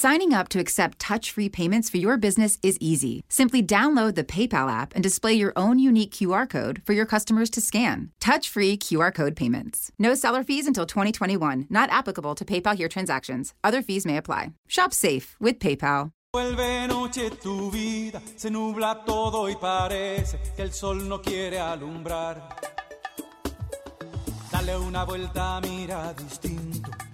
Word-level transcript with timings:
Signing 0.00 0.32
up 0.32 0.48
to 0.48 0.58
accept 0.58 0.98
touch 0.98 1.30
free 1.30 1.50
payments 1.50 1.90
for 1.90 1.98
your 1.98 2.16
business 2.16 2.56
is 2.62 2.78
easy. 2.80 3.22
Simply 3.28 3.62
download 3.62 4.14
the 4.14 4.24
PayPal 4.24 4.72
app 4.72 4.94
and 4.94 5.02
display 5.02 5.34
your 5.34 5.52
own 5.56 5.78
unique 5.78 6.10
QR 6.10 6.48
code 6.48 6.80
for 6.86 6.94
your 6.94 7.04
customers 7.04 7.50
to 7.50 7.60
scan. 7.60 8.10
Touch 8.18 8.48
free 8.48 8.78
QR 8.78 9.12
code 9.12 9.36
payments. 9.36 9.92
No 9.98 10.14
seller 10.14 10.42
fees 10.42 10.66
until 10.66 10.86
2021, 10.86 11.66
not 11.68 11.90
applicable 11.90 12.34
to 12.34 12.46
PayPal 12.46 12.74
here 12.74 12.88
transactions. 12.88 13.52
Other 13.62 13.82
fees 13.82 14.06
may 14.06 14.16
apply. 14.16 14.54
Shop 14.68 14.94
safe 14.94 15.36
with 15.38 15.58
PayPal. 15.58 16.12
Vuelve 16.34 16.88
noche 16.88 17.28
tu 17.42 17.70
vida, 17.70 18.22
se 18.36 18.48
nubla 18.48 19.04
todo 19.04 19.50
y 19.50 19.56
parece 19.56 20.38
que 20.56 20.62
el 20.62 20.72
sol 20.72 21.06
no 21.06 21.18
quiere 21.18 21.58
alumbrar. 21.58 22.56
Dale 24.50 24.78
una 24.78 25.04
vuelta, 25.04 25.60
mira 25.60 26.14
distinto. 26.14 27.09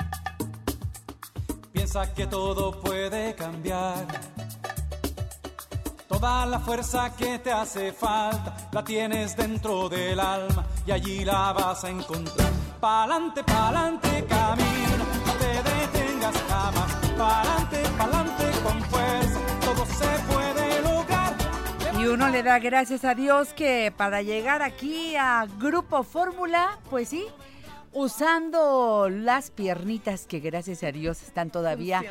Piensa 1.87 2.13
que 2.15 2.27
todo 2.27 2.73
puede 2.81 3.37
cambiar. 3.37 4.05
Toda 6.09 6.45
la 6.47 6.59
fuerza 6.59 7.15
que 7.15 7.39
te 7.39 7.53
hace 7.53 7.93
falta 7.93 8.57
la 8.73 8.83
tienes 8.83 9.37
dentro 9.37 9.89
del 9.89 10.19
alma 10.19 10.67
y 10.85 10.91
allí 10.91 11.25
la 11.25 11.53
vas 11.53 11.85
a 11.85 11.91
encontrar. 11.91 12.51
Pa'lante, 12.81 13.45
pa'lante, 13.45 14.25
camina, 14.25 15.05
no 15.27 15.33
te 15.35 15.63
detengas 15.71 16.35
jamás. 16.49 16.93
Pa'lante, 17.17 17.83
pa'lante 17.97 18.51
con 18.65 18.83
fuerza, 18.91 19.39
todo 19.61 19.87
se 19.87 20.35
puede 20.35 20.83
lograr. 20.83 21.35
Y 22.01 22.07
uno 22.07 22.29
le 22.31 22.43
da 22.43 22.59
gracias 22.59 23.05
a 23.05 23.15
Dios 23.15 23.53
que 23.53 23.93
para 23.97 24.23
llegar 24.23 24.61
aquí 24.61 25.15
a 25.15 25.47
Grupo 25.61 26.03
Fórmula, 26.03 26.81
pues 26.91 27.11
sí, 27.11 27.29
usando 27.97 29.09
las 29.09 29.51
piernitas 29.51 30.27
que 30.27 30.41
gracias 30.41 30.83
a 30.83 30.93
Dios 30.93 31.23
están 31.23 31.51
todavía 31.51 32.03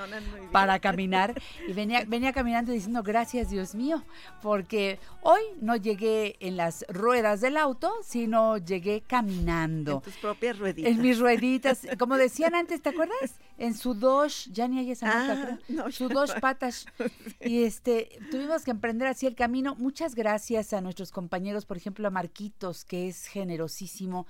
para 0.52 0.80
caminar. 0.80 1.40
Y 1.68 1.74
venía, 1.74 2.04
venía 2.08 2.34
caminando 2.34 2.72
diciendo 2.72 3.04
gracias 3.04 3.52
Dios 3.52 3.76
mío, 3.76 4.04
porque 4.42 4.98
hoy 5.22 5.42
no 5.62 5.76
llegué 5.76 6.38
en 6.40 6.58
las 6.58 6.86
ruedas 6.90 7.40
del 7.42 7.56
auto, 7.58 7.94
sino 8.04 8.58
llegué 8.58 9.04
caminando. 9.06 9.94
En 9.98 10.02
tus 10.02 10.18
propias 10.18 10.58
rueditas. 10.58 10.92
En 10.92 11.02
mis 11.02 11.20
rueditas, 11.20 11.82
como 12.00 12.18
decían 12.18 12.56
antes, 12.56 12.82
¿te 12.82 12.90
acuerdas? 12.90 13.36
En 13.60 13.76
su 13.76 13.94
dos, 13.94 14.46
ya 14.52 14.68
ni 14.68 14.80
hay 14.80 14.92
esa 14.92 15.06
marca, 15.06 15.60
Ah, 15.60 15.60
no, 15.70 15.92
Su 15.92 16.10
dos 16.10 16.34
no. 16.34 16.42
patas. 16.42 16.88
Y 17.42 17.64
este, 17.64 18.18
tuvimos 18.32 18.64
que 18.64 18.72
emprender 18.72 19.08
así 19.08 19.28
el 19.28 19.36
camino. 19.36 19.76
Muchas 19.76 20.16
gracias 20.16 20.74
a 20.74 20.82
nuestros 20.82 21.12
compañeros, 21.12 21.66
por 21.66 21.78
ejemplo, 21.78 22.08
a 22.08 22.12
Marquitos, 22.12 22.86
que 22.86 23.08
es 23.08 23.28
generosísimo, 23.28 24.26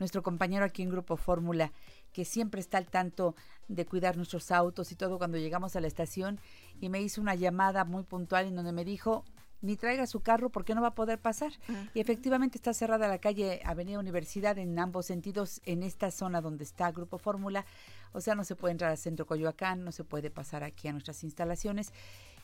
nuestro 0.00 0.22
compañero 0.22 0.64
aquí 0.64 0.82
en 0.82 0.90
Grupo 0.90 1.16
Fórmula, 1.16 1.72
que 2.12 2.24
siempre 2.24 2.60
está 2.60 2.78
al 2.78 2.86
tanto 2.86 3.36
de 3.68 3.86
cuidar 3.86 4.16
nuestros 4.16 4.50
autos 4.50 4.90
y 4.90 4.96
todo 4.96 5.18
cuando 5.18 5.38
llegamos 5.38 5.76
a 5.76 5.80
la 5.80 5.86
estación. 5.86 6.40
Y 6.80 6.88
me 6.88 7.00
hizo 7.00 7.20
una 7.20 7.36
llamada 7.36 7.84
muy 7.84 8.02
puntual 8.02 8.46
en 8.46 8.56
donde 8.56 8.72
me 8.72 8.84
dijo, 8.84 9.24
ni 9.62 9.76
traiga 9.76 10.06
su 10.06 10.20
carro 10.20 10.50
porque 10.50 10.74
no 10.74 10.80
va 10.80 10.88
a 10.88 10.94
poder 10.94 11.20
pasar. 11.20 11.52
Y 11.94 12.00
efectivamente 12.00 12.58
está 12.58 12.72
cerrada 12.72 13.08
la 13.08 13.18
calle 13.18 13.60
Avenida 13.64 13.98
Universidad 13.98 14.58
en 14.58 14.78
ambos 14.78 15.06
sentidos, 15.06 15.60
en 15.64 15.82
esta 15.82 16.10
zona 16.10 16.40
donde 16.40 16.64
está 16.64 16.90
Grupo 16.90 17.18
Fórmula. 17.18 17.64
O 18.12 18.20
sea, 18.20 18.34
no 18.34 18.44
se 18.44 18.56
puede 18.56 18.72
entrar 18.72 18.90
al 18.90 18.98
centro 18.98 19.26
Coyoacán, 19.26 19.84
no 19.84 19.92
se 19.92 20.04
puede 20.04 20.30
pasar 20.30 20.64
aquí 20.64 20.88
a 20.88 20.92
nuestras 20.92 21.22
instalaciones. 21.22 21.92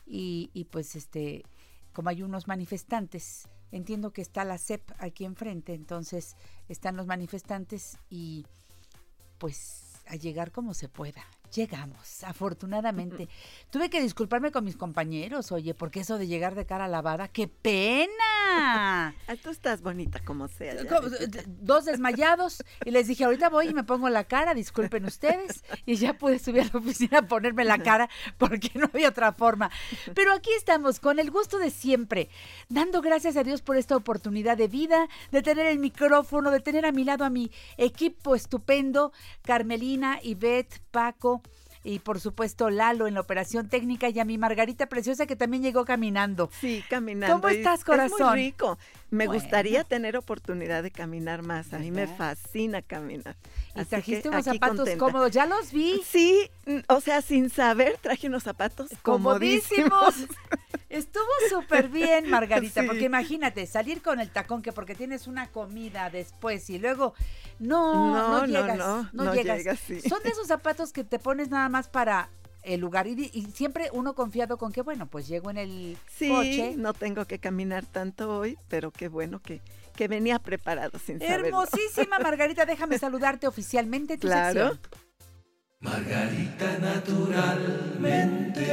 Y, 0.05 0.51
y 0.53 0.65
pues 0.65 0.95
este, 0.95 1.43
como 1.91 2.09
hay 2.09 2.21
unos 2.21 2.47
manifestantes, 2.47 3.49
entiendo 3.71 4.11
que 4.11 4.21
está 4.21 4.43
la 4.45 4.57
CEP 4.57 4.91
aquí 4.99 5.25
enfrente, 5.25 5.73
entonces 5.73 6.35
están 6.69 6.95
los 6.95 7.07
manifestantes 7.07 7.97
y 8.09 8.45
pues 9.37 10.01
a 10.07 10.15
llegar 10.15 10.51
como 10.51 10.73
se 10.73 10.89
pueda. 10.89 11.25
Llegamos, 11.53 12.23
afortunadamente. 12.23 13.29
Tuve 13.69 13.89
que 13.89 14.01
disculparme 14.01 14.51
con 14.51 14.65
mis 14.65 14.75
compañeros, 14.75 15.51
oye, 15.51 15.73
porque 15.73 16.01
eso 16.01 16.17
de 16.17 16.27
llegar 16.27 16.55
de 16.55 16.65
cara 16.65 16.87
lavada, 16.87 17.27
¡qué 17.27 17.47
pena! 17.47 18.13
Ah, 19.27 19.35
tú 19.41 19.49
estás 19.49 19.81
bonita 19.81 20.19
como 20.23 20.47
sea. 20.47 20.75
Dos 21.47 21.85
desmayados 21.85 22.63
y 22.85 22.91
les 22.91 23.07
dije, 23.07 23.25
ahorita 23.25 23.49
voy 23.49 23.67
y 23.67 23.73
me 23.73 23.83
pongo 23.83 24.09
la 24.09 24.23
cara, 24.23 24.53
disculpen 24.53 25.05
ustedes. 25.05 25.63
Y 25.85 25.95
ya 25.95 26.13
pude 26.17 26.39
subir 26.39 26.61
a 26.61 26.69
la 26.71 26.79
oficina 26.79 27.19
a 27.19 27.21
ponerme 27.23 27.65
la 27.65 27.77
cara 27.77 28.09
porque 28.37 28.71
no 28.75 28.89
había 28.91 29.09
otra 29.09 29.33
forma. 29.33 29.69
Pero 30.15 30.31
aquí 30.31 30.49
estamos 30.57 30.99
con 30.99 31.19
el 31.19 31.29
gusto 31.29 31.59
de 31.59 31.69
siempre, 31.69 32.29
dando 32.69 33.01
gracias 33.01 33.35
a 33.37 33.43
Dios 33.43 33.61
por 33.61 33.75
esta 33.75 33.95
oportunidad 33.95 34.57
de 34.57 34.67
vida, 34.67 35.07
de 35.31 35.41
tener 35.41 35.65
el 35.65 35.79
micrófono, 35.79 36.49
de 36.49 36.61
tener 36.61 36.85
a 36.85 36.91
mi 36.91 37.03
lado 37.03 37.25
a 37.25 37.29
mi 37.29 37.51
equipo 37.77 38.35
estupendo, 38.35 39.11
Carmelina, 39.41 40.19
Ivette, 40.23 40.81
Paco. 40.91 41.41
Y 41.83 41.99
por 41.99 42.19
supuesto 42.19 42.69
Lalo 42.69 43.07
en 43.07 43.13
la 43.13 43.21
operación 43.21 43.69
técnica 43.69 44.09
y 44.09 44.19
a 44.19 44.25
mi 44.25 44.37
Margarita 44.37 44.87
Preciosa 44.87 45.25
que 45.25 45.35
también 45.35 45.63
llegó 45.63 45.85
caminando. 45.85 46.49
Sí, 46.59 46.83
caminando. 46.89 47.35
¿Cómo 47.35 47.49
estás, 47.49 47.79
Es 47.79 47.85
corazón? 47.85 48.27
muy 48.29 48.35
rico. 48.35 48.77
Me 49.09 49.25
Bueno. 49.25 49.39
gustaría 49.41 49.83
tener 49.85 50.17
oportunidad 50.17 50.83
de 50.83 50.91
caminar 50.91 51.41
más. 51.41 51.73
A 51.73 51.79
mí 51.79 51.91
me 51.91 52.07
fascina 52.07 52.81
caminar. 52.81 53.37
Y 53.75 53.79
Así 53.79 53.89
trajiste 53.89 54.27
unos 54.29 54.43
zapatos 54.43 54.77
contenta. 54.79 54.99
cómodos, 55.05 55.31
ya 55.31 55.45
los 55.45 55.71
vi. 55.71 56.01
Sí, 56.05 56.49
o 56.89 56.99
sea, 56.99 57.21
sin 57.21 57.49
saber, 57.49 57.97
traje 58.01 58.27
unos 58.27 58.43
zapatos 58.43 58.89
comodísimos. 59.03 59.89
comodísimos. 59.91 60.37
Estuvo 60.89 61.23
súper 61.49 61.87
bien, 61.89 62.29
Margarita, 62.29 62.81
Sí. 62.81 62.87
porque 62.87 63.03
imagínate, 63.05 63.65
salir 63.65 64.01
con 64.01 64.19
el 64.19 64.29
tacón 64.29 64.61
que 64.61 64.71
porque 64.73 64.95
tienes 64.95 65.27
una 65.27 65.47
comida 65.47 66.09
después 66.09 66.69
y 66.69 66.77
luego 66.79 67.13
no, 67.59 67.93
no, 67.93 68.11
No, 68.11 68.39
no, 68.39 68.45
llegas, 68.45 68.77
no, 68.77 69.03
no, 69.13 69.23
no 69.25 69.33
llegas. 69.33 69.57
llegas, 69.57 69.79
sí. 69.79 70.01
Son 70.01 70.21
de 70.23 70.29
esos 70.29 70.47
zapatos 70.47 70.91
que 70.93 71.03
te 71.03 71.17
pones 71.19 71.49
nada 71.49 71.69
más 71.69 71.87
para 71.87 72.29
el 72.67 72.79
lugar 72.81 73.07
y, 73.07 73.29
y 73.33 73.43
siempre 73.53 73.89
uno 73.93 74.13
confiado 74.13 74.57
con 74.57 74.71
que 74.71 74.81
bueno, 74.81 75.07
pues 75.07 75.27
llego 75.27 75.49
en 75.49 75.57
el 75.57 75.97
Sí, 76.07 76.29
coche. 76.29 76.73
no 76.77 76.93
tengo 76.93 77.25
que 77.25 77.39
caminar 77.39 77.85
tanto 77.85 78.37
hoy, 78.37 78.57
pero 78.67 78.91
qué 78.91 79.07
bueno 79.07 79.41
que, 79.41 79.61
que 79.95 80.07
venía 80.07 80.37
preparado 80.39 80.99
sin 80.99 81.19
saberlo. 81.19 81.47
Hermosísima 81.47 82.19
Margarita, 82.19 82.65
déjame 82.65 82.99
saludarte 82.99 83.47
oficialmente 83.47 84.17
tu 84.17 84.27
Claro. 84.27 84.69
sección. 84.69 85.06
Margarita 85.79 86.79
naturalmente. 86.79 88.65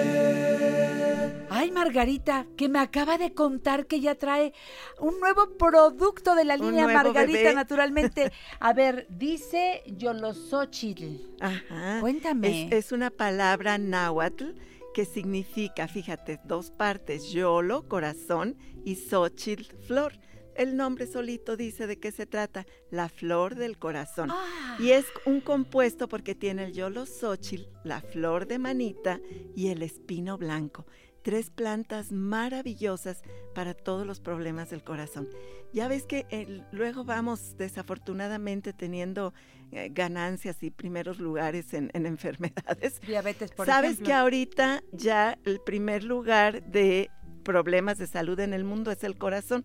Ay, 1.50 1.70
Margarita, 1.70 2.46
que 2.56 2.70
me 2.70 2.78
acaba 2.78 3.18
de 3.18 3.34
contar 3.34 3.86
que 3.86 4.00
ya 4.00 4.14
trae 4.14 4.54
un 4.98 5.20
nuevo 5.20 5.58
producto 5.58 6.34
de 6.34 6.46
la 6.46 6.56
línea 6.56 6.86
Margarita, 6.86 7.38
bebé. 7.38 7.54
naturalmente. 7.54 8.32
A 8.58 8.72
ver, 8.72 9.06
dice 9.10 9.82
Yolosochitl. 9.86 11.36
Ajá. 11.40 11.98
Cuéntame. 12.00 12.68
Es, 12.68 12.86
es 12.86 12.92
una 12.92 13.10
palabra 13.10 13.76
náhuatl 13.76 14.54
que 14.94 15.04
significa, 15.04 15.88
fíjate, 15.88 16.40
dos 16.44 16.70
partes, 16.70 17.30
yolo, 17.32 17.86
corazón, 17.86 18.56
y 18.82 18.96
xochitl, 18.96 19.76
flor. 19.86 20.14
El 20.54 20.76
nombre 20.76 21.06
solito 21.06 21.56
dice 21.56 21.86
de 21.86 21.98
qué 21.98 22.12
se 22.12 22.26
trata, 22.26 22.66
la 22.90 23.08
flor 23.08 23.54
del 23.54 23.78
corazón. 23.78 24.30
Ah. 24.30 24.76
Y 24.78 24.90
es 24.90 25.04
un 25.26 25.40
compuesto 25.40 26.08
porque 26.08 26.34
tiene 26.34 26.64
el 26.64 26.72
yolo 26.72 27.06
xochitl, 27.06 27.64
la 27.84 28.00
flor 28.00 28.46
de 28.46 28.58
manita 28.58 29.20
y 29.56 29.68
el 29.68 29.82
espino 29.82 30.38
blanco. 30.38 30.86
Tres 31.22 31.48
plantas 31.50 32.12
maravillosas 32.12 33.22
para 33.54 33.72
todos 33.72 34.06
los 34.06 34.20
problemas 34.20 34.70
del 34.70 34.84
corazón. 34.84 35.28
Ya 35.72 35.88
ves 35.88 36.04
que 36.06 36.26
eh, 36.30 36.62
luego 36.70 37.04
vamos 37.04 37.56
desafortunadamente 37.56 38.72
teniendo 38.72 39.32
eh, 39.72 39.88
ganancias 39.90 40.62
y 40.62 40.70
primeros 40.70 41.18
lugares 41.18 41.72
en, 41.72 41.90
en 41.94 42.06
enfermedades. 42.06 43.00
Diabetes, 43.00 43.52
por 43.52 43.66
Sabes 43.66 43.92
ejemplo. 43.92 44.06
que 44.06 44.12
ahorita 44.12 44.84
ya 44.92 45.38
el 45.44 45.60
primer 45.60 46.04
lugar 46.04 46.62
de 46.70 47.10
problemas 47.44 47.98
de 47.98 48.06
salud 48.06 48.40
en 48.40 48.52
el 48.52 48.64
mundo 48.64 48.90
es 48.90 49.04
el 49.04 49.16
corazón. 49.16 49.64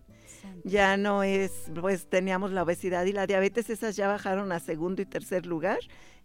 Ya 0.64 0.96
no 0.96 1.22
es, 1.22 1.70
pues 1.80 2.08
teníamos 2.08 2.52
la 2.52 2.62
obesidad 2.62 3.04
y 3.06 3.12
la 3.12 3.26
diabetes, 3.26 3.70
esas 3.70 3.96
ya 3.96 4.08
bajaron 4.08 4.52
a 4.52 4.60
segundo 4.60 5.02
y 5.02 5.06
tercer 5.06 5.46
lugar. 5.46 5.78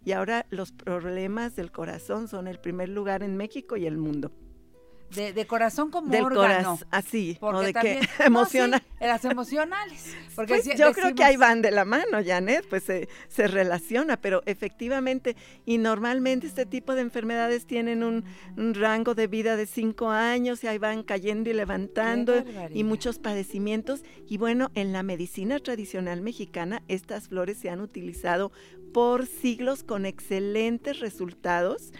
Y 0.04 0.12
ahora 0.12 0.46
los 0.50 0.70
problemas 0.70 1.56
del 1.56 1.72
corazón 1.72 2.28
son 2.28 2.46
el 2.46 2.60
primer 2.60 2.88
lugar 2.88 3.22
en 3.22 3.36
México 3.36 3.76
y 3.76 3.86
el 3.86 3.96
mundo. 3.96 4.30
De, 5.16 5.32
de 5.32 5.46
corazón 5.46 5.90
como 5.90 6.08
del 6.10 6.24
órgano. 6.24 6.42
corazón, 6.72 6.88
así, 6.90 7.36
o 7.40 7.50
Porque 7.50 7.66
de 7.66 7.72
también, 7.72 8.00
que 8.00 8.06
no, 8.20 8.24
emocional. 8.26 8.82
sí, 8.82 9.04
las 9.06 9.24
emocionales. 9.24 10.14
Porque 10.36 10.52
Pues 10.54 10.64
si- 10.64 10.76
yo 10.76 10.92
creo 10.92 11.14
que 11.14 11.24
ahí 11.24 11.36
van 11.36 11.62
de 11.62 11.70
la 11.70 11.84
mano, 11.84 12.18
Janet, 12.24 12.66
pues 12.68 12.84
se, 12.84 13.08
se 13.28 13.48
relaciona, 13.48 14.16
pero 14.20 14.42
efectivamente, 14.46 15.34
y 15.64 15.78
normalmente 15.78 16.46
este 16.46 16.66
tipo 16.66 16.94
de 16.94 17.00
enfermedades 17.00 17.66
tienen 17.66 18.02
un, 18.04 18.24
un 18.56 18.74
rango 18.74 19.14
de 19.14 19.26
vida 19.26 19.56
de 19.56 19.66
cinco 19.66 20.10
años 20.10 20.62
y 20.62 20.66
ahí 20.66 20.78
van 20.78 21.02
cayendo 21.02 21.48
y 21.50 21.54
levantando 21.54 22.44
y 22.72 22.84
muchos 22.84 23.18
padecimientos. 23.18 24.02
Y 24.28 24.36
bueno, 24.36 24.70
en 24.74 24.92
la 24.92 25.02
medicina 25.02 25.58
tradicional 25.58 26.20
mexicana, 26.20 26.82
estas 26.88 27.28
flores 27.28 27.56
se 27.58 27.70
han 27.70 27.80
utilizado 27.80 28.52
por 28.92 29.26
siglos 29.26 29.82
con 29.82 30.04
excelentes 30.06 31.00
resultados 31.00 31.92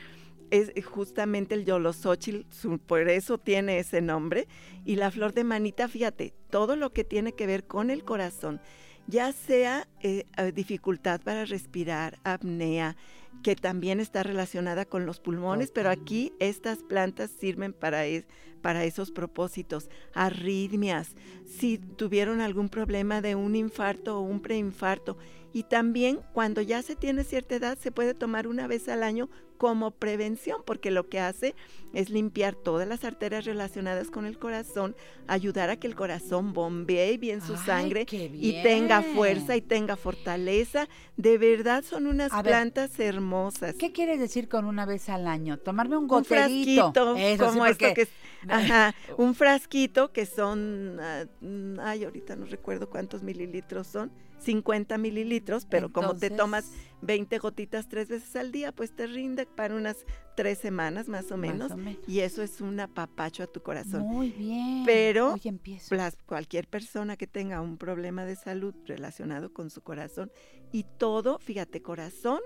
es 0.51 0.73
justamente 0.85 1.55
el 1.55 1.65
yolosóchil, 1.65 2.47
por 2.87 3.09
eso 3.09 3.39
tiene 3.39 3.79
ese 3.79 4.01
nombre. 4.01 4.49
Y 4.85 4.97
la 4.97 5.11
flor 5.11 5.33
de 5.33 5.45
manita, 5.45 5.89
fíjate, 5.89 6.35
todo 6.51 6.77
lo 6.77 6.93
que 6.93 7.05
tiene 7.05 7.33
que 7.33 7.47
ver 7.47 7.67
con 7.67 7.91
el 7.91 8.05
corazón, 8.05 8.61
ya 9.07 9.33
sea 9.33 9.87
eh, 10.01 10.25
dificultad 10.55 11.21
para 11.21 11.45
respirar, 11.45 12.19
apnea, 12.25 12.97
que 13.43 13.55
también 13.57 14.01
está 14.01 14.23
relacionada 14.23 14.85
con 14.85 15.07
los 15.07 15.21
pulmones, 15.21 15.71
pero 15.71 15.91
aquí 15.91 16.33
estas 16.41 16.79
plantas 16.79 17.31
sirven 17.31 17.73
para, 17.73 18.03
para 18.63 18.85
esos 18.85 19.11
propósitos. 19.11 19.89
Arritmias, 20.15 21.15
si 21.45 21.79
tuvieron 21.79 22.41
algún 22.41 22.69
problema 22.69 23.21
de 23.21 23.35
un 23.35 23.55
infarto 23.55 24.19
o 24.19 24.23
un 24.23 24.41
preinfarto. 24.41 25.17
Y 25.57 25.63
también 25.63 26.21
cuando 26.35 26.61
ya 26.61 26.83
se 26.83 26.97
tiene 26.97 27.25
cierta 27.25 27.55
edad 27.55 27.79
se 27.79 27.91
puede 27.91 28.13
tomar 28.13 28.47
una 28.47 28.67
vez 28.67 28.91
al 28.91 29.03
año 29.03 29.31
como 29.57 29.91
prevención, 29.91 30.61
porque 30.67 30.91
lo 30.91 31.09
que 31.09 31.19
hace 31.19 31.55
es 31.95 32.11
limpiar 32.11 32.55
todas 32.55 32.87
las 32.87 33.05
arterias 33.05 33.47
relacionadas 33.47 34.11
con 34.11 34.27
el 34.27 34.39
corazón, 34.39 34.95
ayudar 35.29 35.71
a 35.71 35.77
que 35.77 35.87
el 35.87 35.95
corazón 35.95 36.53
bombee 36.53 37.17
bien 37.17 37.41
su 37.41 37.57
sangre 37.57 38.05
y 38.11 38.63
tenga 38.63 39.01
fuerza 39.01 39.57
y 39.57 39.63
tenga 39.63 39.97
fortaleza. 39.97 40.91
De 41.17 41.39
verdad 41.39 41.83
son 41.83 42.07
unas 42.07 42.33
plantas 42.43 43.01
hermosas. 43.01 43.77
¿Qué 43.77 43.93
quieres 43.93 44.21
decir 44.21 44.51
con 44.51 44.67
una 44.67 44.85
vez 44.85 45.09
al 45.09 45.27
año? 45.27 45.57
Tomarme 45.57 45.97
un 45.97 46.07
goterito. 46.07 46.93
Un 46.93 46.93
frasquito, 46.93 47.47
como 47.47 47.65
esto 47.65 47.95
que 47.95 48.09
ajá, 48.51 48.95
un 49.17 49.35
frasquito 49.35 50.13
que 50.13 50.27
son, 50.27 50.99
ah, 51.01 51.25
ay, 51.83 52.05
ahorita 52.05 52.37
no 52.37 52.45
recuerdo 52.45 52.91
cuántos 52.91 53.23
mililitros 53.23 53.87
son 53.87 54.13
50 54.39 54.99
mililitros, 54.99 55.67
pero 55.67 55.93
como 55.93 56.15
te 56.15 56.31
tomas 56.31 56.71
20 57.03 57.39
gotitas 57.39 57.89
tres 57.89 58.09
veces 58.09 58.35
al 58.37 58.53
día, 58.53 58.73
pues 58.73 58.95
te 58.95 59.07
rinde 59.07 59.47
para 59.47 59.75
unas 59.75 60.05
tres 60.37 60.59
semanas 60.59 61.09
más 61.09 61.31
o 61.31 61.37
menos. 61.37 61.73
Y 62.07 62.21
eso 62.21 62.43
es 62.43 62.61
un 62.61 62.79
apapacho 62.81 63.43
a 63.43 63.47
tu 63.47 63.63
corazón. 63.63 64.03
Muy 64.03 64.31
bien. 64.31 64.85
Pero 64.85 65.37
cualquier 66.27 66.69
persona 66.69 67.17
que 67.17 67.27
tenga 67.27 67.61
un 67.61 67.77
problema 67.77 68.25
de 68.25 68.37
salud 68.37 68.75
relacionado 68.87 69.53
con 69.53 69.71
su 69.71 69.81
corazón 69.83 70.31
y 70.73 70.85
todo, 70.85 71.39
fíjate, 71.39 71.83
corazón, 71.83 72.41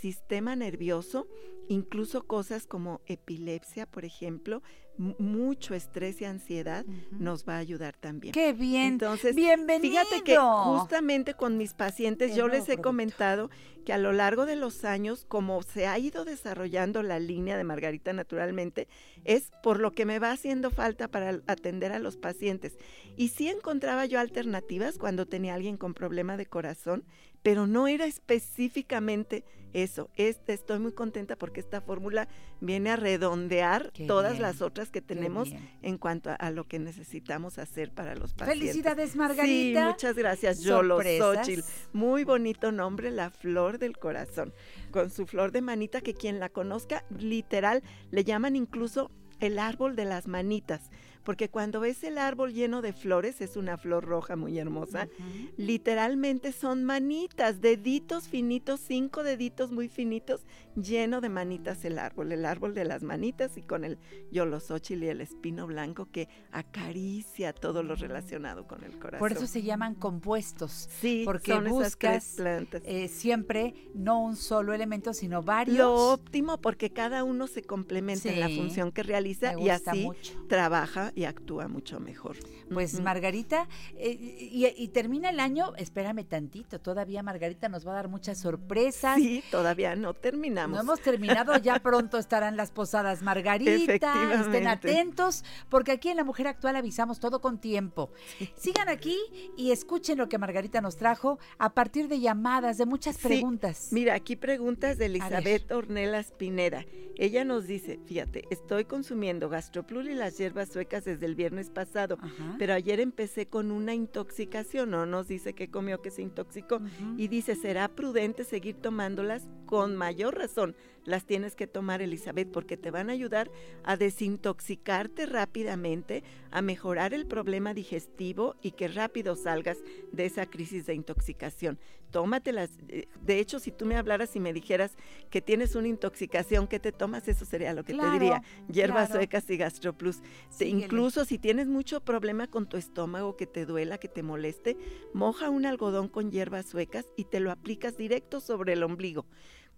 sistema 0.00 0.56
nervioso, 0.56 1.28
incluso 1.68 2.26
cosas 2.26 2.66
como 2.66 3.00
epilepsia, 3.06 3.86
por 3.86 4.04
ejemplo, 4.04 4.62
mucho 4.98 5.74
estrés 5.74 6.20
y 6.20 6.24
ansiedad 6.24 6.84
nos 7.10 7.46
va 7.46 7.56
a 7.56 7.58
ayudar 7.58 7.96
también. 7.96 8.32
Qué 8.32 8.52
bien. 8.52 8.94
Entonces, 8.94 9.34
bienvenido. 9.36 10.02
Fíjate 10.02 10.22
que 10.22 10.38
justamente 10.38 11.34
con 11.34 11.58
mis 11.58 11.74
pacientes 11.74 12.34
yo 12.34 12.48
les 12.48 12.68
he 12.68 12.78
comentado 12.78 13.50
que 13.84 13.92
a 13.92 13.98
lo 13.98 14.12
largo 14.12 14.46
de 14.46 14.56
los 14.56 14.84
años, 14.84 15.24
como 15.26 15.62
se 15.62 15.86
ha 15.86 15.98
ido 15.98 16.24
desarrollando 16.24 17.02
la 17.02 17.20
línea 17.20 17.56
de 17.56 17.64
Margarita 17.64 18.12
naturalmente, 18.12 18.88
es 19.24 19.50
por 19.62 19.80
lo 19.80 19.92
que 19.92 20.06
me 20.06 20.18
va 20.18 20.32
haciendo 20.32 20.70
falta 20.70 21.08
para 21.08 21.40
atender 21.46 21.92
a 21.92 21.98
los 21.98 22.16
pacientes. 22.16 22.76
Y 23.16 23.28
sí 23.28 23.48
encontraba 23.48 24.06
yo 24.06 24.18
alternativas 24.18 24.98
cuando 24.98 25.26
tenía 25.26 25.54
alguien 25.54 25.76
con 25.76 25.94
problema 25.94 26.36
de 26.36 26.46
corazón, 26.46 27.04
pero 27.46 27.68
no 27.68 27.86
era 27.86 28.06
específicamente 28.06 29.44
eso. 29.72 30.10
Este, 30.16 30.52
estoy 30.52 30.80
muy 30.80 30.90
contenta 30.90 31.36
porque 31.36 31.60
esta 31.60 31.80
fórmula 31.80 32.26
viene 32.60 32.90
a 32.90 32.96
redondear 32.96 33.92
todas 34.08 34.40
las 34.40 34.62
otras 34.62 34.90
que 34.90 35.00
tenemos 35.00 35.50
en 35.80 35.96
cuanto 35.96 36.30
a, 36.36 36.50
lo 36.50 36.66
que 36.66 36.80
necesitamos 36.80 37.58
hacer 37.58 37.92
para 37.92 38.16
los 38.16 38.34
pacientes. 38.34 38.58
Felicidades, 38.58 39.14
Margarita. 39.14 39.80
Sí, 39.80 39.86
muchas 39.92 40.16
gracias. 40.16 40.60
Yolo 40.64 41.00
Xochitl. 41.00 41.62
Muy 41.92 42.24
bonito 42.24 42.72
nombre, 42.72 43.12
la 43.12 43.30
flor 43.30 43.78
del 43.78 43.96
corazón. 43.96 44.52
Con 44.90 45.08
su 45.08 45.24
flor 45.24 45.52
de 45.52 45.60
manita, 45.60 46.00
que 46.00 46.14
quien 46.14 46.40
la 46.40 46.48
conozca, 46.48 47.04
literal, 47.16 47.84
le 48.10 48.24
llaman 48.24 48.56
incluso 48.56 49.12
el 49.38 49.60
árbol 49.60 49.94
de 49.94 50.04
las 50.04 50.26
manitas 50.26 50.90
porque 51.26 51.48
cuando 51.48 51.80
ves 51.80 52.04
el 52.04 52.18
árbol 52.18 52.54
lleno 52.54 52.82
de 52.82 52.92
flores, 52.92 53.40
es 53.40 53.56
una 53.56 53.76
flor 53.76 54.04
roja 54.04 54.36
muy 54.36 54.60
hermosa, 54.60 55.08
literalmente 55.56 56.52
son 56.52 56.84
manitas, 56.84 57.60
deditos 57.60 58.28
finitos, 58.28 58.78
cinco 58.78 59.24
deditos 59.24 59.72
muy 59.72 59.88
finitos, 59.88 60.46
lleno 60.76 61.20
de 61.20 61.28
manitas 61.28 61.84
el 61.84 61.98
árbol, 61.98 62.30
el 62.30 62.44
árbol 62.44 62.74
de 62.74 62.84
las 62.84 63.02
manitas 63.02 63.56
y 63.56 63.62
con 63.62 63.84
el 63.84 63.98
yolosóchil 64.30 65.02
y 65.02 65.08
el 65.08 65.20
espino 65.20 65.66
blanco 65.66 66.08
que 66.12 66.28
acaricia 66.52 67.52
todo 67.52 67.82
lo 67.82 67.96
relacionado 67.96 68.68
con 68.68 68.84
el 68.84 68.96
corazón. 68.96 69.18
Por 69.18 69.32
eso 69.32 69.48
se 69.48 69.62
llaman 69.62 69.96
compuestos, 69.96 70.88
sí, 71.00 71.22
porque 71.24 71.50
son 71.50 71.64
buscas 71.68 72.34
plantas. 72.36 72.82
Eh, 72.84 73.08
siempre 73.08 73.74
no 73.94 74.22
un 74.22 74.36
solo 74.36 74.72
elemento, 74.72 75.12
sino 75.12 75.42
varios. 75.42 75.78
Lo 75.78 76.12
óptimo 76.12 76.58
porque 76.58 76.90
cada 76.90 77.24
uno 77.24 77.48
se 77.48 77.62
complementa 77.62 78.28
en 78.28 78.38
la 78.38 78.48
función 78.48 78.92
que 78.92 79.02
realiza 79.02 79.58
y 79.58 79.70
así 79.70 80.08
trabaja 80.48 81.12
y 81.16 81.24
actúa 81.24 81.66
mucho 81.66 81.98
mejor. 81.98 82.36
Pues 82.70 83.00
Margarita, 83.00 83.68
eh, 83.96 84.74
y, 84.76 84.88
termina 84.88 85.30
el 85.30 85.40
año, 85.40 85.74
espérame 85.76 86.24
tantito, 86.24 86.78
todavía 86.78 87.22
Margarita 87.22 87.70
nos 87.70 87.86
va 87.86 87.92
a 87.92 87.94
dar 87.94 88.08
muchas 88.08 88.38
sorpresas. 88.38 89.16
Sí, 89.16 89.42
todavía 89.50 89.96
no 89.96 90.12
terminamos. 90.12 90.76
No 90.76 90.82
hemos 90.82 91.00
terminado, 91.00 91.56
ya 91.56 91.78
pronto 91.82 92.18
estarán 92.18 92.56
las 92.58 92.70
posadas 92.70 93.22
Margarita, 93.22 93.94
estén 93.94 94.68
atentos, 94.68 95.42
porque 95.70 95.92
aquí 95.92 96.10
en 96.10 96.18
La 96.18 96.24
Mujer 96.24 96.48
Actual 96.48 96.76
avisamos 96.76 97.18
todo 97.18 97.40
con 97.40 97.58
tiempo. 97.58 98.10
Sigan 98.56 98.90
aquí 98.90 99.16
y 99.56 99.70
escuchen 99.70 100.18
lo 100.18 100.28
que 100.28 100.36
Margarita 100.36 100.82
nos 100.82 100.96
trajo 100.96 101.38
a 101.56 101.72
partir 101.72 102.08
de 102.08 102.20
llamadas, 102.20 102.76
de 102.76 102.84
muchas 102.84 103.16
preguntas. 103.16 103.88
Mira, 103.90 104.14
aquí 104.14 104.36
preguntas 104.36 104.98
de 104.98 105.06
Elizabeth 105.06 105.72
Ornelas 105.72 106.30
Pineda. 106.32 106.84
Ella 107.18 107.46
nos 107.46 107.66
dice, 107.66 107.98
fíjate, 108.04 108.44
estoy 108.50 108.84
consumiendo 108.84 109.48
gastroplur 109.48 110.06
y 110.06 110.14
las 110.14 110.36
hierbas 110.36 110.68
suecas 110.68 111.05
desde 111.06 111.24
el 111.26 111.34
viernes 111.34 111.70
pasado, 111.70 112.18
pero 112.58 112.74
ayer 112.74 113.00
empecé 113.00 113.46
con 113.46 113.70
una 113.70 113.94
intoxicación, 113.94 114.90
¿no? 114.90 115.06
Nos 115.06 115.28
dice 115.28 115.54
que 115.54 115.70
comió 115.70 116.02
que 116.02 116.10
se 116.10 116.20
intoxicó 116.20 116.80
y 117.16 117.28
dice, 117.28 117.54
será 117.54 117.88
prudente 117.88 118.44
seguir 118.44 118.76
tomándolas 118.76 119.48
con 119.66 119.96
mayor 119.96 120.36
razón 120.36 120.74
las 121.06 121.24
tienes 121.24 121.54
que 121.54 121.66
tomar, 121.66 122.02
Elizabeth, 122.02 122.50
porque 122.50 122.76
te 122.76 122.90
van 122.90 123.08
a 123.08 123.12
ayudar 123.12 123.50
a 123.84 123.96
desintoxicarte 123.96 125.26
rápidamente, 125.26 126.24
a 126.50 126.62
mejorar 126.62 127.14
el 127.14 127.26
problema 127.26 127.74
digestivo 127.74 128.56
y 128.60 128.72
que 128.72 128.88
rápido 128.88 129.36
salgas 129.36 129.78
de 130.12 130.26
esa 130.26 130.46
crisis 130.46 130.84
de 130.86 130.94
intoxicación. 130.94 131.78
Tómatelas. 132.10 132.70
Eh, 132.88 133.08
de 133.20 133.38
hecho, 133.38 133.60
si 133.60 133.70
tú 133.70 133.84
me 133.84 133.96
hablaras 133.96 134.34
y 134.36 134.40
me 134.40 134.52
dijeras 134.52 134.96
que 135.30 135.40
tienes 135.40 135.74
una 135.74 135.88
intoxicación, 135.88 136.66
¿qué 136.66 136.80
te 136.80 136.92
tomas? 136.92 137.28
Eso 137.28 137.44
sería 137.44 137.74
lo 137.74 137.84
que 137.84 137.94
te 137.94 138.10
diría. 138.10 138.42
Hierbas 138.68 139.10
suecas 139.10 139.48
y 139.50 139.56
GastroPlus. 139.56 140.22
incluso 140.60 141.24
si 141.24 141.38
tienes 141.38 141.68
mucho 141.68 142.00
problema 142.00 142.48
con 142.48 142.68
tu 142.68 142.76
estómago, 142.76 143.36
que 143.36 143.46
te 143.46 143.66
duela, 143.66 143.98
que 143.98 144.08
te 144.08 144.22
moleste, 144.22 144.76
moja 145.12 145.50
un 145.50 145.66
algodón 145.66 146.08
con 146.08 146.30
hierbas 146.30 146.66
suecas 146.66 147.06
y 147.16 147.24
te 147.24 147.40
lo 147.40 147.50
aplicas 147.50 147.96
directo 147.96 148.40
sobre 148.40 148.72
el 148.72 148.82
ombligo. 148.82 149.26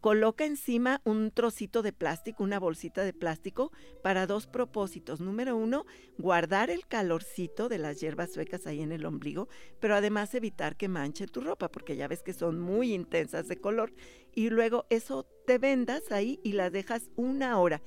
Coloca 0.01 0.45
encima 0.45 1.01
un 1.05 1.33
trocito 1.33 1.83
de 1.83 1.93
plástico, 1.93 2.45
una 2.45 2.61
bolsita 2.61 3.03
de 3.03 3.13
plástico, 3.13 3.73
para 4.03 4.29
dos 4.29 4.47
propósitos. 4.47 5.21
Número 5.21 5.57
uno, 5.57 5.87
guardar 6.19 6.71
el 6.71 6.87
calorcito 6.87 7.69
de 7.69 7.79
las 7.79 8.01
hierbas 8.01 8.33
suecas 8.33 8.67
ahí 8.69 8.81
en 8.81 8.93
el 8.93 9.05
ombligo, 9.05 9.49
pero 9.81 9.97
además 9.97 10.35
evitar 10.35 10.77
que 10.77 10.87
manche 10.87 11.27
tu 11.27 11.41
ropa, 11.41 11.69
porque 11.69 11.97
ya 11.97 12.07
ves 12.07 12.23
que 12.23 12.33
son 12.33 12.61
muy 12.61 12.95
intensas 12.95 13.49
de 13.49 13.61
color. 13.61 13.93
Y 14.35 14.51
luego 14.51 14.87
eso 14.89 15.27
te 15.47 15.59
vendas 15.59 16.13
ahí 16.13 16.39
y 16.45 16.53
las 16.53 16.71
dejas 16.71 17.11
una 17.17 17.59
hora. 17.59 17.83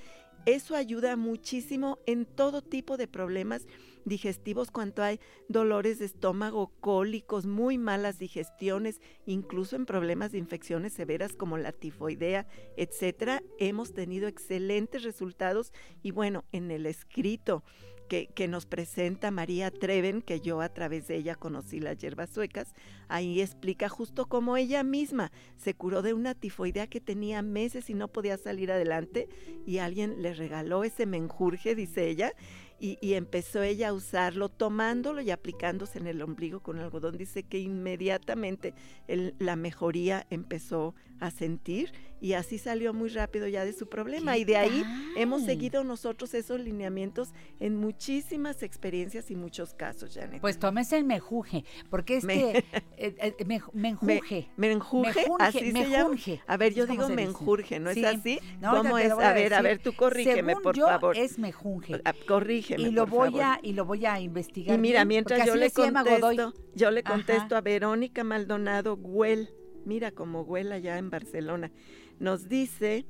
Eso 0.45 0.75
ayuda 0.75 1.15
muchísimo 1.15 1.99
en 2.07 2.25
todo 2.25 2.61
tipo 2.61 2.97
de 2.97 3.07
problemas 3.07 3.67
digestivos 4.05 4.71
cuando 4.71 5.03
hay 5.03 5.19
dolores 5.47 5.99
de 5.99 6.05
estómago, 6.05 6.71
cólicos, 6.79 7.45
muy 7.45 7.77
malas 7.77 8.19
digestiones, 8.19 9.01
incluso 9.25 9.75
en 9.75 9.85
problemas 9.85 10.31
de 10.31 10.37
infecciones 10.37 10.93
severas 10.93 11.33
como 11.33 11.57
la 11.57 11.71
tifoidea, 11.71 12.47
etcétera. 12.77 13.43
Hemos 13.59 13.93
tenido 13.93 14.27
excelentes 14.27 15.03
resultados 15.03 15.71
y 16.01 16.11
bueno, 16.11 16.45
en 16.51 16.71
el 16.71 16.85
escrito 16.85 17.63
que, 18.35 18.47
nos 18.49 18.65
presenta 18.65 19.31
María 19.31 19.71
Treven, 19.71 20.21
que 20.21 20.41
yo 20.41 20.59
a 20.59 20.67
través 20.67 21.07
de 21.07 21.15
ella 21.15 21.35
conocí 21.35 21.79
las 21.79 21.97
hierbas 21.97 22.29
suecas, 22.29 22.73
ahí 23.07 23.39
explica 23.39 23.87
justo 23.87 24.27
cómo 24.27 24.57
ella 24.57 24.83
misma 24.83 25.31
se 25.55 25.75
curó 25.75 26.01
de 26.01 26.13
una 26.13 26.35
tifoidea 26.35 26.87
que 26.87 26.99
tenía 26.99 27.41
meses 27.41 27.89
y 27.89 27.93
no 27.93 28.09
podía 28.09 28.37
salir 28.37 28.69
adelante 28.69 29.29
y 29.65 29.77
alguien 29.77 30.21
le 30.21 30.33
regaló 30.33 30.83
ese 30.83 31.05
menjurje, 31.05 31.73
dice 31.73 32.09
ella, 32.09 32.33
y, 32.81 33.13
empezó 33.13 33.61
ella 33.61 33.89
a 33.89 33.93
usarlo, 33.93 34.49
tomándolo 34.49 35.21
y 35.21 35.29
aplicándose 35.29 35.99
en 35.99 36.07
el 36.07 36.21
ombligo 36.23 36.61
con 36.61 36.79
algodón. 36.79 37.15
Dice 37.15 37.43
que 37.43 37.59
inmediatamente 37.59 38.73
la 39.37 39.55
mejoría 39.55 40.25
empezó 40.31 40.95
a 41.19 41.29
sentir 41.29 41.93
y 42.21 42.33
así 42.33 42.59
salió 42.59 42.93
muy 42.93 43.09
rápido 43.09 43.47
ya 43.47 43.65
de 43.65 43.73
su 43.73 43.89
problema. 43.89 44.37
Y 44.37 44.45
de 44.45 44.55
ahí 44.55 44.83
hemos 45.17 45.43
seguido 45.43 45.83
nosotros 45.83 46.33
esos 46.35 46.61
lineamientos 46.61 47.33
en 47.59 47.75
muchísimas 47.75 48.61
experiencias 48.61 49.31
y 49.31 49.35
muchos 49.35 49.73
casos, 49.73 50.13
Janet. 50.13 50.39
Pues 50.39 50.59
tómese 50.59 50.97
el 50.97 51.03
mejuje, 51.03 51.65
porque 51.89 52.17
es 52.17 52.25
que 52.25 52.63
eh, 52.97 53.15
eh, 53.17 53.59
menjuje. 53.73 54.47
menjuje, 54.55 55.25
así 55.39 55.71
se 55.71 55.89
llama. 55.89 56.15
A 56.45 56.57
ver, 56.57 56.75
yo 56.75 56.85
digo 56.85 57.09
menjurje, 57.09 57.79
¿no 57.79 57.89
es 57.89 58.03
así? 58.03 58.39
¿Cómo 58.61 58.99
es? 58.99 59.11
A, 59.11 59.33
ver, 59.33 59.55
a 59.55 59.61
ver, 59.63 59.79
tú 59.79 59.93
corrígeme, 59.93 60.55
por 60.57 60.77
favor. 60.77 61.17
es 61.17 61.39
menjunje. 61.39 62.01
Ah, 62.05 62.13
corrígeme, 62.27 62.83
y 62.83 62.91
lo 62.91 63.07
voy 63.07 63.39
a 63.39 63.59
y 63.63 63.73
lo 63.73 63.85
voy 63.85 64.05
a 64.05 64.19
investigar. 64.19 64.77
Y 64.77 64.79
mira, 64.79 65.05
mientras 65.05 65.47
yo 65.47 65.55
le 65.55 65.71
contesto, 65.71 66.53
yo 66.75 66.91
le 66.91 67.01
contesto 67.01 67.55
a 67.55 67.61
Verónica 67.61 68.23
Maldonado 68.23 68.95
Güell 68.95 69.49
mira 69.85 70.11
cómo 70.11 70.41
huela 70.41 70.77
ya 70.77 70.97
en 70.97 71.09
Barcelona, 71.09 71.71
nos 72.21 72.47
dice 72.47 73.05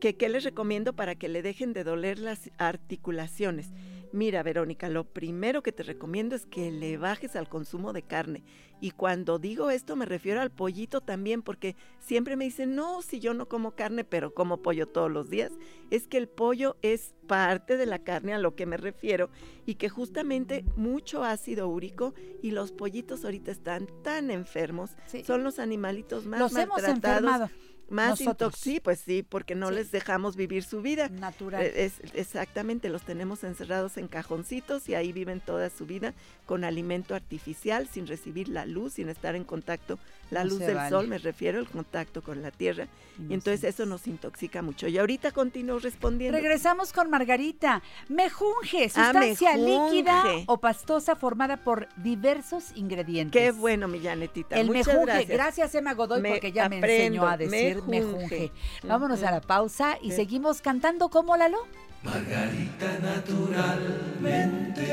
que 0.00 0.16
qué 0.16 0.28
les 0.28 0.42
recomiendo 0.42 0.94
para 0.94 1.14
que 1.14 1.28
le 1.28 1.42
dejen 1.42 1.72
de 1.72 1.84
doler 1.84 2.18
las 2.18 2.50
articulaciones. 2.58 3.72
Mira, 4.12 4.42
Verónica, 4.42 4.88
lo 4.88 5.04
primero 5.04 5.62
que 5.62 5.72
te 5.72 5.82
recomiendo 5.82 6.34
es 6.34 6.46
que 6.46 6.70
le 6.70 6.96
bajes 6.96 7.36
al 7.36 7.50
consumo 7.50 7.92
de 7.92 8.02
carne. 8.02 8.44
Y 8.80 8.92
cuando 8.92 9.38
digo 9.38 9.70
esto 9.70 9.94
me 9.94 10.06
refiero 10.06 10.40
al 10.40 10.50
pollito 10.50 11.02
también, 11.02 11.42
porque 11.42 11.76
siempre 11.98 12.36
me 12.36 12.44
dicen, 12.44 12.74
no, 12.74 13.02
si 13.02 13.20
yo 13.20 13.34
no 13.34 13.46
como 13.46 13.72
carne, 13.72 14.04
pero 14.04 14.32
como 14.32 14.62
pollo 14.62 14.86
todos 14.86 15.10
los 15.10 15.28
días. 15.28 15.52
Es 15.90 16.06
que 16.06 16.16
el 16.16 16.28
pollo 16.28 16.76
es 16.80 17.14
parte 17.26 17.76
de 17.76 17.84
la 17.84 17.98
carne 17.98 18.32
a 18.32 18.38
lo 18.38 18.54
que 18.54 18.64
me 18.64 18.78
refiero 18.78 19.28
y 19.66 19.74
que 19.74 19.90
justamente 19.90 20.64
mucho 20.76 21.24
ácido 21.24 21.68
úrico 21.68 22.14
y 22.42 22.52
los 22.52 22.72
pollitos 22.72 23.24
ahorita 23.24 23.50
están 23.50 23.86
tan 24.02 24.30
enfermos, 24.30 24.92
son 25.26 25.44
los 25.44 25.58
animalitos 25.58 26.24
más 26.24 26.40
los 26.40 26.52
maltratados. 26.52 27.50
Más 27.88 28.20
intoxi, 28.20 28.80
pues 28.80 29.00
sí, 29.00 29.22
porque 29.22 29.54
no 29.54 29.70
les 29.70 29.92
dejamos 29.92 30.36
vivir 30.36 30.64
su 30.64 30.82
vida. 30.82 31.08
Natural. 31.08 31.62
E, 31.62 31.84
es, 31.84 31.94
exactamente, 32.14 32.88
los 32.88 33.02
tenemos 33.02 33.44
encerrados 33.44 33.96
en 33.96 34.08
cajoncitos 34.08 34.88
y 34.88 34.94
ahí 34.94 35.12
viven 35.12 35.40
toda 35.40 35.70
su 35.70 35.86
vida 35.86 36.12
con 36.46 36.64
alimento 36.64 37.14
artificial, 37.14 37.88
sin 37.88 38.06
recibir 38.06 38.48
la 38.48 38.66
luz, 38.66 38.94
sin 38.94 39.08
estar 39.08 39.36
en 39.36 39.44
contacto. 39.44 39.98
La 40.30 40.44
luz 40.44 40.58
del 40.58 40.78
sol, 40.88 41.06
me 41.08 41.18
refiero, 41.18 41.58
el 41.58 41.68
contacto 41.68 42.22
con 42.22 42.42
la 42.42 42.50
tierra. 42.50 42.88
y 43.18 43.32
entonces 43.32 43.64
eso 43.64 43.86
nos 43.86 44.06
intoxica 44.06 44.60
mucho. 44.60 44.88
Y 44.88 44.98
ahorita 44.98 45.30
continúo 45.32 45.78
respondiendo. 45.78 46.36
Regresamos 46.36 46.92
con 46.92 47.08
Margarita. 47.08 47.82
Mejunje, 48.08 48.90
ah, 48.94 49.12
sustancia 49.12 49.56
líquida 49.56 50.24
o 50.46 50.58
pastosa 50.58 51.16
formada 51.16 51.56
por 51.58 51.88
diversos 51.96 52.72
ingredientes. 52.74 53.40
Qué 53.40 53.52
bueno, 53.52 53.88
mi 53.88 54.00
Janetita. 54.00 54.56
El 54.56 54.66
Muchas 54.66 54.88
mejunje. 54.88 55.24
Gracias. 55.24 55.74
Emma 55.74 55.94
Godoy, 55.94 56.22
porque 56.22 56.52
ya 56.52 56.68
me 56.68 56.78
enseñó 56.78 57.26
a 57.26 57.36
decir 57.36 57.82
mejunje. 57.84 58.52
Vámonos 58.82 59.22
a 59.22 59.30
la 59.30 59.40
pausa 59.40 59.98
y 60.02 60.12
seguimos 60.12 60.60
cantando 60.60 61.08
como 61.08 61.36
Lalo. 61.36 61.58
Margarita 62.02 62.98
naturalmente. 63.00 64.86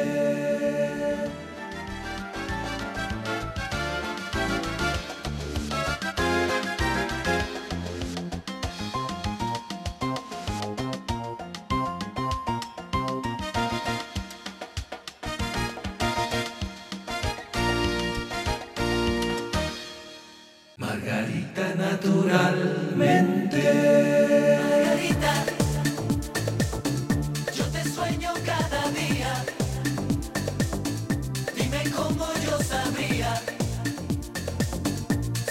Naturalmente. 22.03 23.63
Margarita, 24.61 25.33
yo 27.55 27.65
te 27.65 27.83
sueño 27.83 28.31
cada 28.45 28.89
día. 28.91 29.45
Dime 31.55 31.83
cómo 31.95 32.27
yo 32.43 32.61
sabría 32.61 33.41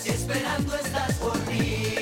si 0.02 0.10
esperando 0.10 0.74
estás 0.74 1.14
por 1.14 1.38
mí. 1.48 1.94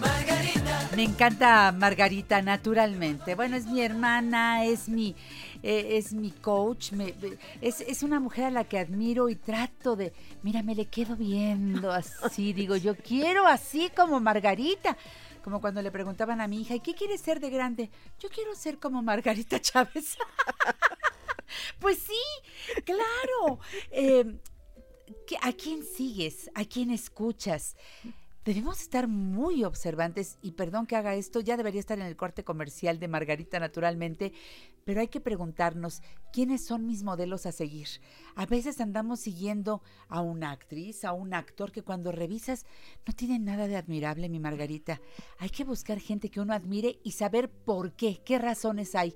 Margarita. 0.00 0.88
Me 0.96 1.04
encanta 1.04 1.72
Margarita 1.72 2.42
naturalmente. 2.42 3.34
Bueno, 3.34 3.56
es 3.56 3.66
mi 3.66 3.80
hermana, 3.80 4.64
es 4.64 4.88
mi 4.88 5.16
eh, 5.62 5.96
es 5.96 6.12
mi 6.12 6.30
coach, 6.30 6.92
me, 6.92 7.14
es, 7.60 7.80
es, 7.80 8.02
una 8.02 8.20
mujer 8.20 8.44
a 8.44 8.50
la 8.50 8.64
que 8.64 8.78
admiro 8.78 9.28
y 9.28 9.36
trato 9.36 9.96
de, 9.96 10.12
mira, 10.42 10.62
me 10.62 10.74
le 10.74 10.86
quedo 10.86 11.16
viendo 11.16 11.90
así, 11.90 12.52
digo, 12.54 12.76
yo 12.76 12.96
quiero 12.96 13.46
así 13.46 13.90
como 13.94 14.20
Margarita. 14.20 14.96
Como 15.42 15.60
cuando 15.60 15.80
le 15.80 15.90
preguntaban 15.90 16.40
a 16.40 16.48
mi 16.48 16.60
hija, 16.60 16.74
¿y 16.74 16.80
qué 16.80 16.94
quieres 16.94 17.20
ser 17.20 17.40
de 17.40 17.48
grande? 17.48 17.90
Yo 18.18 18.28
quiero 18.28 18.54
ser 18.54 18.78
como 18.78 19.02
Margarita 19.02 19.60
Chávez. 19.62 20.16
pues 21.78 21.98
sí, 21.98 22.82
claro. 22.84 23.58
Eh, 23.90 24.38
¿A 25.40 25.52
quién 25.52 25.84
sigues? 25.84 26.50
¿A 26.54 26.64
quién 26.64 26.90
escuchas? 26.90 27.76
Debemos 28.48 28.80
estar 28.80 29.08
muy 29.08 29.62
observantes 29.62 30.38
y 30.40 30.52
perdón 30.52 30.86
que 30.86 30.96
haga 30.96 31.14
esto, 31.14 31.40
ya 31.40 31.58
debería 31.58 31.80
estar 31.80 31.98
en 31.98 32.06
el 32.06 32.16
corte 32.16 32.44
comercial 32.44 32.98
de 32.98 33.06
Margarita 33.06 33.60
naturalmente, 33.60 34.32
pero 34.86 35.02
hay 35.02 35.08
que 35.08 35.20
preguntarnos 35.20 36.00
quiénes 36.32 36.64
son 36.64 36.86
mis 36.86 37.02
modelos 37.02 37.44
a 37.44 37.52
seguir. 37.52 37.88
A 38.36 38.46
veces 38.46 38.80
andamos 38.80 39.20
siguiendo 39.20 39.82
a 40.08 40.22
una 40.22 40.50
actriz, 40.50 41.04
a 41.04 41.12
un 41.12 41.34
actor 41.34 41.72
que 41.72 41.82
cuando 41.82 42.10
revisas 42.10 42.64
no 43.06 43.12
tiene 43.12 43.38
nada 43.38 43.68
de 43.68 43.76
admirable, 43.76 44.30
mi 44.30 44.40
Margarita. 44.40 44.98
Hay 45.36 45.50
que 45.50 45.64
buscar 45.64 46.00
gente 46.00 46.30
que 46.30 46.40
uno 46.40 46.54
admire 46.54 47.00
y 47.04 47.12
saber 47.12 47.50
por 47.50 47.92
qué, 47.92 48.22
qué 48.24 48.38
razones 48.38 48.94
hay. 48.94 49.14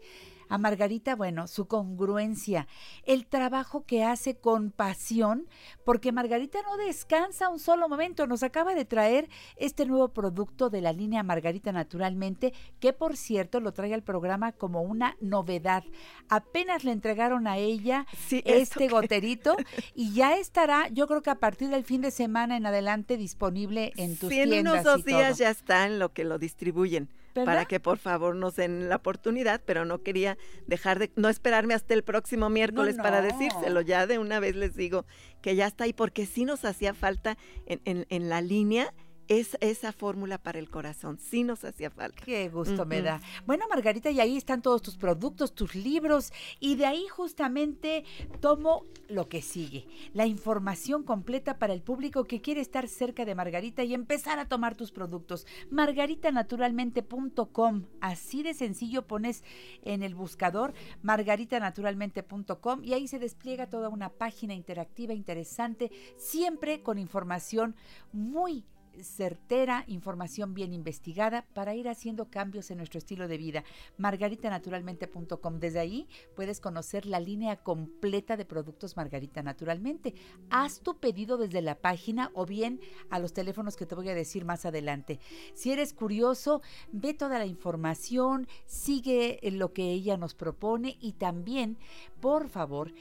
A 0.53 0.59
Margarita, 0.59 1.17
bueno, 1.17 1.47
su 1.47 1.67
congruencia, 1.67 2.69
el 3.05 3.27
trabajo 3.27 3.87
que 3.87 4.05
hace 4.05 4.37
con 4.37 4.71
pasión, 4.71 5.49
porque 5.83 6.13
Margarita 6.13 6.59
no 6.61 6.77
descansa 6.77 7.49
un 7.49 7.59
solo 7.59 7.89
momento. 7.89 8.27
Nos 8.27 8.43
acaba 8.43 8.75
de 8.75 8.85
traer 8.85 9.31
este 9.57 9.87
nuevo 9.87 10.09
producto 10.09 10.69
de 10.69 10.83
la 10.83 10.93
línea 10.93 11.23
Margarita 11.23 11.73
Naturalmente, 11.73 12.53
que 12.81 12.93
por 12.93 13.17
cierto 13.17 13.61
lo 13.61 13.73
trae 13.73 13.95
al 13.95 14.03
programa 14.03 14.53
como 14.53 14.83
una 14.83 15.17
novedad. 15.23 15.85
Apenas 16.29 16.85
le 16.85 16.93
entregaron 16.93 17.47
a 17.47 17.57
ella 17.57 18.07
este 18.31 18.89
goterito 18.89 19.57
y 19.95 20.13
ya 20.13 20.37
estará, 20.37 20.89
yo 20.89 21.07
creo 21.07 21.23
que 21.23 21.31
a 21.31 21.37
partir 21.37 21.71
del 21.71 21.85
fin 21.85 22.03
de 22.03 22.11
semana 22.11 22.59
en 22.59 22.67
adelante 22.67 23.17
disponible 23.17 23.95
en 23.97 24.19
tus 24.19 24.29
sí, 24.29 24.41
en 24.41 24.69
unos 24.69 24.85
dos 24.85 25.03
días 25.07 25.39
ya 25.39 25.49
está 25.49 25.87
en 25.87 25.99
lo 25.99 26.13
que 26.13 26.25
lo 26.25 26.39
distribuyen 26.39 27.09
para 27.35 27.65
que 27.65 27.81
por 27.81 27.99
favor 27.99 28.35
nos 28.37 28.57
den 28.57 28.89
la 28.89 28.97
oportunidad, 28.97 29.61
pero 29.65 29.85
no 29.85 30.03
quería 30.03 30.39
dejar 30.67 30.99
de, 30.99 31.11
no 31.17 31.29
esperarme 31.29 31.75
hasta 31.75 31.95
el 31.95 32.03
próximo 32.03 32.51
miércoles 32.51 32.97
para 32.97 33.23
decírselo, 33.23 33.81
ya 33.81 34.07
de 34.07 34.19
una 34.19 34.41
vez 34.41 34.57
les 34.57 34.75
digo 34.75 35.07
que 35.41 35.57
ya 35.57 35.67
está 35.67 35.85
ahí, 35.85 35.93
porque 35.93 36.27
sí 36.27 36.45
nos 36.45 36.65
hacía 36.65 36.95
falta 36.95 37.37
en, 37.67 37.81
en, 37.85 38.07
en 38.09 38.29
la 38.29 38.41
línea 38.41 38.93
es 39.39 39.57
esa 39.61 39.93
fórmula 39.93 40.39
para 40.39 40.59
el 40.59 40.69
corazón. 40.69 41.19
Sí 41.19 41.43
nos 41.43 41.65
hacía 41.65 41.89
falta. 41.91 42.23
Qué 42.23 42.51
gusto 42.51 42.85
me 42.85 43.01
da. 43.01 43.23
Bueno, 43.47 43.65
Margarita, 43.71 44.11
y 44.11 44.21
ahí 44.21 44.37
están 44.37 44.61
todos 44.61 44.83
tus 44.83 44.97
productos, 44.97 45.55
tus 45.55 45.75
libros, 45.75 46.33
y 46.61 46.77
de 46.77 46.85
ahí 46.85 47.07
justamente 47.09 48.05
tomo 48.41 48.85
lo 49.09 49.29
que 49.29 49.43
sigue, 49.43 49.89
la 50.13 50.27
información 50.27 51.03
completa 51.03 51.59
para 51.59 51.73
el 51.73 51.83
público 51.83 52.23
que 52.25 52.41
quiere 52.41 52.61
estar 52.61 52.87
cerca 52.89 53.25
de 53.25 53.35
Margarita 53.35 53.83
y 53.85 53.95
empezar 53.95 54.39
a 54.39 54.49
tomar 54.49 54.75
tus 54.75 54.93
productos. 54.93 55.47
margaritanaturalmente.com, 55.71 57.87
así 58.01 58.43
de 58.43 58.55
sencillo 58.55 59.07
pones 59.07 59.45
en 59.83 60.03
el 60.03 60.15
buscador 60.15 60.75
margaritanaturalmente.com 61.03 62.85
y 62.85 62.93
ahí 62.93 63.09
se 63.09 63.19
despliega 63.19 63.69
toda 63.69 63.89
una 63.89 64.11
página 64.11 64.55
interactiva 64.55 65.15
interesante, 65.15 65.91
siempre 66.17 66.83
con 66.83 66.99
información 66.99 67.75
muy 68.13 68.65
certera, 69.01 69.85
información 69.87 70.55
bien 70.55 70.73
investigada 70.73 71.47
para 71.55 71.75
ir 71.75 71.89
haciendo 71.89 72.31
cambios 72.31 72.71
en 72.71 72.79
nuestro 72.79 72.99
estilo 72.99 73.29
de 73.29 73.39
vida. 73.39 73.65
Margaritanaturalmente.com. 73.99 75.59
Desde 75.59 75.81
ahí 75.81 76.09
puedes 76.35 76.61
conocer 76.61 77.07
la 77.07 77.21
línea 77.21 77.57
completa 77.57 78.37
de 78.37 78.45
productos 78.45 78.97
Margarita 78.97 79.43
Naturalmente. 79.43 80.15
Haz 80.51 80.81
tu 80.81 80.99
pedido 80.99 81.37
desde 81.37 81.63
la 81.63 81.77
página 81.77 82.31
o 82.35 82.47
bien 82.47 82.81
a 83.11 83.19
los 83.19 83.33
teléfonos 83.33 83.77
que 83.77 83.87
te 83.87 83.95
voy 83.95 84.09
a 84.09 84.15
decir 84.15 84.45
más 84.45 84.65
adelante. 84.67 85.21
Si 85.55 85.73
eres 85.73 85.93
curioso, 85.93 86.63
ve 86.93 87.15
toda 87.15 87.39
la 87.39 87.47
información, 87.47 88.47
sigue 88.67 89.39
lo 89.53 89.73
que 89.73 89.91
ella 89.91 90.17
nos 90.17 90.35
propone 90.35 90.97
y 91.01 91.13
también, 91.13 91.79
por 92.21 92.49
favor, 92.49 92.93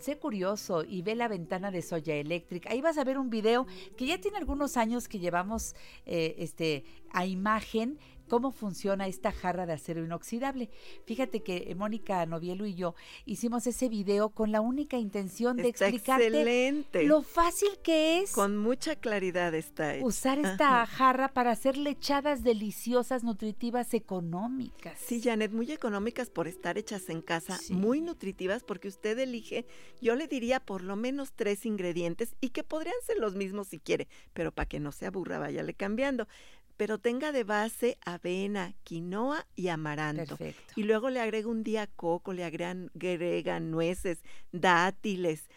sé 0.00 0.18
curioso 0.18 0.84
y 0.84 1.02
ve 1.02 1.14
la 1.14 1.28
ventana 1.28 1.70
de 1.70 1.82
Soya 1.82 2.14
Electric. 2.14 2.66
Ahí 2.66 2.80
vas 2.80 2.98
a 2.98 3.04
ver 3.04 3.18
un 3.18 3.30
video 3.30 3.66
que 3.96 4.06
ya 4.06 4.18
tiene 4.18 4.38
algunos 4.38 4.76
años 4.76 5.08
que 5.08 5.18
llevamos 5.28 5.74
eh, 6.06 6.36
este, 6.38 6.84
a 7.12 7.26
imagen 7.26 7.98
cómo 8.28 8.52
funciona 8.52 9.06
esta 9.08 9.32
jarra 9.32 9.66
de 9.66 9.72
acero 9.72 10.04
inoxidable. 10.04 10.70
Fíjate 11.06 11.42
que 11.42 11.64
eh, 11.68 11.74
Mónica 11.74 12.24
Novielo 12.26 12.66
y 12.66 12.74
yo 12.74 12.94
hicimos 13.26 13.66
ese 13.66 13.88
video 13.88 14.28
con 14.30 14.52
la 14.52 14.60
única 14.60 14.96
intención 14.98 15.56
de 15.56 15.68
Está 15.70 15.86
explicarte 15.88 16.26
excelente. 16.26 17.02
lo 17.04 17.22
fácil 17.22 17.70
que 17.82 18.20
es 18.20 18.32
Con 18.32 18.56
mucha 18.56 18.96
claridad 18.96 19.54
está 19.54 19.96
hecho. 19.96 20.06
usar 20.06 20.38
esta 20.38 20.86
jarra 20.86 21.28
para 21.28 21.50
hacer 21.50 21.76
lechadas 21.76 22.42
deliciosas, 22.44 23.24
nutritivas, 23.24 23.94
económicas. 23.94 24.98
Sí, 24.98 25.20
Janet, 25.22 25.52
muy 25.52 25.72
económicas 25.72 26.30
por 26.30 26.46
estar 26.48 26.76
hechas 26.78 27.08
en 27.08 27.22
casa, 27.22 27.56
Sí. 27.58 27.72
muy 27.74 28.00
nutritivas 28.00 28.62
porque 28.62 28.88
usted 28.88 29.18
elige, 29.18 29.66
yo 30.00 30.14
le 30.14 30.26
diría 30.28 30.60
por 30.60 30.82
lo 30.82 30.96
menos 30.96 31.32
tres 31.34 31.64
ingredientes 31.66 32.34
y 32.40 32.50
que 32.50 32.62
podrían 32.64 32.94
ser 33.06 33.18
los 33.18 33.34
mismos 33.34 33.68
si 33.68 33.78
quiere, 33.78 34.06
pero 34.34 34.52
para 34.52 34.68
que 34.68 34.80
no 34.80 34.92
se 34.92 35.06
aburra, 35.06 35.38
váyale 35.38 35.74
cambiando. 35.74 36.28
Pero 36.78 36.96
tenga 36.96 37.32
de 37.32 37.44
base 37.44 37.98
avena, 38.06 38.72
quinoa 38.84 39.46
y 39.54 39.68
amaranto. 39.68 40.38
Perfecto. 40.38 40.74
Y 40.76 40.84
luego 40.84 41.10
le 41.10 41.20
agrega 41.20 41.48
un 41.48 41.62
día 41.62 41.86
coco, 41.88 42.32
le 42.32 42.44
agregan, 42.44 42.90
agregan 42.94 43.70
nueces, 43.70 44.20
dátiles, 44.52 45.50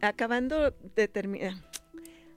Acabando 0.00 0.72
de 0.94 1.08
terminar. 1.08 1.54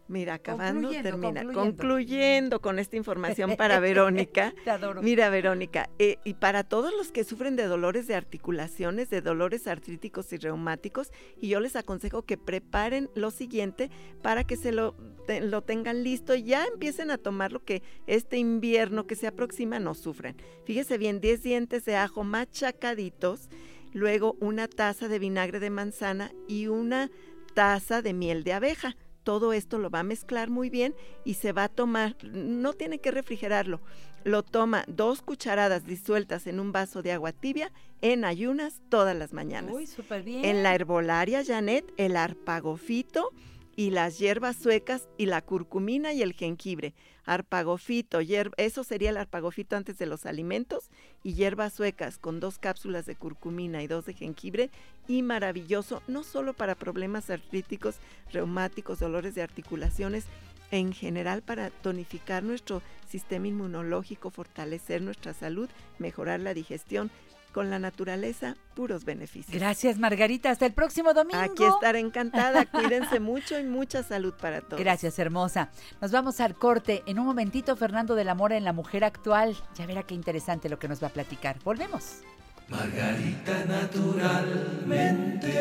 Mira, 0.08 0.36
acabando 0.36 0.90
Concluyendo, 0.90 1.10
termina. 1.10 1.42
concluyendo. 1.42 1.62
Concluyendo 1.62 2.62
con 2.62 2.78
esta 2.78 2.96
información 2.96 3.56
para 3.58 3.80
Verónica. 3.80 4.54
Te 4.64 4.70
adoro. 4.70 5.02
Mira, 5.02 5.30
Verónica, 5.30 5.90
eh, 5.98 6.18
y 6.24 6.36
para 6.36 6.64
todos 6.64 6.94
los 6.96 7.12
que 7.12 7.24
sufren 7.24 7.56
de 7.56 7.64
dolores 7.66 8.06
de 8.06 8.14
articulaciones, 8.14 9.10
de 9.10 9.22
dolores 9.22 9.66
artríticos 9.68 10.32
y 10.32 10.38
reumáticos, 10.38 11.12
y 11.42 11.48
yo 11.48 11.60
les 11.60 11.76
aconsejo 11.76 12.22
que 12.22 12.38
preparen 12.38 13.10
lo 13.16 13.32
siguiente 13.32 13.90
para 14.22 14.44
que 14.44 14.58
se 14.58 14.72
lo, 14.72 14.94
te- 15.26 15.42
lo 15.42 15.64
tengan 15.64 16.04
listo 16.04 16.36
y 16.36 16.44
ya 16.44 16.66
empiecen 16.66 17.10
a 17.10 17.18
tomar 17.18 17.52
lo 17.52 17.64
que 17.64 17.82
este 18.06 18.38
invierno 18.38 19.08
que 19.08 19.16
se 19.16 19.26
aproxima 19.26 19.80
no 19.80 19.96
sufran. 19.96 20.36
Fíjese 20.66 21.00
bien, 21.00 21.20
10 21.20 21.42
dientes 21.42 21.84
de 21.84 21.96
ajo 21.96 22.24
machacaditos, 22.24 23.50
luego 23.94 24.36
una 24.40 24.68
taza 24.68 25.08
de 25.08 25.18
vinagre 25.20 25.60
de 25.60 25.70
manzana 25.72 26.32
y 26.48 26.68
una 26.68 27.10
taza 27.56 28.02
de 28.02 28.14
miel 28.14 28.44
de 28.44 28.54
abeja. 28.54 28.96
Todo 29.26 29.54
esto 29.54 29.80
lo 29.80 29.90
va 29.90 30.02
a 30.02 30.04
mezclar 30.04 30.52
muy 30.52 30.70
bien 30.70 30.96
y 31.26 31.34
se 31.34 31.52
va 31.52 31.64
a 31.66 31.70
tomar, 31.70 32.16
no 32.24 32.74
tiene 32.74 33.00
que 33.00 33.10
refrigerarlo, 33.10 33.82
lo 34.24 34.44
toma 34.44 34.86
dos 34.88 35.24
cucharadas 35.24 35.86
disueltas 35.86 36.46
en 36.46 36.60
un 36.60 36.72
vaso 36.72 37.02
de 37.02 37.12
agua 37.12 37.32
tibia 37.32 37.72
en 38.02 38.24
ayunas 38.24 38.82
todas 38.88 39.18
las 39.18 39.34
mañanas. 39.34 39.74
Uy, 39.74 39.88
súper 39.88 40.22
bien. 40.22 40.46
En 40.46 40.62
la 40.62 40.76
herbolaria 40.76 41.44
Janet, 41.44 41.92
el 41.98 42.16
arpagofito 42.18 43.32
y 43.76 43.90
las 43.90 44.18
hierbas 44.20 44.56
suecas 44.56 45.08
y 45.18 45.26
la 45.26 45.42
curcumina 45.42 46.14
y 46.14 46.22
el 46.22 46.34
jengibre. 46.34 46.94
Arpagofito, 47.26 48.22
hier- 48.22 48.52
eso 48.58 48.84
sería 48.84 49.10
el 49.10 49.18
arpagofito 49.18 49.76
antes 49.76 49.98
de 49.98 50.06
los 50.06 50.26
alimentos 50.26 50.90
y 51.24 51.34
hierbas 51.34 51.74
suecas 51.74 52.18
con 52.18 52.40
dos 52.40 52.60
cápsulas 52.60 53.06
de 53.06 53.16
curcumina 53.16 53.84
y 53.84 53.88
dos 53.88 54.06
de 54.06 54.14
jengibre 54.14 54.70
y 55.08 55.24
maravilloso 55.24 56.02
no 56.08 56.24
solo 56.24 56.54
para 56.54 56.76
problemas 56.76 57.30
artríticos, 57.30 57.96
reumáticos, 58.32 59.00
dolores 59.00 59.36
de 59.36 59.42
articulaciones, 59.42 60.26
en 60.72 60.94
general 60.94 61.42
para 61.42 61.70
tonificar 61.70 62.44
nuestro 62.44 62.82
sistema 63.08 63.48
inmunológico, 63.48 64.30
fortalecer 64.32 65.02
nuestra 65.02 65.34
salud, 65.34 65.70
mejorar 66.00 66.40
la 66.40 66.54
digestión, 66.54 67.12
con 67.56 67.70
la 67.70 67.80
naturaleza, 67.80 68.58
puros 68.74 69.06
beneficios. 69.06 69.58
Gracias, 69.58 69.98
Margarita. 69.98 70.50
Hasta 70.50 70.66
el 70.66 70.74
próximo 70.74 71.14
domingo. 71.14 71.40
Aquí 71.40 71.64
estaré 71.64 72.00
encantada. 72.00 72.66
Cuídense 72.66 73.22
mucho 73.22 73.58
y 73.58 73.64
mucha 73.64 74.04
salud 74.04 74.34
para 74.34 74.60
todos. 74.60 74.78
Gracias, 74.78 75.18
hermosa. 75.20 75.70
Nos 76.02 76.12
vamos 76.12 76.42
al 76.42 76.56
corte. 76.56 77.02
En 77.06 77.18
un 77.18 77.26
momentito, 77.26 77.78
Fernando 77.78 78.14
de 78.16 78.26
la 78.26 78.36
Mora 78.36 78.58
en 78.58 78.66
la 78.66 78.74
mujer 78.74 79.06
actual. 79.06 79.56
Ya 79.76 79.86
verá 79.86 80.04
qué 80.04 80.16
interesante 80.16 80.68
lo 80.68 80.78
que 80.80 80.90
nos 80.90 81.02
va 81.02 81.08
a 81.08 81.12
platicar. 81.12 81.56
Volvemos. 81.64 82.18
Margarita 82.68 83.64
naturalmente. 83.64 85.54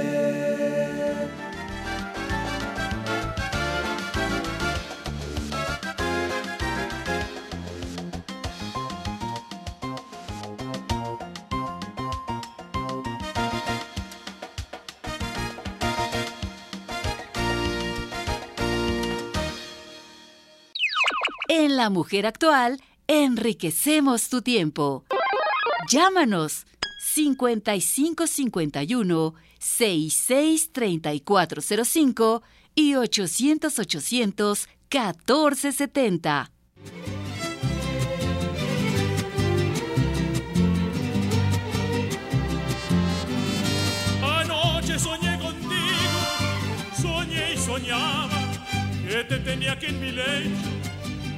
En 21.57 21.77
La 21.77 21.89
Mujer 21.89 22.27
Actual, 22.27 22.83
enriquecemos 23.07 24.29
tu 24.29 24.43
tiempo. 24.43 25.05
Llámanos 25.89 26.67
5551 26.99 29.35
663405 29.61 32.43
y 32.75 32.97
800 32.97 33.79
800 33.79 34.69
1470. 34.93 36.51
Anoche 44.21 44.99
soñé 44.99 45.39
contigo, 45.39 46.19
soñé 47.01 47.55
y 47.55 47.57
soñaba 47.57 48.29
que 49.09 49.23
te 49.23 49.39
tenía 49.39 49.75
aquí 49.75 49.87
en 49.87 50.01
mi 50.01 50.11
lecho, 50.11 50.51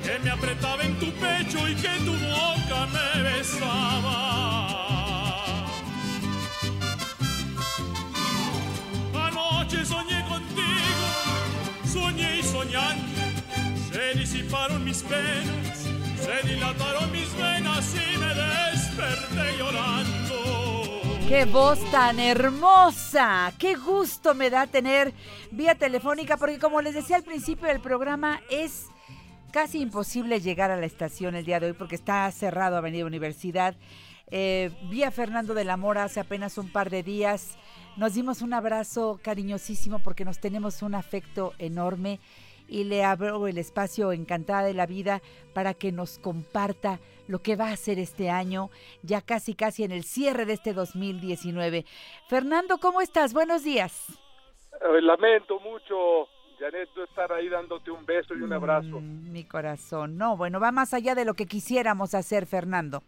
que 0.07 0.19
me 0.21 0.31
apretaba 0.31 0.85
en 0.85 0.95
tu 1.01 1.11
pecho 1.15 1.69
y 1.69 1.75
que 1.75 1.89
tu 2.05 2.13
boca 2.13 2.87
me 2.95 3.23
besaba. 3.23 4.47
Anoche 9.27 9.85
soñé 9.85 10.25
contigo, 10.29 11.07
soñé 11.93 12.39
y 12.39 12.43
soñando, 12.45 13.23
se 13.91 14.19
disiparon 14.19 14.85
mis 14.85 15.03
penas, 15.03 15.89
se 16.25 16.49
dilataron 16.49 17.11
mis 17.11 17.37
venas 17.37 17.95
y 17.95 18.17
me 18.19 18.33
desperté 18.33 19.59
llorando. 19.59 20.37
¡Qué 21.29 21.45
voz 21.47 21.81
tan 21.91 22.21
hermosa! 22.21 23.53
¡Qué 23.59 23.75
gusto 23.75 24.37
me 24.37 24.51
da 24.51 24.69
tener 24.69 25.13
vía 25.51 25.75
telefónica! 25.75 26.37
Porque 26.37 26.61
como 26.61 26.81
les 26.81 26.95
decía 26.95 27.17
al 27.17 27.25
principio 27.25 27.67
del 27.67 27.81
programa, 27.81 28.41
es 28.49 28.87
casi 29.53 29.81
imposible 29.81 30.41
llegar 30.41 30.71
a 30.71 30.77
la 30.77 30.87
estación 30.87 31.35
el 31.35 31.45
día 31.45 31.61
de 31.61 31.67
hoy 31.67 31.73
porque 31.73 31.95
está 31.95 32.31
cerrado 32.31 32.77
Avenida 32.77 33.07
Universidad. 33.07 33.75
Eh, 34.31 34.71
vi 34.91 35.05
a 35.05 35.11
Fernando 35.11 35.55
de 35.55 35.65
la 35.65 35.77
Mora 35.77 36.05
hace 36.05 36.21
apenas 36.21 36.59
un 36.59 36.71
par 36.71 36.91
de 36.91 37.03
días. 37.03 37.59
Nos 37.97 38.15
dimos 38.15 38.43
un 38.43 38.53
abrazo 38.53 39.21
cariñosísimo 39.23 40.01
porque 40.01 40.25
nos 40.25 40.41
tenemos 40.41 40.83
un 40.83 40.95
afecto 40.95 41.55
enorme 41.59 42.21
y 42.69 42.85
le 42.85 43.05
abro 43.05 43.47
el 43.47 43.59
espacio 43.59 44.13
encantada 44.13 44.65
de 44.65 44.75
la 44.75 44.87
vida 44.87 45.23
para 45.55 45.75
que 45.75 45.93
nos 45.93 46.19
comparta 46.19 46.99
lo 47.29 47.41
que 47.41 47.57
va 47.57 47.69
a 47.69 47.73
hacer 47.73 47.99
este 47.99 48.31
año, 48.31 48.71
ya 49.03 49.21
casi 49.21 49.55
casi 49.55 49.85
en 49.85 49.93
el 49.93 50.05
cierre 50.05 50.47
de 50.47 50.55
este 50.55 50.73
2019. 50.73 51.85
Fernando, 52.29 52.79
¿cómo 52.79 53.01
estás? 53.01 53.33
Buenos 53.33 53.65
días. 53.65 54.07
Eh, 54.81 55.01
lamento 55.01 55.59
mucho, 55.61 56.29
Janet, 56.59 56.89
no 56.97 57.05
estar 57.05 57.33
ahí 57.33 57.49
dándote 57.49 57.91
un 57.91 58.05
beso 58.07 58.35
y 58.35 58.43
un 58.43 58.53
abrazo. 58.53 59.01
Mm, 59.01 59.33
mi 59.33 59.45
corazón. 59.45 60.17
No, 60.17 60.37
bueno, 60.37 60.61
va 60.61 60.73
más 60.73 60.95
allá 60.95 61.15
de 61.15 61.25
lo 61.25 61.35
que 61.35 61.47
quisiéramos 61.47 62.15
hacer, 62.15 62.47
Fernando. 62.47 63.03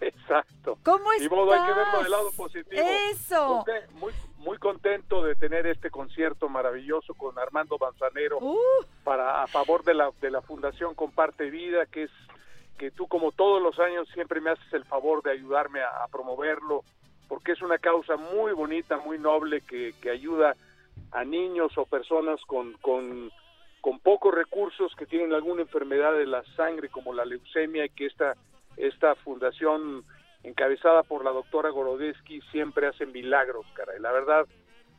Exacto. 0.00 0.78
¿Cómo 0.82 1.12
estás? 1.12 1.30
modo, 1.30 1.52
hay 1.52 1.66
que 1.66 1.74
verlo 1.74 2.02
del 2.02 2.10
lado 2.10 2.32
positivo. 2.36 2.82
Eso. 3.12 3.64
Muy, 3.94 4.12
muy 4.38 4.58
contento 4.58 5.22
de 5.22 5.34
tener 5.36 5.66
este 5.66 5.90
concierto 5.90 6.48
maravilloso 6.48 7.14
con 7.14 7.38
Armando 7.38 7.78
Manzanero 7.78 8.38
Uh, 8.40 8.56
para 9.04 9.42
a 9.42 9.46
favor 9.46 9.84
de 9.84 9.94
la 9.94 10.10
de 10.20 10.30
la 10.30 10.42
Fundación 10.42 10.94
Comparte 10.94 11.50
Vida, 11.50 11.86
que 11.86 12.04
es 12.04 12.10
que 12.78 12.90
tú 12.90 13.06
como 13.06 13.30
todos 13.30 13.62
los 13.62 13.78
años 13.78 14.08
siempre 14.12 14.40
me 14.40 14.50
haces 14.50 14.72
el 14.72 14.84
favor 14.84 15.22
de 15.22 15.30
ayudarme 15.30 15.80
a, 15.82 16.02
a 16.02 16.08
promoverlo, 16.08 16.82
porque 17.28 17.52
es 17.52 17.62
una 17.62 17.78
causa 17.78 18.16
muy 18.16 18.52
bonita, 18.52 18.98
muy 18.98 19.18
noble 19.18 19.60
que, 19.60 19.94
que 20.02 20.10
ayuda 20.10 20.50
a 20.50 20.56
niños 21.24 21.76
o 21.76 21.84
personas 21.86 22.40
con, 22.46 22.72
con, 22.74 23.30
con 23.80 23.98
pocos 24.00 24.34
recursos 24.34 24.94
que 24.96 25.06
tienen 25.06 25.32
alguna 25.32 25.62
enfermedad 25.62 26.12
de 26.14 26.26
la 26.26 26.42
sangre 26.56 26.88
como 26.88 27.12
la 27.12 27.24
leucemia 27.24 27.84
y 27.84 27.90
que 27.90 28.06
esta, 28.06 28.34
esta 28.76 29.14
fundación 29.16 30.04
encabezada 30.42 31.02
por 31.02 31.24
la 31.24 31.30
doctora 31.30 31.70
Gorodetsky 31.70 32.40
siempre 32.50 32.86
hace 32.86 33.06
milagros, 33.06 33.66
caray. 33.74 34.00
La 34.00 34.10
verdad, 34.10 34.46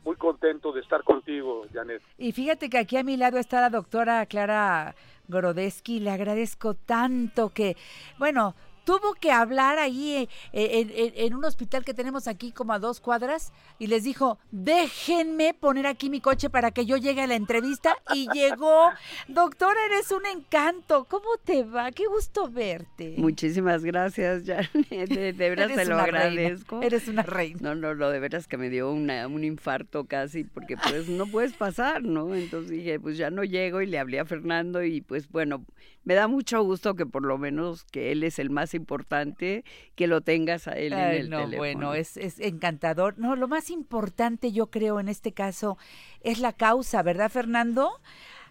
muy 0.04 0.16
contento 0.16 0.72
de 0.72 0.80
estar 0.80 1.02
contigo, 1.02 1.66
Janet. 1.72 2.02
y 2.18 2.32
fíjate 2.32 2.70
que 2.70 2.78
aquí 2.78 2.96
a 2.96 3.02
mi 3.02 3.16
lado 3.16 3.38
está 3.38 3.60
la 3.60 3.70
doctora 3.70 4.24
Clara 4.26 4.94
Gorodesky. 5.28 6.00
Le 6.00 6.10
agradezco 6.10 6.74
tanto 6.74 7.50
que, 7.50 7.76
bueno, 8.18 8.54
tuvo 8.84 9.14
que 9.14 9.30
hablar 9.32 9.78
ahí 9.78 10.14
eh, 10.16 10.28
en, 10.52 10.90
en- 10.90 11.12
en 11.16 11.34
un 11.34 11.44
hospital 11.44 11.84
que 11.84 11.94
tenemos 11.94 12.28
aquí 12.28 12.52
como 12.52 12.72
a 12.72 12.78
dos 12.78 13.00
cuadras 13.00 13.52
y 13.78 13.86
les 13.86 14.04
dijo, 14.04 14.38
déjenme 14.52 15.54
poner 15.54 15.86
aquí 15.86 16.10
mi 16.10 16.20
coche 16.20 16.50
para 16.50 16.70
que 16.70 16.84
yo 16.86 16.96
llegue 16.96 17.22
a 17.22 17.26
la 17.26 17.34
entrevista 17.34 17.96
y 18.14 18.28
llegó. 18.32 18.90
Doctora, 19.28 19.78
eres 19.86 20.10
un 20.10 20.26
encanto. 20.26 21.04
¿Cómo 21.04 21.28
te 21.44 21.62
va? 21.64 21.90
Qué 21.92 22.06
gusto 22.06 22.48
verte. 22.50 23.14
Muchísimas 23.16 23.84
gracias, 23.84 24.42
Janet. 24.44 24.70
De, 25.08 25.32
de 25.32 25.50
veras 25.50 25.68
te 25.74 25.84
lo 25.84 25.96
reina, 25.96 26.02
agradezco. 26.02 26.82
Eres 26.82 27.08
una 27.08 27.22
reina. 27.22 27.58
No, 27.60 27.74
no, 27.74 27.94
no, 27.94 28.10
de 28.10 28.20
veras 28.20 28.46
que 28.46 28.56
me 28.56 28.68
dio 28.70 28.90
una, 28.90 29.26
un 29.28 29.44
infarto 29.44 30.04
casi, 30.04 30.44
porque 30.44 30.76
pues 30.76 31.08
no 31.08 31.26
puedes 31.26 31.52
pasar, 31.54 32.02
¿no? 32.02 32.34
Entonces 32.34 32.70
dije, 32.70 33.00
pues 33.00 33.16
ya 33.16 33.30
no 33.30 33.44
llego 33.44 33.80
y 33.80 33.86
le 33.86 33.98
hablé 33.98 34.20
a 34.20 34.24
Fernando 34.24 34.82
y 34.84 35.00
pues 35.00 35.28
bueno, 35.30 35.64
me 36.04 36.14
da 36.14 36.28
mucho 36.28 36.62
gusto 36.62 36.94
que 36.94 37.06
por 37.06 37.22
lo 37.24 37.38
menos 37.38 37.84
que 37.84 38.12
él 38.12 38.22
es 38.24 38.38
el 38.38 38.50
más 38.50 38.73
importante, 38.74 39.64
que 39.94 40.06
lo 40.06 40.20
tengas 40.20 40.68
a 40.68 40.72
él 40.72 40.92
en 40.92 40.98
el 41.00 41.30
no, 41.30 41.38
teléfono. 41.38 41.58
bueno, 41.58 41.94
es, 41.94 42.16
es 42.16 42.38
encantador. 42.40 43.14
No, 43.18 43.36
lo 43.36 43.48
más 43.48 43.70
importante 43.70 44.52
yo 44.52 44.66
creo 44.66 45.00
en 45.00 45.08
este 45.08 45.32
caso 45.32 45.78
es 46.22 46.38
la 46.40 46.52
causa, 46.52 47.02
¿verdad, 47.02 47.30
Fernando? 47.30 47.90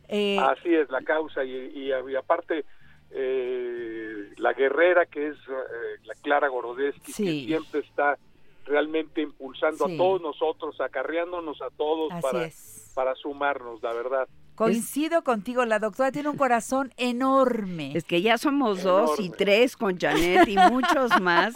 Eh, 0.08 0.38
Así 0.40 0.74
es 0.74 0.90
la 0.90 1.02
causa 1.02 1.44
y, 1.44 1.52
y- 1.52 1.90
y 2.12 2.16
aparte 2.16 2.66
eh, 3.12 4.34
la 4.38 4.54
guerrera 4.54 5.06
que 5.06 5.28
es 5.28 5.36
eh, 5.36 6.00
la 6.06 6.14
Clara 6.16 6.48
Gorodetsky 6.48 7.12
Sí. 7.12 7.24
que 7.26 7.48
siempre 7.48 7.80
está 7.82 8.18
realmente 8.66 9.22
impulsando 9.22 9.88
Sí. 9.88 9.94
a 9.94 9.98
todos 9.98 10.22
nosotros, 10.22 10.80
acarreándonos 10.82 11.62
a 11.62 11.70
todos 11.78 12.12
así 12.12 12.22
para, 12.22 12.46
es. 12.46 12.92
para 12.96 13.16
sumarnos, 13.16 13.82
la 13.84 13.94
verdad. 13.94 14.28
Coincido 14.56 15.24
contigo, 15.24 15.66
la 15.66 15.80
doctora 15.80 16.12
tiene 16.12 16.30
un 16.30 16.38
corazón 16.38 16.94
enorme. 16.98 17.92
Es 17.96 18.04
que 18.04 18.22
ya 18.22 18.38
somos 18.38 18.84
dos 18.84 19.20
y 19.20 19.30
tres 19.30 19.76
con 19.76 19.98
Janet 19.98 20.48
y 20.48 20.58
muchos 20.58 21.20
más 21.22 21.54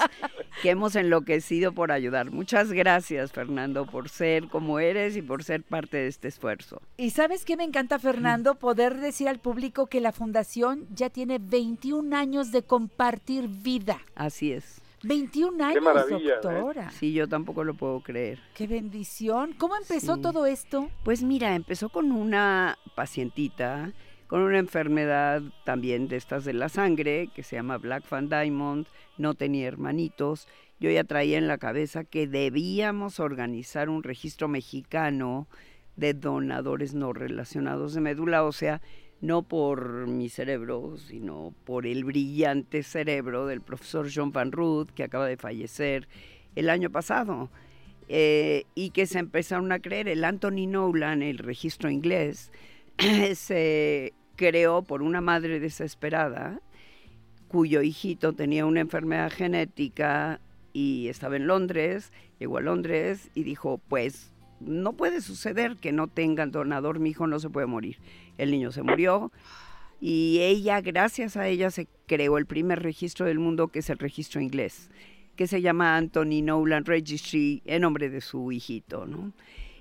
que 0.61 0.71
hemos 0.71 0.95
enloquecido 0.95 1.73
por 1.73 1.91
ayudar. 1.91 2.31
Muchas 2.31 2.71
gracias, 2.71 3.31
Fernando, 3.31 3.85
por 3.85 4.09
ser 4.09 4.47
como 4.47 4.79
eres 4.79 5.15
y 5.15 5.21
por 5.21 5.43
ser 5.43 5.63
parte 5.63 5.97
de 5.97 6.07
este 6.07 6.27
esfuerzo. 6.27 6.81
Y 6.97 7.11
sabes 7.11 7.45
qué 7.45 7.55
me 7.55 7.63
encanta, 7.63 7.99
Fernando, 7.99 8.55
poder 8.55 8.97
decir 8.97 9.29
al 9.29 9.39
público 9.39 9.87
que 9.87 10.01
la 10.01 10.11
fundación 10.11 10.87
ya 10.93 11.09
tiene 11.09 11.39
21 11.39 12.15
años 12.15 12.51
de 12.51 12.63
compartir 12.63 13.47
vida. 13.47 13.99
Así 14.15 14.51
es. 14.51 14.81
21 15.03 15.63
años, 15.63 15.83
maravilla, 15.83 16.33
¿eh? 16.35 16.39
doctora. 16.41 16.89
Sí, 16.91 17.13
yo 17.13 17.27
tampoco 17.27 17.63
lo 17.63 17.75
puedo 17.75 18.01
creer. 18.01 18.39
Qué 18.55 18.67
bendición. 18.67 19.53
¿Cómo 19.57 19.75
empezó 19.75 20.15
Sí. 20.15 20.21
todo 20.21 20.45
esto? 20.45 20.89
Pues 21.03 21.23
mira, 21.23 21.55
empezó 21.55 21.89
con 21.89 22.11
una 22.11 22.77
pacientita 22.95 23.91
con 24.27 24.41
una 24.41 24.59
enfermedad 24.59 25.41
también 25.63 26.09
de 26.09 26.17
estas 26.17 26.43
de 26.43 26.51
la 26.51 26.67
sangre 26.67 27.29
que 27.33 27.43
se 27.43 27.55
llama 27.55 27.77
Black 27.77 28.03
Fan 28.03 28.27
Diamond, 28.27 28.85
no 29.17 29.35
tenía 29.35 29.67
hermanitos. 29.69 30.49
Yo 30.81 30.89
ya 30.91 31.05
traía 31.05 31.37
en 31.37 31.47
la 31.47 31.57
cabeza 31.57 32.03
que 32.03 32.27
debíamos 32.27 33.21
organizar 33.21 33.87
un 33.87 34.03
registro 34.03 34.49
mexicano 34.49 35.47
de 35.95 36.13
donadores 36.13 36.93
no 36.93 37.13
relacionados 37.13 37.93
de 37.93 38.01
médula 38.01 38.43
ósea, 38.43 38.81
no 39.21 39.41
por 39.41 40.07
mi 40.07 40.29
cerebro, 40.29 40.97
sino 40.97 41.53
por 41.65 41.85
el 41.85 42.03
brillante 42.03 42.83
cerebro 42.83 43.47
del 43.47 43.61
profesor 43.61 44.09
John 44.13 44.31
Van 44.31 44.51
Ruth, 44.51 44.89
que 44.93 45.03
acaba 45.03 45.27
de 45.27 45.37
fallecer 45.37 46.07
el 46.55 46.69
año 46.69 46.89
pasado 46.89 47.49
eh, 48.07 48.65
y 48.75 48.91
que 48.91 49.05
se 49.05 49.19
empezaron 49.19 49.71
a 49.71 49.79
creer. 49.79 50.07
El 50.07 50.23
Anthony 50.23 50.67
Nolan, 50.67 51.21
el 51.21 51.39
registro 51.39 51.89
inglés, 51.89 52.51
se 53.35 54.13
creó 54.35 54.83
por 54.83 55.01
una 55.01 55.21
madre 55.21 55.59
desesperada 55.59 56.61
cuyo 57.47 57.81
hijito 57.81 58.33
tenía 58.33 58.65
una 58.65 58.81
enfermedad 58.81 59.31
genética 59.31 60.41
y 60.73 61.07
estaba 61.07 61.37
en 61.37 61.47
Londres, 61.47 62.11
llegó 62.39 62.57
a 62.57 62.61
Londres 62.61 63.29
y 63.33 63.43
dijo, 63.43 63.79
pues 63.87 64.31
no 64.59 64.93
puede 64.93 65.21
suceder 65.21 65.77
que 65.77 65.91
no 65.91 66.07
tengan 66.07 66.51
donador, 66.51 66.99
mi 66.99 67.11
hijo 67.11 67.27
no 67.27 67.39
se 67.39 67.49
puede 67.49 67.67
morir. 67.67 67.97
El 68.37 68.51
niño 68.51 68.71
se 68.71 68.83
murió 68.83 69.31
y 69.99 70.39
ella, 70.41 70.81
gracias 70.81 71.37
a 71.37 71.47
ella, 71.47 71.71
se 71.71 71.87
creó 72.05 72.37
el 72.37 72.45
primer 72.45 72.83
registro 72.83 73.25
del 73.25 73.39
mundo, 73.39 73.69
que 73.69 73.79
es 73.79 73.89
el 73.89 73.97
registro 73.97 74.41
inglés, 74.41 74.89
que 75.35 75.47
se 75.47 75.61
llama 75.61 75.97
Anthony 75.97 76.41
Nolan 76.43 76.85
Registry, 76.85 77.61
en 77.65 77.81
nombre 77.81 78.09
de 78.09 78.21
su 78.21 78.51
hijito. 78.51 79.07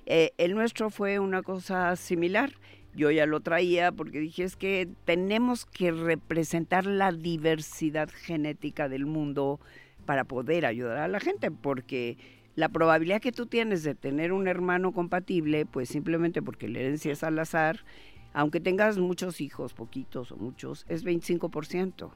Eh, 0.06 0.32
el 0.38 0.54
nuestro 0.54 0.90
fue 0.90 1.18
una 1.18 1.42
cosa 1.42 1.96
similar. 1.96 2.52
Yo 2.94 3.10
ya 3.10 3.26
lo 3.26 3.40
traía 3.40 3.92
porque 3.92 4.20
dije 4.20 4.44
es 4.44 4.56
que 4.56 4.88
tenemos 5.04 5.66
que 5.66 5.92
representar 5.92 6.86
la 6.86 7.12
diversidad 7.12 8.08
genética 8.08 8.88
del 8.88 9.04
mundo 9.04 9.60
para 10.06 10.24
poder 10.24 10.64
ayudar 10.64 10.98
a 10.98 11.08
la 11.08 11.20
gente, 11.20 11.50
porque 11.50 12.16
la 12.56 12.70
probabilidad 12.70 13.20
que 13.20 13.32
tú 13.32 13.46
tienes 13.46 13.82
de 13.84 13.94
tener 13.94 14.32
un 14.32 14.48
hermano 14.48 14.92
compatible, 14.92 15.66
pues 15.66 15.90
simplemente 15.90 16.42
porque 16.42 16.68
la 16.68 16.80
herencia 16.80 17.12
es 17.12 17.22
al 17.22 17.38
azar, 17.38 17.84
aunque 18.32 18.60
tengas 18.60 18.98
muchos 18.98 19.40
hijos, 19.40 19.74
poquitos 19.74 20.32
o 20.32 20.36
muchos, 20.36 20.84
es 20.88 21.04
25%. 21.04 22.10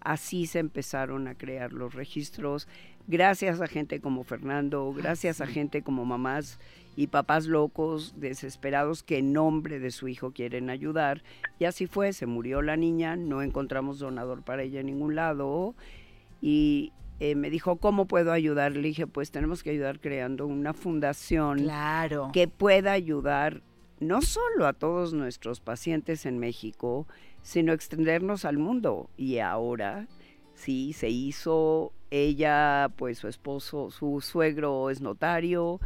Así 0.00 0.46
se 0.46 0.60
empezaron 0.60 1.28
a 1.28 1.34
crear 1.34 1.72
los 1.72 1.94
registros, 1.94 2.68
gracias 3.06 3.60
a 3.60 3.66
gente 3.66 4.00
como 4.00 4.24
Fernando, 4.24 4.94
gracias 4.94 5.40
a 5.40 5.46
gente 5.46 5.82
como 5.82 6.04
mamás 6.06 6.58
y 6.96 7.08
papás 7.08 7.46
locos, 7.46 8.14
desesperados, 8.16 9.02
que 9.02 9.18
en 9.18 9.32
nombre 9.32 9.78
de 9.78 9.90
su 9.90 10.08
hijo 10.08 10.32
quieren 10.32 10.70
ayudar. 10.70 11.22
Y 11.58 11.64
así 11.64 11.86
fue, 11.86 12.12
se 12.12 12.26
murió 12.26 12.62
la 12.62 12.76
niña, 12.76 13.16
no 13.16 13.42
encontramos 13.42 13.98
donador 13.98 14.42
para 14.42 14.62
ella 14.62 14.80
en 14.80 14.86
ningún 14.86 15.16
lado. 15.16 15.74
Y 16.40 16.92
eh, 17.20 17.34
me 17.34 17.50
dijo, 17.50 17.76
¿cómo 17.76 18.06
puedo 18.06 18.32
ayudar? 18.32 18.72
Le 18.72 18.80
dije, 18.88 19.06
pues 19.06 19.30
tenemos 19.30 19.62
que 19.62 19.70
ayudar 19.70 20.00
creando 20.00 20.46
una 20.46 20.72
fundación 20.72 21.58
Claro. 21.60 22.30
que 22.32 22.48
pueda 22.48 22.92
ayudar 22.92 23.62
no 24.00 24.22
solo 24.22 24.66
a 24.66 24.72
todos 24.72 25.12
nuestros 25.12 25.60
pacientes 25.60 26.24
en 26.24 26.38
México, 26.38 27.06
sino 27.42 27.72
extendernos 27.74 28.44
al 28.46 28.56
mundo. 28.58 29.10
Y 29.18 29.38
ahora, 29.38 30.08
sí, 30.54 30.94
se 30.94 31.10
hizo, 31.10 31.92
ella, 32.10 32.90
pues 32.96 33.18
su 33.18 33.28
esposo, 33.28 33.90
su 33.90 34.20
suegro 34.22 34.88
es 34.88 35.02
notario, 35.02 35.78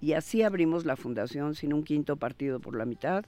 y 0.00 0.12
así 0.12 0.42
abrimos 0.44 0.84
la 0.84 0.94
fundación 0.94 1.56
sin 1.56 1.72
un 1.72 1.82
quinto 1.82 2.16
partido 2.16 2.60
por 2.60 2.76
la 2.76 2.84
mitad. 2.84 3.24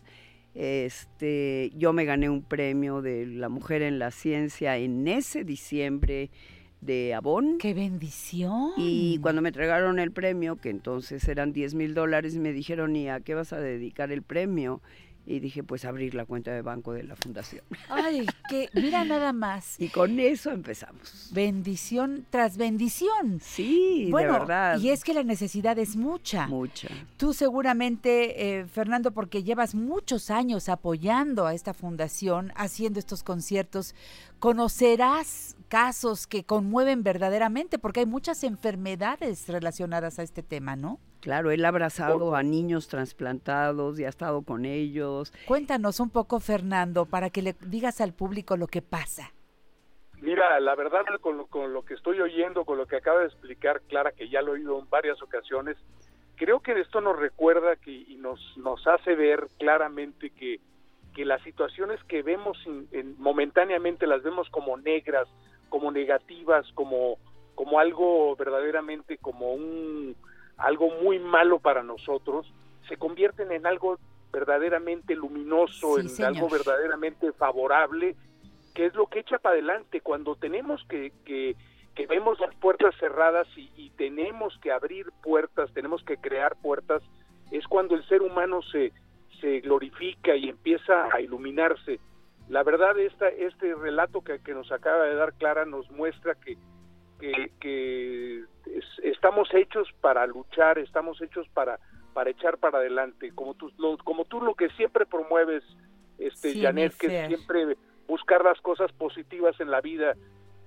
Este, 0.55 1.73
yo 1.77 1.93
me 1.93 2.05
gané 2.05 2.29
un 2.31 2.43
premio 2.43 3.03
de 3.03 3.27
la 3.27 3.49
mujer 3.49 3.83
en 3.83 3.99
la 3.99 4.11
ciencia 4.13 4.77
en 4.77 5.07
ese 5.09 5.43
diciembre 5.45 6.31
de 6.81 7.15
Avon. 7.15 7.59
¡Qué 7.59 7.75
bendición! 7.75 8.73
Y 8.77 9.19
cuando 9.19 9.43
me 9.43 9.49
entregaron 9.49 9.99
el 9.99 10.13
premio, 10.13 10.57
que 10.57 10.71
entonces 10.71 11.27
eran 11.29 11.53
10 11.53 11.75
mil 11.75 11.95
dólares, 11.95 12.37
me 12.37 12.53
dijeron, 12.53 12.97
¿y 12.97 13.09
a 13.09 13.21
qué 13.21 13.35
vas 13.35 13.53
a 13.53 13.61
dedicar 13.61 14.13
el 14.13 14.23
premio? 14.23 14.81
Y 15.27 15.39
dije, 15.39 15.63
pues 15.63 15.85
abrir 15.85 16.15
la 16.15 16.25
cuenta 16.25 16.51
de 16.51 16.63
banco 16.63 16.93
de 16.93 17.05
la 17.05 17.15
fundación. 17.15 17.63
Ay, 17.89 18.27
que 18.49 18.69
mira 18.75 19.05
nada 19.05 19.33
más. 19.33 19.79
Y 19.79 19.89
con 19.89 20.19
eso 20.19 20.51
empezamos. 20.51 21.31
Bendición 21.33 22.27
tras 22.31 22.57
bendición. 22.57 23.39
Sí, 23.41 24.09
bueno, 24.11 24.33
de 24.33 24.39
verdad. 24.41 24.79
Y 24.79 24.91
es 24.91 25.05
que 25.05 25.15
la 25.15 25.23
necesidad 25.23 25.79
es 25.79 25.95
mucha. 25.97 26.49
Mucha. 26.49 26.89
Tú 27.17 27.33
seguramente, 27.33 28.59
eh, 28.59 28.67
Fernando, 28.67 29.13
porque 29.13 29.45
llevas 29.45 29.75
muchos 29.75 30.31
años 30.31 30.69
apoyando 30.69 31.47
a 31.47 31.55
esta 31.55 31.75
fundación, 31.75 32.53
haciendo 32.57 32.99
estos 32.99 33.23
conciertos, 33.23 33.95
conocerás 34.39 35.57
casos 35.69 36.27
que 36.27 36.45
conmueven 36.45 37.03
verdaderamente, 37.03 37.79
porque 37.79 38.01
hay 38.01 38.07
muchas 38.07 38.43
enfermedades 38.43 39.49
relacionadas 39.49 40.19
a 40.19 40.23
este 40.23 40.43
tema, 40.43 40.77
¿no? 40.77 40.99
Claro, 41.21 41.51
él 41.51 41.65
ha 41.65 41.69
abrazado 41.69 42.35
a 42.35 42.43
niños 42.43 42.89
trasplantados 42.89 43.99
y 44.01 44.05
ha 44.05 44.09
estado 44.09 44.43
con 44.43 44.65
ellos. 44.65 45.33
Cuéntanos 45.47 46.01
un 46.01 46.11
poco, 46.11 46.41
Fernando, 46.41 47.05
para 47.07 47.31
que 47.31 47.43
le 47.43 47.55
digas 47.67 48.01
al 48.01 48.13
público 48.15 48.57
lo 48.57 48.67
que 48.67 48.81
pasa. 48.83 49.31
Mira, 50.21 50.59
la 50.61 50.75
verdad, 50.75 51.05
con 51.21 51.37
lo, 51.39 51.47
con 51.47 51.73
lo 51.73 51.83
que 51.85 51.95
estoy 51.95 52.21
oyendo, 52.21 52.65
con 52.65 52.77
lo 52.79 52.87
que 52.87 52.97
acaba 52.97 53.21
de 53.21 53.27
explicar 53.27 53.81
Clara, 53.83 54.13
que 54.13 54.29
ya 54.29 54.43
lo 54.43 54.53
he 54.53 54.61
oído 54.61 54.79
en 54.79 54.89
varias 54.91 55.21
ocasiones, 55.23 55.77
creo 56.37 56.61
que 56.61 56.73
esto 56.79 57.01
nos 57.01 57.19
recuerda 57.19 57.77
que, 57.77 57.91
y 57.91 58.17
nos, 58.17 58.39
nos 58.59 58.87
hace 58.87 59.15
ver 59.15 59.47
claramente 59.59 60.31
que, 60.31 60.61
que 61.15 61.25
las 61.25 61.43
situaciones 61.43 62.03
que 62.05 62.23
vemos 62.23 62.59
in- 62.67 62.87
en- 62.93 63.15
momentáneamente 63.19 64.07
las 64.07 64.23
vemos 64.23 64.49
como 64.51 64.77
negras, 64.77 65.27
como 65.71 65.91
negativas, 65.91 66.67
como, 66.75 67.17
como 67.55 67.79
algo 67.79 68.37
verdaderamente 68.37 69.17
como 69.19 69.53
un 69.55 70.15
algo 70.61 70.91
muy 71.03 71.19
malo 71.19 71.59
para 71.59 71.83
nosotros, 71.83 72.53
se 72.89 72.97
convierten 72.97 73.53
en 73.53 73.67
algo 73.67 73.99
verdaderamente 74.33 75.15
luminoso, 75.15 75.97
Sí, 75.97 76.01
en 76.03 76.09
señor. 76.09 76.35
algo 76.37 76.49
verdaderamente 76.49 77.33
favorable, 77.33 78.15
que 78.75 78.87
es 78.87 78.95
lo 78.95 79.07
que 79.07 79.21
echa 79.21 79.39
para 79.39 79.55
adelante 79.55 80.01
cuando 80.01 80.37
tenemos 80.37 80.85
que, 80.89 81.13
que, 81.25 81.57
que 81.95 82.07
vemos 82.07 82.39
las 82.41 82.55
puertas 82.57 82.95
cerradas 83.01 83.49
y, 83.57 83.71
y 83.77 83.91
tenemos 83.91 84.57
que 84.63 84.71
abrir 84.71 85.07
puertas, 85.23 85.73
tenemos 85.73 86.03
que 86.05 86.17
crear 86.17 86.57
puertas, 86.63 87.03
es 87.51 87.67
cuando 87.67 87.97
el 87.97 88.07
ser 88.07 88.23
humano 88.23 88.63
se, 88.63 88.93
se 89.41 89.61
glorifica 89.61 90.37
y 90.37 90.49
empieza 90.49 91.09
a 91.13 91.21
iluminarse. 91.21 91.99
La 92.49 92.63
verdad, 92.63 92.99
esta, 92.99 93.29
este 93.29 93.75
relato 93.75 94.23
que, 94.23 94.41
que 94.41 94.55
nos 94.55 94.71
acaba 94.73 95.05
de 95.05 95.15
dar 95.15 95.33
Clara 95.35 95.65
nos 95.65 95.91
muestra 95.91 96.35
que, 96.35 96.57
que, 97.21 97.51
que 97.61 98.39
es- 98.67 98.99
estamos 99.05 99.53
hechos 99.55 99.89
para 100.01 100.27
luchar, 100.27 100.79
estamos 100.79 101.21
hechos 101.23 101.49
para, 101.51 101.79
para 102.15 102.31
echar 102.31 102.59
para 102.59 102.79
adelante, 102.79 103.33
como 103.35 103.55
tú, 103.55 103.71
lo, 103.79 103.97
como 103.99 104.25
tú 104.25 104.41
lo 104.41 104.55
que 104.55 104.69
siempre 104.71 105.07
promueves, 105.07 105.63
este, 106.19 106.53
Sí, 106.53 106.63
Janet, 106.63 106.93
que 106.99 107.07
siempre 107.29 107.77
buscar 108.09 108.45
las 108.45 108.61
cosas 108.61 108.91
positivas 108.93 109.59
en 109.61 109.71
la 109.71 109.81
vida, 109.81 110.15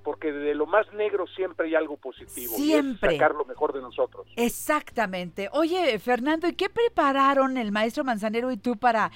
porque 0.04 0.32
de 0.32 0.54
lo 0.54 0.66
más 0.66 0.92
negro 0.94 1.26
siempre 1.28 1.68
hay 1.68 1.76
algo 1.76 1.98
positivo, 1.98 2.54
y 2.58 2.62
Siempre. 2.62 3.14
es 3.14 3.20
sacar 3.20 3.36
lo 3.36 3.46
mejor 3.46 3.74
de 3.74 3.82
nosotros. 3.82 4.28
Exactamente. 4.36 5.50
Oye, 5.52 5.98
Fernando, 6.00 6.48
¿y 6.48 6.54
qué 6.54 6.70
prepararon 6.70 7.58
el 7.58 7.72
maestro 7.72 8.04
Manzanero 8.04 8.52
y 8.52 8.58
tú 8.58 8.78
para 8.78 9.12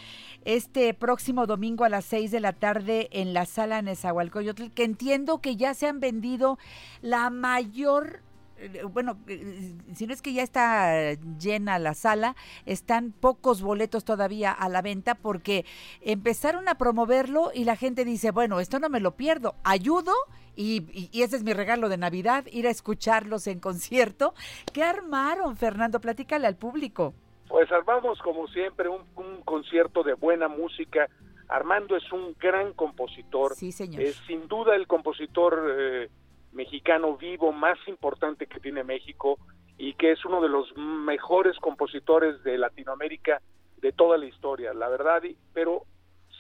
este 0.45 0.93
próximo 0.93 1.45
domingo 1.45 1.84
a 1.84 1.89
las 1.89 2.06
6 2.06 2.32
de 2.32 2.39
la 2.39 2.54
tarde 2.54 3.10
en 3.12 3.34
la 3.34 3.45
sala 3.45 3.82
Nezahualcóyotl? 3.82 4.71
Que 4.73 4.84
entiendo 4.84 5.39
que 5.41 5.56
ya 5.56 5.73
se 5.73 5.88
han 5.88 6.00
vendido 6.00 6.58
la 7.02 7.30
mayor 7.30 8.21
eh, 8.60 8.84
bueno, 8.91 9.17
eh, 9.28 9.76
si 9.93 10.08
no 10.08 10.13
es 10.13 10.21
que 10.21 10.34
ya 10.34 10.41
está 10.41 11.13
llena 11.39 11.78
la 11.80 11.93
sala, 11.93 12.36
están 12.65 13.12
pocos 13.12 13.62
boletos 13.62 14.04
todavía 14.04 14.52
a 14.52 14.67
la 14.67 14.82
venta 14.82 15.15
porque 15.15 15.65
empezaron 16.02 16.67
a 16.67 16.76
promoverlo 16.76 17.52
y 17.54 17.65
la 17.65 17.76
gente 17.76 18.04
dice, 18.04 18.32
bueno, 18.32 18.60
esto 18.60 18.80
no 18.80 18.89
me 18.89 19.00
lo 19.00 19.15
pierdo, 19.15 19.56
ayudo 19.63 20.13
y, 20.58 20.84
y- 20.91 21.10
y 21.13 21.22
ese 21.24 21.38
es 21.38 21.43
mi 21.43 21.54
regalo 21.54 21.88
de 21.88 21.98
Navidad, 21.98 22.46
ir 22.52 22.67
a 22.67 22.72
escucharlos 22.72 23.48
en 23.48 23.60
concierto. 23.60 24.34
¿Qué 24.74 24.84
armaron, 24.84 25.56
Fernando? 25.56 26.02
Platícale 26.02 26.48
al 26.48 26.58
público. 26.58 27.13
Pues 27.48 27.72
armamos 27.72 28.20
como 28.20 28.48
siempre 28.48 28.89
un, 28.89 29.04
un 29.15 29.41
concierto 29.43 30.04
de 30.04 30.15
buena 30.15 30.48
música. 30.50 31.08
Armando 31.48 31.96
es 31.96 32.12
un 32.12 32.36
gran 32.38 32.74
compositor. 32.74 33.56
Sí, 33.56 33.72
señor. 33.72 34.02
Es 34.02 34.15
sin 34.28 34.50
duda 34.50 34.76
el 34.76 34.86
compositor 34.88 35.76
eh, 35.80 36.10
mexicano 36.52 37.15
vivo 37.15 37.54
más 37.54 37.78
importante 37.88 38.48
que 38.48 38.60
tiene 38.60 38.84
México 38.84 39.38
y 39.78 39.93
que 39.93 40.12
es 40.12 40.26
uno 40.26 40.41
de 40.41 40.50
los 40.50 40.76
mejores 40.76 41.56
compositores 41.60 42.43
de 42.43 42.58
Latinoamérica 42.58 43.41
de 43.78 43.91
toda 43.93 44.17
la 44.17 44.26
historia, 44.26 44.74
la 44.74 44.89
verdad. 44.89 45.22
Pero 45.54 45.84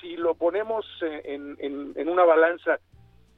si 0.01 0.17
lo 0.17 0.35
ponemos 0.35 0.85
eh, 1.03 1.21
en, 1.25 1.55
en- 1.59 1.93
en 1.95 2.09
una 2.09 2.25
balanza, 2.25 2.79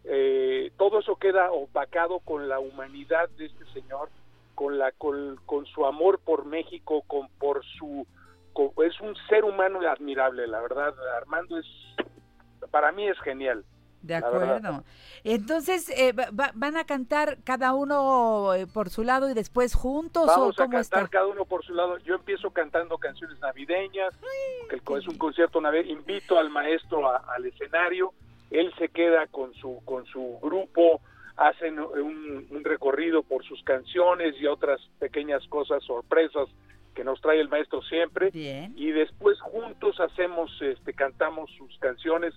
eh, 0.06 0.72
todo 0.78 1.00
eso 1.00 1.16
queda 1.18 1.52
opacado 1.52 2.20
con 2.20 2.48
la 2.50 2.60
humanidad 2.60 3.30
de 3.38 3.46
este 3.48 3.66
señor, 3.74 4.10
con 4.56 4.78
la 4.78 4.92
con, 4.94 5.38
con 5.46 5.66
su 5.68 5.86
amor 5.86 6.20
por 6.20 6.46
México, 6.46 7.04
con 7.08 7.28
por 7.40 7.64
su 7.78 8.06
con- 8.54 8.72
es 8.86 9.00
un 9.02 9.16
ser 9.30 9.44
humano 9.44 9.80
admirable, 9.88 10.48
la 10.48 10.62
verdad. 10.62 10.94
Armando 11.18 11.58
es 11.58 11.66
para 12.72 12.92
mí 12.92 13.08
es 13.08 13.20
genial. 13.22 13.64
De 14.02 14.16
acuerdo. 14.16 14.84
Entonces, 15.26 15.90
eh, 15.90 16.14
va- 16.14 16.30
va- 16.32 16.52
¿van 16.56 16.78
a 16.78 16.86
cantar 16.86 17.38
cada 17.44 17.74
uno 17.74 18.54
eh, 18.54 18.66
por 18.66 18.90
su 18.90 19.04
lado 19.04 19.30
y 19.30 19.34
después 19.34 19.76
juntos 19.76 20.26
Vamos 20.28 20.58
o 20.58 20.64
a 20.64 20.66
cantar 20.70 20.82
está? 21.04 21.08
cada 21.10 21.28
uno 21.28 21.44
por 21.44 21.66
su 21.66 21.74
lado. 21.74 21.98
Yo 22.00 22.16
empiezo 22.16 22.50
cantando 22.52 22.98
canciones 22.98 23.38
navideñas, 23.42 24.14
que 24.70 24.78
es 24.78 25.08
un 25.08 25.18
concierto 25.18 25.60
navideño. 25.60 26.00
Invito 26.00 26.38
al 26.40 26.50
maestro 26.50 27.10
a- 27.10 27.18
al 27.36 27.46
escenario. 27.46 28.14
Él 28.52 28.74
se 28.78 28.90
queda 28.90 29.28
con 29.28 29.54
su 29.56 29.82
con 29.86 30.06
su 30.06 30.40
grupo, 30.42 31.02
hacen 31.38 31.80
un, 31.80 32.48
un 32.50 32.64
recorrido 32.64 33.24
por 33.24 33.44
sus 33.46 33.64
canciones 33.64 34.36
y 34.40 34.48
otras 34.48 34.82
pequeñas 35.00 35.46
cosas 35.48 35.84
sorpresas 35.84 36.48
que 36.96 37.04
nos 37.04 37.22
trae 37.22 37.40
el 37.40 37.50
maestro 37.50 37.82
siempre. 37.84 38.30
Bien. 38.32 38.74
Y 38.76 38.92
después 38.92 39.40
juntos 39.40 40.00
hacemos, 40.00 40.52
este, 40.62 40.94
cantamos 40.94 41.50
sus 41.58 41.78
canciones 41.80 42.34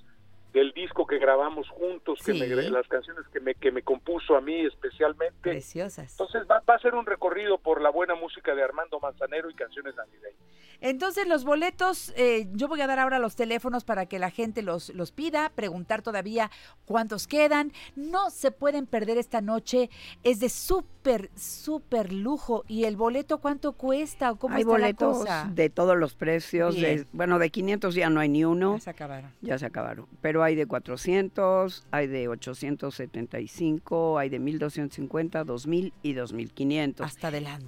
del 0.53 0.73
disco 0.73 1.07
que 1.07 1.19
grabamos 1.19 1.69
juntos, 1.71 2.19
que 2.25 2.33
Sí. 2.35 2.39
me, 2.41 2.47
las 2.49 2.87
canciones 2.89 3.25
que 3.33 3.41
me, 3.41 3.55
que 3.55 3.71
me 3.73 3.83
compuso 3.83 4.37
a 4.37 4.41
mí 4.41 4.67
especialmente. 4.67 5.35
Preciosas. 5.41 6.11
Entonces 6.13 6.43
va, 6.51 6.61
va 6.69 6.75
a 6.75 6.79
ser 6.79 6.95
un 6.95 7.07
recorrido 7.07 7.59
por 7.59 7.81
la 7.81 7.91
buena 7.91 8.15
música 8.15 8.55
de 8.55 8.63
Armando 8.63 9.01
Manzanero 9.01 9.49
y 9.51 9.55
canciones 9.55 9.95
navideñas. 9.97 10.37
Entonces, 10.81 11.29
los 11.29 11.45
boletos, 11.45 12.13
eh, 12.17 12.49
yo 12.55 12.67
voy 12.67 12.81
a 12.81 12.89
dar 12.89 12.99
ahora 12.99 13.21
los 13.21 13.37
teléfonos 13.37 13.85
para 13.85 14.07
que 14.07 14.19
la 14.19 14.31
gente 14.31 14.63
los, 14.63 14.89
los 14.91 15.13
pida, 15.13 15.51
preguntar 15.55 16.03
todavía 16.03 16.51
cuántos 16.87 17.29
quedan. 17.29 17.73
No 17.95 18.31
se 18.31 18.51
pueden 18.51 18.87
perder 18.89 19.17
esta 19.17 19.41
noche. 19.41 19.91
Es 20.25 20.41
de 20.41 20.49
súper, 20.49 21.31
súper 21.37 22.13
lujo. 22.13 22.65
¿Y 22.67 22.85
el 22.85 22.97
boleto 22.97 23.39
cuánto 23.39 23.75
cuesta 23.75 24.33
o 24.33 24.37
cómo 24.37 24.57
hay 24.57 24.63
está 24.63 24.73
boletos 24.73 25.19
la 25.25 25.43
cosa? 25.45 25.51
de 25.55 25.71
todos 25.71 25.97
los 25.97 26.15
precios. 26.15 26.75
de- 26.75 27.07
bueno, 27.13 27.39
de 27.39 27.51
500 27.51 27.95
ya 27.95 28.11
no 28.11 28.19
hay 28.19 28.29
ni 28.29 28.45
uno. 28.45 28.75
Ya 28.75 28.81
se 28.81 28.91
acabaron. 28.91 29.31
Ya 29.41 29.59
se 29.59 29.67
acabaron. 29.67 30.07
Pero 30.21 30.42
hay 30.43 30.55
de 30.55 30.67
400, 30.67 31.87
hay 31.91 32.07
de 32.07 32.29
875, 32.29 34.19
hay 34.19 34.29
de 34.29 34.39
1250, 34.39 35.45
2000 35.45 35.93
y 36.03 36.13
2500. 36.13 37.07
Hasta 37.07 37.29
adelante. 37.29 37.67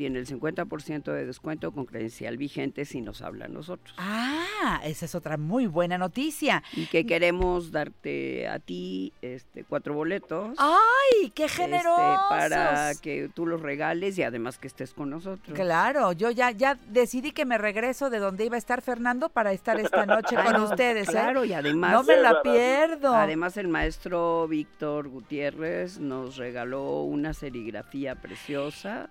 tiene 0.00 0.18
el 0.18 0.26
50% 0.26 1.12
de 1.12 1.26
descuento 1.26 1.72
con 1.72 1.84
credencial 1.84 2.38
vigente 2.38 2.86
si 2.86 3.02
nos 3.02 3.20
habla 3.20 3.44
a 3.44 3.48
nosotros. 3.48 3.94
Ah, 3.98 4.80
esa 4.82 5.04
es 5.04 5.14
otra 5.14 5.36
muy 5.36 5.66
buena 5.66 5.98
noticia. 5.98 6.62
Y 6.72 6.86
que 6.86 7.04
queremos 7.04 7.70
darte 7.70 8.48
a 8.48 8.60
ti 8.60 9.12
este 9.20 9.62
cuatro 9.62 9.92
boletos. 9.92 10.56
¡Ay, 10.56 11.28
qué 11.34 11.44
este, 11.44 11.64
generosos! 11.64 12.30
para 12.30 12.94
que 12.94 13.28
tú 13.34 13.44
los 13.44 13.60
regales 13.60 14.16
y 14.16 14.22
además 14.22 14.56
que 14.56 14.68
estés 14.68 14.94
con 14.94 15.10
nosotros. 15.10 15.54
Claro, 15.54 16.12
yo 16.12 16.30
ya, 16.30 16.50
ya 16.50 16.78
decidí 16.88 17.32
que 17.32 17.44
me 17.44 17.58
regreso 17.58 18.08
de 18.08 18.20
donde 18.20 18.46
iba 18.46 18.54
a 18.54 18.58
estar 18.58 18.80
Fernando 18.80 19.28
para 19.28 19.52
estar 19.52 19.78
esta 19.78 20.06
noche 20.06 20.34
con 20.46 20.62
ustedes. 20.62 21.10
¿eh? 21.10 21.12
Claro, 21.12 21.44
y 21.44 21.52
además. 21.52 21.92
No 21.92 22.04
me 22.04 22.16
la 22.16 22.40
pierdo. 22.40 23.14
Además, 23.14 23.58
el 23.58 23.68
maestro 23.68 24.48
Víctor 24.48 25.08
Gutiérrez 25.08 25.98
nos 25.98 26.38
regaló 26.38 27.02
una 27.02 27.34
serigrafía 27.34 28.14
preciosa 28.14 29.10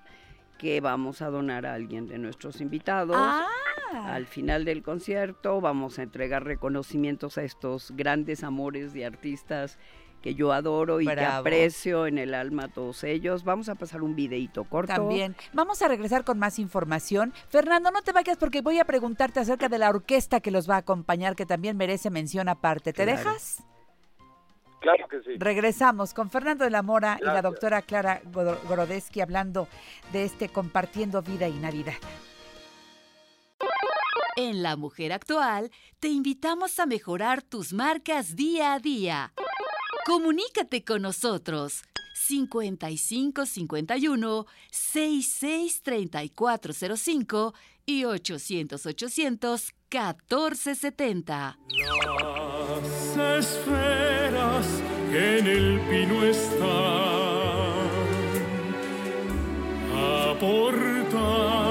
que 0.59 0.79
vamos 0.81 1.23
a 1.23 1.29
donar 1.29 1.65
a 1.65 1.73
alguien 1.73 2.07
de 2.07 2.19
nuestros 2.19 2.61
invitados. 2.61 3.15
Ah, 3.17 3.47
Al 4.05 4.27
final 4.27 4.65
del 4.65 4.83
concierto 4.83 5.59
vamos 5.61 5.97
a 5.97 6.03
entregar 6.03 6.43
reconocimientos 6.43 7.39
a 7.39 7.43
estos 7.43 7.89
grandes 7.95 8.43
amores 8.43 8.93
de 8.93 9.03
artistas 9.05 9.79
que 10.21 10.35
yo 10.35 10.51
adoro 10.51 10.99
y 10.99 11.07
que 11.07 11.21
aprecio 11.21 12.05
en 12.05 12.17
el 12.17 12.33
alma 12.33 12.65
a 12.65 12.67
todos 12.67 13.03
ellos. 13.05 13.45
Vamos 13.45 13.69
a 13.69 13.75
pasar 13.75 14.03
un 14.03 14.15
videito 14.15 14.65
corto. 14.65 14.93
también. 14.93 15.35
Vamos 15.53 15.81
a 15.81 15.87
regresar 15.87 16.23
con 16.25 16.37
más 16.37 16.59
información. 16.59 17.33
Fernando, 17.47 17.89
no 17.89 18.01
te 18.01 18.11
vayas 18.11 18.37
porque 18.37 18.61
voy 18.61 18.79
a 18.79 18.85
preguntarte 18.85 19.39
acerca 19.39 19.69
de 19.69 19.77
la 19.79 19.89
orquesta 19.89 20.41
que 20.41 20.51
los 20.51 20.69
va 20.69 20.75
a 20.75 20.79
acompañar, 20.79 21.35
que 21.37 21.45
también 21.45 21.77
merece 21.77 22.09
mención 22.09 22.49
aparte. 22.49 22.91
¿Te 22.93 23.05
Claro. 23.05 23.17
dejas? 23.17 23.63
Claro 24.79 25.07
que 25.07 25.21
sí. 25.21 25.31
Regresamos 25.37 26.13
con 26.13 26.29
Fernando 26.29 26.63
de 26.63 26.69
la 26.69 26.81
Mora 26.81 27.17
y 27.21 27.25
la 27.25 27.41
doctora 27.41 27.81
Clara 27.81 28.21
Gorodetsky 28.31 29.21
hablando 29.21 29.67
de 30.13 30.23
este 30.23 30.49
Compartiendo 30.49 31.21
Vida 31.21 31.47
y 31.47 31.53
Navidad. 31.53 31.95
En 34.37 34.63
La 34.63 34.77
Mujer 34.77 35.11
Actual 35.11 35.69
te 35.99 36.07
invitamos 36.07 36.79
a 36.79 36.85
mejorar 36.85 37.41
tus 37.41 37.73
marcas 37.73 38.37
día 38.37 38.73
a 38.73 38.79
día. 38.79 39.33
Comunícate 40.05 40.85
con 40.85 41.01
nosotros 41.01 41.83
55 42.13 43.45
51 43.45 44.45
66 44.71 45.81
3405 45.83 47.53
y 47.85 48.05
800 48.05 48.85
800 48.85 49.73
1470. 49.91 51.57
Las 52.81 53.08
esferas 53.37 54.65
que 55.11 55.39
en 55.39 55.47
el 55.47 55.79
pino 55.89 56.23
están, 56.23 56.59
aportando 60.31 61.68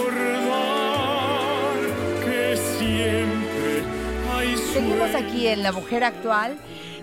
recordar 0.00 1.74
que 2.24 2.56
siempre 2.56 3.82
hay 4.30 4.56
Seguimos 4.56 5.14
aquí 5.14 5.46
en 5.48 5.62
La 5.62 5.72
Mujer 5.72 6.04
Actual 6.04 6.58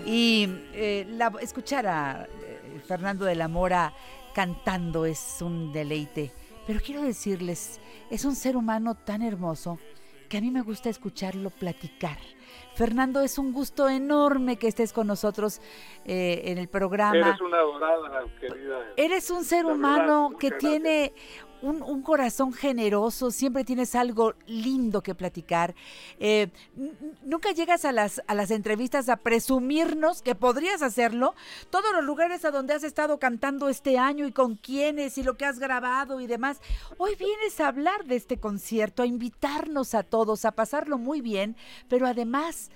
y 0.06 0.48
eh, 0.74 1.06
la- 1.10 1.34
escuchar 1.42 1.86
a 1.88 2.24
eh, 2.44 2.82
Fernando 2.88 3.26
de 3.26 3.36
la 3.36 3.48
Mora 3.48 3.94
cantando 4.34 5.06
es 5.06 5.38
un 5.42 5.72
deleite. 5.72 6.32
Pero 6.66 6.80
quiero 6.84 7.02
decirles, 7.02 7.80
es 8.10 8.26
un 8.26 8.36
ser 8.36 8.56
humano 8.56 8.96
tan 8.96 9.22
hermoso 9.22 9.80
que 10.30 10.38
a 10.38 10.42
mí 10.42 10.52
me 10.52 10.62
gusta 10.62 10.90
escucharlo 10.90 11.50
platicar. 11.50 12.18
Fernando, 12.76 13.22
es 13.22 13.38
un 13.40 13.52
gusto 13.52 13.90
enorme 13.90 14.58
que 14.58 14.68
estés 14.68 14.94
con 14.94 15.08
nosotros 15.08 15.60
eh, 16.06 16.44
en 16.46 16.58
el 16.60 16.68
programa. 16.70 17.18
Eres 17.18 17.42
una 17.42 17.58
dorada, 17.60 18.24
querida. 18.40 18.80
Eres 18.96 19.30
un 19.32 19.44
ser 19.44 19.66
La 19.66 19.74
humano 19.74 20.32
que 20.40 20.50
gracias. 20.50 20.72
Un, 21.62 22.02
corazón 22.02 22.54
generoso, 22.54 23.32
siempre 23.32 23.64
tienes 23.64 23.96
algo 23.96 24.34
lindo 24.48 25.02
que 25.02 25.16
platicar. 25.16 25.76
Eh, 26.20 26.50
nunca 27.24 27.52
llegas 27.52 27.86
a 27.86 27.92
las, 27.92 28.22
a 28.28 28.36
las 28.36 28.52
entrevistas 28.52 29.10
a 29.10 29.18
presumirnos 29.18 30.22
que 30.22 30.36
podrías 30.36 30.82
hacerlo. 30.82 31.36
Todos 31.70 31.92
los 31.94 32.04
lugares 32.04 32.46
a 32.46 32.52
donde 32.52 32.74
has 32.74 32.84
estado 32.84 33.20
cantando 33.20 33.70
este 33.70 33.98
año 33.98 34.26
y 34.26 34.32
con 34.32 34.56
quiénes 34.56 35.18
y 35.18 35.24
lo 35.24 35.38
que 35.38 35.46
has 35.46 35.60
grabado 35.60 36.22
y 36.22 36.28
demás. 36.28 36.62
Hoy 36.98 37.16
vienes 37.16 37.60
a 37.60 37.68
hablar 37.68 38.06
de 38.06 38.16
este 38.16 38.40
concierto, 38.40 39.04
a 39.04 39.08
invitarnos 39.08 39.94
a 39.94 40.04
todos, 40.04 40.46
a 40.46 40.52
pasarlo 40.52 40.98
muy 40.98 41.22
bien, 41.22 41.56
pero 41.88 42.08
además 42.08 42.70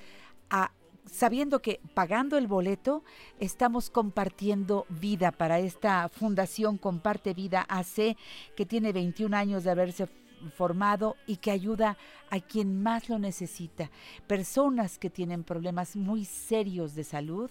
a 0.49 0.71
sabiendo 1.05 1.61
que 1.61 1.79
pagando 1.93 2.37
el 2.37 2.47
boleto 2.47 3.03
estamos 3.39 3.89
compartiendo 3.89 4.85
vida 4.89 5.31
para 5.31 5.59
esta 5.59 6.09
fundación 6.09 6.77
Comparte 6.77 7.33
Vida 7.33 7.65
AC 7.67 8.17
que 8.55 8.65
tiene 8.65 8.91
21 8.93 9.35
años 9.35 9.63
de 9.63 9.71
haberse 9.71 10.07
formado 10.51 11.15
y 11.27 11.37
que 11.37 11.51
ayuda 11.51 11.97
a 12.29 12.39
quien 12.39 12.81
más 12.81 13.09
lo 13.09 13.19
necesita, 13.19 13.89
personas 14.27 14.97
que 14.97 15.09
tienen 15.09 15.43
problemas 15.43 15.95
muy 15.95 16.25
serios 16.25 16.95
de 16.95 17.03
salud 17.03 17.49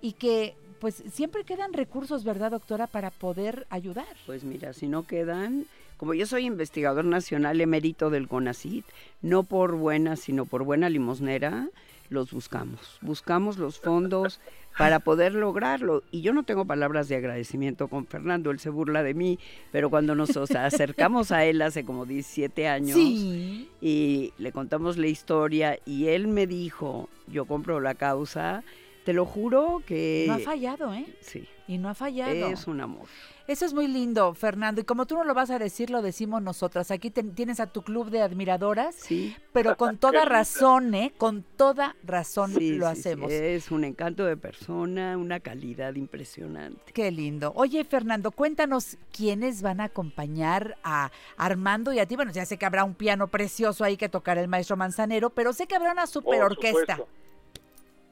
y 0.00 0.12
que 0.12 0.56
pues 0.80 1.02
siempre 1.12 1.44
quedan 1.44 1.72
recursos, 1.72 2.24
¿verdad, 2.24 2.52
doctora, 2.52 2.86
para 2.86 3.10
poder 3.10 3.66
ayudar? 3.68 4.06
Pues 4.26 4.44
mira, 4.44 4.72
si 4.72 4.88
no 4.88 5.02
quedan, 5.02 5.66
como 5.98 6.14
yo 6.14 6.26
soy 6.26 6.46
investigador 6.46 7.04
nacional 7.04 7.60
emérito 7.60 8.08
del 8.08 8.28
CONACIT, 8.28 8.86
no 9.20 9.42
por 9.42 9.76
buena, 9.76 10.16
sino 10.16 10.46
por 10.46 10.64
buena 10.64 10.88
limosnera, 10.88 11.68
los 12.10 12.32
buscamos. 12.32 12.98
Buscamos 13.00 13.56
los 13.56 13.80
fondos 13.80 14.40
para 14.76 15.00
poder 15.00 15.34
lograrlo. 15.34 16.02
Y 16.10 16.20
yo 16.20 16.32
no 16.32 16.42
tengo 16.42 16.64
palabras 16.64 17.08
de 17.08 17.16
agradecimiento 17.16 17.88
con 17.88 18.06
Fernando, 18.06 18.50
él 18.50 18.58
se 18.60 18.68
burla 18.70 19.02
de 19.02 19.14
mí, 19.14 19.38
pero 19.72 19.90
cuando 19.90 20.14
nos 20.14 20.36
o 20.36 20.46
sea, 20.46 20.66
acercamos 20.66 21.32
a 21.32 21.44
él 21.44 21.62
hace 21.62 21.84
como 21.84 22.06
17 22.06 22.68
años 22.68 22.96
Sí. 22.96 23.68
y 23.80 24.32
le 24.38 24.52
contamos 24.52 24.96
la 24.98 25.06
historia 25.06 25.78
y 25.86 26.08
él 26.08 26.28
me 26.28 26.46
dijo, 26.46 27.08
yo 27.26 27.46
compro 27.46 27.80
la 27.80 27.94
causa, 27.94 28.62
Te 29.04 29.14
lo 29.14 29.24
juro 29.24 29.82
que... 29.86 30.26
No 30.28 30.34
ha 30.34 30.38
fallado, 30.40 30.92
¿eh? 30.92 31.06
Sí. 31.20 31.48
Y 31.66 31.78
no 31.78 31.88
ha 31.88 31.94
fallado. 31.94 32.32
Es 32.32 32.66
un 32.66 32.82
amor. 32.82 33.06
Eso 33.50 33.64
es 33.66 33.74
muy 33.74 33.88
lindo, 33.88 34.32
Fernando. 34.34 34.80
Y 34.80 34.84
como 34.84 35.06
tú 35.06 35.16
no 35.16 35.24
lo 35.24 35.34
vas 35.34 35.50
a 35.50 35.58
decir, 35.58 35.90
lo 35.90 36.02
decimos 36.02 36.40
nosotras. 36.40 36.92
Aquí 36.92 37.10
tienes 37.10 37.58
a 37.58 37.66
tu 37.66 37.82
club 37.82 38.08
de 38.08 38.22
admiradoras, 38.22 38.94
Sí. 38.94 39.34
pero 39.52 39.76
con 39.76 39.98
toda 39.98 40.24
razón, 40.24 40.94
¿eh? 40.94 41.12
Con 41.18 41.42
toda 41.42 41.96
razón 42.04 42.52
Sí, 42.52 42.76
lo 42.76 42.88
sí, 42.90 42.94
sí, 42.94 43.00
hacemos. 43.00 43.32
Es 43.32 43.72
un 43.72 43.82
encanto 43.82 44.24
de 44.24 44.36
persona, 44.36 45.18
una 45.18 45.40
calidad 45.40 45.96
impresionante. 45.96 46.92
Qué 46.92 47.10
lindo. 47.10 47.52
Oye, 47.56 47.82
Fernando, 47.82 48.30
cuéntanos 48.30 48.96
quiénes 49.10 49.62
van 49.62 49.80
a 49.80 49.84
acompañar 49.86 50.76
a 50.84 51.10
Armando 51.36 51.92
y 51.92 51.98
a 51.98 52.06
ti. 52.06 52.14
Bueno, 52.14 52.30
ya 52.30 52.46
sé 52.46 52.56
que 52.56 52.66
habrá 52.66 52.84
un 52.84 52.94
piano 52.94 53.26
precioso 53.26 53.82
ahí 53.82 53.96
que 53.96 54.08
tocará 54.08 54.40
el 54.40 54.46
maestro 54.46 54.76
Manzanero, 54.76 55.30
pero 55.30 55.52
sé 55.52 55.66
que 55.66 55.74
habrá 55.74 55.90
una 55.90 56.06
super 56.06 56.40
orquesta. 56.40 57.00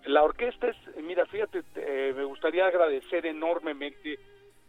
La 0.05 0.25
orquesta 0.25 0.67
es, 0.67 0.77
mira, 1.05 1.27
fíjate, 1.27 1.63
eh, 1.77 2.13
me 2.17 2.25
gustaría 2.25 2.67
agradecer 2.67 3.25
enormemente 3.25 4.19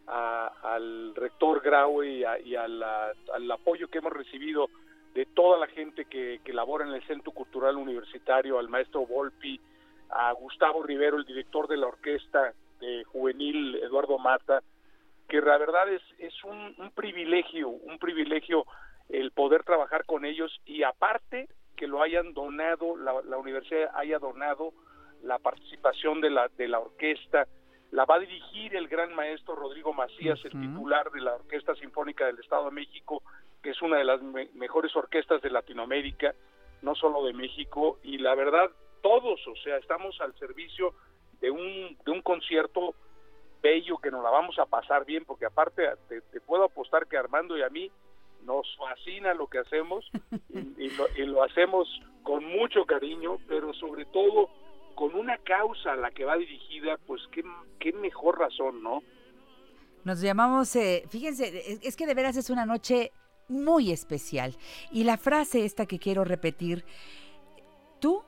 a- 0.10 0.52
al 0.64 1.14
rector 1.16 1.62
Graue 1.62 2.08
y, 2.10 2.24
a- 2.24 2.40
y 2.40 2.56
a 2.56 2.68
la- 2.68 3.14
al 3.34 3.52
apoyo 3.52 3.88
que 3.88 4.00
hemos 4.00 4.14
recibido 4.14 4.68
de 5.14 5.26
toda 5.26 5.58
la 5.58 5.68
gente 5.68 6.06
que, 6.06 6.40
que 6.44 6.54
labora 6.54 6.86
en 6.86 6.94
el 6.94 7.04
Centro 7.08 7.32
Cultural 7.32 7.78
Universitario, 7.78 8.60
al 8.60 8.70
maestro 8.70 9.06
Volpi, 9.06 9.60
a 10.10 10.32
Gustavo 10.34 10.84
Rivero, 10.84 11.18
el 11.18 11.26
director 11.26 11.68
de 11.68 11.78
la 11.78 11.88
orquesta 11.88 12.54
de 12.80 13.04
juvenil 13.06 13.76
Eduardo 13.76 14.18
Mata, 14.18 14.62
que 15.28 15.42
la 15.42 15.58
verdad 15.58 15.88
es, 15.92 16.02
es 16.18 16.34
un, 16.44 16.74
un 16.78 16.92
privilegio, 16.92 17.70
un 17.70 18.00
privilegio 18.00 18.66
el 19.10 19.32
poder 19.32 19.64
trabajar 19.64 20.06
con 20.06 20.26
ellos 20.26 20.60
y 20.66 20.84
aparte 20.84 21.48
que 21.76 21.88
lo 21.88 22.02
hayan 22.02 22.34
donado, 22.34 22.98
la, 22.98 23.22
la 23.24 23.38
universidad 23.38 23.92
haya 23.96 24.20
donado 24.20 24.72
la 25.24 25.40
participación 25.40 26.22
de 26.22 26.30
la, 26.30 26.48
de 26.58 26.68
la 26.68 26.80
orquesta, 26.80 27.48
la 27.92 28.06
va 28.06 28.16
a 28.16 28.20
dirigir 28.20 28.76
el 28.76 28.88
gran 28.88 29.14
maestro 29.16 29.56
Rodrigo 29.56 29.94
Macías, 29.94 30.40
el 30.46 30.52
titular 30.62 31.10
de 31.12 31.22
la 31.22 31.36
Orquesta 31.36 31.74
Sinfónica 31.76 32.26
del 32.26 32.40
Estado 32.40 32.66
de 32.66 32.72
México, 32.72 33.24
que 33.64 33.72
es 33.72 33.82
una 33.82 33.98
de 33.98 34.04
las 34.06 34.22
me- 34.22 34.50
mejores 34.54 34.96
orquestas 34.96 35.42
de 35.42 35.50
Latinoamérica, 35.50 36.34
no 36.82 36.96
solo 36.96 37.24
de 37.26 37.34
México, 37.34 37.98
y 38.04 38.18
la 38.20 38.36
verdad, 38.36 38.70
todos, 39.02 39.46
o 39.48 39.56
sea, 39.64 39.78
estamos 39.78 40.20
al 40.22 40.34
servicio 40.38 40.94
de 41.42 41.50
un, 41.52 41.98
de 42.06 42.12
un 42.12 42.22
concierto 42.22 42.94
bello 43.62 43.98
que 43.98 44.12
nos 44.12 44.24
la 44.24 44.30
vamos 44.30 44.58
a 44.60 44.66
pasar 44.66 45.04
bien, 45.06 45.26
porque 45.26 45.46
aparte 45.46 45.84
te, 46.08 46.22
te 46.22 46.40
puedo 46.42 46.64
apostar 46.64 47.08
que 47.08 47.18
Armando 47.18 47.58
y 47.58 47.64
a 47.64 47.70
mí 47.70 47.92
nos 48.44 48.74
fascina 48.78 49.34
lo 49.34 49.48
que 49.48 49.58
hacemos 49.60 50.10
y, 50.50 50.86
y 50.86 50.90
lo, 50.92 51.08
y 51.18 51.26
lo 51.26 51.44
hacemos 51.44 51.88
con 52.24 52.46
mucho 52.46 52.86
cariño, 52.86 53.38
pero 53.48 53.74
sobre 53.74 54.06
todo 54.06 54.50
con 55.00 55.16
una 55.16 55.38
causa 55.38 55.94
a 55.94 55.96
la 55.96 56.12
que 56.12 56.26
va 56.26 56.36
dirigida, 56.36 56.98
pues 57.08 57.22
qué, 57.32 57.42
qué 57.80 57.94
mejor 57.94 58.38
razón, 58.38 58.84
¿no? 58.84 59.02
Nos 60.04 60.20
llamamos, 60.20 60.76
eh, 60.76 61.06
fíjense, 61.08 61.72
es, 61.72 61.80
es 61.82 61.96
que 61.96 62.06
de 62.06 62.14
veras 62.14 62.36
es 62.36 62.50
una 62.50 62.66
noche 62.66 63.14
muy 63.48 63.94
especial. 63.94 64.58
Y 64.92 65.06
la 65.06 65.16
frase 65.16 65.64
esta 65.64 65.86
que 65.86 66.00
quiero 66.00 66.26
repetir, 66.26 66.84
tú 68.02 68.24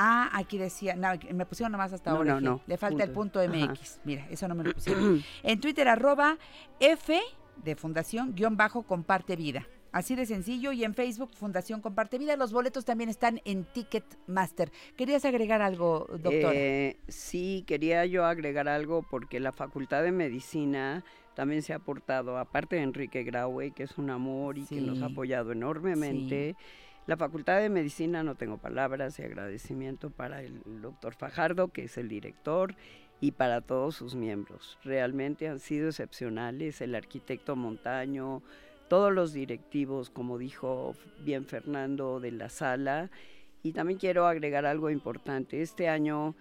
Ah, 0.00 0.30
aquí 0.32 0.58
decía, 0.58 0.94
no, 0.94 1.08
me 1.34 1.44
pusieron 1.44 1.72
nomás 1.72 1.92
hasta 1.92 2.12
ahora. 2.12 2.34
no, 2.34 2.40
no, 2.40 2.60
Le 2.66 2.76
falta 2.76 3.02
el 3.02 3.10
punto. 3.10 3.40
Ajá. 3.40 3.48
MX. 3.50 4.00
Mira, 4.04 4.28
eso 4.30 4.46
no 4.46 4.54
me 4.54 4.62
lo 4.64 4.72
pusieron. 4.74 5.24
en 5.42 5.60
Twitter 5.60 5.88
arroba 5.88 6.38
F 6.78 7.20
de 7.64 7.74
Fundación 7.74 8.32
guion 8.34 8.56
bajo 8.56 8.84
Comparte 8.84 9.34
Vida. 9.34 9.66
Así 9.92 10.14
de 10.14 10.26
sencillo 10.26 10.72
y 10.72 10.84
en 10.84 10.94
Facebook 10.94 11.30
Fundación 11.34 11.80
Comparte 11.80 12.18
Vida. 12.18 12.36
Los 12.36 12.52
boletos 12.52 12.84
también 12.84 13.08
están 13.10 13.40
en 13.44 13.64
Ticketmaster. 13.64 14.70
¿Querías 14.96 15.24
agregar 15.24 15.62
algo, 15.62 16.06
doctora? 16.10 16.52
Eh, 16.54 16.96
sí, 17.08 17.64
quería 17.66 18.04
yo 18.06 18.24
agregar 18.26 18.68
algo 18.68 19.02
porque 19.02 19.40
la 19.40 19.52
Facultad 19.52 20.02
de 20.02 20.12
Medicina 20.12 21.04
también 21.34 21.62
se 21.62 21.72
ha 21.72 21.76
aportado, 21.76 22.36
aparte 22.36 22.76
de 22.76 22.82
Enrique 22.82 23.22
Graue, 23.22 23.70
que 23.70 23.84
es 23.84 23.96
un 23.96 24.10
amor 24.10 24.58
y 24.58 24.64
que 24.64 24.80
nos 24.80 25.02
ha 25.02 25.06
apoyado 25.06 25.52
enormemente. 25.52 26.56
La 27.06 27.16
Facultad 27.16 27.60
de 27.60 27.70
Medicina, 27.70 28.22
no 28.22 28.34
tengo 28.34 28.58
palabras 28.58 29.18
y 29.18 29.22
agradecimiento 29.22 30.10
para 30.10 30.42
el 30.42 30.60
doctor 30.82 31.14
Fajardo, 31.14 31.68
que 31.68 31.84
es 31.84 31.96
el 31.96 32.08
director, 32.08 32.74
y 33.20 33.32
para 33.32 33.60
todos 33.60 33.96
sus 33.96 34.14
miembros. 34.14 34.78
Realmente 34.84 35.48
han 35.48 35.58
sido 35.58 35.88
excepcionales, 35.88 36.80
el 36.80 36.94
arquitecto 36.94 37.56
Montaño, 37.56 38.42
todos 38.88 39.12
los 39.12 39.32
directivos, 39.32 40.10
como 40.10 40.38
dijo 40.38 40.94
bien 41.24 41.44
Fernando, 41.44 42.20
de 42.20 42.32
la 42.32 42.48
sala. 42.48 43.10
Y 43.62 43.72
también 43.72 43.98
quiero 43.98 44.26
agregar 44.26 44.66
algo 44.66 44.90
importante. 44.90 45.62
Este 45.62 45.88
año 45.88 46.34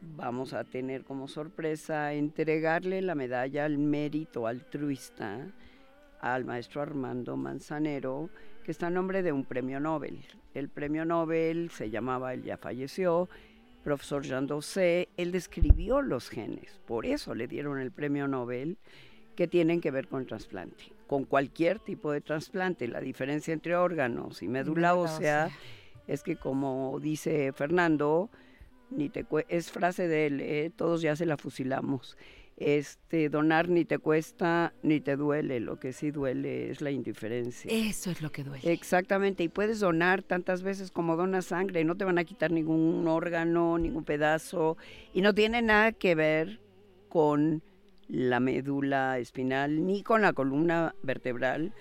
vamos 0.00 0.52
a 0.52 0.64
tener 0.64 1.04
como 1.04 1.28
sorpresa 1.28 2.12
entregarle 2.12 3.02
la 3.02 3.14
medalla 3.14 3.64
al 3.64 3.78
mérito 3.78 4.46
altruista 4.46 5.46
al 6.20 6.44
maestro 6.44 6.82
Armando 6.82 7.36
Manzanero, 7.36 8.30
que 8.64 8.72
está 8.72 8.88
a 8.88 8.90
nombre 8.90 9.22
de 9.22 9.32
un 9.32 9.44
premio 9.44 9.80
Nobel. 9.80 10.18
El 10.54 10.68
premio 10.68 11.04
Nobel 11.04 11.70
se 11.70 11.90
llamaba, 11.90 12.34
él 12.34 12.42
ya 12.42 12.56
falleció, 12.56 13.28
profesor 13.84 14.22
Jean 14.24 14.46
Dosé, 14.46 15.08
él 15.16 15.32
describió 15.32 16.02
los 16.02 16.28
genes, 16.28 16.80
por 16.86 17.06
eso 17.06 17.34
le 17.34 17.46
dieron 17.46 17.78
el 17.78 17.92
premio 17.92 18.26
Nobel, 18.26 18.78
que 19.36 19.46
tienen 19.46 19.80
que 19.80 19.92
ver 19.92 20.08
con 20.08 20.26
trasplante, 20.26 20.92
con 21.08 21.24
cualquier 21.24 21.80
tipo 21.80 22.12
de 22.12 22.20
trasplante. 22.20 22.86
La 22.86 23.00
diferencia 23.00 23.52
entre 23.52 23.74
órganos 23.74 24.42
y 24.42 24.46
médula 24.46 24.94
ósea 24.94 25.50
es 26.06 26.22
que, 26.22 26.36
como 26.36 27.00
dice 27.00 27.52
Fernando, 27.52 28.30
ni 28.90 29.08
te 29.08 29.26
es 29.48 29.72
frase 29.72 30.06
de 30.06 30.26
él, 30.26 30.40
¿eh? 30.40 30.70
todos 30.74 31.02
ya 31.02 31.16
se 31.16 31.26
la 31.26 31.36
fusilamos. 31.36 32.16
Este, 32.58 33.28
donar 33.28 33.68
ni 33.68 33.84
te 33.84 33.98
cuesta 33.98 34.74
ni 34.82 35.00
te 35.00 35.16
duele, 35.16 35.60
lo 35.60 35.78
que 35.78 35.92
sí 35.92 36.10
duele 36.10 36.70
es 36.70 36.80
la 36.80 36.90
indiferencia. 36.90 37.70
Eso 37.72 38.10
es 38.10 38.20
lo 38.20 38.30
que 38.30 38.44
duele. 38.44 38.70
Exactamente, 38.70 39.44
y 39.44 39.48
puedes 39.48 39.80
donar 39.80 40.22
tantas 40.22 40.62
veces 40.62 40.90
como 40.90 41.16
donas 41.16 41.46
sangre, 41.46 41.84
no 41.84 41.96
te 41.96 42.04
van 42.04 42.18
a 42.18 42.24
quitar 42.24 42.50
ningún 42.50 43.06
órgano, 43.06 43.78
ningún 43.78 44.04
pedazo, 44.04 44.76
y 45.14 45.22
no 45.22 45.34
tiene 45.34 45.62
nada 45.62 45.92
que 45.92 46.14
ver 46.14 46.60
con 47.08 47.62
la 48.08 48.40
médula 48.40 49.18
espinal 49.18 49.86
ni 49.86 50.02
con 50.02 50.22
la 50.22 50.32
columna 50.32 50.94
vertebral, 51.02 51.72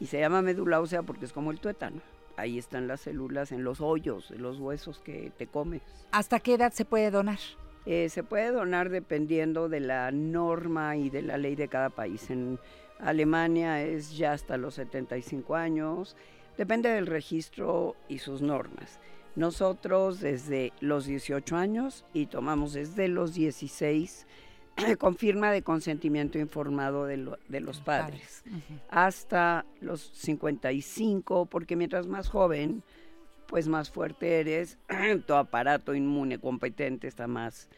y 0.00 0.06
se 0.06 0.20
llama 0.20 0.42
médula 0.42 0.80
ósea 0.80 1.02
porque 1.02 1.24
es 1.24 1.32
como 1.32 1.50
el 1.50 1.60
tuétano. 1.60 2.00
Ahí 2.36 2.58
están 2.58 2.86
las 2.86 3.00
células 3.00 3.50
en 3.50 3.64
los 3.64 3.80
hoyos 3.80 4.28
de 4.28 4.38
los 4.38 4.60
huesos 4.60 5.00
que 5.00 5.32
te 5.38 5.46
comes. 5.46 5.82
¿Hasta 6.12 6.38
qué 6.38 6.54
edad 6.54 6.72
se 6.72 6.84
puede 6.84 7.10
donar? 7.10 7.38
Eh, 7.86 8.08
se 8.10 8.22
puede 8.22 8.50
donar 8.50 8.90
dependiendo 8.90 9.68
de 9.68 9.80
la 9.80 10.10
norma 10.10 10.96
y 10.96 11.08
de 11.08 11.22
la 11.22 11.38
ley 11.38 11.54
de 11.56 11.68
cada 11.68 11.88
país. 11.88 12.30
En 12.30 12.58
Alemania 12.98 13.82
es 13.82 14.16
ya 14.16 14.32
hasta 14.32 14.56
los 14.58 14.74
75 14.74 15.54
años, 15.54 16.16
depende 16.58 16.90
del 16.90 17.06
registro 17.06 17.96
y 18.08 18.18
sus 18.18 18.42
normas. 18.42 18.98
Nosotros 19.34 20.20
desde 20.20 20.72
los 20.80 21.06
18 21.06 21.56
años 21.56 22.04
y 22.12 22.26
tomamos 22.26 22.72
desde 22.72 23.08
los 23.08 23.34
16 23.34 24.26
con 24.98 25.16
firma 25.16 25.50
de 25.52 25.62
consentimiento 25.62 26.38
informado 26.38 27.06
de, 27.06 27.16
lo- 27.16 27.38
de 27.48 27.60
los 27.60 27.80
padres 27.80 28.42
hasta 28.88 29.64
los 29.80 30.10
55, 30.14 31.46
porque 31.46 31.76
mientras 31.76 32.06
más 32.06 32.28
joven, 32.28 32.82
pues 33.46 33.68
más 33.68 33.90
fuerte 33.90 34.40
eres, 34.40 34.78
tu 35.26 35.34
aparato 35.34 35.94
inmune 35.94 36.38
competente 36.38 37.08
está 37.08 37.26
más, 37.26 37.68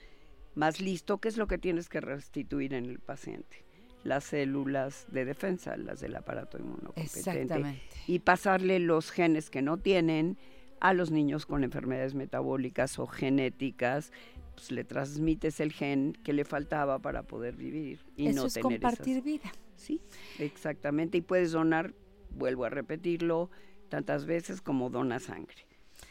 más 0.54 0.80
listo, 0.80 1.18
¿qué 1.18 1.28
es 1.28 1.36
lo 1.36 1.46
que 1.46 1.58
tienes 1.58 1.88
que 1.88 2.00
restituir 2.00 2.74
en 2.74 2.86
el 2.86 2.98
paciente? 2.98 3.64
Las 4.04 4.24
células 4.24 5.06
de 5.10 5.24
defensa, 5.24 5.76
las 5.76 6.00
del 6.00 6.14
aparato 6.16 6.56
inmunocompetente. 6.58 7.18
Exactamente. 7.18 7.82
Y 8.06 8.20
pasarle 8.20 8.78
los 8.78 9.10
genes 9.10 9.50
que 9.50 9.60
no 9.60 9.76
tienen 9.76 10.38
a 10.80 10.94
los 10.94 11.10
niños 11.10 11.46
con 11.46 11.64
enfermedades 11.64 12.14
metabólicas 12.14 12.98
o 12.98 13.06
genéticas, 13.06 14.12
pues 14.54 14.70
le 14.72 14.84
transmites 14.84 15.60
el 15.60 15.72
gen 15.72 16.12
que 16.24 16.32
le 16.32 16.44
faltaba 16.44 16.98
para 16.98 17.22
poder 17.22 17.56
vivir 17.56 18.00
y 18.16 18.28
Eso 18.28 18.40
no 18.40 18.46
es 18.46 18.54
tener 18.54 18.72
esas- 18.78 18.90
compartir 18.96 19.22
vida. 19.22 19.52
Sí, 19.76 20.00
exactamente. 20.38 21.18
Y 21.18 21.20
puedes 21.20 21.52
donar, 21.52 21.94
vuelvo 22.30 22.64
a 22.64 22.70
repetirlo, 22.70 23.50
tantas 23.88 24.26
veces 24.26 24.60
como 24.60 24.90
dona 24.90 25.18
sangre. 25.20 25.66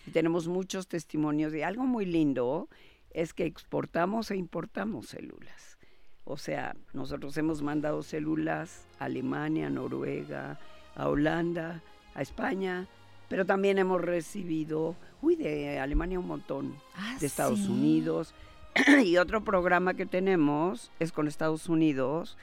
Y 0.06 0.12
tenemos 0.12 0.48
muchos 0.48 0.88
testimonios 0.88 1.52
de 1.52 1.64
algo 1.66 1.86
muy 1.86 2.06
lindo, 2.06 2.70
es 3.12 3.34
que 3.34 3.46
exportamos 3.46 4.32
e 4.32 4.38
importamos 4.38 5.08
células. 5.08 5.78
O 6.24 6.38
sea, 6.38 6.76
nosotros 6.94 7.38
hemos 7.38 7.62
mandado 7.62 8.04
células 8.04 8.86
a 9.00 9.06
Alemania, 9.06 9.68
a 9.68 9.70
Noruega, 9.70 10.60
a 10.96 11.10
Holanda, 11.10 11.82
a 12.16 12.22
España, 12.22 12.88
pero 13.30 13.46
también 13.46 13.78
hemos 13.78 14.02
recibido, 14.02 14.96
uy, 15.22 15.36
de 15.36 15.80
Alemania 15.80 16.20
un 16.20 16.28
montón, 16.28 16.76
Ah, 16.96 17.18
de 17.20 17.26
Estados 17.26 17.60
sí. 17.60 17.68
Unidos. 17.68 18.34
y 19.06 19.18
otro 19.18 19.44
programa 19.44 19.96
que 19.96 20.06
tenemos 20.06 20.92
es 21.00 21.12
con 21.12 21.28
Estados 21.28 21.68
Unidos, 21.68 22.38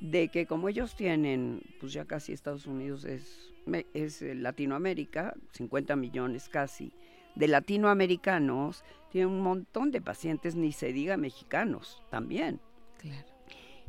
de 0.00 0.28
que 0.28 0.46
como 0.46 0.68
ellos 0.68 0.96
tienen, 0.96 1.62
pues 1.80 1.92
ya 1.92 2.04
casi 2.04 2.32
Estados 2.32 2.66
Unidos 2.66 3.04
es, 3.04 3.52
es 3.94 4.20
eh, 4.22 4.34
Latinoamérica, 4.34 5.34
50 5.52 5.96
millones 5.96 6.48
casi, 6.48 6.92
de 7.34 7.48
latinoamericanos, 7.48 8.84
tienen 9.10 9.32
un 9.32 9.40
montón 9.40 9.90
de 9.90 10.00
pacientes, 10.00 10.54
ni 10.56 10.72
se 10.72 10.92
diga 10.92 11.16
mexicanos 11.16 12.02
también. 12.10 12.60
Claro. 12.98 13.26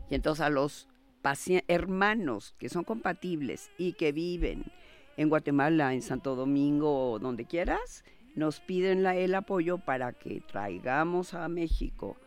Y 0.09 0.15
entonces 0.15 0.41
a 0.41 0.49
los 0.49 0.87
hermanos 1.67 2.53
que 2.59 2.69
son 2.69 2.83
compatibles 2.83 3.71
y 3.77 3.93
que 3.93 4.11
viven 4.11 4.65
en 5.17 5.29
Guatemala, 5.29 5.93
en 5.93 6.01
Santo 6.01 6.35
Domingo 6.35 7.11
o 7.11 7.19
donde 7.19 7.45
quieras, 7.45 8.03
nos 8.35 8.59
piden 8.59 9.03
la- 9.03 9.15
el 9.15 9.33
apoyo 9.35 9.77
para 9.77 10.11
que 10.13 10.41
traigamos 10.41 11.33
a 11.33 11.47
México 11.47 12.17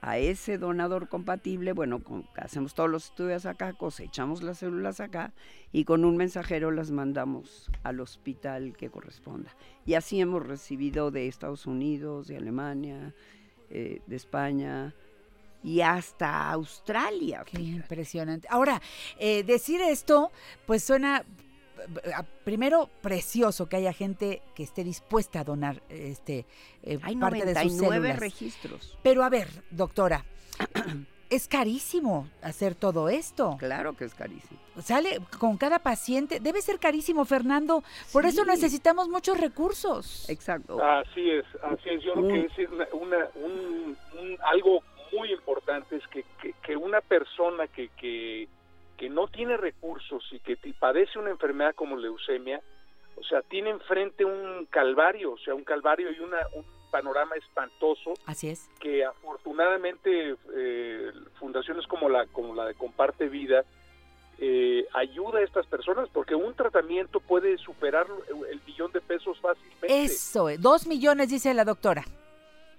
a 0.00 0.18
ese 0.18 0.58
donador 0.58 1.08
compatible. 1.08 1.72
Bueno, 1.72 2.00
con- 2.02 2.26
hacemos 2.36 2.74
todos 2.74 2.90
los 2.90 3.06
estudios 3.06 3.46
acá, 3.46 3.72
cosechamos 3.72 4.42
las 4.42 4.58
células 4.58 5.00
acá 5.00 5.32
y 5.72 5.84
con 5.84 6.04
un 6.04 6.16
mensajero 6.18 6.70
las 6.72 6.90
mandamos 6.90 7.70
al 7.84 8.00
hospital 8.00 8.76
que 8.76 8.90
corresponda. 8.90 9.54
Y 9.86 9.94
así 9.94 10.20
hemos 10.20 10.46
recibido 10.46 11.10
de 11.10 11.26
Estados 11.28 11.66
Unidos, 11.66 12.26
de 12.26 12.36
Alemania, 12.36 13.14
eh, 13.70 14.02
de 14.06 14.16
España 14.16 14.92
y 15.62 15.80
hasta 15.80 16.50
Australia. 16.50 17.42
Qué 17.46 17.56
fíjate. 17.56 17.76
impresionante. 17.76 18.48
Ahora, 18.50 18.82
eh, 19.18 19.42
decir 19.42 19.80
esto, 19.80 20.30
pues 20.66 20.84
suena 20.84 21.24
primero 22.44 22.88
precioso 23.02 23.68
que 23.68 23.76
haya 23.76 23.92
gente 23.92 24.42
que 24.54 24.62
esté 24.62 24.84
dispuesta 24.84 25.40
a 25.40 25.44
donar 25.44 25.82
este 25.88 26.46
eh, 26.82 26.98
Hay 27.02 27.16
parte 27.16 27.44
de 27.44 27.54
sus 27.54 27.72
99 27.74 27.96
células. 27.96 28.18
registros. 28.20 28.98
Pero 29.02 29.22
a 29.24 29.28
ver, 29.30 29.48
doctora, 29.70 30.24
es 31.30 31.48
carísimo 31.48 32.28
hacer 32.42 32.74
todo 32.74 33.08
esto. 33.08 33.56
Claro 33.58 33.96
que 33.96 34.04
es 34.04 34.14
carísimo. 34.14 34.60
Sale 34.82 35.20
con 35.38 35.56
cada 35.56 35.78
paciente, 35.78 36.40
debe 36.40 36.60
ser 36.60 36.78
carísimo, 36.78 37.24
Fernando. 37.24 37.82
Por 38.12 38.26
eso 38.26 38.44
necesitamos 38.44 39.08
muchos 39.08 39.38
recursos. 39.40 40.28
Exacto. 40.28 40.82
Así 40.82 41.30
es, 41.30 41.44
así 41.62 41.88
es. 41.90 42.02
Yo 42.02 42.12
creo 42.14 42.28
que 42.28 42.62
es 42.62 42.68
una, 42.70 42.86
una- 42.92 43.28
un, 43.36 43.96
un- 44.20 44.38
algo 44.44 44.80
muy 45.12 45.32
importante 45.32 45.96
es 45.96 46.06
que, 46.08 46.24
que, 46.42 46.52
que 46.60 46.76
una 46.76 47.00
persona 47.00 47.68
que, 47.68 47.88
que, 47.90 48.48
que 48.96 49.08
no 49.08 49.26
tiene 49.28 49.56
recursos 49.56 50.24
y 50.32 50.40
que 50.40 50.56
padece 50.78 51.18
una 51.18 51.30
enfermedad 51.30 51.74
como 51.74 51.96
leucemia, 51.96 52.60
o 53.16 53.22
sea, 53.24 53.42
tiene 53.42 53.70
enfrente 53.70 54.24
un 54.24 54.66
calvario, 54.66 55.32
o 55.32 55.38
sea, 55.38 55.54
un 55.54 55.64
calvario 55.64 56.10
y 56.10 56.20
una, 56.20 56.38
un 56.54 56.64
panorama 56.90 57.34
espantoso 57.34 58.14
Así 58.26 58.50
es. 58.50 58.70
que 58.78 59.04
afortunadamente 59.04 60.36
eh, 60.54 61.12
fundaciones 61.40 61.86
como 61.88 62.08
la 62.08 62.26
como 62.26 62.54
la 62.54 62.66
de 62.66 62.74
Comparte 62.74 63.28
Vida 63.28 63.64
eh, 64.38 64.86
ayuda 64.92 65.40
a 65.40 65.42
estas 65.42 65.66
personas 65.66 66.08
porque 66.12 66.36
un 66.36 66.54
tratamiento 66.54 67.18
puede 67.18 67.58
superar 67.58 68.06
el 68.50 68.60
billón 68.60 68.92
de 68.92 69.00
pesos 69.00 69.38
fácilmente. 69.40 70.04
Eso, 70.04 70.48
eh, 70.48 70.56
dos 70.58 70.86
millones, 70.86 71.30
dice 71.30 71.52
la 71.54 71.64
doctora. 71.64 72.04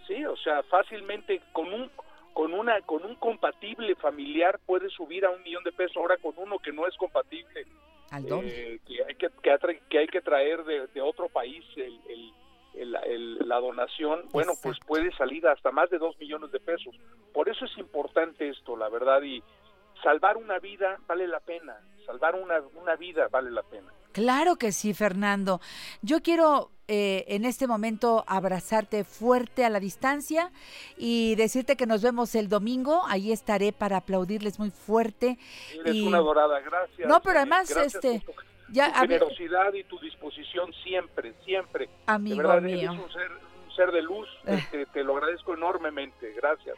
Sí, 0.08 0.24
o 0.26 0.38
sea, 0.38 0.64
fácilmente 0.64 1.42
con 1.52 1.74
un 1.74 1.90
con 2.36 2.54
una 2.54 2.82
con 2.82 3.06
un 3.06 3.16
compatible 3.16 3.96
familiar 3.96 4.60
puede 4.66 4.90
subir 4.90 5.26
a 5.26 5.30
un 5.32 5.42
millón 5.42 5.64
de 5.64 5.72
pesos. 5.72 5.96
Ahora 5.96 6.18
con 6.18 6.34
uno 6.38 6.60
que 6.60 6.74
no 6.74 6.86
es 6.86 6.96
compatible, 6.98 7.66
Al 8.12 8.26
doble. 8.28 8.76
eh, 8.76 8.80
que 8.86 9.04
hay 9.06 9.16
que 9.16 9.30
que, 9.42 9.52
atra- 9.52 9.80
que 9.90 10.00
hay 10.00 10.08
que 10.08 10.20
traer 10.22 10.66
de, 10.66 10.88
de 10.88 11.02
otro 11.02 11.30
país 11.30 11.64
el, 11.78 11.98
el- 12.10 12.34
el- 12.74 12.96
el- 13.06 13.48
la 13.48 13.58
donación, 13.62 14.26
bueno, 14.34 14.52
pues 14.62 14.78
puede 14.86 15.16
salir 15.16 15.48
hasta 15.48 15.72
más 15.72 15.90
de 15.90 15.98
dos 15.98 16.20
millones 16.20 16.52
de 16.52 16.60
pesos. 16.60 16.94
Por 17.34 17.48
eso 17.48 17.64
es 17.64 17.78
importante 17.78 18.50
esto, 18.50 18.76
la 18.76 18.90
verdad, 18.90 19.22
y 19.24 19.42
salvar 20.04 20.36
una 20.36 20.60
vida 20.60 21.00
vale 21.08 21.26
la 21.30 21.40
pena. 21.40 21.78
Salvar 22.06 22.36
una, 22.36 22.60
una 22.76 22.98
vida 22.98 23.30
vale 23.30 23.50
la 23.50 23.64
pena. 23.64 23.94
Claro 24.12 24.58
que 24.58 24.74
sí, 24.74 24.94
Fernando. 24.94 25.62
Yo 26.02 26.22
quiero 26.22 26.70
eh, 26.88 27.26
en 27.30 27.46
este 27.46 27.68
momento 27.68 28.24
abrazarte 28.28 29.04
fuerte 29.04 29.66
a 29.66 29.70
la 29.70 29.80
distancia 29.80 30.52
y 30.98 31.36
decirte 31.36 31.76
que 31.76 31.86
nos 31.88 32.02
vemos 32.02 32.36
el 32.36 32.48
domingo. 32.50 33.02
Ahí 33.08 33.32
estaré 33.32 33.72
para 33.74 33.98
aplaudirles 33.98 34.60
muy 34.60 34.70
fuerte. 34.72 35.38
Eres 35.80 35.96
Y- 35.96 36.08
una 36.08 36.20
dorada, 36.20 36.60
gracias. 36.60 37.08
No, 37.08 37.22
pero 37.22 37.40
además, 37.40 37.70
gracias 37.70 37.96
este, 37.96 38.22
por 38.26 38.36
tu- 38.36 38.42
ya, 38.70 38.92
tu 38.94 39.00
generosidad 39.00 39.74
y 39.74 39.84
tu 39.86 40.00
disposición 40.00 40.72
siempre, 40.84 41.34
siempre. 41.44 41.90
Amigo 42.06 42.36
de 42.38 42.44
verdad, 42.48 42.62
mío. 42.62 42.92
eres 42.92 43.04
un 43.06 43.12
ser, 43.12 43.32
ser 43.76 43.92
de 43.92 44.02
luz, 44.02 44.28
Eh. 44.46 44.56
este, 44.56 44.86
te 44.88 45.04
lo 45.04 45.16
agradezco 45.18 45.54
enormemente, 45.54 46.32
gracias. 46.34 46.76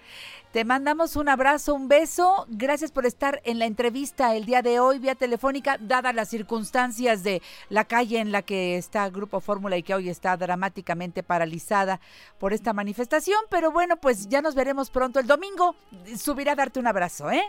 te 0.52 0.66
mandamos 0.66 1.16
un 1.16 1.30
abrazo, 1.30 1.76
un 1.76 1.88
beso. 1.88 2.46
Gracias 2.50 2.92
por 2.92 3.06
estar 3.06 3.42
en 3.44 3.60
la 3.60 3.66
entrevista 3.66 4.36
el 4.36 4.46
día 4.46 4.62
de 4.62 4.80
hoy 4.80 4.98
vía 5.00 5.14
telefónica, 5.16 5.78
dadas 5.80 6.16
las 6.16 6.30
circunstancias 6.30 7.24
de 7.24 7.42
la 7.70 7.86
calle 7.86 8.20
en 8.20 8.32
la 8.32 8.42
que 8.42 8.78
está 8.78 9.08
Grupo 9.10 9.40
Fórmula 9.40 9.78
y 9.78 9.84
que 9.84 9.94
hoy 9.94 10.10
está 10.10 10.36
dramáticamente 10.38 11.22
paralizada 11.24 12.00
por 12.40 12.54
esta 12.54 12.74
manifestación. 12.74 13.40
Pero 13.50 13.72
bueno, 13.72 13.98
pues 13.98 14.28
ya 14.30 14.42
nos 14.42 14.56
veremos 14.56 14.90
pronto 14.90 15.20
el 15.20 15.28
domingo. 15.28 15.76
Subiré 16.18 16.52
a 16.52 16.56
darte 16.56 16.80
un 16.80 16.88
abrazo, 16.88 17.30
¿eh? 17.30 17.44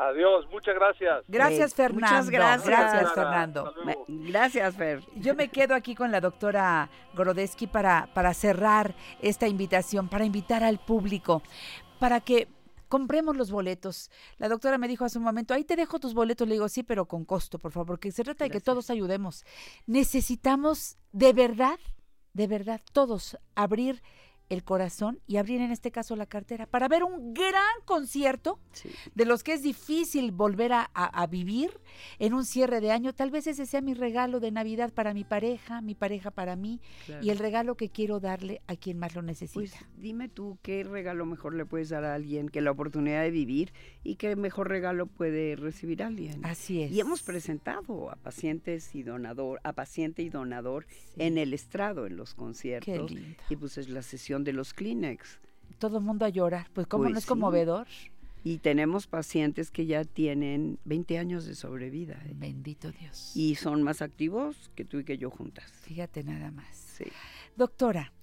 Adiós, 0.00 0.46
muchas 0.50 0.74
gracias. 0.74 1.24
Gracias, 1.28 1.74
Fernando. 1.74 2.06
muchas 2.06 2.30
gracias. 2.30 2.66
Gracias. 2.66 3.12
Fernando. 3.12 3.74
Gracias, 4.08 4.74
Fer. 4.74 5.04
Yo 5.16 5.34
me 5.34 5.48
quedo 5.48 5.74
aquí 5.74 5.94
con 5.94 6.10
la 6.10 6.22
doctora 6.22 6.88
Gorodesky 7.12 7.66
para, 7.66 8.08
para 8.14 8.32
cerrar 8.32 8.94
esta 9.20 9.46
invitación, 9.46 10.08
para 10.08 10.24
invitar 10.24 10.64
al 10.64 10.78
público, 10.78 11.42
para 11.98 12.20
que 12.20 12.48
compremos 12.88 13.36
los 13.36 13.50
boletos. 13.50 14.10
La 14.38 14.48
doctora 14.48 14.78
me 14.78 14.88
dijo 14.88 15.04
hace 15.04 15.18
un 15.18 15.24
momento, 15.24 15.52
ahí 15.52 15.64
te 15.64 15.76
dejo 15.76 15.98
tus 15.98 16.14
boletos. 16.14 16.48
Le 16.48 16.54
digo, 16.54 16.70
sí, 16.70 16.82
pero 16.82 17.04
con 17.04 17.26
costo, 17.26 17.58
por 17.58 17.70
favor, 17.70 17.88
porque 17.88 18.10
se 18.10 18.24
trata 18.24 18.44
de 18.44 18.50
que 18.50 18.60
todos 18.62 18.88
ayudemos. 18.88 19.44
Necesitamos 19.86 20.96
de 21.12 21.34
verdad, 21.34 21.78
de 22.32 22.46
verdad, 22.46 22.80
todos 22.94 23.36
abrir 23.54 24.02
el 24.50 24.62
corazón 24.64 25.20
y 25.26 25.36
abrir 25.38 25.60
en 25.62 25.70
este 25.70 25.90
caso 25.90 26.14
la 26.16 26.26
cartera 26.26 26.66
para 26.66 26.86
ver 26.88 27.02
un 27.04 27.32
gran 27.32 27.62
concierto 27.86 28.58
Sí. 28.72 28.90
de 29.14 29.24
los 29.24 29.42
que 29.42 29.54
es 29.54 29.62
difícil 29.62 30.32
volver 30.32 30.72
a, 30.72 30.90
a- 30.92 31.22
a 31.22 31.26
vivir 31.26 31.80
en 32.18 32.34
un 32.34 32.44
cierre 32.44 32.80
de 32.80 32.90
año. 32.90 33.12
Tal 33.14 33.30
vez 33.30 33.46
ese 33.46 33.64
sea 33.64 33.80
mi 33.80 33.94
regalo 33.94 34.38
de 34.40 34.50
Navidad 34.50 34.92
para 34.92 35.14
mi 35.14 35.24
pareja, 35.24 35.80
mi 35.80 35.94
pareja 35.94 36.30
para 36.30 36.56
mí 36.56 36.80
claro. 37.06 37.24
y 37.24 37.30
el 37.30 37.38
regalo 37.38 37.76
que 37.76 37.88
quiero 37.88 38.20
darle 38.20 38.60
a 38.66 38.76
quien 38.76 38.98
más 38.98 39.14
lo 39.14 39.22
necesita. 39.22 39.54
Pues 39.54 39.74
dime 39.96 40.28
tú 40.28 40.58
qué 40.62 40.84
regalo 40.84 41.24
mejor 41.26 41.54
le 41.54 41.64
puedes 41.64 41.88
dar 41.88 42.04
a 42.04 42.14
alguien 42.14 42.48
que 42.48 42.60
la 42.60 42.70
oportunidad 42.72 43.22
de 43.22 43.30
vivir 43.30 43.72
y 44.02 44.16
qué 44.16 44.34
mejor 44.36 44.68
regalo 44.68 45.06
puede 45.06 45.56
recibir 45.56 46.02
alguien. 46.02 46.44
Así 46.44 46.82
es. 46.82 46.90
Y 46.92 47.00
hemos 47.00 47.22
presentado 47.22 48.10
a 48.10 48.16
pacientes 48.16 48.94
y 48.94 49.02
donador, 49.04 49.60
a 49.64 49.72
paciente 49.72 50.22
y 50.22 50.28
donador 50.28 50.86
en 51.16 51.38
el 51.38 51.54
estrado, 51.54 52.06
en 52.06 52.16
los 52.16 52.30
Qué 52.34 52.36
conciertos. 52.36 53.10
lindo. 53.12 53.36
Y 53.48 53.56
pues 53.56 53.78
es 53.78 53.88
la 53.88 54.02
sesión 54.02 54.39
de 54.44 54.52
los 54.52 54.74
Kleenex. 54.74 55.38
Todo 55.78 55.98
el 55.98 56.04
mundo 56.04 56.24
a 56.24 56.28
llorar. 56.28 56.68
Pues 56.72 56.86
cómo 56.86 57.04
Pues 57.04 57.12
no 57.12 57.18
es 57.18 57.24
sí. 57.24 57.28
conmovedor. 57.28 57.86
Y 58.42 58.58
tenemos 58.58 59.06
pacientes 59.06 59.70
que 59.70 59.84
ya 59.86 60.04
tienen 60.04 60.78
20 60.86 61.18
años 61.18 61.44
de 61.44 61.54
sobrevida 61.54 62.14
¿eh? 62.24 62.32
Bendito 62.34 62.90
Dios. 62.90 63.32
y 63.36 63.54
son 63.56 63.82
más 63.82 64.00
activos 64.00 64.70
que 64.74 64.84
tú 64.86 64.98
y 65.00 65.04
que 65.04 65.18
yo 65.18 65.30
juntas. 65.30 65.70
Fíjate 65.82 66.24
nada 66.24 66.50
más. 66.50 66.74
Sí. 66.74 67.04
Doctora, 67.56 68.14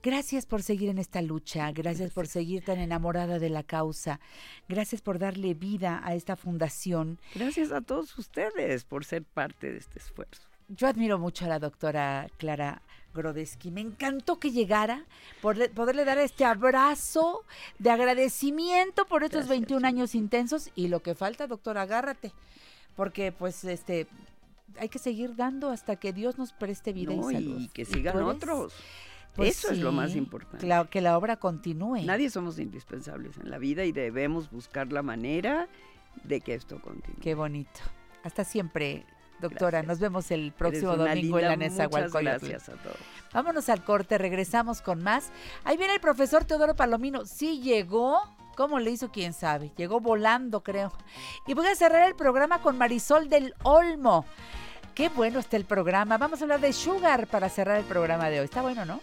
gracias 0.00 0.46
por 0.46 0.62
seguir 0.62 0.90
en 0.90 0.98
esta 0.98 1.22
lucha, 1.22 1.72
gracias 1.72 2.12
por 2.12 2.28
seguir 2.28 2.64
tan 2.64 2.78
enamorada 2.78 3.40
de 3.40 3.48
la 3.50 3.64
causa, 3.64 4.20
gracias 4.68 5.00
por 5.02 5.18
darle 5.18 5.54
vida 5.54 6.00
a 6.04 6.14
esta 6.14 6.36
fundación. 6.36 7.18
Gracias 7.34 7.72
a 7.72 7.80
todos 7.80 8.16
ustedes 8.16 8.84
por 8.84 9.04
ser 9.04 9.24
parte 9.24 9.72
de 9.72 9.78
este 9.78 9.98
esfuerzo. 9.98 10.48
Yo 10.68 10.86
admiro 10.86 11.18
mucho 11.18 11.46
a 11.46 11.48
la 11.48 11.58
doctora 11.58 12.28
Clara 12.38 12.80
Grodesky. 13.14 13.70
Me 13.70 13.80
encantó 13.80 14.38
que 14.38 14.50
llegara, 14.50 15.04
por 15.40 15.70
poderle 15.70 16.04
dar 16.04 16.18
este 16.18 16.44
abrazo 16.44 17.44
de 17.78 17.90
agradecimiento 17.90 19.06
por 19.06 19.22
estos 19.24 19.46
Gracias, 19.46 19.50
21 19.60 19.78
China. 19.78 19.88
años 19.88 20.14
intensos. 20.14 20.70
Y 20.74 20.88
lo 20.88 21.00
que 21.02 21.14
falta, 21.14 21.46
doctora, 21.46 21.82
agárrate. 21.82 22.32
Porque, 22.96 23.32
pues, 23.32 23.64
este, 23.64 24.06
hay 24.78 24.88
que 24.88 24.98
seguir 24.98 25.36
dando 25.36 25.70
hasta 25.70 25.96
que 25.96 26.12
Dios 26.12 26.38
nos 26.38 26.52
preste 26.52 26.92
vida 26.92 27.14
No, 27.14 27.30
y 27.30 27.34
salud. 27.34 27.60
y 27.60 27.68
que 27.68 27.84
sigan 27.84 28.22
otros. 28.22 28.72
pues 29.34 29.58
Eso 29.58 29.72
es 29.72 29.78
lo 29.78 29.90
más 29.90 30.14
importante. 30.14 30.64
cla- 30.66 30.88
que 30.88 31.00
la 31.00 31.18
obra 31.18 31.36
continúe. 31.36 32.02
Nadie 32.04 32.30
somos 32.30 32.58
indispensables 32.60 33.36
en 33.38 33.50
la 33.50 33.58
vida 33.58 33.84
y 33.84 33.90
debemos 33.92 34.48
buscar 34.50 34.92
la 34.92 35.02
manera 35.02 35.68
de 36.22 36.40
que 36.40 36.54
esto 36.54 36.80
continúe. 36.80 37.20
Qué 37.20 37.34
bonito. 37.34 37.80
Hasta 38.22 38.44
siempre, 38.44 39.04
doctora. 39.48 39.82
Gracias. 39.82 39.86
Nos 39.86 39.98
vemos 40.00 40.30
el 40.30 40.52
próximo 40.52 40.96
domingo 40.96 41.38
en 41.38 41.48
la. 41.48 41.56
Muchas 41.56 42.12
gracias 42.12 42.68
a 42.68 42.72
todos. 42.72 42.96
Vámonos 43.32 43.68
al 43.68 43.84
corte, 43.84 44.18
regresamos 44.18 44.80
con 44.80 45.02
más. 45.02 45.30
Ahí 45.64 45.76
viene 45.76 45.94
el 45.94 46.00
profesor 46.00 46.44
Teodoro 46.44 46.74
Palomino. 46.74 47.26
Sí 47.26 47.60
llegó. 47.60 48.20
¿Cómo 48.56 48.78
le 48.78 48.92
hizo? 48.92 49.10
Quién 49.10 49.32
sabe. 49.32 49.72
Llegó 49.76 50.00
volando, 50.00 50.62
creo. 50.62 50.92
Y 51.46 51.54
voy 51.54 51.66
a 51.66 51.74
cerrar 51.74 52.06
el 52.06 52.14
programa 52.14 52.62
con 52.62 52.78
Marisol 52.78 53.28
del 53.28 53.52
Olmo. 53.64 54.24
Qué 54.94 55.08
bueno 55.08 55.40
está 55.40 55.56
el 55.56 55.64
programa. 55.64 56.18
Vamos 56.18 56.40
a 56.40 56.44
hablar 56.44 56.60
de 56.60 56.72
Sugar 56.72 57.26
para 57.26 57.48
cerrar 57.48 57.78
el 57.78 57.84
programa 57.84 58.30
de 58.30 58.38
hoy. 58.38 58.44
Está 58.44 58.62
bueno, 58.62 58.84
¿no? 58.84 59.00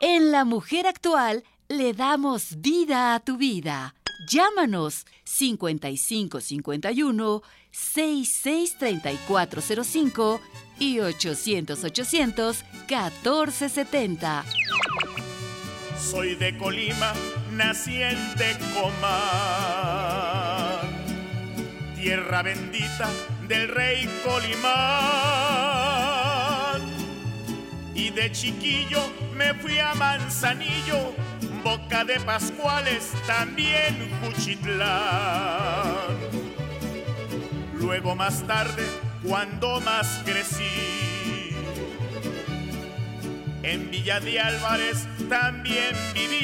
En 0.00 0.30
La 0.30 0.44
Mujer 0.44 0.86
Actual 0.86 1.44
le 1.68 1.94
damos 1.94 2.60
vida 2.60 3.14
a 3.14 3.20
tu 3.20 3.38
vida. 3.38 3.94
Llámanos 4.28 5.06
5551 5.24 7.42
663405 7.70 10.40
y 10.78 11.00
800 11.00 11.84
800 11.84 12.64
1470. 12.88 14.44
Soy 15.98 16.36
de 16.36 16.56
Colima, 16.56 17.12
nací 17.52 18.02
en 18.02 18.16
tierra 22.08 22.42
bendita 22.42 23.10
del 23.48 23.68
rey 23.68 24.08
Colimán. 24.24 24.72
Y 27.94 28.08
de 28.10 28.32
chiquillo 28.32 29.00
me 29.36 29.52
fui 29.54 29.78
a 29.78 29.94
Manzanillo, 29.94 31.12
Boca 31.62 32.04
de 32.04 32.18
Pascuales, 32.20 33.12
también 33.26 34.10
Juchitlán. 34.22 36.16
Luego 37.88 38.14
más 38.14 38.46
tarde, 38.46 38.84
cuando 39.26 39.80
más 39.80 40.20
crecí, 40.22 41.56
en 43.62 43.90
Villa 43.90 44.20
de 44.20 44.38
Álvarez 44.38 45.08
también 45.30 45.96
viví. 46.12 46.36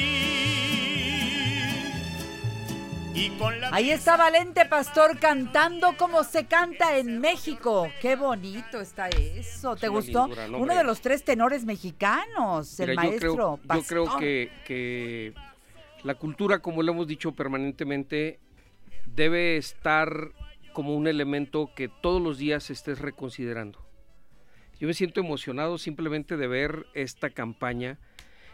Y 3.13 3.29
con 3.37 3.61
la 3.61 3.69
Ahí 3.71 3.91
está 3.91 4.17
Valente 4.17 4.65
Pastor 4.65 5.19
cantando 5.19 5.95
como 5.97 6.23
se 6.23 6.47
canta 6.47 6.97
en 6.97 7.19
México. 7.19 7.91
Qué 8.01 8.15
bonito 8.15 8.81
está 8.81 9.09
eso. 9.09 9.75
¿Te 9.75 9.87
gustó? 9.87 10.27
Uno 10.57 10.73
de 10.73 10.83
los 10.83 10.99
tres 10.99 11.23
tenores 11.23 11.63
mexicanos, 11.63 12.79
el 12.79 12.89
Mira, 12.89 13.03
yo 13.03 13.07
maestro 13.09 13.35
creo, 13.35 13.57
yo 13.57 13.83
creo 13.87 14.05
Pastor. 14.05 14.19
que, 14.19 14.51
que 14.65 15.33
la 16.01 16.15
cultura, 16.15 16.57
como 16.57 16.81
lo 16.81 16.91
hemos 16.91 17.05
dicho 17.05 17.33
permanentemente, 17.33 18.39
debe 19.05 19.57
estar 19.57 20.31
como 20.75 20.93
un 20.93 21.07
elemento 21.07 21.71
que 21.73 21.87
todos 21.87 22.21
los 22.21 22.37
días 22.37 22.69
estés 22.69 22.99
reconsiderando. 22.99 23.79
Yo 24.77 24.87
me 24.87 24.93
siento 24.93 25.21
emocionado 25.21 25.77
simplemente 25.77 26.35
de 26.35 26.47
ver 26.47 26.85
esta 26.93 27.29
campaña 27.31 27.97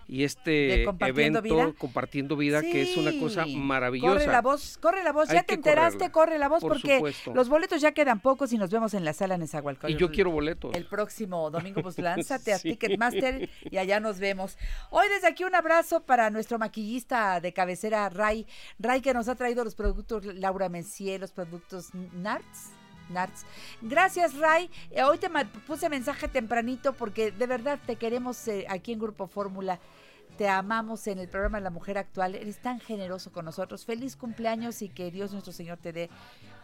y 0.07 0.19
¿De 0.19 0.23
este 0.25 0.85
Compartiendo 0.85 1.39
evento 1.39 1.55
Vida? 1.55 1.73
compartiendo 1.77 2.35
vida 2.35 2.61
que 2.61 2.81
es 2.81 2.97
una 2.97 3.11
cosa 3.19 3.45
maravillosa. 3.45 4.13
Corre 4.19 4.27
la 4.27 4.41
voz, 4.41 4.77
corre 4.77 5.03
la 5.03 5.11
voz. 5.11 5.29
Hay 5.29 5.37
ya 5.37 5.43
te 5.43 5.53
enteraste, 5.53 6.11
correrla, 6.11 6.11
corre 6.11 6.37
la 6.39 6.49
voz 6.49 6.61
por 6.61 6.73
porque 6.73 6.95
supuesto. 6.95 7.33
los 7.33 7.49
boletos 7.49 7.81
ya 7.81 7.91
quedan 7.93 8.19
pocos 8.19 8.51
y 8.53 8.57
nos 8.57 8.69
vemos 8.69 8.93
en 8.93 9.05
la 9.05 9.13
sala 9.13 9.37
Nezahualcóyotl. 9.37 9.95
Y 9.95 9.99
yo 9.99 10.11
quiero 10.11 10.31
boletos. 10.31 10.75
El 10.75 10.85
próximo 10.85 11.49
domingo, 11.49 11.81
pues 11.81 11.97
lánzate 11.99 12.53
a 12.53 12.57
Sí. 12.59 12.69
Ticketmaster 12.71 13.49
y 13.69 13.77
allá 13.77 13.99
nos 13.99 14.19
vemos. 14.19 14.57
Hoy 14.89 15.07
desde 15.09 15.27
aquí 15.27 15.43
un 15.43 15.55
abrazo 15.55 16.03
para 16.03 16.29
nuestro 16.29 16.59
maquillista 16.59 17.39
de 17.39 17.53
cabecera, 17.53 18.09
Ray. 18.09 18.45
Ray 18.79 19.01
que 19.01 19.13
nos 19.13 19.27
ha 19.27 19.35
traído 19.35 19.63
los 19.63 19.75
productos 19.75 20.25
Laura 20.25 20.69
Messier, 20.69 21.19
los 21.21 21.31
productos 21.31 21.89
Narts. 22.13 22.71
Gracias, 23.81 24.35
Ray. 24.35 24.69
Eh, 24.91 25.03
hoy 25.03 25.17
te 25.17 25.29
puse 25.67 25.89
mensaje 25.89 26.27
tempranito 26.27 26.93
porque 26.93 27.31
de 27.31 27.47
verdad 27.47 27.79
te 27.85 27.95
queremos 27.95 28.47
eh, 28.47 28.65
aquí 28.69 28.93
en 28.93 28.99
Grupo 28.99 29.27
Fórmula. 29.27 29.79
Te 30.37 30.47
amamos 30.47 31.05
en 31.07 31.19
el 31.19 31.27
programa 31.27 31.59
La 31.59 31.69
Mujer 31.69 31.97
Actual. 31.97 32.35
Eres 32.35 32.59
tan 32.61 32.79
generoso 32.79 33.31
con 33.31 33.45
nosotros. 33.45 33.85
Feliz 33.85 34.15
cumpleaños 34.15 34.81
y 34.81 34.89
que 34.89 35.11
Dios 35.11 35.33
nuestro 35.33 35.53
Señor 35.53 35.77
te 35.77 35.93
dé 35.93 36.09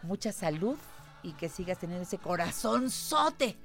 mucha 0.02 0.32
salud 0.32 0.76
y 1.22 1.32
que 1.32 1.48
sigas 1.48 1.78
teniendo 1.78 2.02
ese 2.02 2.18
corazón 2.18 2.90
sote 2.90 3.56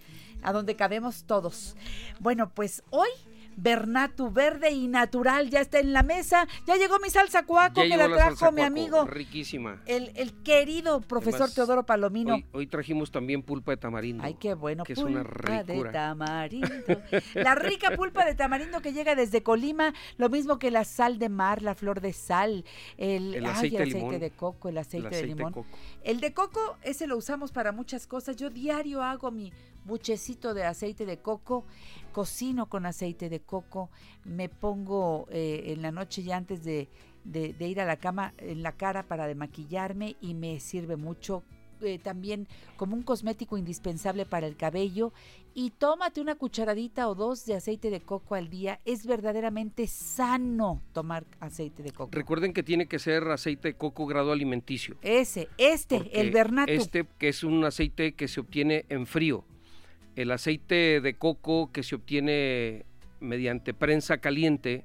a 0.42 0.52
donde 0.52 0.76
cabemos 0.76 1.24
todos. 1.24 1.76
Bueno, 2.20 2.50
pues 2.54 2.84
hoy 2.90 3.10
Bernatu 3.58 4.32
verde 4.32 4.72
y 4.72 4.88
natural 4.88 5.50
ya 5.50 5.62
está 5.62 5.80
en 5.80 5.94
la 5.94 6.04
mesa. 6.04 6.48
Ya 6.68 6.76
llegó 6.76 7.00
mi 7.00 7.10
salsa 7.10 7.46
cuaco 7.46 7.82
Ya 7.84 7.90
que 7.90 7.98
la 7.98 8.08
trajo 8.16 8.52
mi 8.52 8.58
cuaco, 8.58 8.64
amigo, 8.68 9.06
riquísima. 9.06 9.82
el, 9.86 10.12
el 10.16 10.34
querido 10.44 11.02
profesor 11.02 11.42
Además, 11.42 11.56
Teodoro 11.56 11.86
Palomino. 11.86 12.36
Hoy, 12.36 12.46
hoy 12.52 12.68
trajimos 12.68 13.12
también 13.12 13.42
pulpa 13.44 13.72
de 13.72 13.78
tamarindo. 13.78 14.24
Ay, 14.24 14.36
qué 14.40 14.54
bueno. 14.54 14.84
Que 14.84 14.94
es 14.94 15.00
una 15.00 15.24
pulpa 15.24 15.64
de 15.64 15.74
ricura. 15.74 15.92
tamarindo. 15.92 16.68
La 17.36 17.56
rica 17.56 17.92
pulpa 17.96 18.26
de 18.26 18.36
tamarindo 18.36 18.82
que 18.82 18.94
llega 18.94 19.16
desde 19.16 19.44
Colima, 19.44 19.94
lo 20.18 20.30
mismo 20.30 20.60
que 20.60 20.72
la 20.72 20.84
sal 20.84 21.20
de 21.20 21.30
mar, 21.30 21.62
la 21.62 21.76
flor 21.76 22.02
de 22.02 22.14
sal, 22.14 22.64
el, 22.98 23.36
El 23.36 23.46
ay, 23.46 23.52
aceite 23.52 23.66
el 23.68 23.72
de 23.78 23.84
aceite 23.84 23.98
limón. 23.98 24.20
de 24.20 24.32
coco, 24.32 24.70
el 24.70 24.78
aceite, 24.78 25.08
aceite 25.08 25.28
de 25.28 25.34
de 25.34 25.36
limón. 25.36 25.54
coco. 25.54 25.68
El 26.04 26.20
de 26.20 26.34
coco, 26.34 26.78
ese 26.82 27.08
lo 27.08 27.18
usamos 27.18 27.52
para 27.52 27.72
muchas 27.72 28.08
cosas. 28.08 28.36
Yo 28.36 28.50
diario 28.50 29.02
hago 29.04 29.32
mi 29.32 29.52
buchecito 29.86 30.54
de 30.54 30.64
aceite 30.64 31.06
de 31.06 31.18
coco, 31.18 31.66
cocino 32.12 32.68
con 32.68 32.86
aceite 32.86 33.30
de 33.30 33.40
coco, 33.42 33.90
me 34.26 34.50
pongo 34.50 35.28
eh, 35.32 35.64
en 35.68 35.82
la 35.82 35.92
noche 35.92 36.24
ya 36.24 36.38
antes 36.38 36.64
de, 36.64 36.88
de- 37.24 37.54
de 37.54 37.68
ir 37.68 37.80
a 37.82 37.86
la 37.86 37.98
cama 37.98 38.34
en 38.38 38.64
la 38.64 38.72
cara 38.74 39.04
para 39.04 39.28
demaquillarme 39.28 40.16
y 40.22 40.34
me 40.34 40.60
sirve 40.60 40.96
mucho. 40.96 41.44
eh, 41.82 42.00
también 42.00 42.48
como 42.78 42.96
un 42.96 43.04
cosmético 43.04 43.58
indispensable 43.58 44.26
para 44.26 44.48
el 44.48 44.56
cabello 44.56 45.12
y 45.54 45.72
tómate 45.72 46.22
una 46.22 46.36
cucharadita 46.36 47.10
o 47.10 47.14
dos 47.16 47.46
de 47.46 47.56
aceite 47.56 47.90
de 47.90 48.00
coco 48.00 48.36
al 48.36 48.50
día. 48.50 48.80
Es 48.86 49.06
verdaderamente 49.06 49.88
sano 49.88 50.82
tomar 50.94 51.26
aceite 51.42 51.84
de 51.84 51.92
coco. 51.92 52.10
Recuerden 52.14 52.54
que 52.54 52.64
tiene 52.64 52.86
que 52.88 53.00
ser 53.00 53.28
aceite 53.28 53.70
de 53.70 53.74
coco 53.74 54.06
grado 54.06 54.32
alimenticio. 54.32 54.96
Ese, 55.02 55.50
este, 55.58 55.98
porque 55.98 56.22
el 56.22 56.32
Bernatu. 56.32 56.72
Este 56.72 57.06
que 57.18 57.28
es 57.28 57.44
un 57.44 57.66
aceite 57.66 58.14
que 58.14 58.30
se 58.30 58.40
obtiene 58.40 58.86
en 58.88 59.06
frío. 59.06 59.44
El 60.16 60.32
aceite 60.32 61.02
de 61.02 61.14
coco 61.16 61.72
que 61.72 61.84
se 61.84 61.96
obtiene 61.96 62.86
mediante 63.20 63.74
prensa 63.74 64.18
caliente 64.20 64.84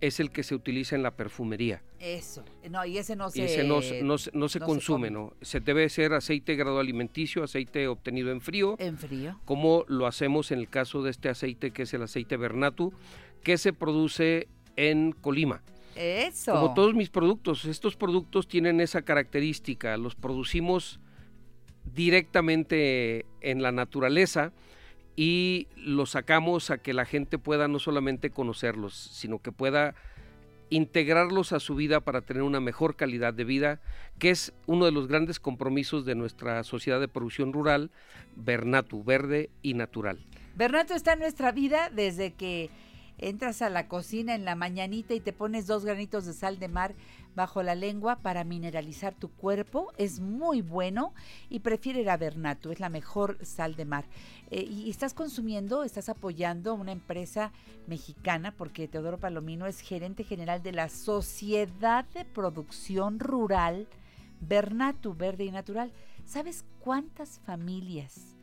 es 0.00 0.18
el 0.20 0.30
que 0.30 0.42
se 0.42 0.54
utiliza 0.54 0.96
en 0.96 1.02
la 1.02 1.10
perfumería. 1.10 1.82
Eso. 1.98 2.42
No, 2.70 2.86
y 2.86 2.96
ese 2.96 3.14
no 3.16 3.28
se 3.28 3.40
y 3.40 3.42
ese 3.42 3.64
no, 3.64 3.82
se- 3.82 4.02
no 4.02 4.16
se- 4.16 4.30
no 4.32 4.48
se 4.48 4.58
se 4.58 4.64
consume, 4.64 5.08
come. 5.08 5.10
¿no? 5.10 5.34
Se 5.42 5.60
debe 5.60 5.86
ser 5.90 6.14
aceite 6.14 6.56
grado 6.56 6.78
alimenticio, 6.80 7.44
aceite 7.44 7.86
obtenido 7.86 8.30
en 8.32 8.40
frío, 8.40 8.76
En 8.78 8.96
frío. 8.96 9.38
como 9.44 9.84
lo 9.88 10.06
hacemos 10.06 10.50
en 10.52 10.60
el 10.60 10.68
caso 10.70 11.02
de 11.02 11.10
este 11.10 11.28
aceite 11.28 11.72
que 11.72 11.82
es 11.82 11.92
el 11.92 12.02
aceite 12.02 12.38
Bernatu, 12.38 12.94
que 13.42 13.58
se 13.58 13.74
produce 13.74 14.48
en 14.76 15.12
Colima. 15.12 15.62
Eso. 15.96 16.52
Como 16.54 16.72
todos 16.72 16.94
mis 16.94 17.10
productos, 17.10 17.66
estos 17.66 17.96
productos 17.96 18.48
tienen 18.48 18.80
esa 18.80 19.02
característica, 19.02 19.98
los 19.98 20.14
producimos 20.14 20.98
directamente 21.94 23.26
en 23.42 23.60
la 23.62 23.72
naturaleza 23.72 24.52
y 25.20 25.68
los 25.76 26.12
sacamos 26.12 26.70
a 26.70 26.78
que 26.78 26.94
la 26.94 27.04
gente 27.04 27.36
pueda 27.36 27.68
no 27.68 27.78
solamente 27.78 28.30
conocerlos, 28.30 28.94
sino 28.94 29.38
que 29.38 29.52
pueda 29.52 29.94
integrarlos 30.70 31.52
a 31.52 31.60
su 31.60 31.74
vida 31.74 32.00
para 32.00 32.22
tener 32.22 32.42
una 32.42 32.58
mejor 32.58 32.96
calidad 32.96 33.34
de 33.34 33.44
vida, 33.44 33.80
que 34.18 34.30
es 34.30 34.54
uno 34.64 34.86
de 34.86 34.92
los 34.92 35.08
grandes 35.08 35.38
compromisos 35.38 36.06
de 36.06 36.14
nuestra 36.14 36.64
sociedad 36.64 37.00
de 37.00 37.08
producción 37.08 37.52
rural, 37.52 37.90
Bernatu, 38.34 39.04
verde 39.04 39.50
y 39.60 39.74
natural. 39.74 40.24
Bernardo 40.56 40.94
está 40.94 41.12
en 41.12 41.18
nuestra 41.18 41.52
vida 41.52 41.90
desde 41.90 42.32
que 42.32 42.70
entras 43.20 43.62
a 43.62 43.70
la 43.70 43.88
cocina 43.88 44.34
en 44.34 44.44
la 44.44 44.54
mañanita 44.54 45.14
y 45.14 45.20
te 45.20 45.32
pones 45.32 45.66
dos 45.66 45.84
granitos 45.84 46.26
de 46.26 46.32
sal 46.32 46.58
de 46.58 46.68
mar 46.68 46.94
bajo 47.34 47.62
la 47.62 47.74
lengua 47.74 48.16
para 48.16 48.44
mineralizar 48.44 49.14
tu 49.14 49.30
cuerpo. 49.30 49.92
Es 49.96 50.20
muy 50.20 50.62
bueno 50.62 51.14
y 51.48 51.60
prefiere 51.60 52.08
a 52.10 52.16
Bernatu, 52.16 52.70
es 52.70 52.80
la 52.80 52.88
mejor 52.88 53.38
sal 53.44 53.76
de 53.76 53.84
mar. 53.84 54.04
Eh, 54.50 54.62
y 54.62 54.90
estás 54.90 55.14
consumiendo, 55.14 55.84
estás 55.84 56.08
apoyando 56.08 56.74
una 56.74 56.92
empresa 56.92 57.52
mexicana 57.86 58.52
porque 58.56 58.88
Teodoro 58.88 59.18
Palomino 59.18 59.66
es 59.66 59.80
gerente 59.80 60.24
general 60.24 60.62
de 60.62 60.72
la 60.72 60.88
Sociedad 60.88 62.04
de 62.14 62.24
Producción 62.24 63.20
Rural 63.20 63.86
Bernatu, 64.40 65.14
Verde 65.14 65.44
y 65.44 65.50
Natural. 65.50 65.92
¿Sabes 66.24 66.64
cuántas 66.80 67.38
familias? 67.40 68.36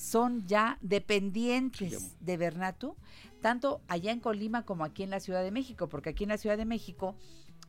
son 0.00 0.46
ya 0.46 0.78
dependientes 0.80 2.16
de 2.20 2.36
Bernatu, 2.36 2.96
tanto 3.40 3.80
allá 3.88 4.12
en 4.12 4.20
Colima 4.20 4.64
como 4.64 4.84
aquí 4.84 5.02
en 5.02 5.10
la 5.10 5.20
Ciudad 5.20 5.42
de 5.42 5.50
México, 5.50 5.88
porque 5.88 6.10
aquí 6.10 6.24
en 6.24 6.30
la 6.30 6.38
Ciudad 6.38 6.56
de 6.56 6.64
México 6.64 7.14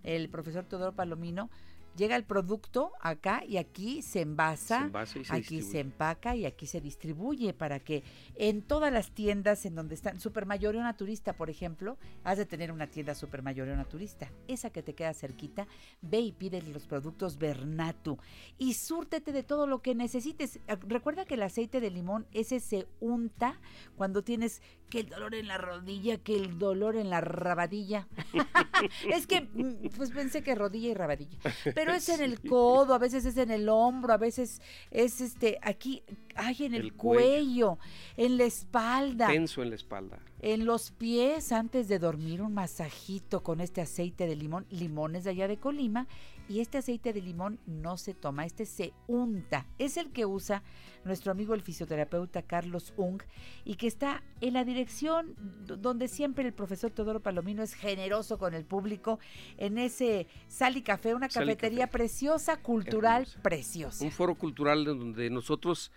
el 0.04 0.30
profesor 0.30 0.66
Teodoro 0.66 0.94
Palomino 0.94 1.50
llega 1.96 2.16
el 2.16 2.24
producto 2.24 2.94
acá 3.02 3.44
y 3.46 3.58
aquí 3.58 4.02
se 4.02 4.22
envasa, 4.22 4.80
Se 4.80 4.86
envasa 4.86 5.20
y 5.20 5.26
se 5.26 5.36
aquí 5.36 5.62
se 5.62 5.80
empaca 5.80 6.36
y 6.36 6.46
aquí 6.46 6.66
se 6.66 6.80
distribuye 6.80 7.54
para 7.54 7.80
que 7.80 8.04
en 8.36 8.62
todas 8.62 8.94
las 8.94 9.12
tiendas 9.12 9.66
en 9.66 9.76
donde 9.76 9.96
están, 9.96 10.20
Supermayorio 10.20 10.82
Naturista, 10.82 11.34
por 11.34 11.50
ejemplo, 11.50 11.98
has 12.24 12.38
de 12.38 12.46
tener 12.46 12.72
una 12.72 12.88
tienda 12.88 13.16
Supermayorio 13.16 13.76
Naturista, 13.76 14.32
esa 14.48 14.70
que 14.70 14.84
te 14.84 14.94
queda 14.94 15.14
cerquita, 15.14 15.68
ve 16.02 16.20
y 16.20 16.32
pide 16.32 16.62
los 16.62 16.88
productos 16.88 17.38
Bernatu 17.38 18.18
y 18.58 18.74
súrtete 18.74 19.32
de 19.32 19.44
todo 19.44 19.68
lo 19.68 19.82
que 19.82 19.96
necesites. 19.96 20.60
Recuerda 20.88 21.26
que 21.26 21.36
el 21.36 21.44
aceite 21.44 21.82
de 21.82 21.92
limón 21.92 22.26
ese 22.32 22.60
se 22.60 22.88
unta 23.00 23.60
cuando 23.96 24.24
tienes 24.24 24.62
que 24.92 25.00
el 25.00 25.10
dolor 25.10 25.34
en 25.34 25.48
la 25.48 25.58
rodilla, 25.58 26.18
que 26.18 26.36
el 26.36 26.60
dolor 26.60 26.98
en 26.98 27.10
la 27.10 27.22
rabadilla. 27.22 28.08
es 29.10 29.26
que, 29.26 29.42
mm, 29.42 29.90
pues 29.96 30.12
pensé 30.12 30.44
que 30.44 30.54
rodilla 30.54 30.90
y 30.90 30.94
rabadilla. 30.94 31.38
Pero 31.74 31.94
es 31.94 32.10
en 32.10 32.22
el 32.22 32.42
codo, 32.42 32.94
a 32.94 32.98
veces 33.00 33.26
es 33.26 33.38
en 33.38 33.52
el 33.52 33.70
hombro, 33.70 34.14
a 34.14 34.18
veces 34.18 34.62
es 34.92 35.22
este, 35.22 35.58
aquí, 35.62 36.04
ay, 36.36 36.58
en 36.60 36.76
el, 36.76 36.82
El 36.82 36.94
cuello. 36.94 37.78
cuello, 37.78 37.80
en 38.18 38.38
la 38.38 38.44
espalda. 38.44 39.28
Tenso 39.28 39.64
en 39.64 39.70
la 39.70 39.76
espalda. 39.76 40.20
En 40.42 40.66
los 40.66 40.92
pies, 40.92 41.54
antes 41.54 41.88
de 41.88 41.98
dormir, 41.98 42.42
un 42.42 42.54
masajito 42.54 43.44
con 43.44 43.62
este 43.62 43.80
aceite 43.80 44.28
de 44.28 44.36
limón. 44.36 44.66
Limones 44.70 45.24
de 45.24 45.30
allá 45.30 45.48
de 45.48 45.58
Colima. 45.58 46.08
Y 46.52 46.60
este 46.60 46.80
aceite 46.80 47.14
de 47.14 47.22
limón 47.22 47.62
no 47.66 47.96
se 47.96 48.14
toma, 48.14 48.46
este 48.46 48.66
se 48.66 48.92
unta. 49.08 49.66
Es 49.80 49.96
el 49.96 50.12
que 50.12 50.26
usa 50.26 50.64
nuestro 51.06 51.32
amigo 51.32 51.54
el 51.54 51.62
fisioterapeuta 51.62 52.42
Carlos 52.42 52.94
Ung 52.98 53.22
y 53.64 53.76
que 53.76 53.88
está 53.88 54.22
en 54.42 54.56
la 54.56 54.66
dirección 54.66 55.34
donde 55.66 56.10
siempre 56.10 56.46
el 56.46 56.54
profesor 56.54 56.92
Teodoro 56.92 57.22
Palomino 57.22 57.64
es 57.64 57.74
generoso 57.74 58.38
con 58.38 58.54
el 58.54 58.66
público, 58.66 59.18
en 59.56 59.78
ese 59.78 60.28
Sal 60.50 60.76
y 60.76 60.82
Café, 60.82 61.16
una 61.16 61.30
Sal 61.30 61.46
cafetería 61.46 61.86
Café. 61.86 62.00
preciosa, 62.00 62.58
cultural, 62.58 63.22
Hermosa. 63.22 63.42
preciosa. 63.44 64.04
Un 64.04 64.12
foro 64.12 64.36
cultural 64.36 64.84
donde 64.84 65.30
nosotros, 65.30 65.90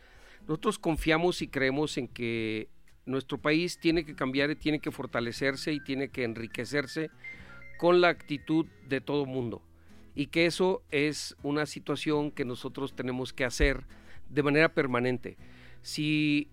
nosotros 0.47 0.79
confiamos 0.79 1.43
y 1.43 1.49
creemos 1.49 1.99
en 1.99 2.07
que 2.07 2.69
nuestro 3.07 3.39
país 3.39 3.81
tiene 3.81 4.05
que 4.05 4.15
cambiar 4.15 4.53
y 4.53 4.55
tiene 4.55 4.79
que 4.79 4.93
fortalecerse 4.93 5.73
y 5.73 5.81
tiene 5.81 6.11
que 6.11 6.23
enriquecerse 6.23 7.11
con 7.77 8.01
la 8.01 8.09
actitud 8.11 8.67
de 8.89 9.01
todo 9.01 9.27
mundo. 9.27 9.61
Y 10.15 10.27
que 10.27 10.47
eso 10.47 10.83
es 10.91 11.37
una 11.43 11.67
situación 11.67 12.31
que 12.31 12.45
nosotros 12.45 12.95
tenemos 12.95 13.33
que 13.33 13.45
hacer 13.45 13.85
de 14.29 14.43
manera 14.43 14.73
permanente. 14.73 15.37
Si 15.83 16.49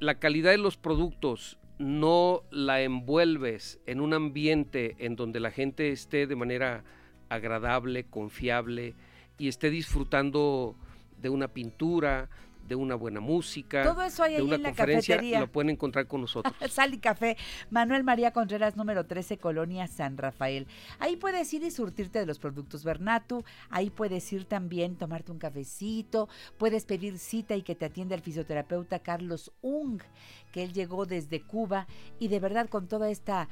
la 0.00 0.18
calidad 0.18 0.50
de 0.50 0.58
los 0.58 0.76
productos 0.76 1.58
no 1.78 2.42
la 2.50 2.82
envuelves 2.82 3.80
en 3.86 4.00
un 4.00 4.14
ambiente 4.14 4.96
en 4.98 5.16
donde 5.16 5.40
la 5.40 5.50
gente 5.50 5.90
esté 5.90 6.26
de 6.26 6.36
manera 6.36 6.84
agradable, 7.28 8.04
confiable 8.04 8.94
y 9.38 9.48
esté 9.48 9.70
disfrutando 9.70 10.76
de 11.20 11.28
una 11.30 11.48
pintura, 11.48 12.28
de 12.66 12.74
una 12.74 12.94
buena 12.94 13.20
música, 13.20 13.82
Todo 13.82 14.02
eso 14.02 14.22
hay 14.22 14.32
de 14.32 14.38
ahí 14.38 14.42
una 14.42 14.56
en 14.56 14.62
la 14.62 14.68
conferencia, 14.70 15.16
cafetería. 15.16 15.40
lo 15.40 15.50
pueden 15.52 15.70
encontrar 15.70 16.06
con 16.06 16.22
nosotros. 16.22 16.54
Sal 16.70 16.94
y 16.94 16.98
Café, 16.98 17.36
Manuel 17.70 18.04
María 18.04 18.32
Contreras, 18.32 18.76
número 18.76 19.06
13, 19.06 19.38
Colonia 19.38 19.86
San 19.86 20.16
Rafael. 20.16 20.66
Ahí 20.98 21.16
puedes 21.16 21.52
ir 21.52 21.62
y 21.62 21.70
surtirte 21.70 22.18
de 22.18 22.26
los 22.26 22.38
productos 22.38 22.84
Bernatu, 22.84 23.44
ahí 23.70 23.90
puedes 23.90 24.32
ir 24.32 24.44
también, 24.44 24.96
tomarte 24.96 25.32
un 25.32 25.38
cafecito, 25.38 26.28
puedes 26.58 26.84
pedir 26.84 27.18
cita 27.18 27.54
y 27.56 27.62
que 27.62 27.74
te 27.74 27.84
atienda 27.84 28.14
el 28.14 28.22
fisioterapeuta 28.22 28.98
Carlos 29.00 29.52
Ung, 29.60 30.00
que 30.52 30.62
él 30.62 30.72
llegó 30.72 31.06
desde 31.06 31.40
Cuba 31.42 31.86
y 32.18 32.28
de 32.28 32.40
verdad 32.40 32.68
con 32.68 32.88
toda 32.88 33.10
esta 33.10 33.48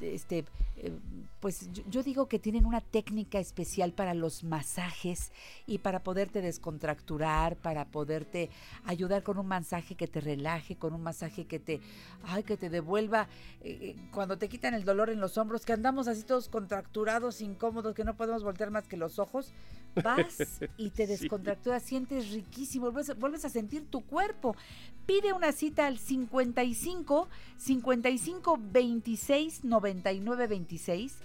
este 0.00 0.44
eh, 0.78 0.92
pues 1.40 1.70
yo, 1.88 2.02
digo 2.02 2.28
que 2.28 2.38
tienen 2.38 2.66
una 2.66 2.80
técnica 2.80 3.38
especial 3.38 3.92
para 3.92 4.14
los 4.14 4.44
masajes 4.44 5.32
y 5.66 5.78
para 5.78 6.02
poderte 6.02 6.42
descontracturar, 6.42 7.56
para 7.56 7.86
poderte 7.86 8.50
ayudar 8.84 9.22
con 9.22 9.38
un 9.38 9.46
masaje 9.46 9.94
que 9.94 10.06
te 10.06 10.20
relaje, 10.20 10.76
con 10.76 10.92
un 10.92 11.02
masaje 11.02 11.46
que 11.46 11.58
te 11.58 11.80
ay 12.24 12.42
que 12.42 12.56
te 12.56 12.68
devuelva 12.68 13.28
eh, 13.62 13.78
eh, 13.80 13.96
cuando 14.12 14.38
te 14.38 14.48
quitan 14.48 14.74
el 14.74 14.84
dolor 14.84 15.10
en 15.10 15.20
los 15.20 15.38
hombros, 15.38 15.64
que 15.64 15.72
andamos 15.72 16.08
así 16.08 16.22
todos 16.24 16.48
contracturados, 16.48 17.40
incómodos, 17.40 17.94
que 17.94 18.04
no 18.04 18.16
podemos 18.16 18.42
voltear 18.42 18.70
más 18.70 18.86
que 18.86 18.96
los 18.96 19.18
ojos, 19.18 19.52
vas 20.02 20.60
y 20.76 20.90
te 20.90 21.06
Sí. 21.06 21.22
descontracturas, 21.22 21.82
sientes 21.82 22.30
riquísimo, 22.30 22.90
vuelves, 22.90 23.16
vuelves 23.18 23.44
a 23.44 23.48
sentir 23.48 23.86
tu 23.88 24.02
cuerpo. 24.04 24.54
Pide 25.06 25.32
una 25.32 25.52
cita 25.52 25.86
al 25.86 25.98
55 25.98 27.28
55 27.56 28.58
26 28.72 29.64
99 29.68 30.46
26. 30.46 31.18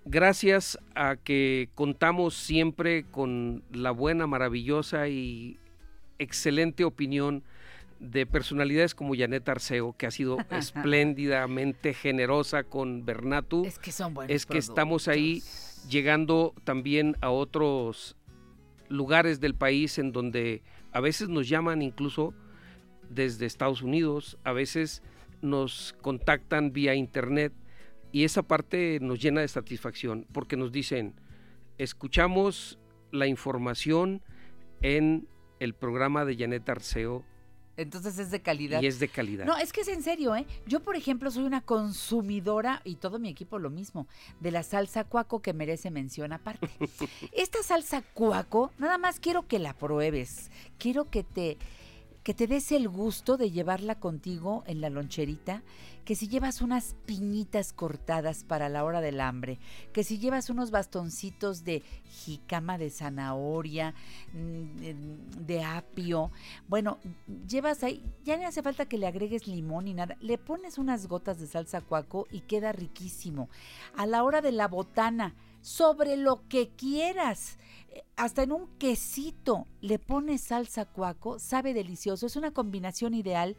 gracias 0.05 0.79
a 0.95 1.17
que 1.17 1.69
contamos 1.75 2.35
siempre 2.35 3.05
con 3.05 3.63
la 3.73 3.91
buena, 3.91 4.27
maravillosa 4.27 5.09
y 5.09 5.59
excelente 6.19 6.85
opinión 6.85 7.43
de 7.99 8.25
personalidades 8.25 8.95
como 8.95 9.15
Janet 9.15 9.49
Arceo, 9.49 9.95
que 9.97 10.07
ha 10.07 10.11
sido 10.11 10.39
espléndidamente 10.51 11.93
generosa 11.93 12.65
con 12.65 13.05
Bernatu, 13.05 13.65
Es 13.65 13.79
que 13.79 13.93
son 13.93 14.15
buenos 14.15 14.35
es 14.35 14.47
que 14.47 14.59
estamos 14.59 15.07
ahí 15.09 15.43
llegando 15.89 16.55
también 16.65 17.17
a 17.21 17.31
otros 17.31 18.17
lugares 18.89 19.41
del 19.41 19.55
país 19.55 19.99
en 19.99 20.13
donde 20.13 20.63
a 20.93 21.01
veces 21.01 21.29
nos 21.29 21.49
llaman 21.49 21.83
incluso 21.83 22.35
desde 23.09 23.47
Estados 23.47 23.83
Unidos, 23.83 24.39
a 24.45 24.53
veces 24.53 25.03
nos 25.43 25.95
contactan 26.01 26.73
vía 26.73 26.95
internet 26.95 27.53
y 28.13 28.25
esa 28.25 28.43
parte 28.43 28.99
nos 29.01 29.21
llena 29.21 29.41
de 29.41 29.49
satisfacción 29.49 30.27
porque 30.33 30.57
nos 30.57 30.73
dicen, 30.73 31.15
escuchamos 31.79 32.79
la 33.13 33.27
información 33.27 34.23
en 34.83 35.29
el 35.61 35.75
programa 35.75 36.25
de 36.25 36.37
Janet 36.37 36.69
Arceo 36.69 37.25
Entonces 37.77 38.19
es 38.19 38.31
de 38.31 38.41
calidad. 38.41 38.83
y 38.83 38.87
es 38.87 38.99
de 38.99 39.09
calidad. 39.09 39.45
No, 39.45 39.57
es 39.57 39.73
que 39.73 39.83
es 39.83 39.89
en 39.89 40.03
serio, 40.03 40.35
¿eh? 40.35 40.47
Yo, 40.67 40.81
por 40.81 40.97
ejemplo, 40.97 41.31
soy 41.31 41.45
una 41.45 41.61
consumidora, 41.61 42.81
y 42.85 42.97
todo 42.97 43.19
mi 43.19 43.29
equipo 43.29 43.59
lo 43.59 43.71
mismo, 43.71 44.07
de 44.41 44.51
la 44.51 44.63
salsa 44.63 45.05
cuaco 45.05 45.41
que 45.41 45.53
merece 45.53 45.91
mención 45.91 46.33
aparte. 46.33 46.69
Esta 47.33 47.63
salsa 47.63 48.03
cuaco, 48.03 48.73
nada 48.79 48.99
más 48.99 49.21
quiero 49.21 49.47
que 49.47 49.59
la 49.59 49.75
pruebes. 49.75 50.51
Quiero 50.79 51.11
que 51.11 51.25
te, 51.25 51.59
que 52.23 52.35
te 52.35 52.47
des 52.47 52.71
el 52.73 52.89
gusto 52.89 53.37
de 53.37 53.51
llevarla 53.51 53.99
contigo 53.99 54.63
en 54.67 54.81
la 54.81 54.91
loncherita, 54.91 55.63
que 56.05 56.15
si 56.15 56.29
llevas 56.29 56.61
unas 56.61 56.97
piñitas 57.07 57.73
cortadas 57.73 58.45
para 58.45 58.69
la 58.69 58.85
hora 58.85 59.01
del 59.01 59.21
hambre, 59.21 59.59
que 59.93 60.05
si 60.05 60.19
llevas 60.19 60.51
unos 60.51 60.71
bastoncitos 60.71 61.65
de 61.65 61.83
jicama 62.05 62.79
de 62.79 62.91
zanahoria, 62.91 63.95
mm, 64.33 65.47
de 65.47 65.65
apio, 65.65 66.31
bueno, 66.69 66.99
llevas 67.47 67.85
ahí, 67.85 68.03
ya 68.25 68.37
no 68.37 68.47
hace 68.47 68.63
falta 68.63 68.87
que 68.87 68.99
le 68.99 69.07
agregues 69.07 69.47
limón 69.47 69.85
ni 69.85 69.95
nada, 69.95 70.17
le 70.21 70.37
pones 70.37 70.79
unas 70.79 71.07
gotas 71.07 71.39
de 71.39 71.47
salsa 71.47 71.81
cuaco 71.81 72.27
y 72.31 72.41
queda 72.41 72.73
riquísimo. 72.73 73.49
A 73.97 74.07
la 74.07 74.25
hora 74.25 74.41
de 74.41 74.53
la 74.53 74.69
botana, 74.69 75.35
sobre 75.61 76.17
lo 76.17 76.47
que 76.49 76.71
quieras, 76.71 77.59
eh, 77.89 78.05
hasta 78.17 78.43
en 78.43 78.53
un 78.53 78.69
quesito 78.79 79.67
le 79.81 79.99
pones 79.99 80.43
salsa 80.43 80.85
cuaco, 80.85 81.39
sabe 81.39 81.75
delicioso, 81.75 82.27
es 82.27 82.37
una 82.37 82.53
combinación 82.53 83.15
ideal 83.15 83.57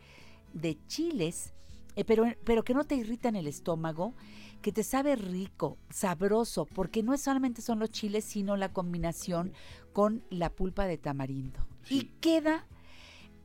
de 0.54 0.78
chiles 0.88 1.54
eh, 1.96 2.06
pero, 2.06 2.26
pero 2.44 2.64
que 2.64 2.74
no 2.74 2.86
te 2.86 2.96
irrita 2.96 3.30
en 3.30 3.36
el 3.36 3.48
estómago, 3.48 4.14
que 4.62 4.72
te 4.72 4.84
sabe 4.84 5.16
rico, 5.16 5.78
sabroso, 5.90 6.66
porque 6.66 7.04
no 7.04 7.14
es 7.14 7.22
solamente 7.22 7.62
son 7.62 7.80
los 7.80 7.92
chiles, 7.92 8.24
sino 8.24 8.56
la 8.56 8.72
combinación 8.72 9.54
con 9.92 10.24
la 10.30 10.50
pulpa 10.50 10.86
de 10.86 10.98
tamarindo. 10.98 11.60
Y 11.90 12.06
queda, 12.22 12.66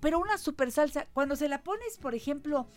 pero 0.00 0.18
una 0.18 0.38
super 0.38 0.70
salsa, 0.70 1.06
cuando 1.12 1.36
se 1.36 1.48
la 1.48 1.62
pones, 1.62 1.98
por 1.98 2.14
ejemplo, 2.14 2.68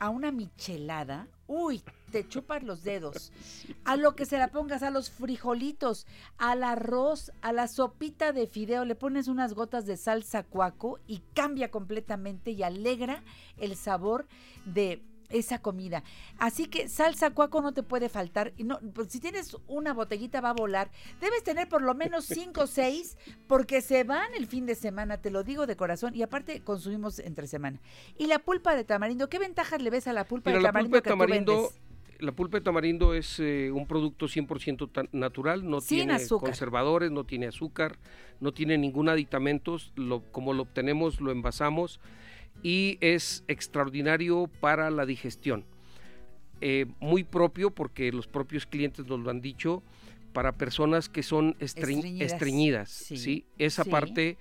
a 0.00 0.10
una 0.10 0.30
michelada, 0.30 1.28
uy, 1.46 1.82
te 2.10 2.26
chupas 2.26 2.62
los 2.62 2.82
dedos. 2.82 3.32
A 3.84 3.96
lo 3.96 4.14
que 4.14 4.26
se 4.26 4.38
la 4.38 4.48
pongas, 4.48 4.82
a 4.82 4.90
los 4.90 5.10
frijolitos, 5.10 6.06
al 6.36 6.62
arroz, 6.62 7.32
a 7.40 7.52
la 7.52 7.68
sopita 7.68 8.32
de 8.32 8.46
fideo, 8.46 8.84
le 8.84 8.94
pones 8.94 9.28
unas 9.28 9.54
gotas 9.54 9.86
de 9.86 9.96
salsa 9.96 10.42
cuaco 10.42 10.98
y 11.06 11.22
cambia 11.34 11.70
completamente 11.70 12.50
y 12.50 12.62
alegra 12.62 13.22
el 13.56 13.76
sabor 13.76 14.26
de 14.66 15.02
esa 15.30 15.60
comida. 15.60 16.02
Así 16.38 16.66
que 16.66 16.88
salsa 16.88 17.30
cuaco 17.30 17.60
no 17.60 17.72
te 17.72 17.82
puede 17.82 18.08
faltar. 18.08 18.52
Y 18.56 18.64
no, 18.64 18.78
pues, 18.94 19.08
si 19.10 19.20
tienes 19.20 19.56
una 19.66 19.92
botellita 19.92 20.40
va 20.40 20.50
a 20.50 20.54
volar. 20.54 20.90
Debes 21.20 21.42
tener 21.42 21.68
por 21.68 21.82
lo 21.82 21.94
menos 21.94 22.24
cinco 22.24 22.62
o 22.62 22.66
seis 22.66 23.16
porque 23.46 23.80
se 23.80 24.04
van 24.04 24.34
el 24.34 24.46
fin 24.46 24.66
de 24.66 24.74
semana, 24.74 25.18
te 25.18 25.30
lo 25.30 25.42
digo 25.42 25.66
de 25.66 25.76
corazón. 25.76 26.14
Y 26.14 26.22
aparte 26.22 26.62
consumimos 26.62 27.18
entre 27.18 27.46
semana. 27.46 27.80
Y 28.16 28.26
la 28.26 28.38
pulpa 28.38 28.74
de 28.74 28.84
tamarindo, 28.84 29.28
¿qué 29.28 29.38
ventajas 29.38 29.82
le 29.82 29.90
ves 29.90 30.06
a 30.06 30.12
la 30.12 30.24
pulpa 30.24 30.50
Mira, 30.50 30.58
de 30.58 30.62
la 30.62 30.68
tamarindo 30.68 30.96
pulpa 30.96 30.98
de 30.98 31.02
que 31.02 31.10
tú 31.10 31.18
tamarindo? 31.18 31.72
La 32.18 32.32
pulpa 32.32 32.58
de 32.58 32.64
tamarindo 32.64 33.14
es 33.14 33.38
eh, 33.40 33.70
un 33.72 33.86
producto 33.86 34.26
100% 34.26 34.90
ta- 34.90 35.04
natural, 35.12 35.68
no 35.68 35.80
Sin 35.80 35.98
tiene 35.98 36.14
azúcar. 36.14 36.50
conservadores, 36.50 37.10
no 37.10 37.24
tiene 37.24 37.46
azúcar, 37.46 37.98
no 38.40 38.52
tiene 38.52 38.76
ningún 38.78 39.08
aditamento, 39.08 39.76
lo, 39.96 40.22
como 40.32 40.52
lo 40.52 40.62
obtenemos 40.64 41.20
lo 41.20 41.30
envasamos 41.30 42.00
y 42.62 42.98
es 43.00 43.44
extraordinario 43.48 44.50
para 44.60 44.90
la 44.90 45.06
digestión. 45.06 45.64
Eh, 46.60 46.86
muy 46.98 47.22
propio 47.22 47.70
porque 47.70 48.10
los 48.10 48.26
propios 48.26 48.66
clientes 48.66 49.06
nos 49.06 49.20
lo 49.20 49.30
han 49.30 49.40
dicho 49.40 49.82
para 50.32 50.52
personas 50.56 51.08
que 51.08 51.22
son 51.22 51.54
estreñ- 51.60 51.98
Estreñidas. 51.98 52.32
estreñidas, 52.32 52.90
Sí. 52.90 53.16
¿sí? 53.16 53.44
Esa 53.58 53.84
Sí. 53.84 53.90
parte 53.90 54.38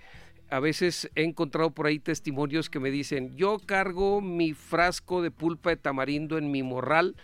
a 0.50 0.60
veces 0.60 1.12
he 1.16 1.24
encontrado 1.24 1.72
por 1.72 1.86
ahí 1.88 2.00
testimonios 2.00 2.70
que 2.70 2.80
me 2.80 2.90
dicen, 2.90 3.36
yo 3.36 3.60
cargo 3.60 4.22
mi 4.22 4.54
frasco 4.54 5.22
de 5.22 5.30
pulpa 5.30 5.70
de 5.72 5.76
tamarindo 5.78 6.38
en 6.38 6.50
mi 6.52 6.64
morral 6.64 7.16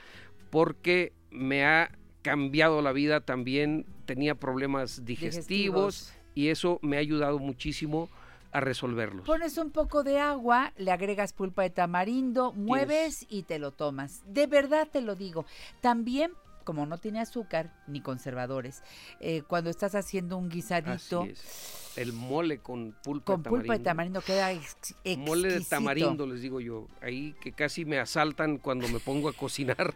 porque 0.54 1.14
me 1.32 1.66
ha 1.66 1.89
cambiado 2.22 2.84
la 2.84 2.91
vida 2.91 3.22
también, 3.22 3.88
tenía 4.06 4.36
problemas 4.36 5.04
digestivos, 5.04 5.95
Digestivos. 5.95 6.14
y 6.36 6.49
eso 6.49 6.78
me 6.84 6.97
ha 6.97 6.99
ayudado 6.99 7.39
muchísimo 7.39 8.08
a 8.51 8.60
resolverlos. 8.60 9.26
Pones 9.26 9.58
un 9.58 9.72
poco 9.72 10.04
de 10.04 10.20
agua, 10.20 10.72
le 10.78 10.91
agregas 10.91 11.34
pulpa 11.34 11.64
de 11.64 11.72
tamarindo, 11.72 12.54
mueves 12.54 13.26
y 13.30 13.41
te 13.41 13.58
lo 13.58 13.72
tomas. 13.72 14.22
De 14.28 14.45
verdad 14.45 14.88
te 14.91 15.01
lo 15.01 15.16
digo. 15.16 15.47
También, 15.82 16.34
como 16.66 16.86
no 16.86 16.99
tiene 16.99 17.20
azúcar 17.20 17.74
ni 17.88 17.99
conservadores, 18.01 18.84
eh, 19.22 19.41
cuando 19.47 19.72
estás 19.72 19.95
haciendo 19.95 20.38
un 20.38 20.49
guisadito 20.49 21.24
Así 21.24 21.32
es. 21.32 21.93
El 21.96 22.14
mole 22.14 22.58
con 22.60 22.96
pulpa 23.04 23.34
con 23.34 23.44
de 23.44 23.50
pulpa 23.50 23.74
de 23.74 23.80
tamarindo. 23.84 24.22
tamarindo 24.22 24.22
queda 24.22 24.52
ex- 24.52 24.96
Mole 25.20 25.44
de 25.50 25.54
exquisito. 25.56 25.76
tamarindo, 25.76 26.26
les 26.28 26.41
digo 26.41 26.60
yo. 26.60 26.88
Ahí 27.02 27.36
que 27.41 27.52
casi 27.52 27.86
me 27.86 28.00
asaltan 28.00 28.58
cuando 28.58 28.88
me 28.88 29.00
pongo 29.00 29.30
a 29.30 29.34
cocinar, 29.34 29.94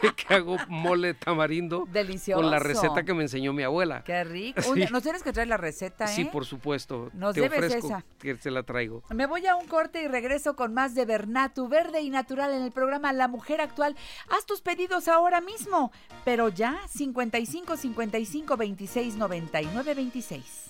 que 0.28 0.34
hago 0.34 0.56
mole 0.68 1.08
de 1.08 1.14
tamarindo 1.14 1.86
Delicioso. 1.90 2.40
con 2.42 2.50
la 2.50 2.58
receta 2.58 3.02
que 3.04 3.14
me 3.14 3.22
enseñó 3.22 3.52
mi 3.52 3.62
abuela. 3.62 4.04
Qué 4.04 4.24
rico. 4.24 4.60
Sí. 4.74 4.84
Nos 4.90 5.02
tienes 5.02 5.22
que 5.22 5.32
traer 5.32 5.48
la 5.48 5.56
receta, 5.56 6.04
¿eh? 6.04 6.08
Sí, 6.08 6.24
por 6.26 6.44
supuesto. 6.44 7.10
Nos 7.14 7.34
Te 7.34 7.40
debes 7.40 7.58
ofrezco 7.64 7.86
esa. 7.88 8.04
que 8.18 8.36
se 8.36 8.50
la 8.50 8.62
traigo. 8.62 9.02
Me 9.10 9.26
voy 9.26 9.46
a 9.46 9.56
un 9.56 9.66
corte 9.66 10.02
y 10.02 10.08
regreso 10.08 10.54
con 10.54 10.74
más 10.74 10.94
de 10.94 11.04
Bernatu, 11.06 11.68
verde 11.68 12.00
y 12.02 12.10
natural 12.10 12.52
en 12.52 12.62
el 12.62 12.72
programa 12.72 13.12
La 13.12 13.26
Mujer 13.28 13.60
Actual. 13.60 13.96
Haz 14.30 14.44
tus 14.46 14.60
pedidos 14.60 15.08
ahora 15.08 15.40
mismo, 15.40 15.92
pero 16.24 16.48
ya 16.50 16.78
55 16.88 17.76
55 17.76 18.56
26 18.56 19.16
99 19.16 19.94
26. 19.94 20.64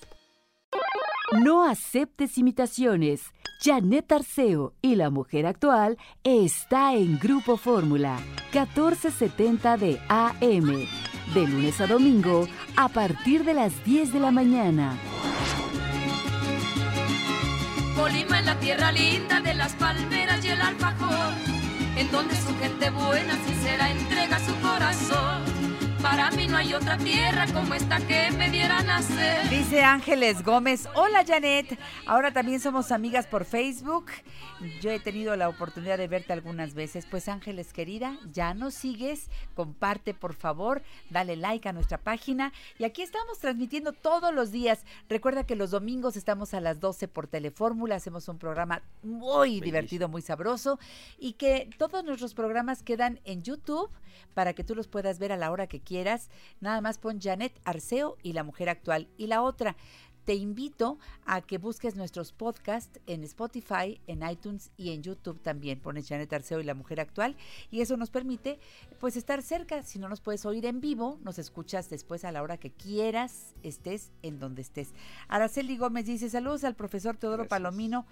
No 1.32 1.62
aceptes 1.62 2.38
imitaciones. 2.38 3.20
Janet 3.60 4.10
Arceo 4.12 4.72
y 4.80 4.94
la 4.94 5.10
mujer 5.10 5.46
actual 5.46 5.98
está 6.24 6.94
en 6.94 7.18
Grupo 7.18 7.58
Fórmula 7.58 8.18
1470 8.52 9.76
de 9.76 10.00
AM. 10.08 10.86
De 11.34 11.46
lunes 11.46 11.80
a 11.82 11.86
domingo 11.86 12.48
a 12.76 12.88
partir 12.88 13.44
de 13.44 13.52
las 13.52 13.84
10 13.84 14.14
de 14.14 14.20
la 14.20 14.30
mañana. 14.30 14.96
Colima 17.94 18.38
es 18.38 18.46
la 18.46 18.58
tierra 18.58 18.90
linda 18.92 19.40
de 19.42 19.54
las 19.54 19.74
palmeras 19.74 20.42
y 20.42 20.48
el 20.48 20.62
alfajor, 20.62 21.34
en 21.96 22.10
donde 22.10 22.36
su 22.36 22.56
gente 22.58 22.88
buena, 22.88 23.34
sincera, 23.44 23.90
entrega 23.90 24.38
su. 24.38 24.57
Para 26.18 26.32
mí 26.32 26.48
no 26.48 26.56
hay 26.56 26.74
otra 26.74 26.98
tierra 26.98 27.46
como 27.54 27.74
esta 27.74 28.00
que 28.00 28.32
me 28.32 28.50
diera 28.50 28.82
nacer. 28.82 29.48
Dice 29.50 29.84
Ángeles 29.84 30.42
Gómez, 30.42 30.88
hola 30.96 31.24
Janet, 31.24 31.78
ahora 32.06 32.32
también 32.32 32.58
somos 32.58 32.90
amigas 32.90 33.28
por 33.28 33.44
Facebook. 33.44 34.06
Yo 34.80 34.90
he 34.90 34.98
tenido 34.98 35.36
la 35.36 35.48
oportunidad 35.48 35.96
de 35.96 36.08
verte 36.08 36.32
algunas 36.32 36.74
veces. 36.74 37.06
Pues 37.08 37.28
Ángeles 37.28 37.72
querida, 37.72 38.18
ya 38.32 38.52
nos 38.52 38.74
sigues, 38.74 39.30
comparte 39.54 40.12
por 40.12 40.34
favor, 40.34 40.82
dale 41.08 41.36
like 41.36 41.68
a 41.68 41.72
nuestra 41.72 41.98
página. 41.98 42.52
Y 42.78 42.84
aquí 42.84 43.02
estamos 43.02 43.38
transmitiendo 43.38 43.92
todos 43.92 44.34
los 44.34 44.50
días. 44.50 44.84
Recuerda 45.08 45.46
que 45.46 45.54
los 45.54 45.70
domingos 45.70 46.16
estamos 46.16 46.52
a 46.52 46.60
las 46.60 46.80
12 46.80 47.06
por 47.06 47.28
Telefórmula, 47.28 47.94
hacemos 47.94 48.26
un 48.26 48.38
programa 48.38 48.82
muy 49.04 49.60
divertido, 49.60 50.08
muy 50.08 50.22
sabroso. 50.22 50.80
Y 51.16 51.34
que 51.34 51.70
todos 51.78 52.02
nuestros 52.02 52.34
programas 52.34 52.82
quedan 52.82 53.20
en 53.24 53.44
YouTube 53.44 53.88
para 54.34 54.52
que 54.52 54.64
tú 54.64 54.74
los 54.74 54.88
puedas 54.88 55.18
ver 55.18 55.32
a 55.32 55.36
la 55.36 55.50
hora 55.50 55.66
que 55.66 55.80
quieras. 55.80 56.17
Nada 56.60 56.80
más 56.80 56.98
pon 56.98 57.20
Janet 57.20 57.60
Arceo 57.64 58.16
y 58.22 58.32
la 58.32 58.44
mujer 58.44 58.68
actual. 58.68 59.08
Y 59.16 59.26
la 59.26 59.42
otra, 59.42 59.76
te 60.28 60.34
invito 60.34 60.98
a 61.24 61.40
que 61.40 61.56
busques 61.56 61.96
nuestros 61.96 62.34
podcasts 62.34 63.00
en 63.06 63.24
Spotify, 63.24 63.98
en 64.06 64.28
iTunes 64.28 64.70
y 64.76 64.92
en 64.92 65.02
YouTube 65.02 65.40
también. 65.40 65.80
Pones 65.80 66.06
Janet 66.06 66.30
Arceo 66.30 66.60
y 66.60 66.64
la 66.64 66.74
mujer 66.74 67.00
actual 67.00 67.34
y 67.70 67.80
eso 67.80 67.96
nos 67.96 68.10
permite 68.10 68.60
pues 69.00 69.16
estar 69.16 69.40
cerca. 69.40 69.82
Si 69.82 69.98
no 69.98 70.06
nos 70.06 70.20
puedes 70.20 70.44
oír 70.44 70.66
en 70.66 70.82
vivo, 70.82 71.18
nos 71.22 71.38
escuchas 71.38 71.88
después 71.88 72.26
a 72.26 72.32
la 72.32 72.42
hora 72.42 72.58
que 72.58 72.70
quieras, 72.70 73.54
estés 73.62 74.12
en 74.20 74.38
donde 74.38 74.60
estés. 74.60 74.92
Araceli 75.28 75.78
Gómez 75.78 76.04
dice, 76.04 76.28
saludos 76.28 76.62
al 76.64 76.74
profesor 76.74 77.16
Teodoro 77.16 77.48
Palomino. 77.48 78.04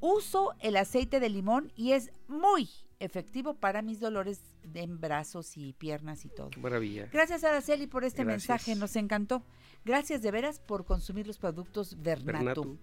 Uso 0.00 0.54
el 0.58 0.76
aceite 0.76 1.20
de 1.20 1.28
limón 1.28 1.70
y 1.76 1.92
es 1.92 2.10
muy 2.26 2.68
efectivo 3.02 3.54
para 3.54 3.82
mis 3.82 4.00
dolores 4.00 4.40
en 4.74 5.00
brazos 5.00 5.56
y 5.56 5.72
piernas 5.74 6.24
y 6.24 6.28
todo. 6.28 6.50
Qué 6.50 6.60
maravilla. 6.60 7.08
Gracias 7.12 7.44
Araceli 7.44 7.86
por 7.86 8.04
este 8.04 8.24
Gracias. 8.24 8.48
mensaje, 8.48 8.74
nos 8.76 8.96
encantó. 8.96 9.42
Gracias 9.84 10.22
de 10.22 10.30
veras 10.30 10.60
por 10.60 10.84
consumir 10.84 11.26
los 11.26 11.38
productos. 11.38 12.00
Bernatu. 12.00 12.78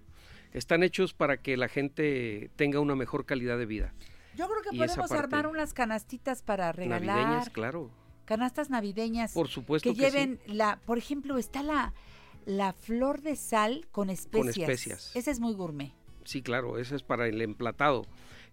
Están 0.51 0.83
hechos 0.83 1.13
para 1.13 1.41
que 1.41 1.57
la 1.57 1.67
gente 1.67 2.51
tenga 2.55 2.79
una 2.79 2.95
mejor 2.95 3.25
calidad 3.25 3.57
de 3.57 3.65
vida. 3.65 3.93
Yo 4.35 4.47
creo 4.47 4.61
que 4.61 4.75
Y 4.75 4.81
esa 4.83 4.95
podemos 4.95 5.11
armar 5.11 5.47
unas 5.47 5.73
canastitas 5.73 6.41
para 6.41 6.71
regalar. 6.71 7.01
Navideñas, 7.03 7.49
claro. 7.49 7.91
Canastas 8.25 8.69
navideñas. 8.69 9.33
Por 9.33 9.47
supuesto 9.47 9.89
que, 9.89 9.95
que 9.95 10.01
lleven 10.01 10.39
la, 10.45 10.79
por 10.85 10.97
ejemplo, 10.97 11.37
está 11.37 11.63
la 11.63 11.93
la 12.45 12.73
flor 12.73 13.21
de 13.21 13.35
sal 13.35 13.87
con 13.91 14.09
especias. 14.09 14.57
especias. 14.57 15.15
Ese 15.15 15.31
es 15.31 15.39
muy 15.39 15.53
gourmet. 15.53 15.93
Sí, 16.23 16.41
claro, 16.41 16.79
ese 16.79 16.95
es 16.95 17.03
para 17.03 17.27
el 17.27 17.41
emplatado. 17.41 18.05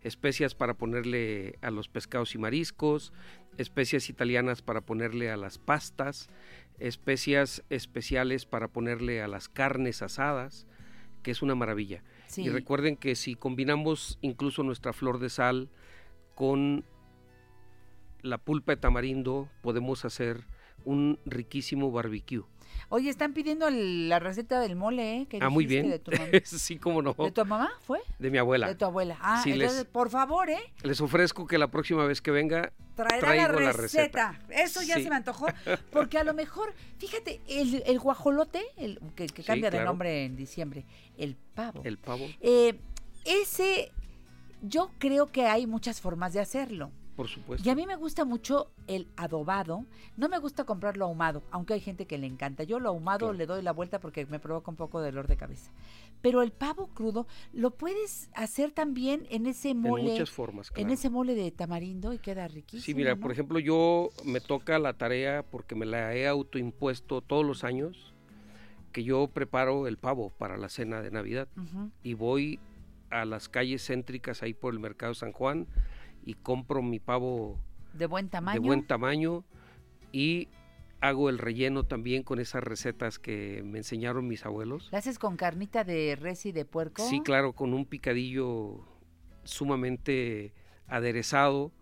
Especias 0.06 0.54
para 0.54 0.74
ponerle 0.74 1.58
a 1.62 1.70
los 1.72 1.88
pescados 1.88 2.34
y 2.36 2.38
mariscos, 2.38 3.12
especias 3.58 4.08
italianas 4.08 4.62
para 4.62 4.82
ponerle 4.82 5.30
a 5.30 5.36
las 5.36 5.58
pastas, 5.58 6.30
especias 6.78 7.64
especiales 7.70 8.46
para 8.46 8.68
ponerle 8.68 9.20
a 9.20 9.26
las 9.26 9.48
carnes 9.48 10.02
asadas, 10.02 10.66
que 11.24 11.32
es 11.32 11.42
una 11.42 11.56
maravilla. 11.56 12.04
Sí. 12.28 12.42
Y 12.42 12.50
recuerden 12.50 12.96
que 12.96 13.16
si 13.16 13.34
combinamos 13.34 14.18
incluso 14.20 14.62
nuestra 14.62 14.92
flor 14.92 15.18
de 15.18 15.28
sal 15.28 15.70
con 16.36 16.84
la 18.22 18.38
pulpa 18.38 18.72
de 18.72 18.76
tamarindo, 18.76 19.48
podemos 19.60 20.04
hacer 20.04 20.46
un 20.84 21.18
riquísimo 21.24 21.90
barbecue. 21.90 22.44
Oye, 22.88 23.10
están 23.10 23.32
pidiendo 23.32 23.68
el- 23.68 24.08
la 24.08 24.18
receta 24.18 24.60
del 24.60 24.76
mole, 24.76 25.22
¿eh? 25.22 25.26
que 25.26 25.38
Ah, 25.42 25.48
muy 25.48 25.66
bien. 25.66 25.90
De 25.90 25.98
tu, 25.98 26.10
mamá. 26.12 26.24
sí, 26.44 26.78
cómo 26.78 27.02
no. 27.02 27.14
¿De 27.14 27.30
tu 27.32 27.44
mamá 27.44 27.70
fue? 27.80 28.00
De 28.18 28.30
mi 28.30 28.38
abuela. 28.38 28.68
De 28.68 28.74
tu 28.74 28.84
abuela. 28.84 29.18
Ah, 29.20 29.40
Sí, 29.42 29.50
les- 29.50 29.62
entonces, 29.62 29.84
por 29.84 30.10
favor, 30.10 30.48
¿eh? 30.50 30.60
Les 30.82 31.00
ofrezco 31.00 31.46
que 31.46 31.58
la 31.58 31.68
próxima 31.68 32.04
vez 32.06 32.20
que 32.20 32.30
venga 32.30 32.72
Traerá 32.94 33.34
la 33.34 33.48
traigo 33.52 33.72
receta. 33.72 34.40
Eso 34.48 34.82
ya 34.82 34.94
Sí. 34.96 35.02
se 35.02 35.10
me 35.10 35.16
antojó. 35.16 35.46
Porque 35.92 36.16
a 36.18 36.24
lo 36.24 36.32
mejor, 36.32 36.72
fíjate, 36.98 37.40
el, 37.48 37.82
el 37.86 37.98
guajolote, 37.98 38.62
el, 38.76 39.00
que, 39.14 39.26
que 39.26 39.42
Sí, 39.42 39.46
cambia 39.46 39.70
de 39.70 39.84
nombre 39.84 40.24
en 40.24 40.34
diciembre, 40.36 40.84
el 41.18 41.36
pavo. 41.54 41.82
El 41.84 41.98
pavo. 41.98 42.26
Eh, 42.40 42.78
ese, 43.24 43.92
yo 44.62 44.90
creo 44.98 45.26
que 45.26 45.46
hay 45.46 45.66
muchas 45.66 46.00
formas 46.00 46.32
de 46.32 46.40
hacerlo. 46.40 46.90
Por 47.16 47.28
supuesto. 47.28 47.66
Y 47.66 47.72
a 47.72 47.74
mí 47.74 47.86
me 47.86 47.96
gusta 47.96 48.26
mucho 48.26 48.70
el 48.86 49.08
adobado. 49.16 49.86
No 50.18 50.28
me 50.28 50.38
gusta 50.38 50.64
comprarlo 50.64 51.06
ahumado, 51.06 51.42
aunque 51.50 51.72
hay 51.74 51.80
gente 51.80 52.06
que 52.06 52.18
le 52.18 52.26
encanta. 52.26 52.62
Yo 52.64 52.78
lo 52.78 52.90
ahumado 52.90 53.20
Claro. 53.26 53.32
le 53.32 53.46
doy 53.46 53.62
la 53.62 53.72
vuelta 53.72 54.00
porque 54.00 54.26
me 54.26 54.38
provoca 54.38 54.70
un 54.70 54.76
poco 54.76 55.00
de 55.00 55.06
dolor 55.10 55.26
de 55.26 55.36
cabeza. 55.38 55.70
Pero 56.20 56.42
el 56.42 56.52
pavo 56.52 56.88
crudo 56.88 57.26
lo 57.54 57.70
puedes 57.70 58.28
hacer 58.34 58.70
también 58.72 59.26
en 59.30 59.46
ese 59.46 59.74
mole. 59.74 60.10
muchas 60.10 60.30
formas, 60.30 60.70
En 60.76 60.90
ese 60.90 61.08
mole 61.08 61.34
de 61.34 61.50
tamarindo 61.50 62.12
y 62.12 62.18
queda 62.18 62.46
riquísimo. 62.48 62.84
Sí, 62.84 62.94
mira, 62.94 63.14
¿no? 63.14 63.20
por 63.20 63.32
ejemplo, 63.32 63.58
yo 63.58 64.10
me 64.24 64.40
toca 64.42 64.78
la 64.78 64.92
tarea 64.92 65.42
porque 65.42 65.74
me 65.74 65.86
la 65.86 66.14
he 66.14 66.26
autoimpuesto 66.28 67.22
todos 67.22 67.44
los 67.46 67.64
años 67.64 68.12
que 68.92 69.04
yo 69.04 69.28
preparo 69.28 69.86
el 69.86 69.96
pavo 69.98 70.30
para 70.36 70.56
la 70.56 70.68
cena 70.68 71.00
de 71.02 71.10
Navidad 71.10 71.48
y 72.02 72.14
voy 72.14 72.58
a 73.10 73.24
las 73.24 73.48
calles 73.48 73.86
céntricas 73.86 74.42
ahí 74.42 74.52
por 74.54 74.72
el 74.74 74.80
mercado 74.80 75.14
San 75.14 75.32
Juan 75.32 75.66
y 76.26 76.34
compro 76.34 76.82
mi 76.82 76.98
pavo 77.00 77.58
De 77.94 78.04
buen 78.06 78.28
tamaño. 78.28 78.60
de 78.60 78.66
buen 78.66 78.86
tamaño 78.86 79.44
y 80.12 80.48
hago 81.00 81.30
el 81.30 81.38
relleno 81.38 81.84
también 81.84 82.22
con 82.22 82.40
esas 82.40 82.62
recetas 82.64 83.18
que 83.18 83.62
me 83.64 83.78
enseñaron 83.78 84.26
mis 84.26 84.44
abuelos. 84.44 84.88
¿La 84.92 84.98
haces 84.98 85.18
con 85.18 85.36
carnita 85.36 85.84
de 85.84 86.16
res 86.16 86.44
y 86.46 86.52
de 86.52 86.64
puerco? 86.64 87.02
Sí, 87.06 87.20
claro, 87.20 87.52
con 87.52 87.72
un 87.72 87.86
picadillo 87.86 88.84
sumamente 89.44 90.52
aderezado, 90.88 91.72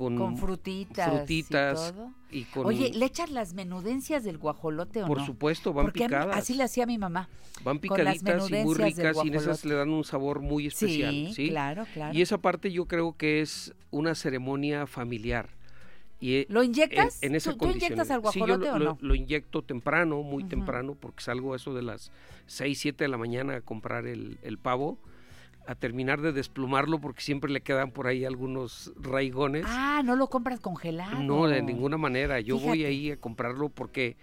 con, 0.00 0.16
Con 0.16 0.38
frutitas. 0.38 1.10
frutitas 1.10 1.88
y 1.90 1.92
todo. 1.92 2.10
y 2.30 2.44
con- 2.44 2.64
Oye, 2.66 2.90
¿le 2.94 3.04
echas 3.04 3.30
las 3.30 3.52
menudencias 3.52 4.24
del 4.24 4.38
guajolote 4.38 5.02
o 5.02 5.06
Por 5.06 5.18
no? 5.18 5.26
supuesto, 5.26 5.74
van 5.74 5.86
Porque 5.86 6.04
picadas. 6.04 6.34
así 6.38 6.54
le 6.54 6.62
hacía 6.62 6.86
mi 6.86 6.96
mamá. 6.96 7.28
Van 7.64 7.78
picaditas 7.78 8.48
y 8.50 8.54
muy 8.64 8.74
ricas 8.76 9.18
y 9.22 9.28
en 9.28 9.34
esas 9.34 9.62
le 9.66 9.74
dan 9.74 9.90
un 9.90 10.02
sabor 10.04 10.40
muy 10.40 10.66
especial. 10.68 11.12
Sí, 11.12 11.32
Sí, 11.34 11.48
claro, 11.50 11.84
claro. 11.92 12.16
Y 12.16 12.22
esa 12.22 12.38
parte 12.38 12.72
yo 12.72 12.86
creo 12.86 13.14
que 13.14 13.42
es 13.42 13.74
una 13.90 14.14
ceremonia 14.14 14.86
familiar. 14.86 15.50
Y 16.18 16.34
eh, 16.36 16.46
¿Lo 16.48 16.62
inyectas? 16.62 17.22
En, 17.22 17.30
en 17.32 17.36
esa 17.36 17.52
¿Tú- 17.52 17.58
tú 17.66 17.70
inyectas 17.70 18.10
al 18.10 18.22
Sí, 18.32 18.38
yo 18.40 18.46
guajolote 18.46 18.66
lo, 18.68 18.74
o 18.74 18.78
no? 18.78 18.98
lo 19.02 19.14
inyecto 19.14 19.60
temprano, 19.62 20.22
muy 20.22 20.44
temprano, 20.44 20.96
porque 20.98 21.22
salgo 21.22 21.52
a 21.52 21.56
eso 21.56 21.74
de 21.74 21.82
las 21.82 22.10
6, 22.46 22.78
7 22.78 23.04
de 23.04 23.08
la 23.08 23.18
mañana 23.18 23.56
a 23.56 23.60
comprar 23.60 24.06
el, 24.06 24.38
el 24.42 24.56
pavo, 24.56 24.98
a 25.70 25.76
terminar 25.76 26.20
de 26.20 26.32
desplumarlo, 26.32 27.00
porque 27.00 27.22
siempre 27.22 27.48
le 27.48 27.60
quedan 27.60 27.92
por 27.92 28.08
ahí 28.08 28.24
algunos 28.24 28.92
raigones. 28.96 29.64
Ah, 29.68 30.02
no 30.04 30.16
lo 30.16 30.26
compras 30.26 30.58
congelado. 30.58 31.22
No, 31.22 31.46
de 31.46 31.62
ninguna 31.62 31.96
manera. 31.96 32.40
Yo 32.40 32.58
voy 32.58 32.84
ahí 32.84 33.12
a 33.12 33.16
comprarlo 33.16 33.68
porque 33.68 34.16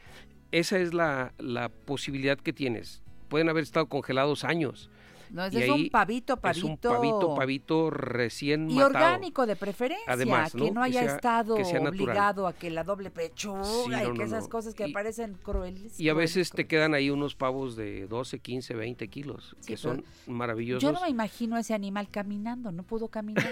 esa 0.52 0.78
es 0.78 0.94
la, 0.94 1.32
la 1.38 1.70
posibilidad 1.70 2.38
que 2.38 2.52
tienes. 2.52 3.02
Pueden 3.30 3.48
haber 3.48 3.64
estado 3.64 3.86
congelados 3.86 4.44
años. 4.44 4.90
No, 5.32 5.46
ese 5.46 5.64
es 5.66 5.70
un 5.70 5.76
ahí 5.76 5.90
pavito, 5.90 6.40
Es 6.44 6.64
un 6.64 6.78
pavito. 6.78 6.90
pavito, 6.90 7.36
pavito 7.36 7.90
recién 7.90 8.70
Y 8.70 8.76
matado. 8.76 8.88
orgánico 8.90 9.46
de 9.46 9.56
preferencia, 9.56 10.06
Además, 10.14 10.52
que 10.54 10.72
¿no? 10.72 10.82
Que 10.82 10.88
haya 10.88 11.04
sea- 11.04 11.16
estado 11.16 11.56
que 11.56 11.64
obligado 11.78 12.48
a 12.48 12.54
que 12.54 12.70
la 12.70 12.84
doble 12.84 13.12
pechuga 13.12 13.64
Sí, 13.64 13.92
y 13.94 14.12
que 14.12 14.18
no, 14.20 14.24
esas 14.24 14.48
cosas 14.48 14.74
que 14.74 14.88
Y- 14.88 14.94
parecen 14.94 15.34
crueles. 15.36 16.00
Y 16.00 16.10
a 16.10 16.14
crueles, 16.14 16.36
veces 16.36 16.52
te 16.52 16.68
quedan 16.68 16.94
ahí 16.94 17.10
unos 17.10 17.36
pavos 17.36 17.76
de 17.76 18.08
12, 18.08 18.40
15, 18.40 18.74
20 18.76 19.08
kilos, 19.10 19.56
Sí, 19.60 19.68
que 19.68 19.78
son 19.78 20.04
maravillosos. 20.28 20.84
Yo 20.84 20.92
no 20.92 21.02
me 21.02 21.10
imagino 21.10 21.58
ese 21.58 21.74
animal 21.74 22.10
caminando, 22.10 22.72
no 22.72 22.84
pudo 22.84 23.08
caminar. 23.10 23.48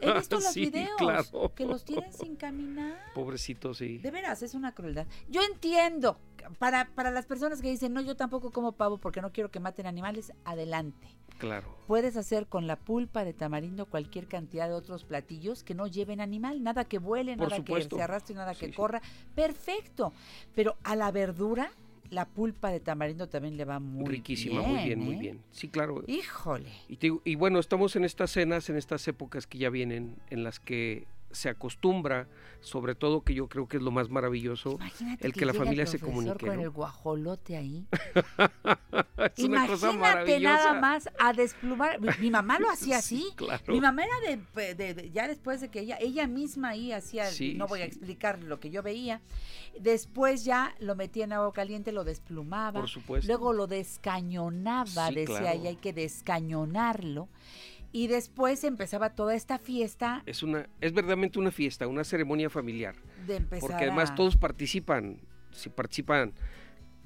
He 0.00 0.12
visto 0.28 0.36
los 0.36 0.52
Sí, 0.52 0.66
videos 0.66 0.90
claro. 0.98 1.52
que 1.54 1.66
los 1.66 1.84
tienen 1.84 2.12
sin 2.12 2.36
caminar. 2.36 2.94
Pobrecito, 3.14 3.74
sí. 3.74 3.98
De 3.98 4.10
veras, 4.10 4.42
es 4.42 4.54
una 4.54 4.72
crueldad. 4.72 5.06
Yo 5.28 5.42
entiendo, 5.42 6.18
para, 6.58 6.86
para 6.94 7.10
las 7.10 7.26
personas 7.26 7.60
que 7.62 7.68
dicen, 7.70 7.92
no, 7.92 8.00
yo 8.00 8.16
tampoco 8.16 8.50
como 8.50 8.72
pavo 8.72 8.98
porque 8.98 9.20
no 9.22 9.32
quiero 9.32 9.50
que 9.50 9.60
maten 9.60 9.86
animales, 9.86 10.32
adelante. 10.44 11.08
Claro. 11.38 11.76
Puedes 11.88 12.16
hacer 12.16 12.46
con 12.46 12.66
la 12.66 12.76
pulpa 12.76 13.24
de 13.24 13.32
tamarindo 13.32 13.86
cualquier 13.86 14.28
cantidad 14.28 14.68
de 14.68 14.74
otros 14.74 15.04
platillos 15.04 15.64
que 15.64 15.74
no 15.74 15.86
lleven 15.88 16.20
animal, 16.20 16.62
nada 16.62 16.84
que 16.84 16.98
vuele, 16.98 17.36
Por 17.36 17.48
nada 17.48 17.56
supuesto. 17.56 17.96
que 17.96 18.00
se 18.00 18.02
arrastre, 18.04 18.34
nada 18.36 18.54
que 18.54 18.66
Sí, 18.66 18.72
corra. 18.72 19.02
Perfecto. 19.34 20.12
Pero 20.54 20.76
a 20.84 20.94
la 20.96 21.10
verdura, 21.10 21.70
la 22.10 22.26
pulpa 22.26 22.70
de 22.70 22.78
tamarindo 22.80 23.28
también 23.28 23.56
le 23.56 23.64
va 23.64 23.80
muy 23.80 24.06
Riquísima, 24.06 24.60
bien. 24.60 24.70
muy 24.72 24.84
bien, 24.84 24.98
muy 25.00 25.14
¿eh? 25.16 25.18
bien. 25.18 25.40
Sí, 25.50 25.68
claro. 25.68 26.04
Híjole. 26.06 26.70
Y, 26.88 26.96
te 26.98 27.10
y 27.24 27.34
bueno, 27.34 27.58
estamos 27.58 27.96
en 27.96 28.04
estas 28.04 28.30
cenas, 28.30 28.70
en 28.70 28.76
estas 28.76 29.06
épocas 29.08 29.46
que 29.46 29.58
ya 29.58 29.70
vienen, 29.70 30.16
en 30.30 30.44
las 30.44 30.60
que 30.60 31.06
se 31.34 31.48
acostumbra, 31.48 32.28
sobre 32.60 32.94
todo 32.94 33.22
que 33.22 33.34
yo 33.34 33.48
creo 33.48 33.68
que 33.68 33.76
es 33.76 33.82
lo 33.82 33.90
más 33.90 34.08
maravilloso, 34.08 34.72
Imagínate 34.76 35.26
el 35.26 35.32
que, 35.34 35.44
la 35.44 35.52
familia 35.54 35.82
el 35.82 35.88
se 35.88 35.98
comunique. 35.98 36.46
con 36.46 36.56
¿no? 36.56 36.62
el 36.62 36.70
guajolote 36.70 37.56
ahí. 37.56 37.86
es 39.36 39.44
una 39.44 39.66
cosa 39.66 39.90
Imagínate 39.92 39.98
maravillosa. 39.98 40.40
nada 40.54 40.80
más 40.80 41.08
a 41.18 41.32
desplumar. 41.32 42.00
Mi, 42.20 42.30
mamá 42.30 42.58
lo 42.58 42.70
hacía 42.70 42.98
así. 42.98 43.26
claro. 43.36 43.62
Mi 43.68 43.80
mamá 43.80 44.02
era 44.04 44.36
de, 44.54 44.74
de- 44.74 44.94
de- 44.94 45.10
ya 45.10 45.28
después 45.28 45.60
de 45.60 45.68
que 45.70 45.80
ella, 45.80 45.98
ella 46.00 46.26
misma 46.26 46.70
ahí 46.70 46.92
hacía, 46.92 47.26
Sí, 47.26 47.54
no 47.54 47.66
voy 47.66 47.80
a 47.80 47.84
sí. 47.84 47.88
explicar 47.90 48.42
lo 48.42 48.60
que 48.60 48.70
yo 48.70 48.82
veía. 48.82 49.20
Después 49.78 50.44
ya 50.44 50.74
lo 50.78 50.94
metía 50.94 51.24
en 51.24 51.32
agua 51.32 51.52
caliente, 51.52 51.92
lo 51.92 52.04
desplumaba. 52.04 52.80
Por 52.80 52.88
supuesto. 52.88 53.26
Luego 53.26 53.52
lo 53.52 53.66
descañonaba, 53.66 55.08
Sí, 55.08 55.14
decía 55.14 55.38
claro. 55.40 55.58
ella, 55.58 55.70
hay 55.70 55.76
que 55.76 55.92
descañonarlo. 55.92 57.28
Y 57.94 58.08
después 58.08 58.64
empezaba 58.64 59.10
toda 59.14 59.36
esta 59.36 59.58
fiesta 59.60 60.24
Es 60.26 60.42
una, 60.42 60.68
es 60.80 60.92
verdaderamente 60.92 61.38
una 61.38 61.52
fiesta, 61.52 61.86
una 61.86 62.02
ceremonia 62.02 62.50
familiar. 62.50 62.96
de 63.26 63.36
empezar 63.36 63.60
Porque 63.68 63.84
además 63.84 64.10
a- 64.10 64.14
todos 64.16 64.36
participan. 64.36 65.20
Si 65.52 65.68
participan 65.68 66.32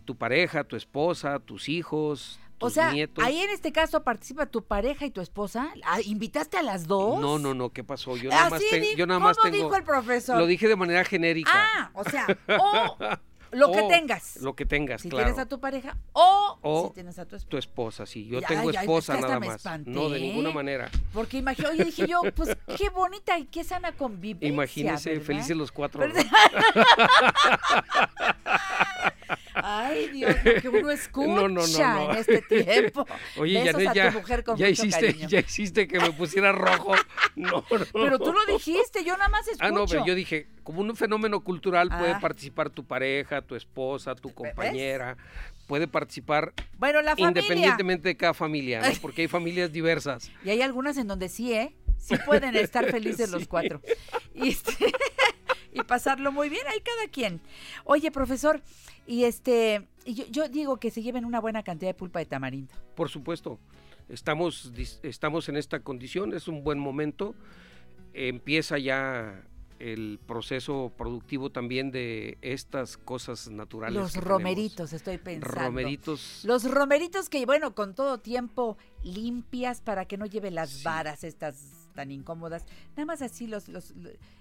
tu 0.06 0.16
pareja, 0.16 0.64
tu 0.64 0.76
esposa, 0.76 1.38
tus 1.40 1.68
hijos, 1.68 2.40
tus 2.56 2.68
O 2.68 2.70
sea, 2.70 2.90
nietos. 2.92 3.22
ahí 3.22 3.38
en 3.38 3.50
este 3.50 3.70
caso 3.70 4.02
participa 4.02 4.46
tu 4.46 4.64
pareja 4.64 5.04
y 5.04 5.10
tu 5.10 5.20
esposa. 5.20 5.70
Ah, 5.84 6.00
¿Invitaste 6.00 6.56
a 6.56 6.62
las 6.62 6.86
dos? 6.86 7.20
No, 7.20 7.38
no, 7.38 7.52
no, 7.52 7.68
¿qué 7.68 7.84
pasó? 7.84 8.16
Yo 8.16 8.30
nada 8.30 8.48
más, 8.48 8.54
Así 8.60 8.66
ten- 8.70 8.80
di- 8.82 8.96
yo 8.96 9.06
nada 9.06 9.20
más 9.20 9.36
¿cómo 9.36 9.50
tengo. 9.52 9.64
dijo 9.66 9.76
el 9.76 9.84
profesor? 9.84 10.38
Lo 10.38 10.46
dije 10.46 10.66
de 10.68 10.76
manera 10.76 11.04
genérica. 11.04 11.50
Ah, 11.52 11.90
o 11.92 12.04
sea, 12.04 12.26
o 12.58 12.96
lo 13.52 13.72
que 13.72 13.80
O 13.80 13.88
tengas. 13.88 14.36
Lo 14.36 14.54
que 14.54 14.66
tengas, 14.66 15.02
si 15.02 15.08
claro. 15.08 15.26
tienes 15.26 15.42
a 15.42 15.46
tu 15.48 15.60
pareja 15.60 15.96
o, 16.12 16.58
O 16.62 16.88
si 16.88 16.94
tienes 16.94 17.18
a 17.18 17.26
tu 17.26 17.36
esposa. 17.36 17.50
Tu 17.50 17.58
esposa, 17.58 18.06
sí. 18.06 18.26
Yo 18.26 18.40
Ya, 18.40 18.48
tengo 18.48 18.70
ya, 18.70 18.80
esposa 18.80 19.16
que 19.16 19.22
nada 19.22 19.40
más. 19.40 19.64
No, 19.86 20.08
de 20.08 20.20
ninguna 20.20 20.50
manera. 20.50 20.90
Porque 21.12 21.38
imagino, 21.38 21.70
oye, 21.70 21.84
dije 21.84 22.06
yo, 22.06 22.22
pues 22.34 22.56
qué 22.76 22.88
bonita 22.90 23.38
y 23.38 23.44
qué 23.46 23.64
sana 23.64 23.92
convivencia. 23.92 24.48
Imagínense, 24.48 25.20
felices 25.20 25.56
los 25.56 25.72
cuatro. 25.72 26.00
¿Verdad? 26.00 26.24
Ay, 29.64 30.08
Dios, 30.08 30.34
lo 30.44 30.60
que 30.60 30.68
uno 30.68 30.90
escucha 30.90 31.28
No, 31.34 31.48
no, 31.48 31.66
no, 31.66 31.94
no. 31.94 32.12
en 32.12 32.16
este 32.18 32.42
tiempo. 32.42 33.06
Oye, 33.38 33.62
Besos 33.62 33.72
Janet, 33.82 33.88
a 33.88 33.94
ya, 33.94 34.12
tu 34.12 34.18
mujer 34.18 34.44
con 34.44 34.56
ya 34.56 34.68
mucho 34.68 34.82
hiciste, 34.86 35.06
cariño. 35.06 35.28
ya 35.28 35.38
hiciste 35.40 35.88
que 35.88 36.00
me 36.00 36.12
pusiera 36.12 36.52
rojo. 36.52 36.94
No, 37.36 37.64
no. 37.70 37.86
Pero 37.92 38.18
tú 38.18 38.32
lo 38.32 38.44
dijiste, 38.52 39.04
yo 39.04 39.16
nada 39.16 39.28
más 39.28 39.46
escucho. 39.46 39.64
Ah, 39.64 39.70
no, 39.70 39.86
pero 39.86 40.04
yo 40.04 40.16
dije, 40.16 40.48
como 40.64 40.80
un 40.80 40.96
fenómeno 40.96 41.40
cultural 41.44 41.88
puede 41.88 42.12
Ah. 42.12 42.18
participar 42.20 42.68
tu 42.70 42.84
pareja, 42.84 43.42
tu 43.42 43.54
esposa, 43.54 44.16
tu 44.16 44.34
compañera, 44.34 45.16
puede 45.68 45.86
participar 45.86 46.52
Bueno, 46.78 47.00
la 47.00 47.12
familia. 47.14 47.28
independientemente 47.28 48.08
de 48.08 48.16
cada 48.16 48.34
familia, 48.34 48.80
¿no? 48.80 48.88
Porque 49.00 49.22
hay 49.22 49.28
familias 49.28 49.70
diversas. 49.72 50.32
Y 50.44 50.50
hay 50.50 50.62
algunas 50.62 50.96
en 50.96 51.06
donde 51.06 51.28
sí, 51.28 51.52
¿eh? 51.52 51.76
Sí 51.96 52.16
pueden 52.26 52.56
estar 52.56 52.90
felices 52.90 53.30
los 53.30 53.46
cuatro. 53.46 53.80
Y, 54.34 54.48
este, 54.48 54.72
y 55.78 55.84
pasarlo 55.84 56.32
muy 56.32 56.48
bien, 56.48 56.62
ahí 56.68 56.80
cada 56.80 57.08
quien. 57.10 57.40
Oye, 57.84 58.10
profesor, 58.10 58.62
y 59.06 59.24
este, 59.24 59.86
yo, 60.06 60.24
yo 60.30 60.48
digo 60.48 60.78
que 60.78 60.90
se 60.90 61.02
lleven 61.02 61.24
una 61.24 61.40
buena 61.40 61.62
cantidad 61.62 61.90
de 61.90 61.94
pulpa 61.94 62.18
de 62.18 62.26
tamarindo. 62.26 62.74
Por 62.94 63.08
supuesto, 63.08 63.58
estamos, 64.08 64.72
dis- 64.74 64.98
estamos 65.02 65.48
en 65.48 65.56
esta 65.56 65.80
condición, 65.80 66.34
es 66.34 66.48
un 66.48 66.62
buen 66.64 66.78
momento. 66.78 67.34
Empieza 68.14 68.78
ya 68.78 69.44
el 69.78 70.18
proceso 70.26 70.92
productivo 70.98 71.50
también 71.50 71.92
de 71.92 72.36
estas 72.42 72.96
cosas 72.96 73.48
naturales. 73.48 73.94
Los 73.94 74.12
tenemos. 74.12 74.28
romeritos, 74.32 74.92
estoy 74.92 75.18
pensando. 75.18 75.60
Romeritos. 75.60 76.40
Los 76.44 76.68
romeritos 76.68 77.28
que, 77.28 77.46
bueno, 77.46 77.76
con 77.76 77.94
todo 77.94 78.18
tiempo 78.18 78.76
limpias 79.04 79.80
para 79.80 80.06
que 80.06 80.16
no 80.18 80.26
lleve 80.26 80.50
las 80.50 80.82
varas 80.82 81.22
estas 81.22 81.77
tan 81.98 82.12
incómodas. 82.12 82.64
Nada 82.90 83.06
más 83.06 83.22
así 83.22 83.48
los, 83.48 83.66
los, 83.68 83.92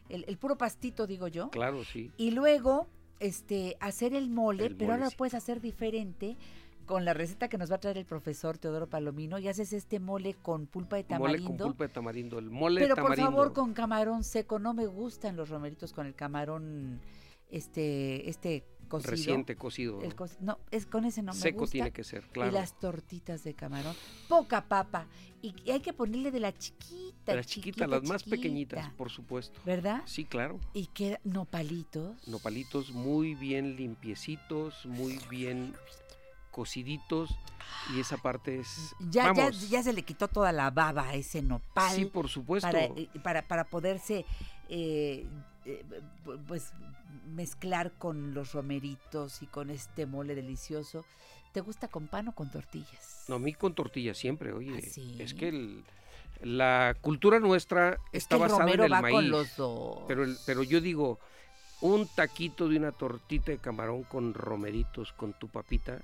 el, 0.10 0.26
el 0.28 0.38
puro 0.38 0.60
pastito, 0.60 1.08
digo 1.08 1.28
yo. 1.28 1.50
Claro, 1.50 1.84
sí. 1.84 2.12
Y 2.16 2.30
luego, 2.30 2.86
este, 3.20 3.76
hacer 3.80 4.14
el 4.14 4.30
mole, 4.30 4.68
El 4.68 4.76
pero 4.76 4.92
mole, 4.92 5.00
ahora 5.00 5.10
sí. 5.10 5.16
puedes 5.18 5.34
hacer 5.34 5.60
diferente 5.60 6.38
con 6.86 7.04
la 7.04 7.16
receta 7.16 7.48
que 7.48 7.58
nos 7.58 7.72
va 7.72 7.78
a 7.78 7.80
traer 7.80 7.98
el 7.98 8.06
profesor 8.06 8.60
Teodoro 8.60 8.86
Palomino 8.88 9.40
y 9.40 9.48
haces 9.48 9.74
este 9.74 10.00
mole 10.00 10.36
con 10.36 10.68
pulpa 10.68 10.98
de 10.98 11.04
Mole 11.04 11.10
tamarindo. 11.40 11.64
con 11.64 11.72
pulpa 11.74 11.88
de 11.88 11.94
tamarindo. 11.94 12.38
El 12.38 12.52
mole 12.52 12.82
pero 12.82 12.94
tamarindo. 12.94 13.26
por 13.26 13.34
favor 13.36 13.54
con 13.54 13.74
camarón 13.74 14.24
seco, 14.24 14.60
no 14.60 14.76
me 14.76 14.86
gustan 14.86 15.36
los 15.36 15.50
romeritos 15.50 15.94
con 15.94 16.06
el 16.06 16.14
camarón 16.14 17.02
este 17.50 18.30
este 18.30 18.64
cocido. 18.88 19.12
Reciente 19.12 19.56
cocido. 19.56 20.02
El 20.02 20.16
co- 20.16 20.28
no, 20.40 20.60
es 20.72 20.86
con 20.86 21.06
ese 21.06 21.22
no 21.22 21.34
me 21.34 21.40
Seco 21.40 21.60
gusta. 21.60 21.72
tiene 21.74 21.92
que 21.92 22.04
ser, 22.04 22.24
claro. 22.28 22.52
Y 22.52 22.54
las 22.54 22.78
tortitas 22.80 23.44
de 23.44 23.54
camarón, 23.54 23.96
poca 24.28 24.68
papa 24.68 25.08
y, 25.42 25.54
hay 25.70 25.80
que 25.80 25.94
ponerle 25.94 26.32
de 26.32 26.40
la 26.40 26.58
chiquita, 26.58 27.32
De 27.32 27.36
las 27.38 27.48
chiquitas, 27.48 27.90
las 27.90 28.04
más 28.04 28.24
pequeñitas, 28.24 28.80
chiquita, 28.80 28.98
por 28.98 29.10
supuesto. 29.10 29.60
¿verdad? 29.66 30.02
Sí, 30.06 30.26
claro. 30.26 30.60
Y 30.74 30.88
queda 30.88 31.20
nopalitos. 31.24 32.28
Nopalitos 32.28 32.92
muy 32.92 33.36
bien 33.36 33.76
limpiecitos, 33.76 34.86
muy 34.86 35.20
bien 35.30 35.74
cociditos 36.52 37.38
y 37.96 38.00
esa 38.00 38.18
parte 38.18 38.60
es... 38.60 38.96
Ya, 39.12 39.32
ya 39.70 39.84
se 39.84 39.94
le 39.94 40.02
quitó 40.02 40.28
toda 40.28 40.52
la 40.52 40.72
baba 40.72 41.10
a 41.10 41.14
ese 41.14 41.44
nopal. 41.44 41.96
Sí, 41.96 42.06
por 42.06 42.30
supuesto. 42.30 42.68
Para, 42.68 42.86
eh, 42.86 43.10
para, 43.24 43.48
para 43.48 43.64
poderse, 43.66 44.26
eh, 44.68 45.28
eh, 45.68 45.84
pu- 46.26 46.40
pues, 46.48 46.72
mezclar 47.36 47.92
con 47.98 48.34
los 48.34 48.54
romeritos 48.54 49.42
y 49.42 49.48
con 49.48 49.70
este 49.70 50.06
mole 50.06 50.34
delicioso. 50.36 51.06
¿Te 51.54 51.62
gusta 51.62 51.88
con 51.88 52.08
pan 52.08 52.28
o 52.30 52.32
con 52.36 52.50
tortillas? 52.52 53.26
No, 53.28 53.36
a 53.36 53.40
mí 53.40 53.54
con 53.54 53.74
tortillas 53.74 54.18
siempre, 54.18 54.52
oye. 54.54 54.76
¿Ah, 54.78 54.82
sí? 54.90 55.16
Es 55.20 55.34
que 55.34 55.50
el- 55.50 55.84
la 56.42 56.96
cultura 57.02 57.40
nuestra 57.40 57.98
Es 58.12 58.24
está 58.24 58.38
que 58.38 58.44
el 58.44 58.50
basada 58.50 58.60
romero 58.64 58.84
en 58.84 58.86
el 58.88 58.94
va 58.94 59.02
maíz. 59.02 59.16
con 59.16 59.30
los 59.30 59.56
dos. 59.56 60.00
Pero, 60.08 60.24
el- 60.24 60.38
pero 60.46 60.64
yo 60.64 60.80
digo, 60.82 61.20
un 61.82 62.08
taquito 62.08 62.68
de 62.70 62.78
una 62.78 62.92
tortita 62.92 63.52
de 63.52 63.58
camarón 63.58 64.04
con 64.04 64.34
romeritos, 64.34 65.14
con 65.14 65.34
tu 65.34 65.48
papita, 65.48 66.00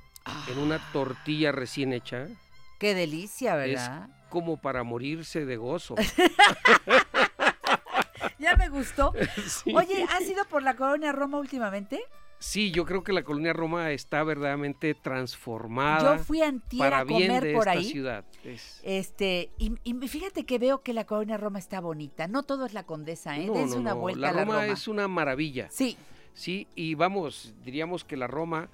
en 0.52 0.58
una 0.60 0.76
Ah. 0.76 0.90
tortilla 0.94 1.52
recién 1.52 1.94
hecha, 1.94 2.28
Qué 2.80 2.96
delicia, 2.96 3.64
es 3.66 3.74
¿verdad? 3.82 4.10
como 4.30 4.58
para 4.58 4.84
morirse 4.84 5.46
de 5.46 5.58
gozo. 5.58 5.96
Ya 8.44 8.56
me 8.56 8.70
gustó. 8.70 9.14
Sí. 9.48 9.74
Oye, 9.76 10.06
¿has 10.12 10.22
ido 10.30 10.44
por 10.46 10.62
la 10.64 10.76
colonia 10.76 11.12
Roma 11.12 11.40
últimamente? 11.40 12.02
Sí, 12.40 12.72
yo 12.72 12.84
creo 12.86 13.04
que 13.06 13.14
la 13.14 13.24
colonia 13.24 13.54
Roma 13.54 13.92
está 13.92 14.22
verdaderamente 14.24 14.94
transformada 14.96 16.18
Yo 16.18 16.24
fui 16.26 16.42
antier 16.42 16.80
para 16.80 17.00
a 17.00 17.04
bien 17.06 17.28
comer 17.28 17.44
de 17.44 17.54
por 17.54 17.68
esta 17.70 17.80
ahí. 17.80 17.86
ciudad. 17.86 18.26
Es- 18.44 18.82
Este, 18.84 19.50
y, 19.58 19.74
y 19.86 19.94
fíjate 20.10 20.46
que 20.46 20.60
veo 20.60 20.82
que 20.82 20.92
la 20.94 21.06
colonia 21.06 21.38
Roma 21.38 21.60
está 21.60 21.80
bonita. 21.80 22.28
No 22.28 22.44
todo 22.44 22.66
es 22.66 22.74
la 22.74 22.84
condesa, 22.84 23.38
¿eh? 23.38 23.46
No, 23.46 23.54
Dense 23.54 23.76
no, 23.76 23.82
una 23.82 23.94
no, 23.94 24.00
vuelta 24.02 24.20
la 24.22 24.30
a 24.30 24.34
la 24.34 24.42
Roma, 24.46 24.54
Roma. 24.62 24.74
es 24.74 24.88
una 24.90 25.08
maravilla. 25.08 25.68
Sí. 25.72 25.98
Sí, 26.34 26.68
y 26.76 26.96
vamos, 26.96 27.54
diríamos 27.64 28.04
que 28.04 28.18
la 28.18 28.28
Roma, 28.28 28.68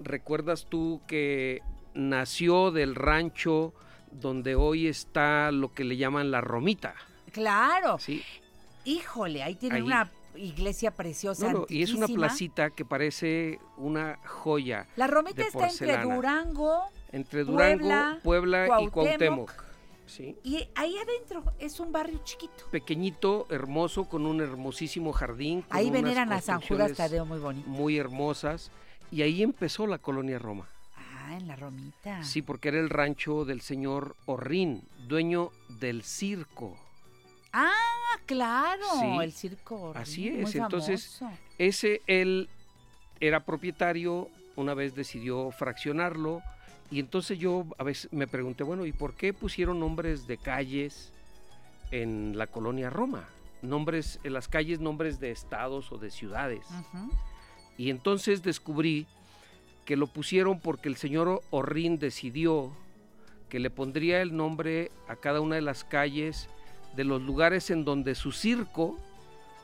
¿recuerdas 0.00 0.66
tú 0.68 1.00
que 1.06 1.60
nació 1.94 2.70
del 2.72 2.94
rancho 2.96 3.72
donde 4.10 4.54
hoy 4.56 4.88
está 4.88 5.52
lo 5.52 5.72
que 5.72 5.84
le 5.84 5.96
llaman 5.96 6.30
la 6.32 6.40
Romita? 6.40 6.94
Claro. 7.30 7.98
Sí. 7.98 8.22
Híjole, 8.84 9.42
ahí 9.42 9.54
tienen 9.54 9.76
Ahí. 9.78 9.82
una 9.82 10.10
iglesia 10.36 10.90
preciosa. 10.90 11.52
No, 11.52 11.60
no, 11.60 11.66
y 11.68 11.82
es 11.82 11.92
una 11.94 12.06
placita 12.08 12.70
que 12.70 12.84
parece 12.84 13.58
una 13.76 14.18
joya. 14.24 14.86
La 14.96 15.06
Romita 15.06 15.42
está 15.42 15.68
entre. 15.68 15.98
Durango 16.02 16.84
Entre 17.12 17.44
Durango, 17.44 17.78
Puebla, 17.78 18.20
Puebla, 18.22 18.82
y 18.82 18.88
Cuauhtémoc. 18.88 19.50
Sí. 20.06 20.36
y 20.42 20.68
ahí 20.74 20.94
adentro 20.98 21.42
es 21.58 21.80
un 21.80 21.90
barrio 21.90 22.20
chiquito. 22.24 22.66
Pequeñito, 22.70 23.46
hermoso, 23.48 24.04
con 24.04 24.26
un 24.26 24.42
hermosísimo 24.42 25.12
jardín. 25.12 25.62
con 25.62 25.76
Ahí 25.76 25.90
veneran 25.90 26.30
a 26.32 26.40
San 26.42 26.60
Judas 26.60 26.92
Tadeo 26.94 27.24
muy 27.24 27.38
bonito. 27.38 27.68
Muy 27.68 27.96
hermosas. 27.96 28.70
Y 29.10 29.22
ahí 29.22 29.42
empezó 29.42 29.86
la 29.86 29.98
colonia 29.98 30.38
Roma. 30.38 30.66
Ah, 30.96 31.36
en 31.36 31.46
la 31.46 31.56
Romita. 31.56 32.22
Sí, 32.24 32.42
porque 32.42 32.68
era 32.68 32.80
el 32.80 32.90
rancho 32.90 33.44
del 33.46 33.60
señor 33.62 34.16
Orrín, 34.26 34.82
dueño 35.06 35.50
del 35.68 36.02
circo. 36.02 36.76
Ah, 37.52 37.72
claro, 38.26 38.84
Sí, 39.00 39.06
el 39.22 39.32
circo. 39.32 39.92
Así 39.94 40.30
muy 40.30 40.42
es, 40.42 40.54
entonces 40.54 41.16
famoso. 41.18 41.38
ese 41.58 42.00
él 42.06 42.48
era 43.20 43.40
propietario, 43.40 44.28
una 44.56 44.74
vez 44.74 44.94
decidió 44.94 45.50
fraccionarlo 45.50 46.42
y 46.90 46.98
entonces 47.00 47.38
yo 47.38 47.64
a 47.78 47.84
veces 47.84 48.12
me 48.12 48.26
pregunté, 48.26 48.64
bueno, 48.64 48.84
¿y 48.86 48.92
por 48.92 49.14
qué 49.14 49.32
pusieron 49.32 49.80
nombres 49.80 50.26
de 50.26 50.36
calles 50.38 51.12
en 51.90 52.36
la 52.36 52.46
colonia 52.46 52.90
Roma? 52.90 53.28
Nombres, 53.62 54.18
en 54.24 54.32
las 54.32 54.48
calles, 54.48 54.80
nombres 54.80 55.20
de 55.20 55.30
estados 55.30 55.92
o 55.92 55.98
de 55.98 56.10
ciudades. 56.10 56.66
Y 57.78 57.90
entonces 57.90 58.42
descubrí 58.42 59.06
que 59.84 59.96
lo 59.96 60.06
pusieron 60.06 60.58
porque 60.60 60.88
el 60.88 60.96
señor 60.96 61.42
Orrín 61.50 61.98
decidió 61.98 62.72
que 63.48 63.58
le 63.60 63.70
pondría 63.70 64.20
el 64.20 64.36
nombre 64.36 64.90
a 65.08 65.16
cada 65.16 65.40
una 65.40 65.54
de 65.56 65.62
las 65.62 65.84
calles 65.84 66.48
de 66.96 67.04
los 67.04 67.22
lugares 67.22 67.70
en 67.70 67.84
donde 67.84 68.14
su 68.14 68.32
circo 68.32 68.96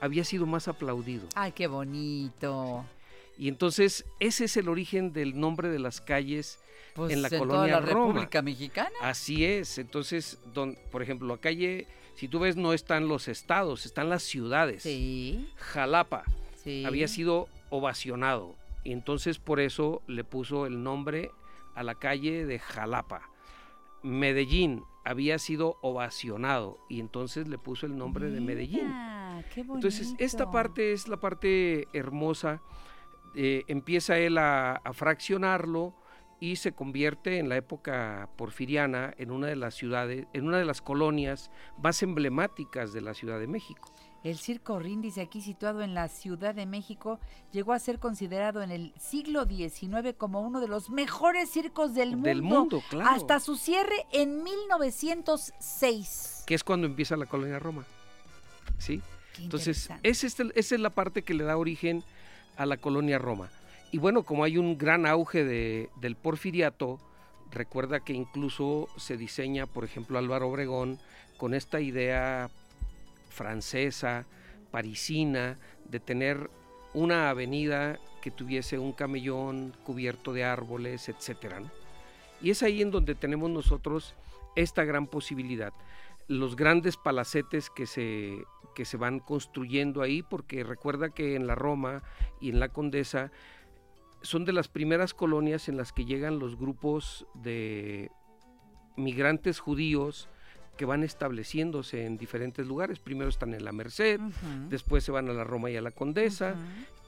había 0.00 0.24
sido 0.24 0.46
más 0.46 0.68
aplaudido. 0.68 1.26
Ay, 1.34 1.52
qué 1.52 1.66
bonito. 1.66 2.84
Y 3.36 3.48
entonces 3.48 4.05
ese 4.20 4.44
es 4.44 4.56
el 4.56 4.68
origen 4.68 5.12
del 5.12 5.38
nombre 5.38 5.68
de 5.68 5.78
las 5.78 6.00
calles 6.00 6.59
Pues 6.94 7.12
en 7.12 7.22
la 7.22 7.28
toda 7.28 7.38
colonia 7.40 7.74
la 7.74 7.80
Roma. 7.80 8.06
República 8.09 8.42
Mexicana. 8.42 8.90
Así 9.02 9.44
es. 9.44 9.78
Entonces, 9.78 10.38
don, 10.55 10.76
por 10.90 11.02
ejemplo, 11.02 11.28
la 11.28 11.36
calle, 11.38 11.86
si 12.16 12.26
tú 12.28 12.40
ves, 12.40 12.56
no 12.56 12.72
están 12.72 13.06
los 13.09 13.28
estados, 13.28 13.86
están 13.86 14.09
las 14.09 14.22
ciudades. 14.24 14.82
Sí. 14.82 15.48
Jalapa 15.56 16.24
Sí. 16.64 16.84
había 16.84 17.06
sido 17.06 17.48
ovacionado. 17.70 18.55
Y 18.84 18.92
entonces 18.92 19.38
por 19.38 19.60
eso 19.60 20.02
le 20.06 20.24
puso 20.24 20.66
el 20.66 20.82
nombre 20.82 21.30
a 21.74 21.82
la 21.84 21.94
calle 21.94 22.44
de 22.46 22.59
Jalapa. 22.59 23.22
Medellín 24.02 24.82
había 25.04 25.38
sido 25.38 25.78
ovacionado 25.80 26.78
y 26.88 27.00
entonces 27.00 27.48
le 27.48 27.58
puso 27.58 27.86
el 27.86 27.96
nombre 27.96 28.30
de 28.30 28.40
Medellín. 28.40 28.92
Qué. 29.54 29.60
Entonces, 29.60 30.14
esta 30.18 30.50
parte 30.50 30.92
es 30.92 31.08
la 31.08 31.18
parte 31.18 31.88
hermosa. 31.92 32.60
Eh, 33.34 33.64
empieza 33.68 34.18
él 34.18 34.38
a, 34.38 34.72
a 34.72 34.92
fraccionarlo 34.92 35.94
y 36.40 36.56
se 36.56 36.72
convierte 36.72 37.38
en 37.38 37.48
la 37.48 37.56
época 37.56 38.28
porfiriana 38.36 39.14
en 39.18 39.30
una 39.30 39.48
de 39.48 39.56
las 39.56 39.74
ciudades, 39.74 40.26
en 40.32 40.46
una 40.46 40.58
de 40.58 40.64
las 40.64 40.82
colonias 40.82 41.50
más 41.82 42.02
emblemáticas 42.02 42.92
de 42.92 43.00
la 43.00 43.14
Ciudad 43.14 43.40
de 43.40 43.46
México. 43.46 43.92
El 44.24 44.36
circo 44.36 44.78
Rin, 44.81 45.01
dice 45.01 45.20
aquí, 45.20 45.40
situado 45.40 45.81
en 45.82 45.95
la 45.95 46.09
Ciudad 46.09 46.53
de 46.55 46.66
México, 46.66 47.20
llegó 47.53 47.73
a 47.73 47.78
ser 47.78 47.99
considerado 48.01 48.62
en 48.62 48.70
el 48.73 48.93
siglo 48.99 49.47
XIX 49.47 50.15
como 50.19 50.40
uno 50.40 50.61
de 50.61 50.66
los 50.69 50.90
mejores 50.90 51.51
circos 51.51 51.95
del 51.95 52.11
mundo. 52.12 52.28
Del 52.28 52.43
mundo, 52.43 52.82
claro. 52.90 53.11
Hasta 53.11 53.39
su 53.40 53.57
cierre 53.57 54.07
en 54.12 54.43
1906. 54.43 56.43
que 56.47 56.55
es 56.55 56.65
cuando 56.65 56.86
empieza 56.86 57.16
la 57.16 57.27
colonia 57.27 57.59
Roma. 57.59 57.85
¿Sí? 58.78 59.01
Qué 59.36 59.43
Entonces, 59.45 59.89
es, 60.03 60.24
esa 60.24 60.74
es 60.74 60.81
la 60.81 60.90
parte 60.90 61.23
que 61.23 61.35
le 61.35 61.45
da 61.45 61.57
origen 61.57 62.03
a 62.57 62.66
la 62.66 62.77
colonia 62.77 63.19
Roma. 63.19 63.51
Y 63.93 63.99
bueno, 63.99 64.23
como 64.24 64.45
hay 64.45 64.59
un 64.59 64.77
gran 64.78 65.07
auge 65.07 65.45
de- 65.45 65.90
del 66.01 66.16
porfiriato, 66.16 66.99
recuerda 67.51 68.01
que 68.01 68.12
incluso 68.15 68.89
se 68.97 69.16
diseña, 69.16 69.66
por 69.66 69.85
ejemplo, 69.85 70.19
Álvaro 70.19 70.49
Obregón 70.49 70.99
con 71.36 71.55
esta 71.55 71.81
idea 71.81 72.51
francesa, 73.39 74.27
parisina, 74.73 75.59
de 75.89 76.01
tener 76.01 76.51
una 76.93 77.31
avenida 77.31 78.01
que 78.20 78.32
tuviese 78.32 78.78
un 78.78 78.93
camellón 78.93 79.77
cubierto 79.85 80.32
de 80.32 80.43
árboles, 80.43 81.09
etcétera. 81.09 81.60
¿no? 81.60 81.70
Y 82.43 82.51
es 82.51 82.65
ahí 82.65 82.82
en 82.82 82.90
donde 82.90 83.15
tenemos 83.15 83.48
nosotros 83.48 84.16
esta 84.56 84.85
gran 84.85 85.06
posibilidad. 85.06 85.73
Los 86.27 86.56
grandes 86.56 86.97
palacetes 86.97 87.70
que 87.70 87.86
se, 87.86 88.39
que 88.74 88.85
se 88.85 88.97
van 88.97 89.20
construyendo 89.20 90.02
ahí, 90.02 90.23
porque 90.23 90.65
recuerda 90.65 91.10
que 91.10 91.36
en 91.36 91.47
la 91.47 91.55
Roma 91.55 92.02
y 92.40 92.51
en 92.51 92.59
la 92.59 92.69
Condesa 92.69 93.31
son 94.23 94.44
de 94.44 94.52
las 94.52 94.66
primeras 94.66 95.15
colonias 95.15 95.69
en 95.69 95.77
las 95.77 95.93
que 95.93 96.05
llegan 96.05 96.40
los 96.40 96.59
grupos 96.59 97.24
de 97.35 98.10
migrantes 98.97 99.60
judíos 99.60 100.28
que 100.78 100.86
van 100.86 101.02
estableciéndose 101.02 102.06
en 102.06 102.16
diferentes 102.16 102.66
lugares. 102.66 103.00
Primero 103.00 103.28
están 103.28 103.52
en 103.52 103.64
la 103.64 103.72
Merced, 103.72 104.20
después 104.70 105.05
se 105.05 105.12
van 105.12 105.28
a 105.28 105.34
la 105.34 105.44
Roma 105.44 105.70
y 105.70 105.76
a 105.76 105.82
la 105.82 105.90
Condesa, 105.90 106.55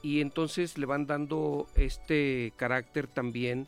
y 0.03 0.21
entonces 0.21 0.77
le 0.77 0.85
van 0.85 1.07
dando 1.07 1.67
este 1.75 2.53
carácter 2.57 3.07
también 3.07 3.67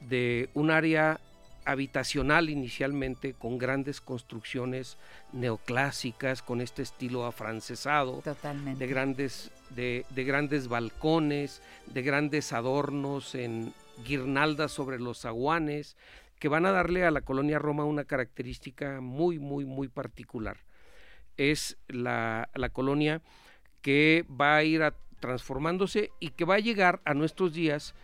de 0.00 0.50
un 0.52 0.70
área 0.70 1.20
habitacional 1.64 2.50
inicialmente 2.50 3.32
con 3.32 3.56
grandes 3.56 4.02
construcciones 4.02 4.98
neoclásicas 5.32 6.42
con 6.42 6.60
este 6.60 6.82
estilo 6.82 7.24
afrancesado 7.24 8.20
Totalmente. 8.22 8.84
de 8.84 8.92
grandes 8.92 9.50
de, 9.70 10.04
de 10.10 10.24
grandes 10.24 10.68
balcones 10.68 11.62
de 11.86 12.02
grandes 12.02 12.52
adornos 12.52 13.34
en 13.34 13.72
guirnaldas 14.04 14.72
sobre 14.72 14.98
los 14.98 15.20
zaguanes 15.20 15.96
que 16.38 16.48
van 16.48 16.66
a 16.66 16.72
darle 16.72 17.04
a 17.04 17.10
la 17.10 17.20
colonia 17.22 17.58
Roma 17.58 17.84
una 17.84 18.04
característica 18.04 19.00
muy 19.00 19.38
muy 19.38 19.64
muy 19.64 19.88
particular 19.88 20.58
es 21.36 21.76
la, 21.88 22.48
la 22.54 22.68
colonia 22.68 23.20
que 23.82 24.24
va 24.30 24.56
a 24.56 24.62
ir 24.64 24.82
a- 24.82 24.94
transformándose 25.20 26.10
y 26.20 26.30
que 26.30 26.44
va 26.44 26.56
a 26.56 26.60
llegar 26.60 27.00
a 27.04 27.14
nuestros 27.14 27.52
días 27.54 27.94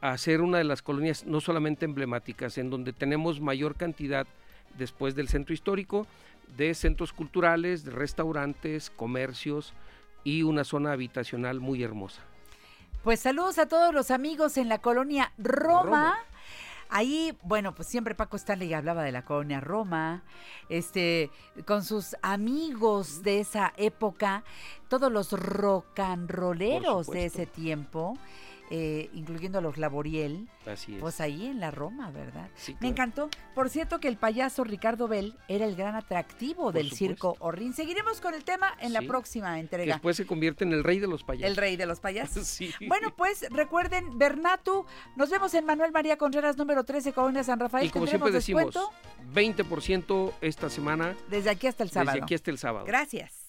a 0.00 0.18
ser 0.18 0.40
una 0.42 0.58
de 0.58 0.64
las 0.64 0.82
colonias 0.82 1.24
no 1.24 1.40
solamente 1.40 1.84
emblemáticas, 1.86 2.58
en 2.58 2.68
donde 2.68 2.92
tenemos 2.92 3.40
mayor 3.40 3.76
cantidad 3.76 4.26
después 4.76 5.14
del 5.14 5.28
centro 5.28 5.54
histórico 5.54 6.06
de 6.58 6.74
centros 6.74 7.12
culturales, 7.12 7.84
de 7.84 7.90
restaurantes, 7.92 8.90
comercios 8.90 9.72
y 10.24 10.42
una 10.42 10.64
zona 10.64 10.92
habitacional 10.92 11.60
muy 11.60 11.82
hermosa. 11.82 12.20
Pues 13.02 13.20
saludos 13.20 13.58
a 13.58 13.66
todos 13.66 13.94
los 13.94 14.10
amigos 14.10 14.56
en 14.58 14.68
la 14.68 14.78
colonia 14.78 15.32
Roma. 15.38 15.82
Roma. 15.84 16.18
Ahí, 16.88 17.36
bueno, 17.42 17.74
pues 17.74 17.88
siempre 17.88 18.14
Paco 18.14 18.36
Stanley 18.36 18.72
hablaba 18.74 19.02
de 19.02 19.12
la 19.12 19.24
colonia 19.24 19.60
Roma, 19.60 20.22
este, 20.68 21.30
con 21.66 21.82
sus 21.82 22.16
amigos 22.22 23.22
de 23.22 23.40
esa 23.40 23.72
época, 23.76 24.44
todos 24.88 25.10
los 25.10 25.32
rocanroleros 25.32 27.06
de 27.08 27.26
ese 27.26 27.46
tiempo. 27.46 28.16
Eh, 28.70 29.10
incluyendo 29.12 29.58
a 29.58 29.60
los 29.60 29.76
Laboriel, 29.76 30.48
Así 30.66 30.94
es. 30.94 31.00
pues 31.00 31.20
ahí 31.20 31.46
en 31.46 31.60
la 31.60 31.70
Roma, 31.70 32.10
¿verdad? 32.10 32.48
Sí, 32.54 32.76
Me 32.80 32.88
encantó. 32.88 33.28
Por 33.54 33.68
cierto 33.70 34.00
que 34.00 34.08
el 34.08 34.16
payaso 34.16 34.64
Ricardo 34.64 35.06
Bell 35.06 35.36
era 35.48 35.66
el 35.66 35.76
gran 35.76 35.94
atractivo 35.96 36.72
del 36.72 36.84
supuesto. 36.90 36.96
circo 37.04 37.36
Orrin. 37.40 37.74
Seguiremos 37.74 38.20
con 38.20 38.34
el 38.34 38.42
tema 38.44 38.74
en 38.80 38.92
la 38.92 39.02
próxima 39.02 39.54
Que 39.54 39.60
entrega. 39.60 39.94
después 39.94 40.16
se 40.16 40.26
convierte 40.26 40.64
en 40.64 40.72
el 40.72 40.82
rey 40.82 40.98
de 40.98 41.06
los 41.06 41.24
payasos. 41.24 41.50
El 41.50 41.56
rey 41.56 41.76
de 41.76 41.86
los 41.86 42.00
payasos. 42.00 42.46
Sí. 42.54 42.72
Bueno, 42.88 43.14
pues 43.16 43.46
recuerden, 43.50 44.18
Bernatu, 44.18 44.86
nos 45.16 45.28
vemos 45.30 45.52
en 45.54 45.64
Manuel 45.66 45.92
María 45.92 46.16
Contreras 46.16 46.56
número 46.56 46.84
13, 46.84 47.12
Colonia 47.12 47.42
San 47.44 47.58
Rafael. 47.60 47.86
Y 47.86 47.90
como 47.90 48.06
¿Tendremos 48.06 48.30
siempre 48.44 48.64
decimos, 48.64 48.90
descuento? 49.34 49.64
20% 49.64 50.32
esta 50.40 50.70
semana. 50.70 51.14
Desde 51.28 51.50
aquí 51.50 51.66
hasta 51.66 51.82
el 51.84 51.90
sábado. 51.90 52.12
Desde 52.12 52.24
aquí 52.24 52.34
hasta 52.34 52.50
el 52.50 52.58
sábado. 52.58 52.84
Gracias. 52.86 53.44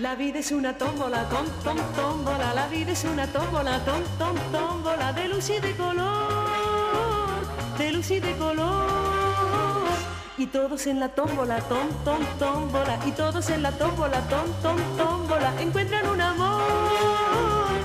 La 0.00 0.14
vida 0.14 0.38
es 0.38 0.50
una 0.50 0.78
tómbola, 0.78 1.28
tom, 1.28 1.44
tom, 1.62 1.76
tómbola. 1.94 2.54
La 2.54 2.68
vida 2.68 2.92
es 2.92 3.04
una 3.04 3.26
tómbola, 3.26 3.84
tom, 3.84 4.02
tom, 4.18 4.34
tómbola. 4.50 5.12
De 5.12 5.28
luz 5.28 5.50
y 5.50 5.60
de 5.60 5.76
color, 5.76 7.44
de 7.76 7.92
luz 7.92 8.10
y 8.10 8.18
de 8.18 8.34
color. 8.38 8.88
Y 10.38 10.46
todos 10.46 10.86
en 10.86 11.00
la 11.00 11.10
tómbola, 11.10 11.58
tom, 11.68 11.86
tom, 12.02 12.24
tómbola. 12.38 12.98
Y 13.04 13.12
todos 13.12 13.50
en 13.50 13.62
la 13.62 13.72
tómbola, 13.72 14.20
tom, 14.30 14.46
tom, 14.62 14.78
tómbola. 14.96 15.52
Encuentran 15.60 16.08
un 16.08 16.20
amor. 16.22 17.79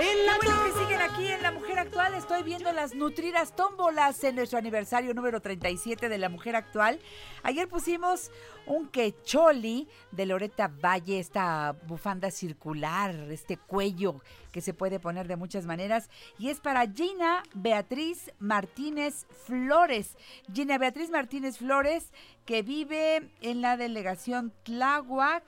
En 0.00 0.26
la 0.26 0.38
bueno 0.40 0.62
que 0.62 0.78
siguen 0.78 1.00
aquí 1.00 1.26
en 1.26 1.42
La 1.42 1.50
Mujer 1.50 1.76
Actual. 1.80 2.14
Estoy 2.14 2.44
viendo 2.44 2.70
las 2.70 2.94
nutridas 2.94 3.56
tómbolas 3.56 4.22
en 4.22 4.36
nuestro 4.36 4.56
aniversario 4.56 5.12
número 5.12 5.40
37 5.40 6.08
de 6.08 6.18
La 6.18 6.28
Mujer 6.28 6.54
Actual. 6.54 7.00
Ayer 7.42 7.66
pusimos 7.66 8.30
un 8.64 8.86
quecholi 8.86 9.88
de 10.12 10.26
Loreta 10.26 10.68
Valle, 10.68 11.18
esta 11.18 11.74
bufanda 11.88 12.30
circular, 12.30 13.12
este 13.32 13.56
cuello 13.56 14.22
que 14.52 14.60
se 14.60 14.72
puede 14.72 15.00
poner 15.00 15.26
de 15.26 15.34
muchas 15.34 15.66
maneras. 15.66 16.10
Y 16.38 16.50
es 16.50 16.60
para 16.60 16.86
Gina 16.86 17.42
Beatriz 17.54 18.30
Martínez 18.38 19.26
Flores. 19.46 20.16
Gina 20.54 20.78
Beatriz 20.78 21.10
Martínez 21.10 21.58
Flores, 21.58 22.12
que 22.44 22.62
vive 22.62 23.32
en 23.40 23.62
la 23.62 23.76
delegación 23.76 24.52
Tláhuac 24.62 25.42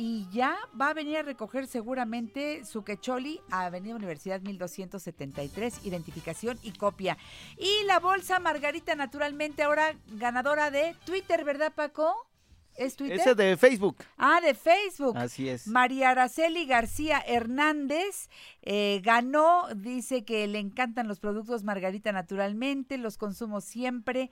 y 0.00 0.28
ya 0.30 0.56
va 0.80 0.90
a 0.90 0.94
venir 0.94 1.16
a 1.16 1.22
recoger 1.22 1.66
seguramente 1.66 2.64
su 2.64 2.84
quecholi 2.84 3.40
a 3.50 3.66
Avenida 3.66 3.96
Universidad 3.96 4.40
1273, 4.40 5.84
identificación 5.84 6.56
y 6.62 6.70
copia. 6.70 7.18
Y 7.56 7.84
la 7.84 7.98
bolsa 7.98 8.38
Margarita, 8.38 8.94
naturalmente, 8.94 9.64
ahora 9.64 9.96
ganadora 10.06 10.70
de 10.70 10.94
Twitter, 11.04 11.44
¿verdad, 11.44 11.72
Paco? 11.74 12.14
¿Es 12.76 12.94
Twitter? 12.94 13.18
Ese 13.18 13.34
de 13.34 13.56
Facebook. 13.56 13.96
Ah, 14.16 14.40
de 14.40 14.54
Facebook. 14.54 15.18
Así 15.18 15.48
es. 15.48 15.66
María 15.66 16.10
Araceli 16.10 16.64
García 16.64 17.18
Hernández 17.26 18.28
eh, 18.62 19.00
ganó, 19.02 19.66
dice 19.74 20.24
que 20.24 20.46
le 20.46 20.60
encantan 20.60 21.08
los 21.08 21.18
productos 21.18 21.64
Margarita 21.64 22.12
naturalmente, 22.12 22.98
los 22.98 23.18
consumo 23.18 23.60
siempre. 23.60 24.30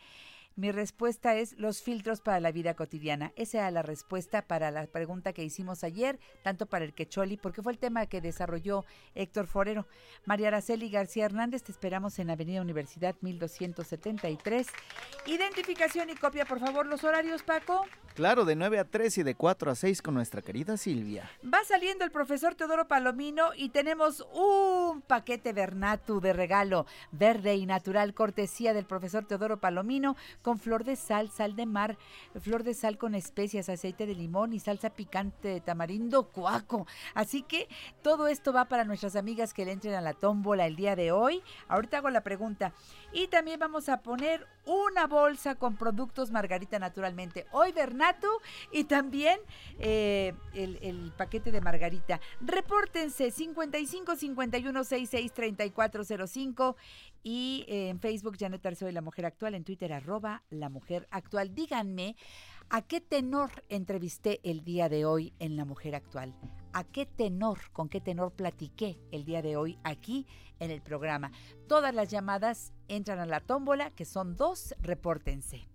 Mi 0.58 0.72
respuesta 0.72 1.34
es 1.34 1.52
los 1.58 1.82
filtros 1.82 2.22
para 2.22 2.40
la 2.40 2.50
vida 2.50 2.72
cotidiana. 2.72 3.30
Esa 3.36 3.58
era 3.58 3.70
la 3.70 3.82
respuesta 3.82 4.40
para 4.40 4.70
la 4.70 4.86
pregunta 4.86 5.34
que 5.34 5.44
hicimos 5.44 5.84
ayer, 5.84 6.18
tanto 6.42 6.64
para 6.64 6.86
el 6.86 6.94
quecholi, 6.94 7.36
porque 7.36 7.60
fue 7.60 7.72
el 7.72 7.78
tema 7.78 8.06
que 8.06 8.22
desarrolló 8.22 8.86
Héctor 9.14 9.48
Forero. 9.48 9.86
María 10.24 10.48
Araceli 10.48 10.88
García 10.88 11.26
Hernández, 11.26 11.62
te 11.62 11.72
esperamos 11.72 12.18
en 12.20 12.30
Avenida 12.30 12.62
Universidad 12.62 13.16
1273. 13.20 14.68
Identificación 15.26 16.08
y 16.08 16.14
copia, 16.14 16.46
por 16.46 16.58
favor, 16.58 16.86
los 16.86 17.04
horarios, 17.04 17.42
Paco. 17.42 17.84
Claro, 18.14 18.46
de 18.46 18.56
9 18.56 18.78
a 18.78 18.84
3 18.84 19.18
y 19.18 19.22
de 19.24 19.34
4 19.34 19.70
a 19.70 19.74
6 19.74 20.00
con 20.00 20.14
nuestra 20.14 20.40
querida 20.40 20.78
Silvia. 20.78 21.30
Va 21.44 21.62
saliendo 21.64 22.02
el 22.02 22.10
profesor 22.10 22.54
Teodoro 22.54 22.88
Palomino 22.88 23.50
y 23.54 23.68
tenemos 23.68 24.26
un 24.32 25.02
paquete 25.02 25.52
Bernatu 25.52 26.22
de 26.22 26.32
regalo 26.32 26.86
verde 27.12 27.56
y 27.56 27.66
natural, 27.66 28.14
cortesía 28.14 28.72
del 28.72 28.86
profesor 28.86 29.26
Teodoro 29.26 29.58
Palomino, 29.60 30.16
con 30.46 30.60
flor 30.60 30.84
de 30.84 30.94
sal, 30.94 31.28
sal 31.28 31.56
de 31.56 31.66
mar, 31.66 31.98
flor 32.40 32.62
de 32.62 32.72
sal 32.72 32.98
con 32.98 33.16
especias, 33.16 33.68
aceite 33.68 34.06
de 34.06 34.14
limón 34.14 34.52
y 34.52 34.60
salsa 34.60 34.90
picante 34.90 35.48
de 35.48 35.60
tamarindo 35.60 36.28
cuaco. 36.28 36.86
Así 37.14 37.42
que 37.42 37.68
todo 38.00 38.28
esto 38.28 38.52
va 38.52 38.66
para 38.66 38.84
nuestras 38.84 39.16
amigas 39.16 39.52
que 39.52 39.64
le 39.64 39.72
entren 39.72 39.94
a 39.94 40.00
la 40.00 40.14
tómbola 40.14 40.64
el 40.68 40.76
día 40.76 40.94
de 40.94 41.10
hoy. 41.10 41.42
Ahorita 41.66 41.98
hago 41.98 42.10
la 42.10 42.20
pregunta. 42.20 42.72
Y 43.12 43.26
también 43.26 43.58
vamos 43.58 43.88
a 43.88 44.02
poner 44.02 44.46
una 44.66 45.08
bolsa 45.08 45.56
con 45.56 45.74
productos 45.74 46.30
Margarita 46.30 46.78
naturalmente. 46.78 47.46
Hoy 47.50 47.72
Bernatu 47.72 48.28
y 48.70 48.84
también 48.84 49.40
eh, 49.80 50.32
el, 50.54 50.78
el 50.80 51.12
paquete 51.16 51.50
de 51.50 51.60
Margarita. 51.60 52.20
Repórtense 52.40 53.32
55 53.32 54.14
51 54.14 54.84
66 54.84 55.32
3405 55.32 56.76
y 57.26 57.64
eh, 57.66 57.88
en 57.88 57.98
Facebook 57.98 58.36
Janet 58.38 58.64
Arceo 58.64 58.88
y 58.88 58.92
La 58.92 59.00
Mujer 59.00 59.26
Actual, 59.26 59.56
en 59.56 59.64
Twitter 59.64 59.92
arroba 59.92 60.44
La 60.48 60.68
Mujer 60.68 61.08
Actual. 61.10 61.56
Díganme 61.56 62.14
a 62.70 62.82
qué 62.82 63.00
tenor 63.00 63.50
entrevisté 63.68 64.38
el 64.44 64.62
día 64.62 64.88
de 64.88 65.06
hoy 65.06 65.34
en 65.40 65.56
La 65.56 65.64
Mujer 65.64 65.96
Actual. 65.96 66.36
¿A 66.72 66.84
qué 66.84 67.04
tenor, 67.04 67.58
con 67.72 67.88
qué 67.88 68.00
tenor 68.00 68.30
platiqué 68.30 69.00
el 69.10 69.24
día 69.24 69.42
de 69.42 69.56
hoy 69.56 69.76
aquí 69.82 70.24
en 70.60 70.70
el 70.70 70.82
programa? 70.82 71.32
Todas 71.66 71.92
las 71.92 72.10
llamadas 72.10 72.72
entran 72.86 73.18
a 73.18 73.26
la 73.26 73.40
tómbola, 73.40 73.90
que 73.90 74.04
son 74.04 74.36
dos, 74.36 74.76
repórtense. 74.78 75.66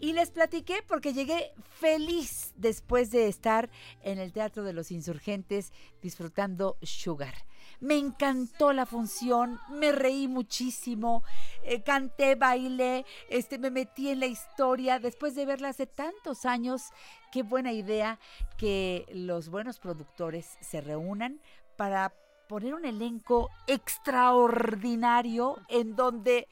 Y 0.00 0.12
les 0.12 0.32
platiqué 0.32 0.82
porque 0.88 1.12
llegué 1.12 1.52
feliz 1.62 2.52
después 2.56 3.12
de 3.12 3.28
estar 3.28 3.70
en 4.02 4.18
el 4.18 4.32
Teatro 4.32 4.64
de 4.64 4.72
los 4.72 4.90
Insurgentes 4.90 5.72
disfrutando 6.02 6.78
Sugar. 6.82 7.46
Me 7.80 7.96
encantó 7.96 8.72
la 8.72 8.86
función, 8.86 9.58
me 9.70 9.92
reí 9.92 10.28
muchísimo, 10.28 11.22
eh, 11.62 11.82
canté, 11.82 12.34
bailé, 12.34 13.04
este, 13.28 13.58
me 13.58 13.70
metí 13.70 14.08
en 14.08 14.20
la 14.20 14.26
historia 14.26 14.98
después 14.98 15.34
de 15.34 15.46
verla 15.46 15.70
hace 15.70 15.86
tantos 15.86 16.44
años. 16.44 16.82
Qué 17.32 17.42
buena 17.42 17.72
idea 17.72 18.18
que 18.56 19.06
los 19.12 19.48
buenos 19.48 19.78
productores 19.78 20.56
se 20.60 20.80
reúnan 20.80 21.40
para 21.76 22.12
poner 22.48 22.74
un 22.74 22.84
elenco 22.84 23.50
extraordinario 23.66 25.58
en 25.68 25.96
donde 25.96 26.48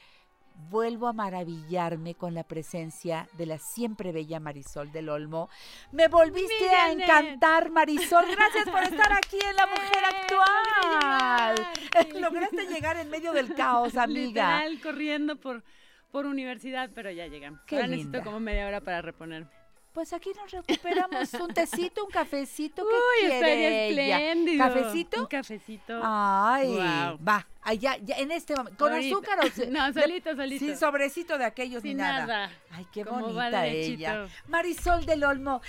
vuelvo 0.69 1.07
a 1.07 1.13
maravillarme 1.13 2.15
con 2.15 2.33
la 2.33 2.43
presencia 2.43 3.27
de 3.33 3.45
la 3.45 3.57
siempre 3.57 4.11
bella 4.11 4.39
Marisol 4.39 4.91
del 4.91 5.09
Olmo. 5.09 5.49
Me 5.91 6.07
volviste 6.07 6.69
a 6.69 6.91
encantar, 6.91 7.69
Marisol. 7.69 8.25
Gracias 8.31 8.69
por 8.69 8.83
estar 8.83 9.11
aquí 9.13 9.37
en 9.39 9.55
La 9.55 9.67
Mujer 9.67 10.03
Actual. 10.05 11.67
Lograste 12.21 12.65
llegar 12.67 12.97
en 12.97 13.09
medio 13.09 13.33
del 13.33 13.53
caos, 13.53 13.95
amiga. 13.97 14.59
Literal, 14.67 14.81
corriendo 14.81 15.35
por, 15.35 15.63
por 16.11 16.25
universidad, 16.25 16.89
pero 16.93 17.11
ya 17.11 17.27
llegamos. 17.27 17.59
Qué 17.67 17.75
Ahora 17.75 17.87
linda. 17.87 18.03
necesito 18.05 18.23
como 18.25 18.39
media 18.39 18.67
hora 18.67 18.81
para 18.81 19.01
reponerme. 19.01 19.49
Pues 19.93 20.11
aquí 20.11 20.31
nos 20.35 20.49
recuperamos 20.49 21.31
un 21.35 21.53
tecito, 21.53 22.03
un 22.05 22.09
cafecito. 22.11 22.83
¿Qué 22.83 23.25
Uy, 23.25 23.29
quiere 23.29 23.89
ella? 23.89 24.57
¿Cafecito? 24.57 25.19
Un 25.21 25.27
cafecito. 25.27 25.99
Ay, 26.03 26.73
Guau. 26.73 27.19
va. 27.27 27.47
Ay, 27.65 27.77
ya, 27.79 27.95
en 28.17 28.31
este 28.31 28.55
momento. 28.55 28.77
¿Con 28.77 28.93
Ahorita. 28.93 29.15
azúcar 29.15 29.39
o 29.39 29.65
No, 29.71 29.93
solito, 29.93 30.35
solito. 30.35 30.65
Sin 30.65 30.77
sobrecito 30.77 31.37
de 31.37 31.45
aquellos 31.45 31.83
ni 31.83 31.93
nada. 31.93 32.25
nada. 32.25 32.51
Ay, 32.71 32.85
qué 32.91 33.05
Como 33.05 33.27
bonita 33.33 33.65
ella. 33.67 34.27
Marisol 34.47 35.05
del 35.05 35.23
Olmo, 35.23 35.61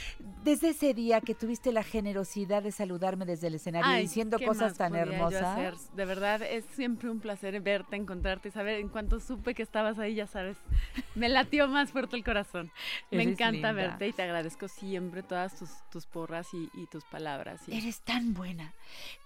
desde 0.42 0.70
ese 0.70 0.94
día 0.94 1.20
que 1.20 1.34
tuviste 1.34 1.72
la 1.72 1.82
generosidad 1.82 2.62
de 2.62 2.72
saludarme 2.72 3.24
desde 3.26 3.46
el 3.48 3.54
escenario 3.56 3.90
Ay, 3.90 4.02
diciendo 4.02 4.38
¿qué 4.38 4.46
cosas 4.46 4.76
tan 4.76 4.94
hermosas. 4.94 5.94
De 5.94 6.04
verdad, 6.04 6.42
es 6.42 6.64
siempre 6.74 7.10
un 7.10 7.20
placer 7.20 7.60
verte, 7.60 7.96
encontrarte, 7.96 8.50
saber 8.50 8.80
en 8.80 8.88
cuanto 8.88 9.20
supe 9.20 9.54
que 9.54 9.62
estabas 9.62 9.98
ahí, 9.98 10.14
ya 10.14 10.26
sabes, 10.26 10.56
me 11.14 11.28
latió 11.28 11.68
más 11.68 11.90
fuerte 11.92 12.16
el 12.16 12.24
corazón. 12.24 12.70
Me 13.10 13.22
Eres 13.22 13.34
encanta 13.34 13.52
linda. 13.68 13.72
verte 13.72 14.08
y 14.08 14.12
te 14.12 14.22
agradezco 14.22 14.68
siempre 14.68 15.22
todas 15.22 15.56
tus, 15.58 15.70
tus 15.90 16.06
porras 16.06 16.48
y, 16.54 16.70
y 16.74 16.86
tus 16.86 17.04
palabras. 17.04 17.60
y- 17.68 17.76
Eres 17.76 18.00
tan 18.00 18.34
buena. 18.34 18.72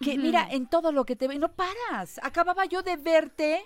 Que 0.01 0.19
mira, 0.19 0.47
en 0.51 0.66
todo 0.66 0.93
lo 0.93 1.05
que 1.05 1.16
te 1.16 1.28
ve, 1.28 1.39
no 1.39 1.49
paras. 1.53 2.20
Acababa 2.23 2.57
yo 2.66 2.82
de 2.82 2.97
verte 2.97 3.62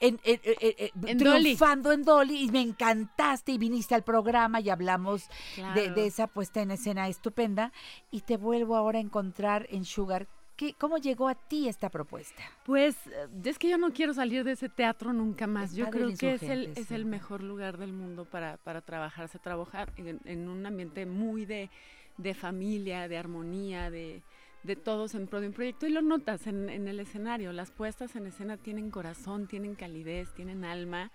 en, 0.00 0.18
en- 0.24 0.40
en- 0.44 0.74
en- 1.02 1.08
En 1.08 1.18
Dolly. 1.18 1.42
triunfando 1.42 1.92
en 1.92 2.02
Dolly 2.04 2.44
y 2.44 2.50
me 2.50 2.60
encantaste 2.62 3.52
y 3.52 3.58
viniste 3.58 3.94
al 3.94 4.02
programa 4.02 4.60
y 4.60 4.70
hablamos 4.70 5.28
de, 5.28 5.34
Claro. 5.56 5.94
de 5.94 6.06
esa 6.06 6.26
puesta 6.26 6.62
en 6.62 6.70
escena 6.70 7.08
estupenda 7.08 7.72
y 8.10 8.22
te 8.22 8.36
vuelvo 8.38 8.76
ahora 8.76 8.98
a 8.98 9.02
encontrar 9.02 9.66
en 9.70 9.84
Sugar. 9.84 10.26
¿Qué, 10.56 10.74
¿Cómo 10.74 10.98
llegó 10.98 11.26
a 11.28 11.34
ti 11.34 11.68
esta 11.68 11.88
propuesta? 11.88 12.42
Pues 12.64 12.94
eh, 13.06 13.28
es 13.44 13.58
que 13.58 13.68
yo 13.70 13.78
no 13.78 13.92
quiero 13.92 14.12
salir 14.12 14.44
de 14.44 14.52
ese 14.52 14.68
teatro 14.68 15.12
nunca 15.14 15.46
más. 15.46 15.74
Yo 15.74 15.88
creo 15.90 16.14
que 16.18 16.34
es 16.34 16.42
el, 16.42 16.72
es 16.76 16.90
el 16.90 17.06
mejor 17.06 17.42
lugar 17.42 17.78
del 17.78 17.92
mundo 17.94 18.26
para, 18.26 18.58
para 18.58 18.82
trabajar. 18.82 19.28
Se 19.28 19.38
trabaja 19.38 19.86
en, 19.96 20.20
en 20.26 20.48
un 20.48 20.64
ambiente 20.66 21.06
muy 21.06 21.46
de, 21.46 21.70
de 22.18 22.34
familia, 22.34 23.08
de 23.08 23.16
armonía, 23.16 23.90
de, 23.90 24.22
de 24.62 24.76
todos 24.76 25.14
en 25.14 25.26
pro 25.26 25.40
de 25.40 25.48
un 25.48 25.52
proyecto. 25.52 25.86
Y 25.86 25.90
lo 25.90 26.02
notas 26.02 26.46
en, 26.46 26.68
en 26.68 26.88
el 26.88 27.00
escenario. 27.00 27.52
Las 27.52 27.70
puestas 27.70 28.16
en 28.16 28.26
escena 28.26 28.56
tienen 28.56 28.90
corazón, 28.90 29.46
tienen 29.46 29.74
calidez, 29.74 30.32
tienen 30.34 30.64
alma. 30.64 31.10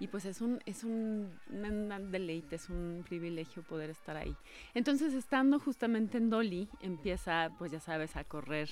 Y 0.00 0.06
pues 0.06 0.24
es 0.24 0.40
un, 0.40 0.60
es 0.64 0.84
un, 0.84 1.30
deleite, 2.10 2.56
es 2.56 2.68
un 2.68 3.04
privilegio 3.08 3.62
poder 3.62 3.90
estar 3.90 4.16
ahí. 4.16 4.34
Entonces, 4.74 5.12
estando 5.14 5.58
justamente 5.58 6.18
en 6.18 6.30
Dolly, 6.30 6.68
empieza, 6.80 7.50
pues 7.58 7.72
ya 7.72 7.80
sabes, 7.80 8.16
a 8.16 8.24
correr 8.24 8.68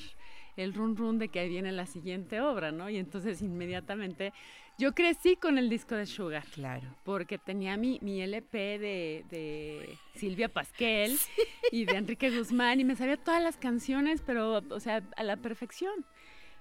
el 0.57 0.73
run 0.73 0.97
run 0.97 1.19
de 1.19 1.29
que 1.29 1.41
ahí 1.41 1.49
viene 1.49 1.73
la 1.73 1.87
siguiente 1.87 2.41
obra, 2.41 2.73
¿no? 2.73 2.89
Y 2.89 2.97
entonces 2.97 3.43
inmediatamente 3.43 4.33
yo 4.79 4.95
crecí 4.95 5.37
con 5.37 5.59
el 5.59 5.69
disco 5.69 5.95
de 5.95 6.07
Sugar. 6.07 6.45
Claro. 6.53 6.95
Porque 7.05 7.39
tenía 7.39 7.77
mi, 7.77 7.99
mi 8.03 8.21
LP 8.21 8.79
de, 8.79 9.25
de 9.31 9.99
Silvia 10.15 10.49
Pasquel 10.49 11.19
y 11.73 11.85
de 11.85 11.97
Enrique 11.97 12.31
Guzmán 12.31 12.81
y 12.81 12.85
me 12.85 12.97
sabía 12.97 13.17
todas 13.17 13.43
las 13.43 13.57
canciones, 13.57 14.23
pero, 14.25 14.63
o 14.71 14.81
sea, 14.81 15.03
a 15.17 15.23
la 15.23 15.37
perfección. 15.37 16.07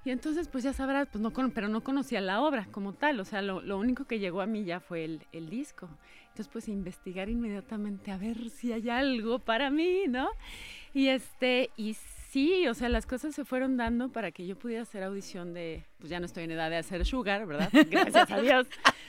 Y 0.06 0.12
entonces, 0.12 0.48
pues 0.48 0.64
ya 0.64 0.72
sabrás, 0.72 1.08
pues 1.12 1.22
no 1.22 1.34
con- 1.34 1.52
pero 1.52 1.68
no 1.68 1.82
conocía 1.84 2.22
la 2.22 2.42
obra 2.42 2.68
como 2.72 2.94
tal, 2.94 3.20
o 3.20 3.26
sea, 3.26 3.42
lo, 3.42 3.60
lo 3.62 3.78
único 3.80 4.06
que 4.06 4.20
llegó 4.20 4.42
a 4.42 4.46
mí 4.46 4.64
ya 4.64 4.80
fue 4.80 5.04
el, 5.04 5.22
el 5.32 5.50
disco. 5.50 5.90
Entonces, 6.30 6.48
pues 6.52 6.68
investigar 6.70 7.28
inmediatamente 7.30 8.12
a 8.12 8.18
ver 8.18 8.50
si 8.50 8.72
hay 8.72 8.90
algo 8.90 9.40
para 9.40 9.70
mí, 9.70 10.04
¿no? 10.08 10.30
Y 10.94 11.08
este, 11.08 11.72
y 11.78 11.96
sí, 12.30 12.68
o 12.68 12.74
sea, 12.74 12.90
las 12.90 13.06
cosas 13.06 13.34
se 13.34 13.46
fueron 13.46 13.78
dando 13.78 14.10
para 14.10 14.32
que 14.32 14.46
yo 14.46 14.56
pudiera 14.58 14.84
hacer 14.84 15.02
audición 15.04 15.54
de, 15.54 15.86
pues 15.98 16.10
ya 16.10 16.20
no 16.20 16.26
estoy 16.26 16.44
en 16.44 16.52
edad 16.52 16.70
de 16.70 16.78
hacer 16.78 17.06
Sugar, 17.06 17.46
¿verdad? 17.48 17.70
Gracias 17.90 18.30
a 18.32 18.42
Dios. 18.42 18.68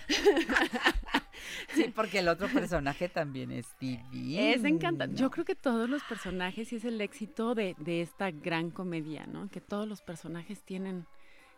Sí, 1.74 1.92
porque 1.94 2.20
el 2.20 2.28
otro 2.28 2.48
personaje 2.48 3.08
también 3.08 3.50
es 3.50 3.66
divino. 3.80 4.40
Es 4.40 4.64
encantante. 4.64 5.16
Yo 5.20 5.30
creo 5.30 5.44
que 5.44 5.54
todos 5.54 5.88
los 5.88 6.02
personajes 6.04 6.72
y 6.72 6.76
es 6.76 6.84
el 6.84 7.00
éxito 7.00 7.54
de, 7.54 7.74
de 7.78 8.00
esta 8.02 8.30
gran 8.30 8.70
comedia, 8.70 9.26
¿no? 9.26 9.48
Que 9.50 9.60
todos 9.60 9.86
los 9.88 10.00
personajes 10.02 10.62
tienen, 10.62 11.06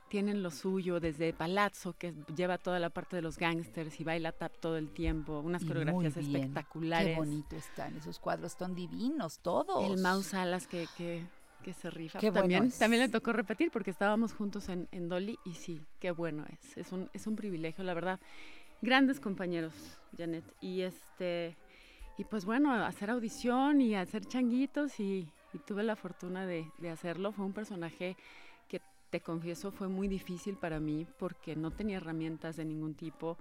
tienen 0.09 0.43
lo 0.43 0.51
suyo, 0.51 1.01
desde 1.01 1.33
Palazzo, 1.33 1.95
que 1.99 2.15
lleva 2.35 2.59
toda 2.59 2.79
la 2.79 2.91
parte 2.91 3.17
de 3.17 3.23
los 3.23 3.37
gángsters 3.39 4.01
y 4.01 4.05
baila 4.05 4.33
tap 4.33 4.57
todo 4.59 4.77
el 4.79 4.91
tiempo, 4.91 5.41
unas 5.41 5.63
Y 5.63 5.67
muy 5.67 5.75
coreografías 5.75 6.15
bien. 6.17 6.37
espectaculares. 6.37 7.09
Qué 7.11 7.17
bonito 7.17 7.57
están 7.57 7.97
esos 7.97 8.19
cuadros, 8.19 8.53
son 8.59 8.75
divinos 8.75 9.41
todos. 9.41 9.85
El 9.91 10.01
Mau 10.01 10.23
Salas 10.23 10.67
que, 10.67 10.87
que, 10.97 11.27
que 11.63 11.75
se 11.75 11.91
rifa. 11.91 12.19
Qué 12.19 12.31
bueno 12.31 12.41
también, 12.43 12.65
es. 12.65 12.79
también 12.79 13.03
le 13.03 13.09
tocó 13.11 13.33
repetir 13.33 13.71
porque 13.71 13.91
estábamos 13.91 14.33
juntos 14.33 14.69
en, 14.71 14.89
en 14.93 15.09
Dolly 15.09 15.39
y 15.45 15.55
sí, 15.55 15.81
qué 16.01 16.11
bueno 16.11 16.47
es. 16.51 16.77
Es 16.79 16.93
un, 16.93 17.11
es 17.13 17.27
un 17.27 17.37
privilegio, 17.37 17.85
la 17.85 17.93
verdad. 17.95 18.19
Grandes 18.81 19.21
compañeros, 19.21 19.73
Janet. 20.17 20.45
Y 20.61 20.83
este 20.83 21.57
y 22.17 22.25
pues 22.25 22.45
bueno, 22.45 22.73
hacer 22.73 23.11
audición 23.11 23.81
y 23.81 23.95
hacer 23.95 24.25
changuitos 24.25 24.99
y, 24.99 25.29
tuve 25.67 25.83
la 25.83 25.97
fortuna 25.97 26.47
de 26.47 26.91
hacerlo. 26.91 27.33
Fue 27.33 27.45
un 27.45 27.53
personaje 27.53 28.17
que 28.69 28.81
te 29.11 29.21
confieso 29.21 29.71
fue 29.73 29.89
muy 29.89 30.07
difícil 30.09 30.57
para 30.57 30.79
mí 30.79 31.07
porque 31.19 31.57
no 31.57 31.71
tenía 31.71 31.97
herramientas 31.97 32.57
de 32.57 32.65
ningún 32.65 32.95
tipo. 32.95 33.37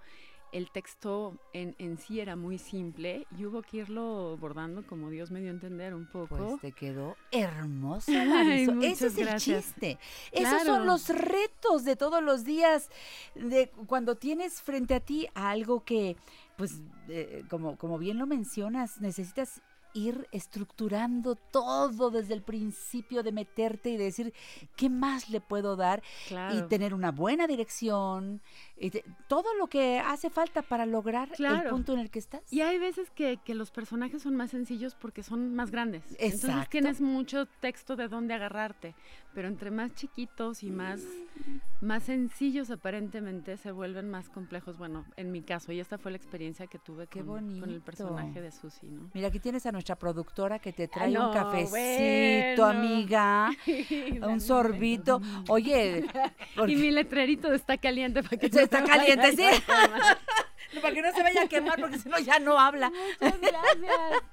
El 0.52 0.72
texto 0.72 1.38
en, 1.53 1.76
en 1.78 1.98
sí 1.98 2.19
era 2.19 2.36
muy 2.36 2.57
simple 2.57 3.28
y 3.38 3.45
hubo 3.45 3.61
que 3.61 3.78
irlo 3.78 4.38
bordando 4.38 4.86
como 4.86 5.10
Dios 5.10 5.32
me 5.32 5.40
dio 5.40 5.49
a 5.49 5.53
entender 5.53 5.94
un 5.94 6.07
poco. 6.07 6.38
Pues 6.38 6.61
te 6.61 6.72
quedó 6.72 7.15
hermoso, 7.32 8.11
Ay, 8.11 8.28
Marisol. 8.28 8.76
muchas 8.76 9.02
Ese 9.02 9.07
es 9.07 9.18
el 9.18 9.36
chiste. 9.38 9.99
Esos 10.32 10.64
son 10.64 10.86
los 10.86 11.10
retos 11.10 11.84
de 11.84 11.95
todos 11.95 12.24
los 12.24 12.44
días, 12.44 12.90
de 13.36 13.69
cuando 13.88 14.15
tienes 14.15 14.61
frente 14.61 14.95
a 14.95 14.99
ti 14.99 15.28
algo 15.34 15.84
que, 15.84 16.15
pues, 16.57 16.82
eh, 17.10 17.44
como, 17.49 17.78
como 17.78 17.98
bien 17.98 18.18
lo 18.18 18.28
mencionas, 18.28 19.02
necesitas 19.02 19.61
ir 19.98 20.28
estructurando 20.32 21.36
todo 21.36 22.11
desde 22.11 22.34
el 22.36 22.44
principio 22.44 23.24
de 23.24 23.32
meterte 23.32 23.90
y 23.90 23.98
de 23.98 24.06
decir 24.06 24.34
qué 24.76 24.90
más 24.90 25.30
le 25.30 25.41
puedo 25.41 25.76
dar 25.76 26.03
y 26.53 26.61
tener 26.64 26.94
una 26.94 27.11
buena 27.11 27.48
dirección, 27.48 28.41
y 28.80 28.91
te- 28.91 29.04
todo 29.28 29.54
lo 29.56 29.68
que 29.68 29.99
hace 29.99 30.30
falta 30.30 30.62
para 30.62 30.86
lograr 30.86 31.30
el 31.38 31.70
punto 31.70 31.94
en 31.94 31.99
el 31.99 32.10
que 32.12 32.20
estás. 32.20 32.41
Y 32.52 32.62
hay 32.62 32.78
veces 32.78 33.10
que, 33.12 33.38
que 33.44 33.56
los 33.56 33.72
personajes 33.72 34.22
son 34.22 34.36
más 34.36 34.52
sencillos 34.52 34.95
porque 34.95 35.24
son 35.24 35.56
más 35.56 35.72
grandes. 35.72 36.04
Entonces 36.20 36.70
tienes 36.70 37.02
mucho 37.02 37.45
texto 37.60 37.95
de 37.95 38.08
dónde 38.08 38.34
agarrarte. 38.36 38.94
Pero 39.34 39.48
entre 39.49 39.70
más 39.70 39.94
chiquitos 39.94 40.64
y 40.64 40.72
más, 40.72 41.02
más 41.80 42.04
sencillos 42.04 42.72
aparentemente 42.72 43.58
se 43.58 43.72
vuelven 43.72 44.10
más 44.10 44.30
complejos. 44.30 44.78
Bueno, 44.80 45.06
en 45.16 45.32
mi 45.32 45.41
caso, 45.44 45.72
y 45.72 45.80
esta 45.80 45.98
fue 45.99 46.10
la 46.12 46.18
experiencia 46.18 46.66
que 46.66 46.80
tuve 46.80 47.06
Qué 47.08 47.20
con, 47.24 47.60
con 47.60 47.70
el 47.70 47.82
personaje 47.82 48.41
de 48.41 48.52
Susi, 48.52 48.88
¿no? 48.88 49.12
Mira, 49.14 49.28
aquí 49.28 49.40
tienes 49.40 49.66
a 49.68 49.72
nuestra 49.72 49.95
productora 49.95 50.58
que 50.60 50.74
te 50.74 50.88
trae 50.88 51.16
Ah, 51.16 51.20
no, 51.20 51.28
un 51.28 51.34
cafecito, 51.34 52.64
bueno. 52.64 52.80
amiga, 52.80 53.49
un 54.28 54.41
sorbito. 54.41 55.22
Oye, 55.49 56.04
porque- 56.56 56.72
Y 56.74 56.76
mi 56.78 56.90
letrerito 56.91 57.52
está 57.54 57.78
caliente 57.78 58.24
para 58.24 58.38
que 58.38 58.49
está 58.68 58.84
caliente, 58.91 59.35
sí. 59.35 59.45
para 60.81 60.94
que 60.94 61.02
no 61.02 61.11
se 61.11 61.23
vaya 61.23 61.44
a 61.44 61.48
quemar, 61.48 61.80
porque 61.80 61.98
si 61.98 62.10
no 62.10 62.19
ya 62.19 62.39
no 62.39 62.60
habla. 62.60 62.91
Muchas 63.22 63.39
gracias. 63.41 64.23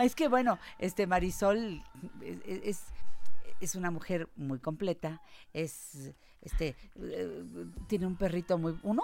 Es 0.02 0.14
que 0.14 0.28
bueno, 0.28 0.58
este 0.78 1.06
Marisol 1.06 1.82
es, 2.22 2.38
es, 2.64 2.82
es 3.60 3.74
una 3.74 3.90
mujer 3.90 4.28
muy 4.36 4.58
completa, 4.58 5.20
es 5.52 6.12
este 6.42 6.74
eh, 7.00 7.44
tiene 7.88 8.06
un 8.06 8.16
perrito 8.16 8.58
muy 8.58 8.76
uno. 8.82 9.02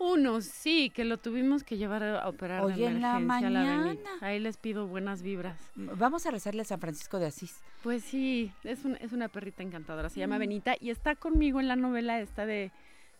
Uno, 0.00 0.40
sí, 0.42 0.90
que 0.90 1.04
lo 1.04 1.18
tuvimos 1.18 1.64
que 1.64 1.76
llevar 1.76 2.04
a 2.04 2.28
operar 2.28 2.64
de 2.66 2.86
en 2.86 3.00
la 3.00 3.16
emergencia 3.18 3.48
a 3.48 3.50
la 3.50 3.60
mañana. 3.76 4.10
Ahí 4.20 4.38
les 4.38 4.56
pido 4.56 4.86
buenas 4.86 5.22
vibras. 5.22 5.58
Vamos 5.74 6.24
a 6.24 6.30
rezarle 6.30 6.62
a 6.62 6.64
San 6.64 6.78
Francisco 6.78 7.18
de 7.18 7.26
Asís. 7.26 7.58
Pues 7.82 8.04
sí, 8.04 8.52
es, 8.62 8.84
un- 8.84 8.94
es 9.00 9.12
una 9.12 9.26
perrita 9.28 9.64
encantadora, 9.64 10.08
se 10.08 10.20
llama 10.20 10.36
Mm. 10.36 10.38
Benita 10.38 10.76
y 10.78 10.90
está 10.90 11.16
conmigo 11.16 11.58
en 11.58 11.66
la 11.66 11.74
novela 11.74 12.20
esta 12.20 12.46
de, 12.46 12.70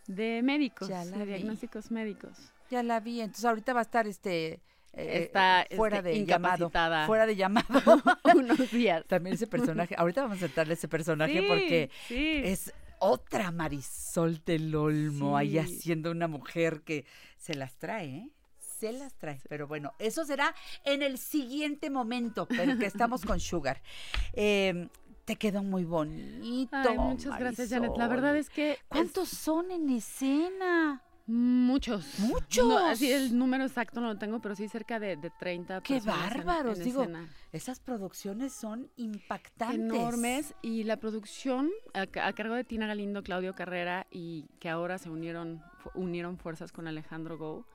de 0.08 0.42
médicos, 0.42 0.88
Ya 0.88 1.04
la 1.04 1.18
de 1.18 1.24
vi. 1.24 1.32
diagnósticos 1.34 1.90
médicos. 1.92 2.36
Ya 2.70 2.82
la 2.82 2.98
vi, 2.98 3.20
entonces 3.20 3.44
ahorita 3.44 3.72
va 3.72 3.80
a 3.80 3.82
estar 3.82 4.06
este 4.08 4.60
eh, 4.94 5.22
Está, 5.24 5.62
eh, 5.62 5.76
fuera 5.76 5.98
este, 5.98 6.08
de 6.10 6.26
llamado, 6.26 6.70
fuera 7.06 7.26
de 7.26 7.36
llamado. 7.36 7.80
Unos 8.34 8.70
días. 8.72 9.04
También 9.06 9.34
ese 9.34 9.46
personaje, 9.46 9.94
ahorita 9.96 10.22
vamos 10.22 10.38
a 10.38 10.40
sentarle 10.40 10.74
ese 10.74 10.88
personaje 10.88 11.40
Sí, 11.40 11.46
porque 11.46 11.90
sí. 12.08 12.40
es 12.42 12.72
otra 12.98 13.52
Marisol 13.52 14.42
del 14.44 14.74
Olmo 14.74 15.36
ahí 15.36 15.52
Sí. 15.52 15.58
haciendo 15.58 16.10
una 16.10 16.26
mujer 16.26 16.80
que 16.82 17.04
se 17.36 17.54
las 17.54 17.76
trae, 17.76 18.08
¿eh? 18.08 18.30
Se 18.58 18.92
las 18.92 19.14
trae. 19.14 19.40
Pero 19.48 19.66
bueno, 19.68 19.92
eso 19.98 20.24
será 20.24 20.54
en 20.84 21.02
el 21.02 21.18
siguiente 21.18 21.90
momento, 21.90 22.46
pero 22.46 22.76
que 22.78 22.86
estamos 22.86 23.24
con 23.24 23.38
Sugar. 23.40 23.80
Eh, 24.34 24.88
te 25.28 25.36
quedó 25.36 25.62
muy 25.62 25.84
bonito. 25.84 26.76
Ay, 26.76 26.98
muchas 26.98 27.38
gracias, 27.38 27.68
Janet. 27.70 27.92
La 27.96 28.08
verdad 28.08 28.36
es 28.36 28.48
que... 28.50 28.78
¿Cuántos 28.88 29.28
son 29.28 29.70
en 29.70 29.90
escena? 29.90 31.02
Muchos. 31.26 32.18
Muchos. 32.20 32.66
No, 32.66 32.78
así 32.78 33.12
el 33.12 33.36
número 33.36 33.64
exacto 33.64 34.00
no 34.00 34.06
lo 34.06 34.16
tengo, 34.18 34.40
pero 34.40 34.54
sí 34.56 34.66
cerca 34.66 34.98
de, 34.98 35.16
de 35.16 35.30
30 35.38 35.82
¡Qué 35.82 35.96
personas 35.96 36.32
en- 36.32 36.38
bárbaros! 36.46 36.78
en 36.78 36.84
Digo, 36.84 37.02
escena. 37.02 37.28
esas 37.52 37.80
producciones 37.80 38.54
son 38.54 38.90
impactantes. 38.96 39.78
enormes 39.78 40.54
y 40.62 40.84
la 40.84 40.96
producción 40.96 41.68
a, 41.92 42.06
a 42.26 42.32
cargo 42.32 42.54
de 42.54 42.64
Tina 42.64 42.86
Galindo, 42.86 43.22
Claudio 43.22 43.54
Carrera 43.54 44.06
y 44.10 44.46
que 44.58 44.70
ahora 44.70 44.96
se 44.96 45.10
unieron 45.10 45.62
unieron 45.94 46.38
fuerzas 46.38 46.72
con 46.72 46.86
Alejandro 46.88 47.36
Go, 47.36 47.66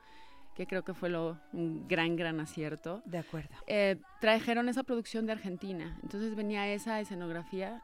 que 0.54 0.66
creo 0.66 0.82
que 0.84 0.94
fue 0.94 1.08
lo, 1.08 1.38
un 1.52 1.86
gran 1.88 2.16
gran 2.16 2.40
acierto. 2.40 3.02
De 3.04 3.18
acuerdo. 3.18 3.54
Eh, 3.66 4.00
trajeron 4.20 4.68
esa 4.68 4.82
producción 4.82 5.26
de 5.26 5.32
Argentina, 5.32 5.98
entonces 6.02 6.34
venía 6.34 6.68
esa 6.68 7.00
escenografía 7.00 7.82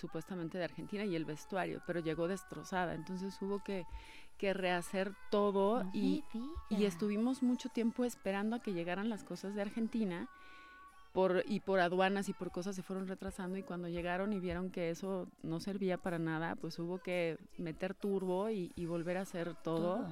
supuestamente 0.00 0.58
de 0.58 0.64
Argentina 0.64 1.04
y 1.04 1.14
el 1.14 1.24
vestuario, 1.24 1.82
pero 1.86 2.00
llegó 2.00 2.26
destrozada, 2.26 2.94
entonces 2.94 3.36
hubo 3.42 3.62
que, 3.62 3.84
que 4.38 4.54
rehacer 4.54 5.12
todo 5.30 5.84
No 5.84 5.90
y, 5.92 6.24
y 6.70 6.84
estuvimos 6.84 7.42
mucho 7.42 7.68
tiempo 7.68 8.04
esperando 8.04 8.56
a 8.56 8.62
que 8.62 8.72
llegaran 8.72 9.10
las 9.10 9.24
cosas 9.24 9.54
de 9.54 9.62
Argentina 9.62 10.28
por, 11.12 11.44
y 11.46 11.60
por 11.60 11.80
aduanas 11.80 12.28
y 12.28 12.32
por 12.32 12.50
cosas 12.50 12.76
se 12.76 12.82
fueron 12.82 13.08
retrasando 13.08 13.58
y 13.58 13.62
cuando 13.62 13.88
llegaron 13.88 14.32
y 14.32 14.40
vieron 14.40 14.70
que 14.70 14.90
eso 14.90 15.28
no 15.42 15.60
servía 15.60 15.98
para 15.98 16.18
nada, 16.18 16.56
pues 16.56 16.78
hubo 16.78 16.98
que 16.98 17.36
meter 17.58 17.94
turbo 17.94 18.48
y, 18.50 18.72
y 18.76 18.86
volver 18.86 19.16
a 19.16 19.22
hacer 19.22 19.54
todo. 19.54 19.96
Todo. 19.96 20.08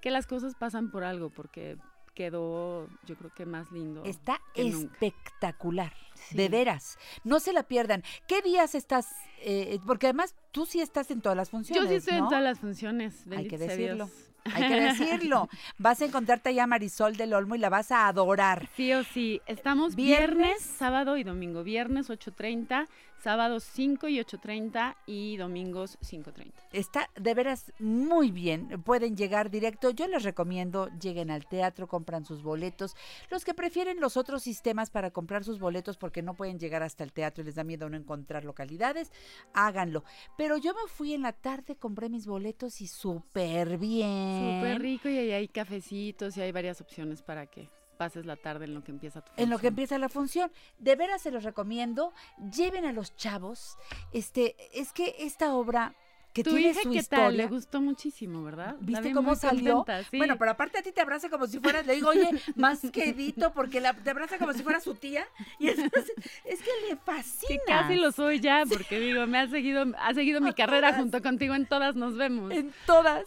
Que 0.00 0.10
las 0.10 0.26
cosas 0.26 0.54
pasan 0.54 0.90
por 0.90 1.04
algo, 1.04 1.30
porque 1.30 1.76
quedó 2.14 2.88
yo 3.06 3.16
creo 3.16 3.32
que 3.34 3.46
más 3.46 3.70
lindo. 3.70 4.04
Está 4.04 4.40
que 4.54 4.66
espectacular, 4.68 5.92
Sí. 6.14 6.36
de 6.36 6.48
veras. 6.48 6.98
No 7.24 7.40
se 7.40 7.52
la 7.52 7.62
pierdan. 7.62 8.02
¿Qué 8.26 8.42
días 8.42 8.74
estás? 8.74 9.06
eh, 9.42 9.78
porque 9.86 10.06
además 10.06 10.34
tú 10.52 10.66
sí 10.66 10.82
estás 10.82 11.10
en 11.10 11.22
todas 11.22 11.34
las 11.36 11.48
funciones. 11.48 11.82
Yo 11.84 11.88
sí 11.88 11.94
estoy 11.96 12.14
en 12.16 12.24
¿no? 12.24 12.28
todas 12.28 12.44
las 12.44 12.58
funciones. 12.60 13.24
Hay 13.34 13.48
que 13.48 13.56
decirlo. 13.56 14.04
Dios. 14.06 14.26
Hay 14.54 14.68
que 14.68 14.80
decirlo. 14.80 15.48
Vas 15.78 16.00
a 16.02 16.06
encontrarte 16.06 16.50
allá 16.50 16.64
a 16.64 16.66
Marisol 16.66 17.16
del 17.16 17.32
Olmo 17.34 17.54
y 17.54 17.58
la 17.58 17.68
vas 17.70 17.90
a 17.90 18.06
adorar. 18.08 18.68
Sí 18.74 18.92
o 18.92 19.02
sí. 19.04 19.40
Estamos 19.46 19.94
¿Viernes? 19.94 20.36
viernes, 20.36 20.62
sábado 20.62 21.16
y 21.16 21.24
domingo. 21.24 21.62
Viernes 21.62 22.10
8.30, 22.10 22.86
sábados 23.22 23.64
5 23.64 24.08
y 24.08 24.18
8.30 24.18 24.96
y 25.06 25.36
domingos 25.36 25.98
5.30. 26.00 26.52
Está 26.72 27.08
de 27.16 27.34
veras 27.34 27.72
muy 27.78 28.30
bien. 28.30 28.82
Pueden 28.82 29.16
llegar 29.16 29.50
directo. 29.50 29.90
Yo 29.90 30.06
les 30.08 30.22
recomiendo, 30.22 30.88
lleguen 31.00 31.30
al 31.30 31.46
teatro, 31.46 31.86
compran 31.86 32.24
sus 32.24 32.42
boletos. 32.42 32.96
Los 33.30 33.44
que 33.44 33.54
prefieren 33.54 34.00
los 34.00 34.16
otros 34.16 34.42
sistemas 34.42 34.90
para 34.90 35.10
comprar 35.10 35.44
sus 35.44 35.58
boletos 35.58 35.96
porque 35.96 36.22
no 36.22 36.34
pueden 36.34 36.58
llegar 36.58 36.82
hasta 36.82 37.04
el 37.04 37.12
teatro 37.12 37.42
y 37.42 37.46
les 37.46 37.54
da 37.54 37.64
miedo 37.64 37.88
no 37.88 37.96
encontrar 37.96 38.44
localidades, 38.44 39.12
háganlo. 39.52 40.04
Pero 40.36 40.56
yo 40.56 40.72
me 40.74 40.88
fui 40.88 41.14
en 41.14 41.22
la 41.22 41.32
tarde, 41.32 41.76
compré 41.76 42.08
mis 42.08 42.26
boletos 42.26 42.80
y 42.80 42.86
súper 42.86 43.78
bien. 43.78 44.60
Súper 44.60 44.80
rico 44.80 45.08
y 45.08 45.18
ahí 45.18 45.32
hay 45.32 45.48
cafecitos 45.48 46.36
y 46.36 46.40
hay 46.40 46.52
varias 46.52 46.80
opciones 46.80 47.22
para 47.22 47.46
que 47.46 47.68
pases 48.00 48.24
la 48.24 48.36
tarde 48.36 48.64
en 48.64 48.72
lo 48.72 48.82
que 48.82 48.92
empieza 48.92 49.20
tu 49.20 49.30
En 49.36 49.50
lo 49.50 49.58
que 49.58 49.64
función. 49.64 49.72
empieza 49.72 49.98
la 49.98 50.08
función. 50.08 50.50
De 50.78 50.96
veras 50.96 51.20
se 51.20 51.30
los 51.30 51.44
recomiendo. 51.44 52.14
Lleven 52.50 52.86
a 52.86 52.92
los 52.92 53.14
chavos. 53.14 53.76
Este, 54.14 54.56
es 54.72 54.94
que 54.94 55.16
esta 55.18 55.54
obra 55.54 55.94
que 56.32 56.44
Tu 56.44 56.50
tiene 56.50 56.70
hija, 56.70 56.82
su 56.82 56.90
¿qué 56.92 56.98
historia. 56.98 57.24
tal? 57.26 57.36
Le 57.36 57.46
gustó 57.48 57.80
muchísimo, 57.80 58.44
¿verdad? 58.44 58.76
¿Viste 58.80 59.08
vi 59.08 59.12
cómo 59.14 59.34
salió? 59.34 59.78
contenta, 59.78 60.08
sí. 60.08 60.16
Bueno, 60.18 60.36
pero 60.38 60.52
aparte 60.52 60.78
a 60.78 60.82
ti 60.82 60.92
te 60.92 61.00
abraza 61.00 61.28
como 61.28 61.46
si 61.48 61.58
fueras, 61.58 61.84
le 61.86 61.94
digo, 61.94 62.08
oye, 62.10 62.28
más 62.54 62.80
quedito, 62.92 63.52
porque 63.52 63.80
la- 63.80 63.94
te 63.94 64.10
abraza 64.10 64.38
como 64.38 64.52
si 64.52 64.62
fuera 64.62 64.78
su 64.80 64.94
tía. 64.94 65.26
Y 65.58 65.68
entonces, 65.68 66.12
es 66.44 66.60
que 66.62 66.70
le 66.88 66.96
fascina. 66.96 67.48
Que 67.48 67.58
casi 67.66 67.96
lo 67.96 68.12
soy 68.12 68.38
ya, 68.40 68.62
porque 68.68 69.00
digo, 69.00 69.26
me 69.26 69.38
ha 69.38 69.48
seguido, 69.48 69.84
ha 69.98 70.14
seguido 70.14 70.40
mi 70.40 70.52
carrera 70.52 70.94
junto 70.94 71.20
contigo 71.20 71.54
en 71.54 71.66
todas 71.66 71.96
nos 71.96 72.16
vemos. 72.16 72.52
En 72.52 72.72
todas. 72.86 73.24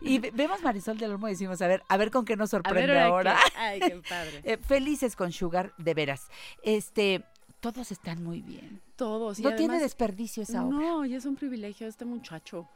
Y 0.00 0.18
ve- 0.18 0.30
vemos 0.34 0.62
Marisol 0.62 0.96
del 0.98 1.12
Olmo 1.12 1.28
y 1.28 1.32
decimos, 1.32 1.60
a 1.60 1.66
ver, 1.66 1.82
a 1.88 1.96
ver 1.98 2.10
con 2.10 2.24
qué 2.24 2.36
nos 2.36 2.50
ver, 2.50 2.62
sorprende 2.62 2.98
ahora 3.00 3.38
Ay, 3.56 3.80
qué 3.80 4.00
padre. 4.08 4.40
Eh, 4.44 4.56
felices 4.56 5.14
con 5.14 5.30
Sugar, 5.32 5.72
de 5.76 5.92
veras. 5.94 6.28
Este, 6.62 7.22
todos 7.60 7.90
están 7.92 8.24
muy 8.24 8.40
bien. 8.40 8.80
Todos. 9.00 9.38
y 9.38 9.42
no 9.42 9.54
tiene 9.54 9.78
desperdicio 9.80 10.42
esa 10.42 10.64
obra. 10.64 10.76
No, 10.78 11.04
y 11.06 11.14
es 11.14 11.24
un 11.24 11.34
privilegio 11.36 11.86
este 11.88 12.04
muchacho, 12.04 12.68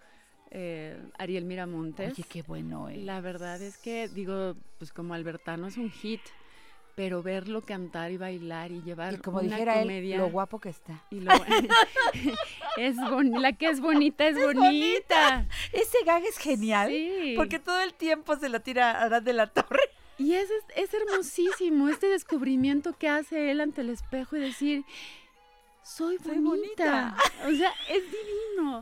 eh, 0.50 1.00
Ariel 1.18 1.44
Miramontes. 1.44 2.12
Oye, 2.12 2.24
qué 2.28 2.42
bueno 2.42 2.88
es. 2.88 2.98
La 3.04 3.20
verdad 3.20 3.60
es 3.62 3.76
que, 3.78 4.08
digo, 4.08 4.54
pues 4.78 4.92
como 4.92 5.14
Albertano 5.14 5.66
es 5.66 5.76
un 5.76 5.90
hit, 5.90 6.20
pero 6.96 7.22
verlo 7.22 7.60
cantar 7.62 8.10
y 8.12 8.16
bailar 8.16 8.70
y 8.70 8.80
llevar 8.82 9.14
Y 9.14 9.16
como 9.18 9.38
una 9.40 9.48
dijera 9.56 9.80
comedia... 9.80 10.14
él, 10.16 10.20
lo 10.22 10.30
guapo 10.30 10.60
que 10.60 10.68
está. 10.70 11.02
y 11.10 11.20
lo- 11.20 11.32
es 12.76 12.96
boni- 12.96 13.38
la 13.40 13.52
que 13.52 13.68
es 13.68 13.80
bonita 13.80 14.26
es, 14.26 14.36
bonita. 14.40 15.46
Ese 15.72 15.98
gag 16.06 16.24
es 16.24 16.38
genial. 16.38 16.88
Sí. 16.90 17.34
Porque 17.36 17.58
todo 17.58 17.80
el 17.80 17.94
tiempo 17.94 18.36
se 18.36 18.48
lo 18.48 18.60
tira 18.60 19.02
a 19.02 19.20
de 19.20 19.32
la 19.32 19.48
Torre. 19.48 19.80
Y 20.18 20.34
es, 20.34 20.48
es 20.76 20.94
hermosísimo 20.94 21.88
este 21.88 22.06
descubrimiento 22.06 22.92
que 22.96 23.08
hace 23.08 23.50
él 23.50 23.60
ante 23.60 23.80
el 23.80 23.90
espejo 23.90 24.36
y 24.36 24.40
decir, 24.40 24.84
soy 25.84 26.38
bonita. 26.38 27.16
O 27.46 27.52
sea, 27.52 27.72
es 27.90 28.02
divino. 28.04 28.80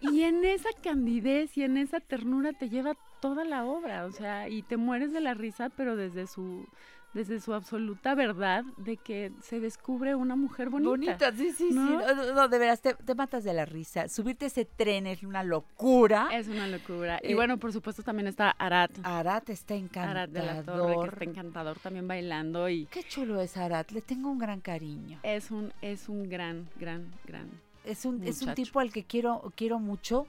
Y 0.00 0.22
en 0.22 0.44
esa 0.44 0.70
candidez 0.82 1.56
y 1.56 1.64
en 1.64 1.76
esa 1.76 2.00
ternura 2.00 2.52
te 2.52 2.68
lleva 2.68 2.96
toda 3.20 3.44
la 3.44 3.64
obra, 3.64 4.06
o 4.06 4.12
sea, 4.12 4.48
y 4.48 4.62
te 4.62 4.76
mueres 4.76 5.12
de 5.12 5.20
la 5.20 5.34
risa, 5.34 5.70
pero 5.70 5.96
desde 5.96 6.28
su 6.28 6.66
desde 7.14 7.40
su 7.40 7.54
absoluta 7.54 8.14
verdad 8.14 8.64
de 8.76 8.96
que 8.96 9.32
se 9.42 9.60
descubre 9.60 10.14
una 10.14 10.36
mujer 10.36 10.70
bonita. 10.70 10.90
Bonita, 10.90 11.32
sí, 11.32 11.52
sí, 11.52 11.70
¿no? 11.72 12.00
sí. 12.00 12.16
No, 12.34 12.48
de 12.48 12.58
veras, 12.58 12.80
te, 12.80 12.94
te 12.94 13.14
matas 13.14 13.44
de 13.44 13.54
la 13.54 13.64
risa. 13.64 14.08
Subirte 14.08 14.46
ese 14.46 14.64
tren 14.64 15.06
es 15.06 15.22
una 15.22 15.42
locura. 15.42 16.28
Es 16.32 16.48
una 16.48 16.66
locura. 16.66 17.18
Eh, 17.22 17.32
y 17.32 17.34
bueno, 17.34 17.58
por 17.58 17.72
supuesto 17.72 18.02
también 18.02 18.28
está 18.28 18.50
Arat. 18.50 18.92
Arat 19.02 19.48
está 19.50 19.74
encantador. 19.74 20.16
Arat 20.16 20.30
de 20.30 20.42
la 20.44 20.62
Torre, 20.62 20.94
que 21.00 21.08
está 21.08 21.24
encantador 21.24 21.78
también 21.78 22.06
bailando 22.06 22.68
y 22.68 22.86
Qué 22.86 23.02
chulo 23.02 23.40
es 23.40 23.56
Arat, 23.56 23.90
le 23.90 24.02
tengo 24.02 24.30
un 24.30 24.38
gran 24.38 24.60
cariño. 24.60 25.20
es 25.22 25.50
un 25.50 25.72
es 25.82 26.08
un 26.08 26.28
gran 26.28 26.68
gran 26.78 27.10
gran 27.26 27.48
Es 27.88 28.04
un, 28.04 28.22
es 28.26 28.42
un 28.42 28.54
tipo 28.54 28.80
al 28.80 28.92
que 28.92 29.04
quiero, 29.04 29.52
quiero 29.56 29.78
mucho. 29.78 30.26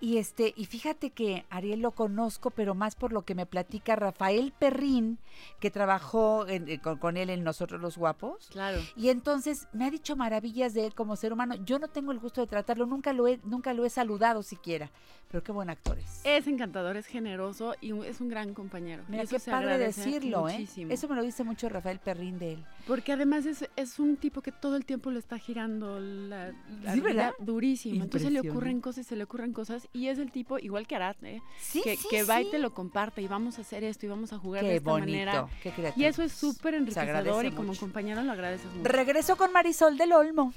Y 0.00 0.18
este, 0.18 0.52
y 0.56 0.64
fíjate 0.64 1.10
que 1.10 1.44
Ariel 1.50 1.80
lo 1.80 1.92
conozco, 1.92 2.50
pero 2.50 2.74
más 2.74 2.96
por 2.96 3.12
lo 3.12 3.22
que 3.22 3.34
me 3.34 3.46
platica 3.46 3.94
Rafael 3.94 4.52
Perrín, 4.58 5.18
que 5.60 5.70
trabajó 5.70 6.46
en- 6.48 6.68
eh, 6.68 6.80
con, 6.80 6.98
con 6.98 7.16
él 7.16 7.30
en 7.30 7.44
Nosotros 7.44 7.80
los 7.80 7.96
Guapos. 7.96 8.48
Claro. 8.50 8.80
Y 8.96 9.10
entonces 9.10 9.68
me 9.72 9.84
ha 9.86 9.90
dicho 9.90 10.16
maravillas 10.16 10.74
de 10.74 10.86
él 10.86 10.94
como 10.94 11.14
ser 11.16 11.32
humano. 11.32 11.54
Yo 11.64 11.78
no 11.78 11.88
tengo 11.88 12.10
el 12.12 12.18
gusto 12.18 12.40
de 12.40 12.46
tratarlo, 12.48 12.86
nunca 12.86 13.12
lo 13.12 13.28
he, 13.28 13.38
nunca 13.44 13.74
lo 13.74 13.84
he 13.84 13.90
saludado 13.90 14.42
siquiera. 14.42 14.90
Pero 15.30 15.42
qué 15.44 15.52
buen 15.52 15.70
actor 15.70 15.98
es. 15.98 16.20
Es 16.24 16.46
encantador, 16.46 16.96
es 16.98 17.06
generoso 17.06 17.74
y 17.80 17.92
es 18.04 18.20
un 18.20 18.28
gran 18.28 18.52
compañero. 18.52 19.02
Y 19.08 19.12
Mira, 19.12 19.22
eso 19.22 19.36
qué 19.38 19.50
padre 19.50 19.78
decirlo, 19.78 20.48
¿eh? 20.48 20.52
muchísimo. 20.58 20.92
Eso 20.92 21.08
me 21.08 21.16
lo 21.16 21.22
dice 21.22 21.42
mucho 21.42 21.68
Rafael 21.70 22.00
Perrín 22.00 22.38
de 22.38 22.54
él. 22.54 22.64
Porque 22.86 23.12
además 23.12 23.46
es, 23.46 23.68
es 23.76 23.98
un 23.98 24.16
tipo 24.16 24.42
que 24.42 24.50
todo 24.50 24.74
el 24.76 24.84
tiempo 24.84 25.10
le 25.10 25.18
está 25.20 25.38
girando 25.38 26.00
la, 26.00 26.52
la 26.82 26.92
Sí, 26.94 27.00
vida 27.00 27.08
¿verdad? 27.08 27.32
durísimo. 27.38 28.02
Entonces 28.02 28.28
se 28.28 28.30
le 28.32 28.40
ocurren 28.40 28.80
cosas, 28.80 29.06
se 29.06 29.14
le 29.16 29.24
ocurren 29.24 29.52
cosas 29.52 29.88
y 29.92 30.08
es 30.08 30.18
el 30.18 30.32
tipo 30.32 30.58
igual 30.58 30.86
que 30.86 30.96
Arat, 30.96 31.22
¿eh? 31.22 31.40
Sí, 31.60 31.80
que, 31.84 31.96
sí, 31.96 32.08
que 32.10 32.24
va 32.24 32.40
y 32.42 32.50
te 32.50 32.58
lo 32.58 32.74
comparte 32.74 33.22
y 33.22 33.28
vamos 33.28 33.58
a 33.58 33.60
hacer 33.60 33.84
esto 33.84 34.06
y 34.06 34.08
vamos 34.08 34.32
a 34.32 34.38
jugar 34.38 34.64
de 34.64 34.76
esta 34.76 34.90
bonito, 34.90 35.06
manera. 35.10 35.46
qué 35.62 35.70
creativo. 35.70 36.02
Y 36.02 36.06
eso 36.08 36.22
es 36.22 36.32
súper 36.32 36.74
enriquecedor 36.74 37.46
y 37.46 37.50
como 37.52 37.68
mucho. 37.68 37.80
compañero 37.80 38.22
lo 38.22 38.32
agradeces 38.32 38.66
mucho. 38.74 38.88
Regreso 38.88 39.36
con 39.36 39.52
Marisol 39.52 39.96
del 39.96 40.12
Olmo. 40.12 40.52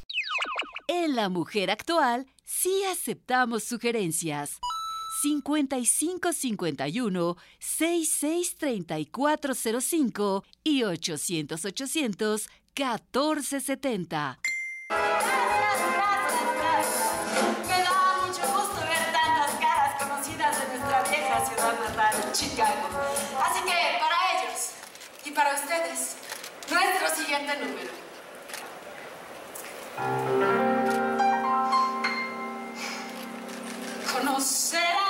En 0.88 1.16
La 1.16 1.30
Mujer 1.30 1.70
Actual 1.72 2.26
sí 2.44 2.72
aceptamos 2.92 3.64
sugerencias. 3.64 4.60
5551 5.26 7.38
663405 7.60 10.44
y 10.64 10.84
800 10.84 11.66
800 11.66 12.48
1470. 12.76 14.40
Me 17.68 17.82
da 17.82 18.22
mucho 18.22 18.42
gusto 18.54 18.82
ver 18.82 19.12
tantas 19.12 19.56
caras 19.60 20.04
conocidas 20.04 20.60
de 20.60 20.68
nuestra 20.68 21.02
vieja 21.10 21.44
ciudad 21.48 21.74
natal, 21.80 22.14
Chicago. 22.32 22.88
Así 23.44 23.62
que 23.64 23.98
para 24.00 24.18
ellos 24.44 24.60
y 25.26 25.32
para 25.32 25.56
ustedes, 25.56 26.18
nuestro 26.70 27.10
siguiente 27.16 27.58
número. 27.66 27.90
Conocer 34.14 35.05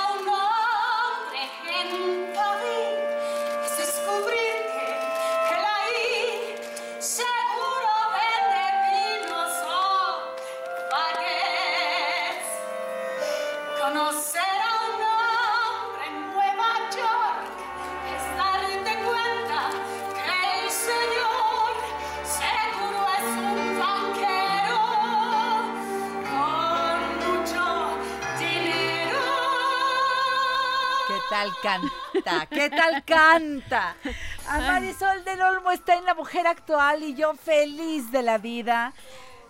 tal 31.62 31.90
canta? 32.12 32.46
¿Qué 32.46 32.70
tal 32.70 33.04
canta? 33.04 33.96
A 34.48 34.58
Marisol 34.60 35.24
del 35.24 35.40
Olmo 35.40 35.70
está 35.70 35.96
en 35.96 36.04
La 36.04 36.14
Mujer 36.14 36.46
Actual 36.46 37.02
y 37.02 37.14
yo 37.14 37.34
feliz 37.34 38.10
de 38.10 38.22
la 38.22 38.38
vida. 38.38 38.92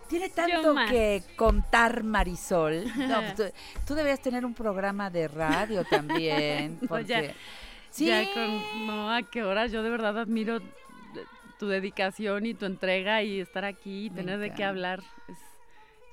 Tiene 0.08 0.28
tanto 0.28 0.74
que 0.88 1.22
contar 1.36 2.04
Marisol. 2.04 2.84
No, 2.96 3.20
pues, 3.22 3.34
tú, 3.34 3.42
tú 3.86 3.94
deberías 3.94 4.20
tener 4.20 4.44
un 4.44 4.54
programa 4.54 5.10
de 5.10 5.28
radio 5.28 5.84
también. 5.84 6.78
No, 6.82 6.88
Porque... 6.88 7.06
ya, 7.06 7.34
Sí. 7.90 8.06
ya 8.06 8.24
con, 8.34 8.86
no, 8.86 9.10
a 9.10 9.22
qué 9.22 9.42
horas, 9.42 9.72
yo 9.72 9.82
de 9.82 9.88
verdad 9.88 10.18
admiro 10.18 10.60
tu 11.58 11.66
dedicación 11.66 12.44
y 12.44 12.52
tu 12.52 12.66
entrega 12.66 13.22
y 13.22 13.40
estar 13.40 13.64
aquí 13.64 14.06
y 14.06 14.10
tener 14.10 14.38
de 14.38 14.52
qué 14.52 14.64
hablar. 14.64 15.00
Es 15.28 15.38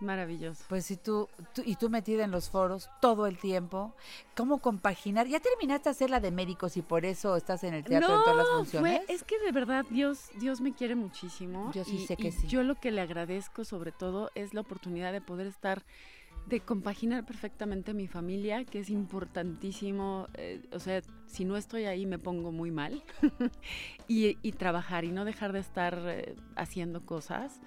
maravilloso. 0.03 0.63
Pues 0.69 0.85
si 0.85 0.97
tú, 0.97 1.27
tú- 1.53 1.63
y 1.65 1.75
tú 1.75 1.89
metida 1.89 2.23
en 2.23 2.31
los 2.31 2.49
foros 2.49 2.89
todo 3.01 3.25
el 3.27 3.37
tiempo, 3.37 3.93
¿cómo 4.35 4.59
compaginar? 4.59 5.27
¿Ya 5.27 5.39
terminaste 5.39 5.89
de 5.89 5.91
hacer 5.91 6.09
la 6.09 6.19
de 6.19 6.31
médicos 6.31 6.77
y 6.77 6.81
por 6.81 7.05
eso 7.05 7.35
estás 7.35 7.63
en 7.63 7.73
el 7.73 7.83
teatro 7.83 8.15
en 8.15 8.23
todas 8.23 8.37
las 8.37 8.47
funciones? 8.49 9.01
Fue, 9.05 9.15
es 9.15 9.23
que 9.23 9.39
de 9.39 9.51
verdad 9.51 9.85
Dios, 9.89 10.29
Dios 10.39 10.61
me 10.61 10.73
quiere 10.73 10.95
muchísimo. 10.95 11.71
Yo 11.73 11.83
sí 11.83 11.95
y- 11.95 12.05
sé 12.07 12.15
que 12.17 12.27
y 12.27 12.31
sí. 12.31 12.47
Yo 12.47 12.63
lo 12.63 12.75
que 12.75 12.91
le 12.91 13.01
agradezco 13.01 13.65
sobre 13.65 13.91
todo 13.91 14.29
es 14.35 14.53
la 14.53 14.61
oportunidad 14.61 15.11
de 15.11 15.21
poder 15.21 15.47
estar, 15.47 15.83
de 16.47 16.59
compaginar 16.59 17.25
perfectamente 17.25 17.93
mi 17.93 18.07
familia, 18.07 18.65
que 18.65 18.79
es 18.79 18.89
importantísimo. 18.89 20.27
eh, 20.33 20.61
o 20.73 20.79
sea, 20.79 21.01
si 21.25 21.45
no 21.45 21.57
estoy 21.57 21.85
ahí 21.85 22.05
me 22.05 22.19
pongo 22.19 22.51
muy 22.51 22.71
mal. 22.71 23.01
y, 24.07 24.37
y 24.41 24.51
trabajar 24.53 25.05
y 25.05 25.11
no 25.11 25.25
dejar 25.25 25.53
de 25.53 25.59
estar 25.59 25.99
eh, 26.05 26.35
haciendo 26.55 27.05
cosas. 27.05 27.59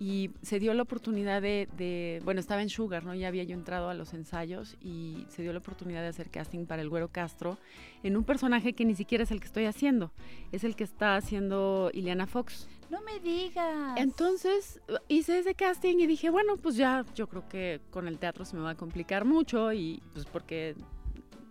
Y 0.00 0.30
se 0.42 0.60
dio 0.60 0.74
la 0.74 0.82
oportunidad 0.82 1.42
de, 1.42 1.68
de- 1.76 2.20
bueno, 2.24 2.38
estaba 2.38 2.62
en 2.62 2.68
Sugar, 2.68 3.04
¿no? 3.04 3.14
Ya 3.16 3.26
había 3.26 3.42
yo 3.42 3.54
entrado 3.54 3.88
a 3.88 3.94
los 3.94 4.14
ensayos 4.14 4.76
y 4.80 5.26
se 5.28 5.42
dio 5.42 5.52
la 5.52 5.58
oportunidad 5.58 6.02
de 6.02 6.06
hacer 6.08 6.30
casting 6.30 6.66
para 6.66 6.82
el 6.82 6.88
Güero 6.88 7.08
Castro 7.08 7.58
en 8.04 8.16
un 8.16 8.22
personaje 8.22 8.74
que 8.74 8.84
ni 8.84 8.94
siquiera 8.94 9.24
es 9.24 9.32
el 9.32 9.40
que 9.40 9.46
estoy 9.46 9.64
haciendo, 9.64 10.12
es 10.52 10.62
el 10.62 10.76
que 10.76 10.84
está 10.84 11.16
haciendo 11.16 11.90
Ileana 11.92 12.28
Fox. 12.28 12.68
No 12.90 13.00
me 13.02 13.18
digas. 13.18 13.98
Entonces 13.98 14.80
hice 15.08 15.40
ese 15.40 15.54
casting 15.56 15.96
y 15.98 16.06
dije, 16.06 16.30
bueno, 16.30 16.56
pues 16.56 16.76
ya, 16.76 17.04
yo 17.16 17.26
creo 17.26 17.48
que 17.48 17.80
con 17.90 18.06
el 18.06 18.18
teatro 18.20 18.44
se 18.44 18.54
me 18.56 18.62
va 18.62 18.70
a 18.70 18.74
complicar 18.76 19.24
mucho 19.24 19.72
y 19.72 20.00
pues 20.12 20.26
porque 20.26 20.76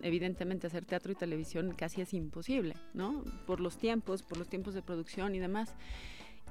evidentemente 0.00 0.66
hacer 0.66 0.84
teatro 0.84 1.12
y 1.12 1.14
televisión 1.16 1.74
casi 1.76 2.00
es 2.00 2.14
imposible, 2.14 2.74
¿no? 2.94 3.24
Por 3.46 3.60
los 3.60 3.76
tiempos, 3.76 4.22
por 4.22 4.38
los 4.38 4.48
tiempos 4.48 4.74
de 4.74 4.82
producción 4.82 5.34
y 5.34 5.38
demás. 5.38 5.74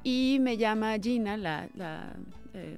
Y 0.04 0.38
me 0.42 0.58
llama 0.58 0.98
Gina, 1.00 1.38
la, 1.38 1.68
eh, 2.54 2.78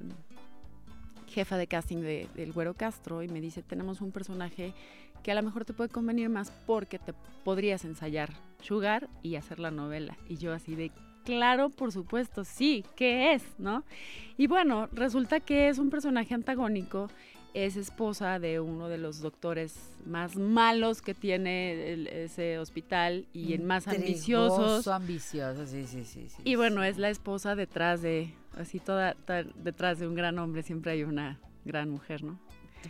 jefa 1.28 1.56
de 1.56 1.66
casting 1.66 1.98
de- 1.98 2.28
del 2.34 2.52
Güero 2.52 2.74
Castro, 2.74 3.22
y 3.22 3.28
me 3.28 3.40
dice, 3.40 3.62
tenemos 3.62 4.00
un 4.00 4.10
personaje 4.10 4.72
que 5.22 5.30
a 5.30 5.34
lo 5.34 5.42
mejor 5.42 5.64
te 5.64 5.72
puede 5.72 5.90
convenir 5.90 6.28
más 6.28 6.50
porque 6.66 6.98
te 6.98 7.12
podrías 7.44 7.84
ensayar 7.84 8.30
Sugar 8.62 9.08
y 9.22 9.36
hacer 9.36 9.58
la 9.58 9.70
novela. 9.70 10.16
Y 10.28 10.36
yo 10.36 10.52
así 10.52 10.74
de, 10.74 10.90
claro, 11.24 11.70
por 11.70 11.92
supuesto, 11.92 12.44
sí, 12.44 12.84
¿qué 12.96 13.32
es? 13.32 13.42
¿No? 13.58 13.84
Y 14.36 14.48
bueno, 14.48 14.88
resulta 14.92 15.40
que 15.40 15.68
es 15.68 15.78
un 15.78 15.88
personaje 15.88 16.34
antagónico, 16.34 17.08
es 17.54 17.76
esposa 17.76 18.38
de 18.38 18.60
uno 18.60 18.88
de 18.88 18.98
los 18.98 19.20
doctores 19.20 19.74
más 20.06 20.36
malos 20.36 21.02
que 21.02 21.14
tiene 21.14 21.92
el- 21.92 22.06
ese 22.06 22.58
hospital 22.58 23.26
y 23.32 23.54
el 23.54 23.62
más 23.62 23.86
ambiciosos. 23.88 24.86
Ambicioso, 24.88 25.66
sí, 25.66 25.86
sí, 25.86 26.04
sí. 26.04 26.28
sí. 26.28 26.36
Y 26.44 26.54
bueno, 26.56 26.82
es 26.84 26.98
la 26.98 27.10
esposa 27.10 27.54
detrás 27.54 28.02
de, 28.02 28.32
así 28.56 28.78
toda, 28.78 29.16
detrás 29.56 29.98
de 29.98 30.06
un 30.08 30.14
gran 30.14 30.38
hombre 30.38 30.62
siempre 30.62 30.92
hay 30.92 31.02
una 31.04 31.40
gran 31.64 31.90
mujer, 31.90 32.22
¿no? 32.22 32.38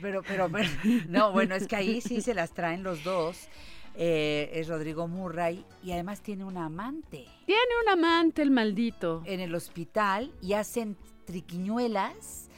Pero, 0.01 0.23
pero, 0.23 0.49
pero- 0.51 0.69
no, 1.09 1.33
bueno, 1.33 1.55
es 1.55 1.67
que 1.67 1.77
ahí 1.77 2.01
sí 2.01 2.21
se 2.21 2.35
las 2.35 2.53
traen 2.53 2.83
los 2.83 3.03
dos. 3.03 3.49
Eh, 3.97 4.51
es 4.55 4.69
Rodrigo 4.69 5.09
Murray 5.09 5.65
y 5.83 5.91
además 5.91 6.21
tiene 6.21 6.45
una 6.45 6.67
amante. 6.67 7.27
Tiene 7.45 7.61
un 7.85 7.89
amante, 7.91 8.41
el 8.41 8.53
maldito. 8.53 9.23
En 9.27 9.41
el 9.41 9.53
hospital 9.55 10.33
y 10.41 10.53
hacen 10.53 10.97
triquiñuelas 11.25 12.49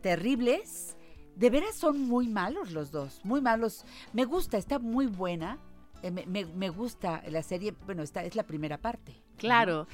terribles. 0.00 0.95
De 1.36 1.50
veras 1.50 1.74
son 1.76 2.00
muy 2.00 2.28
malos 2.28 2.72
los 2.72 2.90
dos, 2.90 3.20
muy 3.24 3.40
malos. 3.40 3.84
Me 4.12 4.24
gusta, 4.24 4.56
está 4.58 4.78
muy 4.78 5.06
buena. 5.06 5.58
Eh, 6.02 6.10
me, 6.10 6.26
me- 6.26 6.44
me 6.46 6.68
gusta 6.70 7.22
la 7.28 7.42
serie, 7.42 7.74
bueno, 7.86 8.02
esta 8.02 8.24
es 8.24 8.34
la 8.36 8.42
primera 8.42 8.78
parte. 8.78 9.12
¿no? 9.12 9.36
Claro. 9.38 9.86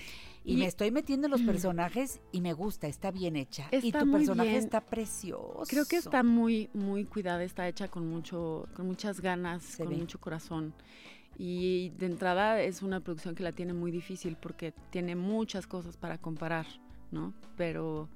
Y, 0.45 0.55
Y- 0.55 0.57
me 0.57 0.67
estoy 0.67 0.91
metiendo 0.91 1.27
en 1.27 1.31
los 1.33 1.43
personajes 1.43 2.21
y 2.33 2.41
me 2.41 2.53
gusta, 2.53 2.87
está 2.89 3.11
bien 3.13 3.37
hecha. 3.37 3.69
y 3.73 3.93
tu 3.93 4.05
muy 4.07 4.19
personaje 4.21 4.51
bien. 4.51 4.63
está 4.63 4.81
precioso. 4.81 5.63
Creo 5.69 5.85
que 5.85 5.97
está 5.97 6.23
muy, 6.23 6.69
muy 6.75 7.05
cuidada, 7.05 7.43
está 7.45 7.67
hecha 7.69 7.89
con 7.89 8.09
mucho, 8.09 8.67
con 8.75 8.87
muchas 8.87 9.21
ganas, 9.21 9.63
Se 9.63 9.85
con 9.85 9.93
ve. 9.93 9.99
mucho 9.99 10.21
corazón. 10.21 10.75
Y 11.39 11.91
de 11.99 12.07
entrada 12.07 12.61
es 12.61 12.83
una 12.83 13.01
producción 13.01 13.35
que 13.35 13.43
la 13.43 13.53
tiene 13.53 13.73
muy 13.73 13.91
difícil 13.91 14.37
porque 14.37 14.73
tiene 14.91 15.17
muchas 15.17 15.67
cosas 15.67 15.97
para 15.97 16.19
comparar, 16.19 16.67
¿no? 17.11 17.33
Pero, 17.57 18.09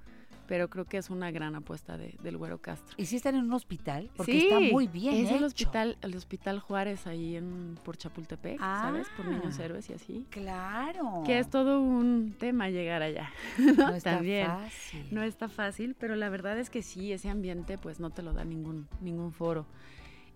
pero 0.47 0.69
creo 0.71 0.85
que 0.85 0.97
es 0.99 1.11
una 1.11 1.31
gran 1.31 1.55
apuesta 1.55 1.97
de, 1.97 2.15
del 2.23 2.37
Güero 2.37 2.59
Castro. 2.59 2.95
¿Y 2.97 3.07
si 3.07 3.17
están 3.17 3.35
en 3.35 3.45
un 3.45 3.53
hospital? 3.53 4.11
Porque 4.17 4.33
Sí, 4.33 4.39
está 4.49 4.61
muy 4.61 4.87
bien 4.87 5.15
Es 5.27 5.33
el 5.33 5.45
hospital, 5.45 5.97
el 6.03 6.15
hospital 6.17 6.61
Juárez 6.61 7.07
ahí 7.07 7.37
en 7.37 7.77
por 7.85 7.97
Chapultepec, 7.97 8.59
¿sabes? 8.59 9.07
Por 9.17 9.27
niños 9.27 9.59
Ah. 9.59 9.65
héroes 9.65 9.89
y 9.91 9.95
así. 9.95 10.27
Claro. 10.31 11.23
Que 11.27 11.39
es 11.39 11.49
todo 11.51 11.81
un 11.81 12.35
tema 12.39 12.69
llegar 12.71 13.03
allá. 13.03 13.31
No 13.77 13.95
está 13.95 14.15
También. 14.17 14.47
fácil. 14.47 15.07
No 15.11 15.23
está 15.23 15.49
fácil, 15.49 15.97
pero 15.99 16.17
la 16.17 16.29
verdad 16.29 16.59
es 16.59 16.71
que 16.71 16.83
sí, 16.83 17.13
ese 17.13 17.29
ambiente 17.29 17.79
pues 17.79 18.01
no 18.01 18.11
te 18.11 18.23
lo 18.23 18.33
da 18.33 18.45
ningún, 18.45 18.89
ningún 19.01 19.33
foro. 19.33 19.67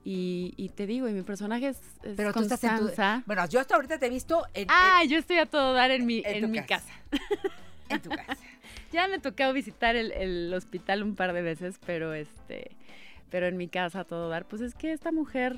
Y, 0.03 0.55
y 0.57 0.71
te 0.71 0.87
digo, 0.87 1.09
y 1.09 1.13
mi 1.13 1.23
personaje 1.23 1.69
es, 1.69 1.77
es 2.03 2.17
Pero 2.17 2.33
tú 2.33 2.41
estás 2.41 2.65
en 2.65 2.79
tu... 2.79 2.91
Bueno, 3.27 3.47
yo 3.49 3.61
hasta 3.61 3.75
ahorita 3.75 3.99
te 3.99 4.07
he 4.07 4.11
visto 4.11 4.45
en, 4.55 4.67
Ah, 4.71 5.03
yo 5.07 5.19
estoy 5.19 5.37
a 5.37 5.47
todo 5.47 5.75
dar 5.75 5.91
en 5.91 6.07
mi, 6.07 6.23
en 6.25 6.51
mi 6.51 6.59
casa. 6.61 6.87
casa. 7.11 7.21
en 7.91 8.01
tu 8.01 8.09
casa. 8.09 8.37
Ya 8.93 9.09
me 9.09 9.19
tocó 9.19 9.53
visitar 9.53 9.97
el, 9.97 10.13
el 10.13 10.53
hospital 10.53 11.03
un 11.03 11.15
par 11.15 11.33
de 11.33 11.43
veces, 11.43 11.79
pero 11.87 12.13
este, 12.13 12.77
pero 13.31 13.47
en 13.47 13.57
mi 13.57 13.69
casa 13.69 14.05
todo 14.05 14.29
dar. 14.29 14.47
Pues 14.47 14.63
es 14.63 14.75
que 14.75 14.93
esta 14.93 15.13
mujer 15.13 15.57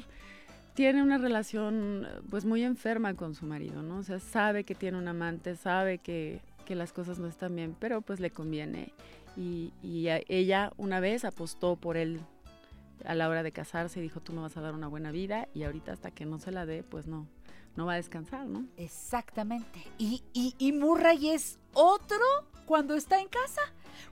tiene 0.74 1.02
una 1.02 1.18
relación 1.18 2.06
pues 2.30 2.44
muy 2.44 2.62
enferma 2.62 3.14
con 3.14 3.34
su 3.34 3.46
marido, 3.46 3.82
¿no? 3.82 3.98
O 3.98 4.02
sea, 4.02 4.18
sabe 4.18 4.64
que 4.64 4.74
tiene 4.74 4.98
un 4.98 5.09
amante, 5.09 5.56
sabe 5.56 5.98
que, 5.98 6.40
que 6.64 6.74
las 6.74 6.92
cosas 6.92 7.18
no 7.18 7.26
están 7.26 7.54
bien, 7.54 7.76
pero 7.78 8.00
pues 8.00 8.20
le 8.20 8.30
conviene. 8.30 8.92
Y, 9.36 9.72
y 9.82 10.09
ella 10.28 10.72
una 10.76 11.00
vez 11.00 11.24
apostó 11.24 11.76
por 11.76 11.96
él 11.96 12.20
a 13.04 13.14
la 13.14 13.28
hora 13.28 13.42
de 13.42 13.52
casarse 13.52 14.00
dijo, 14.00 14.20
tú 14.20 14.32
me 14.32 14.40
vas 14.40 14.56
a 14.56 14.60
dar 14.60 14.74
una 14.74 14.88
buena 14.88 15.10
vida 15.10 15.48
y 15.54 15.64
ahorita 15.64 15.92
hasta 15.92 16.10
que 16.10 16.24
no 16.24 16.38
se 16.38 16.52
la 16.52 16.66
dé, 16.66 16.82
pues 16.82 17.06
no, 17.06 17.26
no 17.76 17.86
va 17.86 17.94
a 17.94 17.96
descansar, 17.96 18.46
¿no? 18.46 18.66
Exactamente. 18.76 19.82
Y, 19.98 20.22
y, 20.32 20.54
y 20.58 20.72
Murray 20.72 21.30
es 21.30 21.58
otro 21.72 22.18
cuando 22.66 22.94
está 22.94 23.20
en 23.20 23.28
casa, 23.28 23.62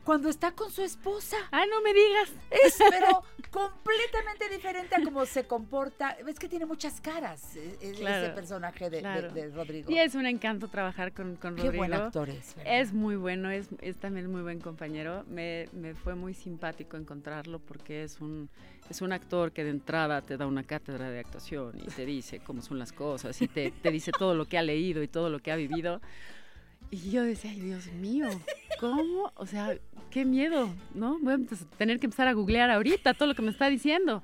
cuando 0.05 0.29
está 0.29 0.53
con 0.53 0.71
su 0.71 0.83
esposa. 0.83 1.37
¡Ah, 1.51 1.65
no 1.71 1.81
me 1.83 1.93
digas! 1.93 2.33
Es, 2.51 2.79
pero 2.91 3.23
completamente 3.51 4.49
diferente 4.51 4.95
a 4.97 5.03
cómo 5.03 5.25
se 5.27 5.45
comporta. 5.45 6.11
Es 6.27 6.39
que 6.39 6.49
tiene 6.49 6.67
muchas 6.67 7.01
caras 7.01 7.57
eh, 7.57 7.77
eh, 7.81 7.93
Claro, 7.99 8.27
ese 8.27 8.35
personaje 8.35 8.85
de, 8.91 8.97
de- 8.97 9.01
claro. 9.03 9.31
de 9.33 9.49
Rodrigo. 9.51 9.91
Y 9.91 9.99
es 9.99 10.15
un 10.15 10.27
encanto 10.27 10.69
trabajar 10.69 11.13
con, 11.13 11.37
con 11.37 11.55
Qué 11.57 11.63
Rodrigo. 11.63 11.81
buen 11.83 11.93
actor 11.95 12.29
es, 12.31 12.55
¿verdad? 12.57 12.81
Es 12.81 12.93
muy 12.93 13.17
bueno, 13.17 13.51
es, 13.51 13.69
es 13.81 13.97
también 13.97 14.31
muy 14.31 14.43
buen 14.43 14.61
compañero. 14.61 15.25
Me, 15.29 15.69
me 15.73 15.95
fue 15.95 16.15
muy 16.15 16.35
simpático 16.35 16.97
encontrarlo 16.97 17.59
porque 17.59 18.03
es 18.05 18.21
un, 18.21 18.49
es 18.89 19.01
un 19.03 19.13
actor 19.13 19.53
que 19.53 19.65
de 19.65 19.71
entrada 19.71 20.23
te 20.23 20.37
da 20.37 20.47
una 20.47 20.63
cátedra 20.65 21.11
de 21.11 21.21
actuación 21.21 21.79
y 21.79 21.87
te 21.91 22.07
dice 22.07 22.41
cómo 22.41 22.63
son 22.63 22.79
las 22.79 22.93
cosas 22.93 23.41
y 23.43 23.49
te, 23.49 23.71
te 23.71 23.91
dice 23.91 24.13
todo 24.17 24.35
lo 24.35 24.47
que 24.47 24.59
ha 24.59 24.63
leído 24.63 25.03
y 25.03 25.09
todo 25.09 25.31
lo 25.31 25.41
que 25.41 25.53
ha 25.53 25.57
vivido. 25.57 26.01
Y 26.91 27.11
yo 27.11 27.23
decía, 27.23 27.51
ay 27.53 27.61
Dios 27.61 27.93
mío, 27.93 28.29
¿cómo? 28.81 29.33
O 29.37 29.47
sea, 29.47 29.79
qué 30.11 30.25
miedo, 30.25 30.69
¿no? 30.95 31.19
Voy 31.21 31.35
a 31.35 31.39
tener 31.79 32.01
que 32.01 32.07
empezar 32.07 32.27
a 32.29 32.33
googlear 32.33 32.71
ahorita 32.71 33.15
todo 33.15 33.29
lo 33.29 33.35
que 33.35 33.43
me 33.43 33.51
está 33.51 33.69
diciendo. 33.69 34.23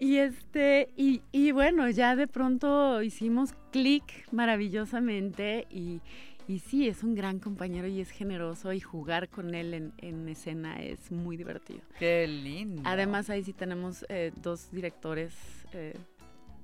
Y 0.00 0.16
este, 0.16 0.88
y, 0.96 1.22
y 1.30 1.52
bueno, 1.52 1.88
ya 1.88 2.16
de 2.16 2.26
pronto 2.26 3.02
hicimos 3.02 3.54
clic 3.70 4.02
maravillosamente 4.32 5.68
y, 5.70 6.00
y 6.48 6.58
sí, 6.58 6.88
es 6.88 7.04
un 7.04 7.14
gran 7.14 7.38
compañero 7.38 7.86
y 7.86 8.00
es 8.00 8.10
generoso 8.10 8.72
y 8.72 8.80
jugar 8.80 9.28
con 9.28 9.54
él 9.54 9.74
en, 9.74 9.92
en 9.98 10.28
escena 10.28 10.82
es 10.82 11.12
muy 11.12 11.36
divertido. 11.36 11.82
Qué 12.00 12.26
lindo. 12.26 12.82
Además 12.84 13.30
ahí 13.30 13.44
sí 13.44 13.52
tenemos 13.52 14.04
eh, 14.08 14.32
dos 14.42 14.72
directores 14.72 15.32
eh, 15.72 15.94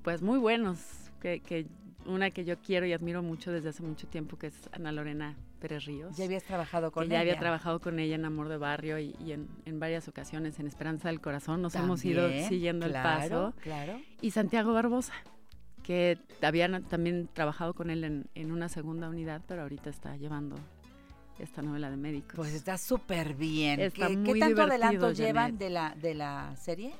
pues 0.01 0.21
muy 0.21 0.37
buenos, 0.37 0.79
que, 1.21 1.39
que 1.39 1.65
una 2.05 2.31
que 2.31 2.45
yo 2.45 2.57
quiero 2.59 2.85
y 2.85 2.93
admiro 2.93 3.21
mucho 3.21 3.51
desde 3.51 3.69
hace 3.69 3.83
mucho 3.83 4.07
tiempo, 4.07 4.37
que 4.37 4.47
es 4.47 4.69
Ana 4.71 4.91
Lorena 4.91 5.35
Pérez 5.59 5.85
Ríos. 5.85 6.15
Ya 6.17 6.25
habías 6.25 6.43
trabajado 6.43 6.91
con 6.91 7.03
que 7.03 7.09
ya 7.09 7.19
había 7.19 7.33
ella. 7.33 7.39
trabajado 7.39 7.79
con 7.79 7.99
ella 7.99 8.15
en 8.15 8.25
Amor 8.25 8.47
de 8.49 8.57
Barrio 8.57 8.97
y, 8.99 9.15
y 9.19 9.33
en, 9.33 9.47
en 9.65 9.79
varias 9.79 10.07
ocasiones 10.07 10.59
en 10.59 10.67
Esperanza 10.67 11.09
del 11.09 11.21
Corazón. 11.21 11.61
Nos 11.61 11.75
hemos 11.75 12.03
ido 12.05 12.29
siguiendo 12.47 12.87
claro, 12.87 13.23
el 13.23 13.29
paso. 13.29 13.53
claro. 13.61 14.01
Y 14.21 14.31
Santiago 14.31 14.73
Barbosa, 14.73 15.13
que 15.83 16.17
habían 16.41 16.83
también 16.83 17.29
trabajado 17.33 17.73
con 17.73 17.89
él 17.89 18.03
en, 18.03 18.29
en 18.35 18.51
una 18.51 18.69
segunda 18.69 19.09
unidad, 19.09 19.41
pero 19.47 19.63
ahorita 19.63 19.89
está 19.89 20.15
llevando 20.17 20.55
esta 21.39 21.61
novela 21.61 21.89
de 21.89 21.97
médicos. 21.97 22.35
Pues 22.35 22.53
está 22.53 22.77
súper 22.77 23.33
bien. 23.33 23.79
Está 23.79 24.07
¿Qué, 24.07 24.23
qué 24.23 24.39
tanto 24.39 24.61
adelanto 24.63 25.11
llevan 25.11 25.57
de 25.57 25.69
la, 25.69 25.95
de 25.95 26.13
la 26.13 26.55
serie? 26.57 26.93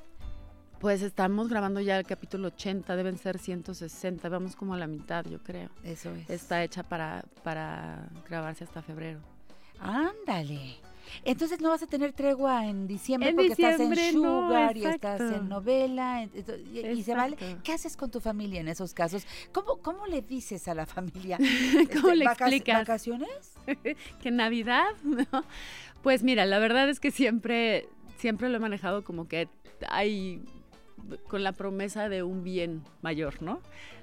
Pues 0.80 1.02
estamos 1.02 1.50
grabando 1.50 1.82
ya 1.82 1.98
el 2.00 2.06
capítulo 2.06 2.48
80, 2.48 2.96
deben 2.96 3.18
ser 3.18 3.38
160, 3.38 4.30
vamos 4.30 4.56
como 4.56 4.74
a 4.74 4.78
la 4.78 4.88
mitad, 4.88 5.26
yo 5.26 5.40
creo. 5.40 5.70
Eso 5.84 6.10
es. 6.16 6.30
Está 6.30 6.64
hecha 6.64 6.84
para, 6.84 7.26
para 7.44 8.08
grabarse 8.30 8.64
hasta 8.64 8.82
febrero. 8.82 9.20
Ándale. 9.80 10.78
Entonces 11.26 11.60
no 11.60 11.70
vas 11.70 11.82
a 11.84 11.88
tener 11.88 12.14
tregua 12.14 12.66
en 12.68 12.88
diciembre 12.88 13.32
En 13.32 13.36
porque 13.36 13.50
diciembre, 13.50 13.84
estás 13.84 14.14
en 14.14 14.22
no, 14.22 14.46
Sugar 14.48 14.78
y 14.78 14.86
estás 14.86 15.20
en 15.22 15.50
novela 15.50 16.22
en- 16.24 16.32
y, 16.72 16.80
y 16.80 17.04
se 17.04 17.16
vale. 17.16 17.36
¿Qué 17.64 17.74
haces 17.74 17.98
con 17.98 18.12
tu 18.12 18.22
familia 18.22 18.62
en 18.62 18.68
esos 18.70 18.94
casos? 18.94 19.26
¿Cómo, 19.52 19.78
cómo 19.82 20.06
le 20.06 20.22
dices 20.22 20.68
a 20.68 20.76
la 20.76 20.86
familia? 20.86 21.38
¿Cómo 21.94 22.10
Este, 22.10 22.16
le 22.16 22.26
vaca- 22.26 22.46
explicas? 22.46 22.78
¿Vacaciones? 22.80 23.54
que 24.22 24.32
Navidad, 24.32 24.86
¿no? 25.04 25.44
Pues 26.04 26.24
mira, 26.24 26.46
la 26.46 26.60
verdad 26.60 26.88
es 26.90 27.00
que 27.02 27.12
siempre, 27.12 27.90
siempre 28.18 28.48
lo 28.48 28.58
he 28.58 28.60
manejado 28.60 29.04
como 29.04 29.28
que 29.28 29.50
hay 29.90 30.42
con 31.28 31.44
la 31.44 31.52
promesa 31.54 32.10
de 32.10 32.24
un 32.24 32.44
bien 32.44 32.82
mayor, 33.02 33.42
¿no? 33.42 33.60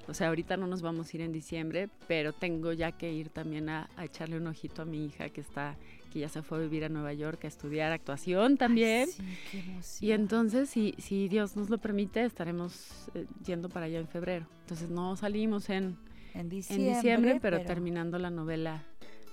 O 0.07 0.13
sea, 0.13 0.29
ahorita 0.29 0.55
no 0.57 0.67
nos 0.67 0.81
vamos 0.81 1.11
a 1.13 1.17
ir 1.17 1.21
en 1.21 1.31
diciembre, 1.33 1.89
pero 2.07 2.31
tengo 2.33 2.71
ya 2.73 2.91
que 2.93 3.11
ir 3.11 3.29
también 3.29 3.69
a, 3.69 3.89
a 3.97 4.05
echarle 4.05 4.37
un 4.37 4.47
ojito 4.47 4.81
a 4.83 4.85
mi 4.85 5.05
hija 5.05 5.29
que 5.29 5.41
está, 5.41 5.75
que 6.13 6.19
ya 6.19 6.29
se 6.29 6.41
fue 6.43 6.59
a 6.59 6.61
vivir 6.61 6.85
a 6.85 6.89
Nueva 6.89 7.11
York 7.13 7.43
a 7.43 7.47
estudiar 7.47 7.91
actuación 7.91 8.55
también. 8.57 9.07
Sí, 9.09 9.23
qué. 9.51 9.61
Y 9.99 10.11
entonces, 10.13 10.69
si, 10.69 10.95
si 10.97 11.27
Dios 11.27 11.57
nos 11.57 11.69
lo 11.69 11.77
permite, 11.77 12.23
estaremos 12.23 13.09
eh, 13.15 13.25
yendo 13.45 13.67
para 13.67 13.87
allá 13.87 13.99
en 13.99 14.07
febrero. 14.07 14.45
Entonces 14.61 14.89
no 14.89 15.15
salimos 15.17 15.69
en, 15.69 15.97
En 16.33 16.41
en 16.41 16.49
diciembre, 16.49 16.95
diciembre, 16.95 17.39
pero, 17.41 17.57
pero- 17.57 17.67
terminando 17.67 18.17
la 18.17 18.29
novela 18.29 18.83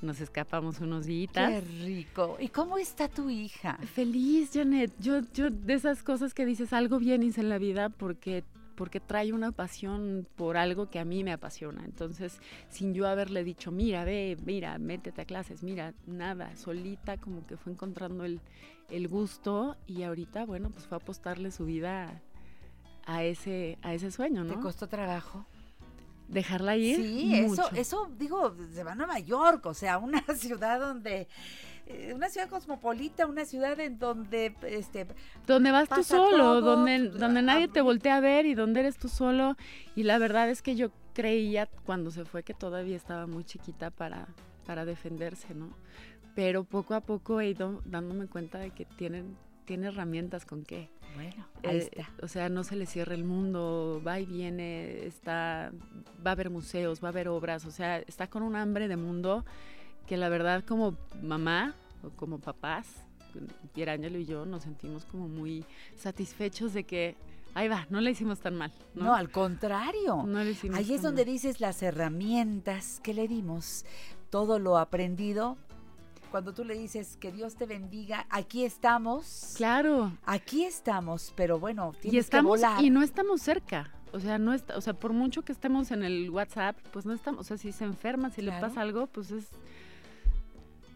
nos 0.05 0.20
escapamos 0.20 0.81
unos 0.81 1.06
días. 1.06 1.32
Qué 1.32 1.60
rico. 1.60 2.36
¿Y 2.39 2.48
cómo 2.48 2.78
está 2.78 3.09
tu 3.09 3.31
hija? 3.31 3.78
Feliz, 3.94 4.51
Janet. 4.52 4.93
Yo, 5.01 5.20
yo 5.32 5.51
de 5.51 5.74
esas 5.74 6.02
cosas 6.02 6.35
que 6.35 6.47
dices 6.47 6.72
algo 6.72 6.98
bien 6.98 7.22
hice 7.22 7.40
en 7.40 7.48
la 7.48 7.59
vida 7.59 7.89
porque 7.89 8.44
porque 8.74 9.01
trae 9.01 9.32
una 9.32 9.52
pasión 9.52 10.26
por 10.36 10.56
algo 10.56 10.90
que 10.90 10.98
a 10.98 11.05
mí 11.05 11.22
me 11.24 11.32
apasiona. 11.32 11.85
Entonces, 11.85 12.40
sin 12.68 12.93
yo 12.93 13.06
haberle 13.06 13.44
dicho, 13.44 13.70
mira, 13.70 14.05
ve, 14.05 14.36
mira, 14.44 14.78
métete 14.78 15.22
a 15.22 15.24
clases, 15.24 15.62
mira, 15.62 15.94
nada, 16.06 16.56
solita 16.56 17.16
como 17.16 17.47
que 17.47 17.56
fue 17.56 17.72
encontrando 17.72 18.24
el, 18.24 18.40
el 18.90 19.09
gusto 19.09 19.76
y 19.86 20.02
ahorita, 20.02 20.44
bueno, 20.44 20.70
pues 20.70 20.86
fue 20.86 20.97
a 20.97 21.01
apostarle 21.01 21.51
su 21.51 21.64
vida 21.64 22.20
a 23.06 23.22
ese, 23.22 23.78
a 23.82 23.94
ese 23.94 24.10
sueño, 24.10 24.44
¿no? 24.44 24.55
¿Te 24.55 24.60
costó 24.60 24.89
trabajo? 24.89 25.47
Dejarla 26.28 26.76
ir. 26.76 26.96
Sí, 26.96 27.34
eso, 27.34 27.48
mucho. 27.48 27.70
eso, 27.74 28.10
digo, 28.18 28.55
se 28.72 28.82
va 28.82 28.92
a 28.92 28.94
Nueva 28.94 29.18
York, 29.18 29.66
o 29.66 29.74
sea, 29.74 29.98
una 29.98 30.22
ciudad 30.36 30.80
donde 30.80 31.28
eh, 31.86 32.12
una 32.14 32.30
ciudad 32.30 32.48
cosmopolita, 32.48 33.26
una 33.26 33.44
ciudad 33.44 33.78
en 33.78 33.98
donde 33.98 34.56
este 34.62 35.06
donde 35.46 35.70
vas 35.70 35.88
tú 35.88 36.02
solo, 36.02 36.60
todo, 36.60 36.60
donde, 36.62 37.10
donde 37.10 37.40
ah, 37.40 37.42
nadie 37.42 37.68
te 37.68 37.82
voltea 37.82 38.16
a 38.16 38.20
ver 38.20 38.46
y 38.46 38.55
donde 38.55 38.80
eres 38.80 38.96
tú 38.96 39.09
solo. 39.09 39.56
Y 39.94 40.05
la 40.05 40.16
verdad 40.18 40.48
es 40.48 40.62
que 40.62 40.76
yo 40.76 40.90
creía 41.12 41.68
cuando 41.84 42.10
se 42.10 42.24
fue 42.24 42.42
que 42.42 42.55
todavía 42.55 42.96
estaba 42.96 43.26
muy 43.26 43.44
chiquita 43.44 43.90
para, 43.90 44.28
para 44.64 44.86
defenderse, 44.86 45.55
¿no? 45.55 45.76
Pero 46.34 46.64
poco 46.64 46.94
a 46.94 47.01
poco 47.02 47.40
he 47.40 47.51
ido 47.51 47.82
dándome 47.84 48.28
cuenta 48.28 48.59
de 48.59 48.70
que 48.70 48.86
tienen, 48.86 49.36
tiene 49.66 49.88
herramientas 49.88 50.46
con 50.46 50.64
qué. 50.64 50.88
Bueno, 51.15 51.47
ahí 51.62 51.78
Eh, 51.78 51.91
está. 51.93 52.11
O 52.23 52.28
sea, 52.28 52.49
no 52.49 52.65
se 52.65 52.77
le 52.77 52.86
cierra 52.86 53.15
el 53.15 53.24
mundo, 53.24 54.01
va 54.07 54.20
y 54.20 54.27
viene, 54.27 55.07
está, 55.07 55.73
va 56.27 56.31
a 56.31 56.32
haber 56.32 56.51
museos, 56.51 57.03
va 57.03 57.09
a 57.09 57.11
haber 57.11 57.28
obras, 57.28 57.65
o 57.66 57.70
sea, 57.70 57.99
está 58.01 58.27
con 58.28 58.43
un 58.43 58.57
hambre 58.57 58.89
de 58.89 58.97
mundo 58.97 59.45
que 60.07 60.16
la 60.16 60.28
verdad 60.28 60.65
como 60.65 60.97
mamá 61.23 61.74
o 62.03 62.11
como 62.11 62.39
papás, 62.39 62.86
Pierangelo 63.73 64.19
y 64.19 64.27
yo 64.27 64.45
nos 64.47 64.62
sentimos 64.62 65.05
como 65.07 65.27
muy 65.28 65.65
satisfechos 65.97 66.73
de 66.73 66.85
que, 66.85 67.16
ahí 67.55 67.69
va, 67.69 67.86
no 67.91 68.01
le 68.01 68.11
hicimos 68.12 68.41
tan 68.41 68.55
mal. 68.57 68.70
No, 68.95 69.05
No, 69.05 69.15
al 69.15 69.31
contrario. 69.31 70.23
No 70.27 70.45
le 70.45 70.51
hicimos 70.51 70.77
Ahí 70.78 70.85
es 70.93 70.97
tan 71.01 71.11
donde 71.11 71.24
mal. 71.24 71.32
dices 71.32 71.61
las 71.61 71.82
herramientas 71.82 73.01
que 73.03 73.12
le 73.15 73.27
dimos, 73.28 73.85
todo 74.31 74.59
lo 74.59 74.78
aprendido. 74.78 75.57
Cuando 76.35 76.52
tú 76.52 76.65
le 76.65 76.77
dices 76.77 77.16
que 77.16 77.31
Dios 77.31 77.55
te 77.55 77.65
bendiga, 77.65 78.27
aquí 78.28 78.65
estamos. 78.65 79.55
Claro. 79.56 80.19
Aquí 80.27 80.65
estamos, 80.65 81.32
pero 81.36 81.61
bueno, 81.61 81.93
tienes 82.01 82.12
y 82.12 82.19
estamos 82.19 82.59
que 82.61 82.66
volar. 82.66 82.82
y 82.82 82.90
no 82.90 83.02
estamos 83.05 83.40
cerca. 83.40 83.94
O 84.11 84.19
sea, 84.19 84.36
no 84.36 84.52
está, 84.52 84.77
o 84.77 84.81
sea, 84.81 84.94
por 84.94 85.12
mucho 85.12 85.43
que 85.43 85.52
estemos 85.52 85.93
en 85.93 86.02
el 86.02 86.28
WhatsApp, 86.31 86.77
pues 86.93 87.06
no 87.06 87.12
estamos, 87.12 87.43
o 87.43 87.44
sea, 87.44 87.56
si 87.56 87.70
se 87.70 87.85
enferma, 87.85 88.31
si 88.31 88.43
le 88.43 88.48
Claro. 88.51 88.66
pasa 88.66 88.81
algo, 88.81 89.06
pues 89.06 89.31
es 89.31 89.47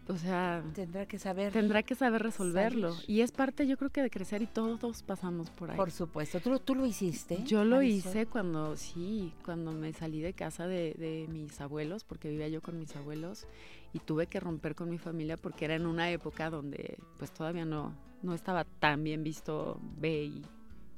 o 0.09 0.17
sea, 0.17 0.63
tendrá 0.73 1.05
que 1.05 1.19
saber 1.19 1.53
tendrá 1.53 1.83
que 1.83 1.93
saber 1.93 2.23
resolverlo 2.23 2.93
salir. 2.95 3.09
y 3.11 3.21
es 3.21 3.31
parte 3.31 3.67
yo 3.67 3.77
creo 3.77 3.91
que 3.91 4.01
de 4.01 4.09
crecer 4.09 4.41
y 4.41 4.47
todos 4.47 5.03
pasamos 5.03 5.51
por 5.51 5.69
ahí. 5.69 5.77
Por 5.77 5.91
supuesto, 5.91 6.39
tú, 6.39 6.57
tú 6.59 6.73
lo 6.75 6.85
hiciste. 6.85 7.43
Yo 7.45 7.63
lo 7.63 7.75
Marisol? 7.77 8.09
hice 8.09 8.25
cuando, 8.25 8.75
sí, 8.75 9.31
cuando 9.45 9.71
me 9.71 9.93
salí 9.93 10.19
de 10.19 10.33
casa 10.33 10.65
de, 10.67 10.95
de 10.97 11.27
mis 11.31 11.61
abuelos, 11.61 12.03
porque 12.03 12.27
vivía 12.29 12.47
yo 12.49 12.59
con 12.61 12.79
mis 12.79 12.95
abuelos, 12.95 13.45
y 13.93 13.99
tuve 13.99 14.27
que 14.27 14.39
romper 14.39 14.75
con 14.75 14.89
mi 14.89 14.97
familia 14.97 15.37
porque 15.37 15.65
era 15.65 15.75
en 15.75 15.85
una 15.85 16.11
época 16.11 16.49
donde 16.49 16.97
pues 17.17 17.31
todavía 17.31 17.65
no, 17.65 17.93
no 18.21 18.33
estaba 18.33 18.63
tan 18.63 19.03
bien 19.03 19.23
visto 19.23 19.79
ve 19.97 20.25
y, 20.25 20.45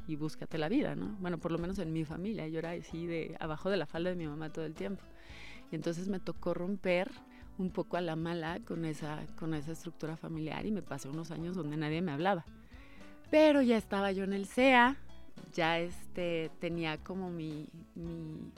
y 0.08 0.16
búscate 0.16 0.58
la 0.58 0.70
vida, 0.70 0.96
¿no? 0.96 1.16
Bueno, 1.20 1.38
por 1.38 1.52
lo 1.52 1.58
menos 1.58 1.80
en 1.80 1.94
mi 1.94 2.06
familia, 2.06 2.48
yo 2.48 2.60
era 2.60 2.72
así 2.72 3.06
de 3.06 3.36
abajo 3.40 3.70
de 3.70 3.78
la 3.78 3.86
falda 3.86 4.10
de 4.10 4.16
mi 4.16 4.28
mamá 4.28 4.52
todo 4.52 4.66
el 4.66 4.74
tiempo. 4.74 5.04
Y 5.72 5.76
entonces 5.76 6.10
me 6.10 6.20
tocó 6.20 6.54
romper 6.54 7.10
un 7.58 7.70
poco 7.70 7.98
a 7.98 8.02
la 8.02 8.16
mala 8.16 8.60
con 8.60 8.86
esa, 8.86 9.20
con 9.38 9.54
esa 9.54 9.72
estructura 9.72 10.18
familiar 10.18 10.66
y 10.66 10.72
me 10.72 10.82
pasé 10.82 11.08
unos 11.08 11.32
años 11.32 11.56
donde 11.56 11.78
nadie 11.78 12.02
me 12.02 12.12
hablaba. 12.12 12.46
Pero 13.30 13.62
ya 13.62 13.78
estaba 13.78 14.12
yo 14.12 14.24
en 14.26 14.34
el 14.34 14.46
CEA, 14.48 14.98
ya 15.54 15.80
este 15.80 16.52
tenía 16.60 16.98
como 16.98 17.30
mi, 17.30 17.68
mi 17.96 18.52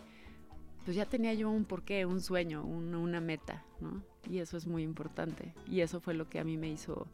pues 0.85 0.95
ya 0.97 1.05
tenía 1.05 1.33
yo 1.33 1.49
un 1.49 1.65
porqué, 1.65 2.05
un 2.05 2.21
sueño, 2.21 2.63
un- 2.63 2.93
una 2.95 3.21
meta, 3.21 3.63
¿no? 3.79 4.03
Y 4.29 4.39
eso 4.39 4.57
es 4.57 4.67
muy 4.67 4.83
importante. 4.83 5.53
Y 5.69 5.81
eso 5.81 5.99
fue 5.99 6.13
lo 6.13 6.29
que 6.29 6.39
a 6.39 6.43
mí 6.43 6.57
me 6.57 6.69
hizo, 6.69 7.07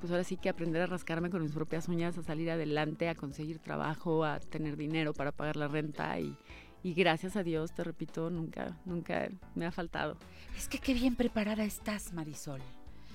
pues 0.00 0.10
ahora 0.10 0.24
sí 0.24 0.36
que 0.36 0.48
aprender 0.48 0.82
a 0.82 0.86
rascarme 0.86 1.30
con 1.30 1.42
mis 1.42 1.52
propias 1.52 1.88
uñas, 1.88 2.16
a 2.18 2.22
salir 2.22 2.50
adelante, 2.50 3.08
a 3.08 3.14
conseguir 3.14 3.58
trabajo, 3.58 4.24
a 4.24 4.40
tener 4.40 4.76
dinero 4.76 5.12
para 5.14 5.32
pagar 5.32 5.56
la 5.56 5.68
renta 5.68 6.18
y, 6.18 6.36
y 6.82 6.94
gracias 6.94 7.36
a 7.36 7.42
Dios, 7.42 7.72
te 7.74 7.84
repito, 7.84 8.30
nunca, 8.30 8.78
nunca 8.86 9.28
me 9.54 9.66
ha 9.66 9.70
faltado. 9.72 10.16
Es 10.56 10.68
que 10.68 10.78
qué 10.78 10.94
bien 10.94 11.14
preparada 11.16 11.64
estás, 11.64 12.12
Marisol. 12.14 12.60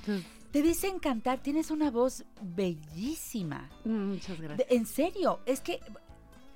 Pues, 0.06 0.24
Te 0.52 0.62
dicen 0.62 1.00
cantar, 1.00 1.42
tienes 1.42 1.72
una 1.72 1.90
voz 1.90 2.24
bellísima. 2.42 3.70
Muchas 3.84 4.38
De- 4.40 4.44
gracias. 4.48 4.72
en 4.72 4.86
serio, 4.86 5.40
es 5.46 5.62
que 5.62 5.80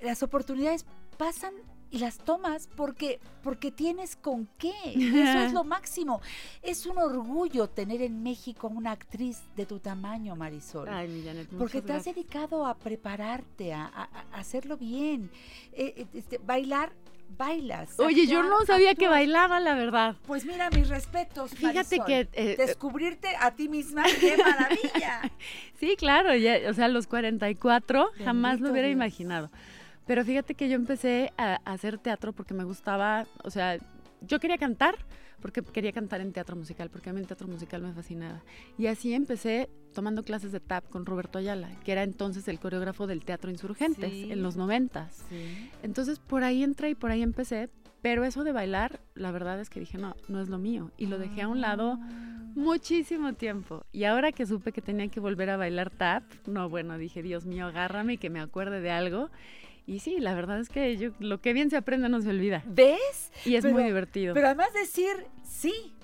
las 0.00 0.22
oportunidades 0.22 0.86
pasan 1.18 1.52
y 1.90 1.98
las 1.98 2.18
tomas 2.18 2.68
porque 2.76 3.18
porque 3.42 3.70
tienes 3.70 4.16
con 4.16 4.46
qué. 4.58 4.72
Eso 4.94 5.38
es 5.40 5.52
lo 5.52 5.64
máximo. 5.64 6.20
Es 6.62 6.86
un 6.86 6.98
orgullo 6.98 7.68
tener 7.68 8.02
en 8.02 8.22
México 8.22 8.68
una 8.68 8.92
actriz 8.92 9.38
de 9.56 9.66
tu 9.66 9.78
tamaño, 9.80 10.36
Marisol. 10.36 10.88
Ay, 10.88 11.08
mi 11.08 11.22
Janet, 11.24 11.48
porque 11.58 11.82
te 11.82 11.92
has 11.92 12.04
dedicado 12.04 12.66
a 12.66 12.74
prepararte, 12.76 13.72
a, 13.72 13.84
a- 13.86 14.08
a 14.32 14.38
hacerlo 14.38 14.76
bien. 14.76 15.30
Eh, 15.72 15.94
eh, 15.96 16.06
este, 16.14 16.38
bailar, 16.38 16.92
bailas. 17.36 17.98
Oye, 17.98 18.26
yo 18.26 18.42
no 18.42 18.64
sabía 18.66 18.94
que 18.94 19.08
bailaba, 19.08 19.58
la 19.60 19.74
verdad. 19.74 20.16
Pues 20.26 20.44
mira, 20.44 20.68
mis 20.70 20.88
respetos. 20.88 21.52
Fíjate 21.52 21.98
Marisol. 21.98 22.06
que, 22.06 22.28
eh, 22.32 22.56
Descubrirte 22.56 23.28
a 23.38 23.52
ti 23.52 23.68
misma, 23.68 24.04
qué 24.20 24.36
maravilla. 24.44 25.30
Sí, 25.78 25.96
claro, 25.96 26.34
ya, 26.36 26.58
o 26.68 26.74
sea, 26.74 26.88
los 26.88 27.06
44 27.06 28.10
jamás 28.24 28.52
Bendito 28.52 28.66
lo 28.66 28.72
hubiera 28.72 28.88
Dios. 28.88 28.96
imaginado. 28.96 29.50
Pero 30.10 30.24
fíjate 30.24 30.56
que 30.56 30.68
yo 30.68 30.74
empecé 30.74 31.32
a, 31.36 31.60
a 31.64 31.72
hacer 31.72 31.96
teatro 31.96 32.32
porque 32.32 32.52
me 32.52 32.64
gustaba, 32.64 33.28
o 33.44 33.50
sea, 33.50 33.78
yo 34.22 34.40
quería 34.40 34.58
cantar 34.58 34.96
porque 35.40 35.62
quería 35.62 35.92
cantar 35.92 36.20
en 36.20 36.32
teatro 36.32 36.56
musical, 36.56 36.90
porque 36.90 37.10
a 37.10 37.12
mí 37.12 37.20
el 37.20 37.28
teatro 37.28 37.46
musical 37.46 37.80
me 37.80 37.92
fascinaba. 37.92 38.42
Y 38.76 38.88
así 38.88 39.14
empecé 39.14 39.70
tomando 39.94 40.24
clases 40.24 40.50
de 40.50 40.58
tap 40.58 40.88
con 40.88 41.06
Roberto 41.06 41.38
Ayala, 41.38 41.70
que 41.84 41.92
era 41.92 42.02
entonces 42.02 42.48
el 42.48 42.58
coreógrafo 42.58 43.06
del 43.06 43.24
Teatro 43.24 43.52
Insurgentes 43.52 44.10
Sí. 44.10 44.32
en 44.32 44.42
los 44.42 44.56
noventas. 44.56 45.24
Sí. 45.28 45.70
Entonces 45.84 46.18
por 46.18 46.42
ahí 46.42 46.64
entré 46.64 46.90
y 46.90 46.94
por 46.96 47.12
ahí 47.12 47.22
empecé, 47.22 47.70
pero 48.02 48.24
eso 48.24 48.42
de 48.42 48.50
bailar, 48.50 48.98
la 49.14 49.30
verdad 49.30 49.60
es 49.60 49.70
que 49.70 49.78
dije, 49.78 49.96
no, 49.96 50.16
no 50.26 50.40
es 50.42 50.48
lo 50.48 50.58
mío. 50.58 50.90
Y 50.96 51.06
lo 51.06 51.18
dejé 51.20 51.42
a 51.42 51.48
un 51.48 51.60
lado 51.60 52.00
muchísimo 52.56 53.34
tiempo. 53.34 53.84
Y 53.92 54.04
ahora 54.04 54.32
que 54.32 54.44
supe 54.44 54.72
que 54.72 54.82
tenía 54.82 55.06
que 55.06 55.20
volver 55.20 55.50
a 55.50 55.56
bailar 55.56 55.90
tap, 55.90 56.24
no, 56.48 56.68
bueno, 56.68 56.98
dije, 56.98 57.22
Dios 57.22 57.46
mío, 57.46 57.66
agárrame 57.66 58.14
y 58.14 58.18
que 58.18 58.28
me 58.28 58.40
acuerde 58.40 58.80
de 58.80 58.90
algo. 58.90 59.30
Y 59.90 59.98
sí, 59.98 60.18
la 60.20 60.34
verdad 60.34 60.60
es 60.60 60.68
que 60.68 60.96
yo, 60.96 61.10
lo 61.18 61.40
que 61.40 61.52
bien 61.52 61.68
se 61.68 61.76
aprende 61.76 62.08
no 62.08 62.20
se 62.20 62.28
olvida. 62.30 62.62
¿Ves? 62.66 63.32
Y 63.44 63.56
es 63.56 63.62
Pero- 63.62 63.74
muy 63.74 63.82
divertido. 63.82 64.34
Pero 64.34 64.46
además 64.46 64.72
decir 64.72 65.10
sí, 65.42 65.94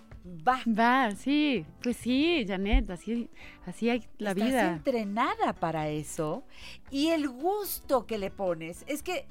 va. 0.47 0.59
Va, 0.67 1.13
sí, 1.15 1.65
pues 1.83 1.97
sí, 1.97 2.45
Janet, 2.49 2.91
así, 2.91 3.31
así 3.65 3.89
hay 3.89 4.05
la 4.19 4.31
Estás 4.33 4.45
vida. 4.49 4.73
entrenada 4.73 5.53
para 5.53 5.89
eso 5.89 6.43
y 6.91 7.09
el 7.11 7.29
gusto 7.29 8.07
que 8.07 8.19
le 8.19 8.33
pones. 8.33 8.85
Es 8.89 9.05
que, 9.05 9.29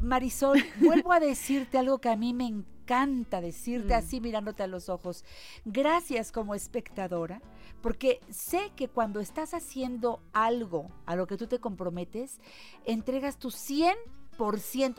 Marisol, 0.00 0.62
vuelvo 0.80 1.12
a 1.12 1.18
decirte 1.18 1.76
algo 1.78 1.98
que 1.98 2.08
a 2.08 2.16
mí 2.16 2.32
me 2.32 2.44
encanta 2.46 2.75
decirte 2.86 3.94
Mm. 3.94 3.98
así 3.98 4.20
mirándote 4.20 4.62
a 4.62 4.66
los 4.66 4.88
ojos. 4.88 5.24
Gracias 5.64 6.32
como 6.32 6.54
espectadora, 6.54 7.42
porque 7.82 8.20
sé 8.30 8.70
que 8.76 8.88
cuando 8.88 9.20
estás 9.20 9.52
haciendo 9.54 10.20
algo 10.32 10.90
a 11.04 11.16
lo 11.16 11.26
que 11.26 11.36
tú 11.36 11.46
te 11.46 11.58
comprometes, 11.58 12.40
entregas 12.84 13.38
tu 13.38 13.50
100%. 13.50 13.94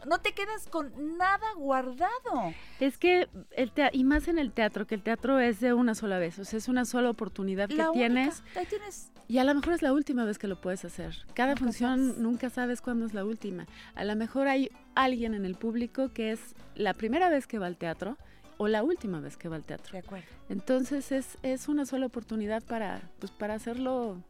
No 0.06 0.20
te 0.20 0.34
quedas 0.34 0.68
con 0.68 1.18
nada 1.18 1.46
guardado. 1.56 2.54
Es 2.80 2.98
que, 2.98 3.28
el 3.52 3.72
y 3.94 4.04
más 4.04 4.28
en 4.28 4.40
el 4.40 4.52
teatro, 4.52 4.88
que 4.88 4.96
el 4.96 5.04
teatro 5.04 5.40
es 5.40 5.60
de 5.60 5.74
una 5.74 5.96
sola 5.96 6.20
vez, 6.20 6.40
o 6.40 6.46
sea, 6.46 6.58
es 6.58 6.68
una 6.68 6.86
sola 6.86 7.10
oportunidad 7.10 7.70
que 7.70 7.76
La 7.76 7.92
única. 7.92 8.08
tienes. 8.08 8.44
Ahí 8.56 8.66
tienes 8.66 9.12
Y 9.28 9.38
a 9.40 9.44
lo 9.44 9.54
mejor 9.56 9.74
es 9.74 9.82
la 9.82 9.94
última 9.94 10.26
vez 10.26 10.38
que 10.38 10.48
lo 10.48 10.60
puedes 10.60 10.86
hacer. 10.86 11.16
Cada 11.34 11.50
Nunca 11.50 11.64
función 11.66 12.00
sabes. 12.10 12.18
nunca 12.18 12.50
sabes 12.50 12.82
cuándo 12.82 13.06
es 13.06 13.14
la 13.14 13.26
última. 13.26 13.66
A 13.96 14.04
lo 14.06 14.16
mejor 14.16 14.48
hay 14.48 14.72
alguien 14.96 15.34
en 15.34 15.46
el 15.46 15.56
público 15.56 16.10
que 16.14 16.32
es 16.32 16.56
la 16.76 16.94
primera 16.94 17.30
vez 17.30 17.46
que 17.48 17.60
va 17.60 17.68
al 17.68 17.78
teatro 17.78 18.18
o 18.58 18.68
la 18.68 18.84
última 18.84 19.20
vez 19.20 19.38
que 19.38 19.50
va 19.50 19.56
al 19.58 19.64
teatro. 19.64 19.92
De 19.94 20.00
acuerdo. 20.00 20.26
Entonces 20.50 21.12
es, 21.12 21.38
es 21.44 21.68
una 21.68 21.86
sola 21.86 22.06
oportunidad 22.08 22.64
para, 22.64 23.02
pues, 23.20 23.32
para 23.32 23.54
hacerlo 23.54 24.24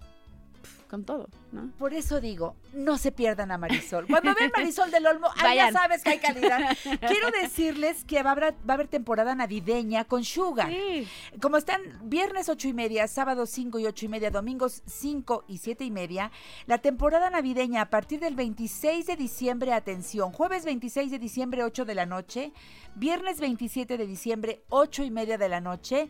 con 0.88 1.04
todo, 1.04 1.28
¿no? 1.52 1.70
Por 1.78 1.94
eso 1.94 2.22
digo, 2.22 2.56
no 2.74 2.98
se 2.98 3.12
pierdan 3.12 3.52
a 3.52 3.58
Marisol. 3.58 4.08
Cuando 4.08 4.34
ven 4.34 4.52
Marisol 4.56 4.90
del 4.90 5.06
Olmo, 5.06 5.28
ahí 5.38 5.58
ya 5.58 5.72
sabes 5.72 6.04
que 6.04 6.12
hay 6.12 6.20
calidad. 6.20 6.78
Quiero 7.08 7.30
decirles 7.32 8.04
que 8.06 8.24
va 8.24 8.30
a 8.30 8.34
haber, 8.34 8.54
va 8.54 8.58
a 8.70 8.74
haber 8.74 8.88
temporada 8.88 9.36
navideña 9.36 10.06
con 10.06 10.24
Sugar. 10.24 10.72
Como 11.42 11.58
están 11.58 11.82
viernes 12.04 12.50
ocho 12.50 12.68
y 12.68 12.74
media, 12.74 13.08
sábado 13.08 13.46
5 13.46 13.80
y 13.80 13.86
ocho 13.86 14.06
y 14.06 14.10
media, 14.10 14.32
domingos 14.32 14.82
5 14.86 15.46
y 15.48 15.58
siete 15.58 15.84
y 15.84 15.92
media, 15.92 16.32
la 16.66 16.78
temporada 16.78 17.30
navideña 17.30 17.82
a 17.82 17.90
partir 17.90 18.20
del 18.20 18.36
26 18.36 19.06
de 19.06 19.16
diciembre, 19.16 19.74
atención, 19.74 20.32
jueves 20.32 20.66
26 20.66 21.12
de 21.12 21.20
diciembre 21.20 21.64
8 21.64 21.86
de 21.86 21.96
la 21.96 22.06
noche, 22.06 22.54
viernes 22.96 23.40
27 23.40 23.98
de 23.98 24.08
diciembre 24.08 24.64
8 24.70 25.04
y 25.04 25.12
media 25.12 25.38
de 25.38 25.50
la 25.50 25.62
noche. 25.62 26.10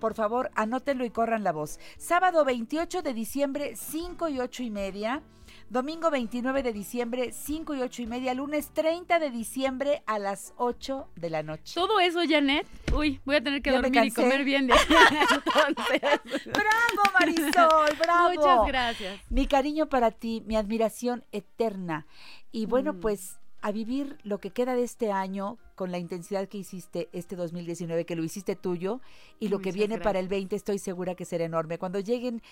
Por 0.00 0.14
favor, 0.14 0.50
anótenlo 0.54 1.04
y 1.04 1.10
corran 1.10 1.42
la 1.44 1.52
voz. 1.52 1.78
Sábado 1.98 2.44
28 2.44 3.02
de 3.02 3.14
diciembre, 3.14 3.74
5 3.76 4.28
y 4.28 4.40
8 4.40 4.62
y 4.62 4.70
media. 4.70 5.22
Domingo 5.68 6.10
29 6.10 6.62
de 6.62 6.72
diciembre, 6.72 7.32
5 7.32 7.74
y 7.74 7.80
8 7.82 8.02
y 8.02 8.06
media. 8.06 8.34
Lunes 8.34 8.70
30 8.72 9.18
de 9.18 9.30
diciembre 9.30 10.02
a 10.06 10.18
las 10.18 10.54
8 10.58 11.08
de 11.16 11.30
la 11.30 11.42
noche. 11.42 11.74
Todo 11.74 11.98
eso, 11.98 12.20
Janet, 12.28 12.66
uy, 12.94 13.20
voy 13.24 13.36
a 13.36 13.42
tener 13.42 13.62
que 13.62 13.70
Ya 13.72 13.80
dormir 13.80 14.04
y 14.04 14.10
comer 14.12 14.44
bien 14.44 14.66
de 14.68 14.74
Entonces, 15.34 16.44
¡Bravo, 16.46 17.02
Marisol! 17.18 17.96
¡Bravo! 17.98 18.28
Muchas 18.34 18.66
gracias. 18.68 19.20
Mi 19.30 19.46
cariño 19.46 19.88
para 19.88 20.10
ti, 20.12 20.42
mi 20.46 20.56
admiración 20.56 21.24
eterna. 21.32 22.06
Y 22.52 22.66
bueno, 22.66 22.92
Mm. 22.94 23.00
pues 23.00 23.38
a 23.66 23.72
vivir 23.72 24.16
lo 24.22 24.38
que 24.38 24.50
queda 24.50 24.74
de 24.76 24.84
este 24.84 25.10
año 25.10 25.58
con 25.74 25.90
la 25.90 25.98
intensidad 25.98 26.46
que 26.48 26.56
hiciste 26.58 27.08
este 27.12 27.34
2019, 27.36 28.04
que 28.06 28.14
lo 28.14 28.22
hiciste 28.22 28.54
tuyo, 28.54 29.00
y 29.40 29.48
lo 29.48 29.58
que 29.58 29.72
viene 29.72 29.98
para 29.98 30.20
el 30.20 30.26
gracias. 30.26 30.40
20 30.40 30.56
estoy 30.56 30.78
segura 30.78 31.14
que 31.16 31.24
será 31.24 31.44
enorme. 31.44 31.76
Cuando 31.78 31.98
lleguen 31.98 32.42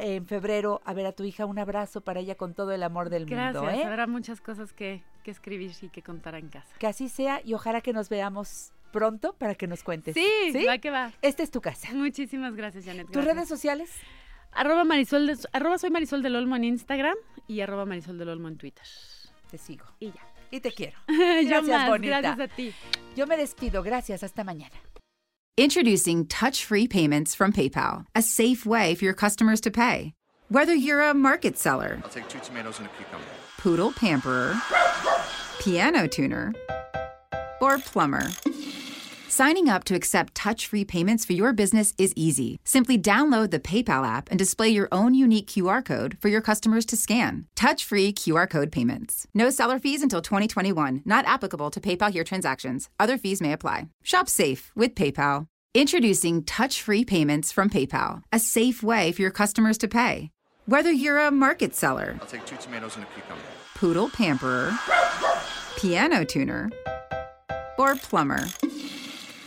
eh, 0.00 0.16
en 0.16 0.26
febrero 0.26 0.80
a 0.86 0.94
ver 0.94 1.04
a 1.06 1.12
tu 1.12 1.22
hija, 1.24 1.44
un 1.44 1.58
abrazo 1.58 2.00
para 2.00 2.20
ella 2.20 2.34
con 2.36 2.54
todo 2.54 2.72
el 2.72 2.82
amor 2.82 3.10
del 3.10 3.26
Gracias, 3.26 3.62
mundo. 3.62 3.78
¿eh? 3.78 3.84
habrá 3.84 4.06
muchas 4.06 4.40
cosas 4.40 4.72
que, 4.72 5.02
que 5.22 5.30
escribir 5.30 5.72
y 5.82 5.88
que 5.90 6.00
contar 6.02 6.34
en 6.36 6.48
casa. 6.48 6.74
Que 6.78 6.86
así 6.86 7.08
sea 7.10 7.42
y 7.44 7.52
ojalá 7.52 7.82
que 7.82 7.92
nos 7.92 8.08
veamos 8.08 8.72
pronto 8.90 9.34
para 9.34 9.54
que 9.54 9.66
nos 9.66 9.82
cuentes. 9.82 10.14
Sí, 10.14 10.64
va 10.66 10.78
que 10.78 10.90
va. 10.90 11.12
Esta 11.20 11.42
es 11.42 11.50
tu 11.50 11.60
casa. 11.60 11.92
Muchísimas 11.94 12.54
gracias, 12.56 12.86
Janet. 12.86 13.06
¿Tus 13.06 13.16
gracias. 13.16 13.34
redes 13.34 13.48
sociales? 13.48 13.90
Arroba 14.52 14.84
Marisol, 14.84 15.26
de- 15.26 15.36
arroba 15.52 15.76
soy 15.78 15.90
Marisol 15.90 16.22
del 16.22 16.36
Olmo 16.36 16.56
en 16.56 16.64
Instagram 16.64 17.16
y 17.46 17.60
arroba 17.60 17.84
Marisol 17.84 18.16
del 18.16 18.30
Olmo 18.30 18.48
en 18.48 18.56
Twitter. 18.56 18.86
Te 19.50 19.58
sigo. 19.58 19.84
Y 20.00 20.06
ya. 20.12 20.33
Y 20.50 20.60
te 20.60 20.70
quiero. 20.72 20.92
Gracias, 21.08 21.66
más, 21.68 21.88
bonita. 21.88 22.20
gracias 22.20 22.50
a 22.50 22.54
ti. 22.54 22.72
Yo 23.16 23.26
me 23.26 23.36
despido. 23.36 23.82
Gracias. 23.82 24.22
Hasta 24.22 24.44
mañana. 24.44 24.76
Introducing 25.56 26.26
touch 26.26 26.64
free 26.64 26.88
payments 26.88 27.34
from 27.34 27.52
PayPal, 27.52 28.06
a 28.14 28.22
safe 28.22 28.66
way 28.66 28.94
for 28.96 29.04
your 29.04 29.14
customers 29.14 29.60
to 29.60 29.70
pay. 29.70 30.12
Whether 30.48 30.74
you're 30.74 31.00
a 31.00 31.14
market 31.14 31.56
seller, 31.58 32.00
I'll 32.02 32.10
take 32.10 32.28
two 32.28 32.40
tomatoes 32.40 32.78
and 32.78 32.88
a 32.88 32.90
cucumber. 32.98 33.24
poodle 33.58 33.92
pamperer, 33.92 34.54
piano 35.60 36.06
tuner, 36.08 36.52
or 37.60 37.78
plumber. 37.78 38.26
Signing 39.34 39.68
up 39.68 39.82
to 39.82 39.96
accept 39.96 40.36
touch 40.36 40.68
free 40.68 40.84
payments 40.84 41.24
for 41.24 41.32
your 41.32 41.52
business 41.52 41.92
is 41.98 42.12
easy. 42.14 42.60
Simply 42.62 42.96
download 42.96 43.50
the 43.50 43.58
PayPal 43.58 44.06
app 44.06 44.30
and 44.30 44.38
display 44.38 44.68
your 44.68 44.86
own 44.92 45.12
unique 45.12 45.48
QR 45.48 45.84
code 45.84 46.16
for 46.20 46.28
your 46.28 46.40
customers 46.40 46.86
to 46.86 46.96
scan. 46.96 47.46
Touch 47.56 47.84
free 47.84 48.12
QR 48.12 48.48
code 48.48 48.70
payments. 48.70 49.26
No 49.34 49.50
seller 49.50 49.80
fees 49.80 50.04
until 50.04 50.22
2021, 50.22 51.02
not 51.04 51.26
applicable 51.26 51.72
to 51.72 51.80
PayPal 51.80 52.12
here 52.12 52.22
transactions. 52.22 52.88
Other 53.00 53.18
fees 53.18 53.42
may 53.42 53.52
apply. 53.52 53.88
Shop 54.04 54.28
safe 54.28 54.70
with 54.76 54.94
PayPal. 54.94 55.48
Introducing 55.74 56.44
touch 56.44 56.80
free 56.80 57.04
payments 57.04 57.50
from 57.50 57.68
PayPal, 57.68 58.22
a 58.32 58.38
safe 58.38 58.84
way 58.84 59.10
for 59.10 59.22
your 59.22 59.32
customers 59.32 59.76
to 59.78 59.88
pay. 59.88 60.30
Whether 60.66 60.92
you're 60.92 61.18
a 61.18 61.32
market 61.32 61.74
seller, 61.74 62.16
I'll 62.20 62.28
take 62.28 62.46
two 62.46 62.54
tomatoes 62.58 62.94
and 62.94 63.04
a 63.04 63.08
cucumber. 63.08 63.42
poodle 63.74 64.10
pamperer, 64.10 64.78
piano 65.76 66.24
tuner, 66.24 66.70
or 67.76 67.96
plumber. 67.96 68.38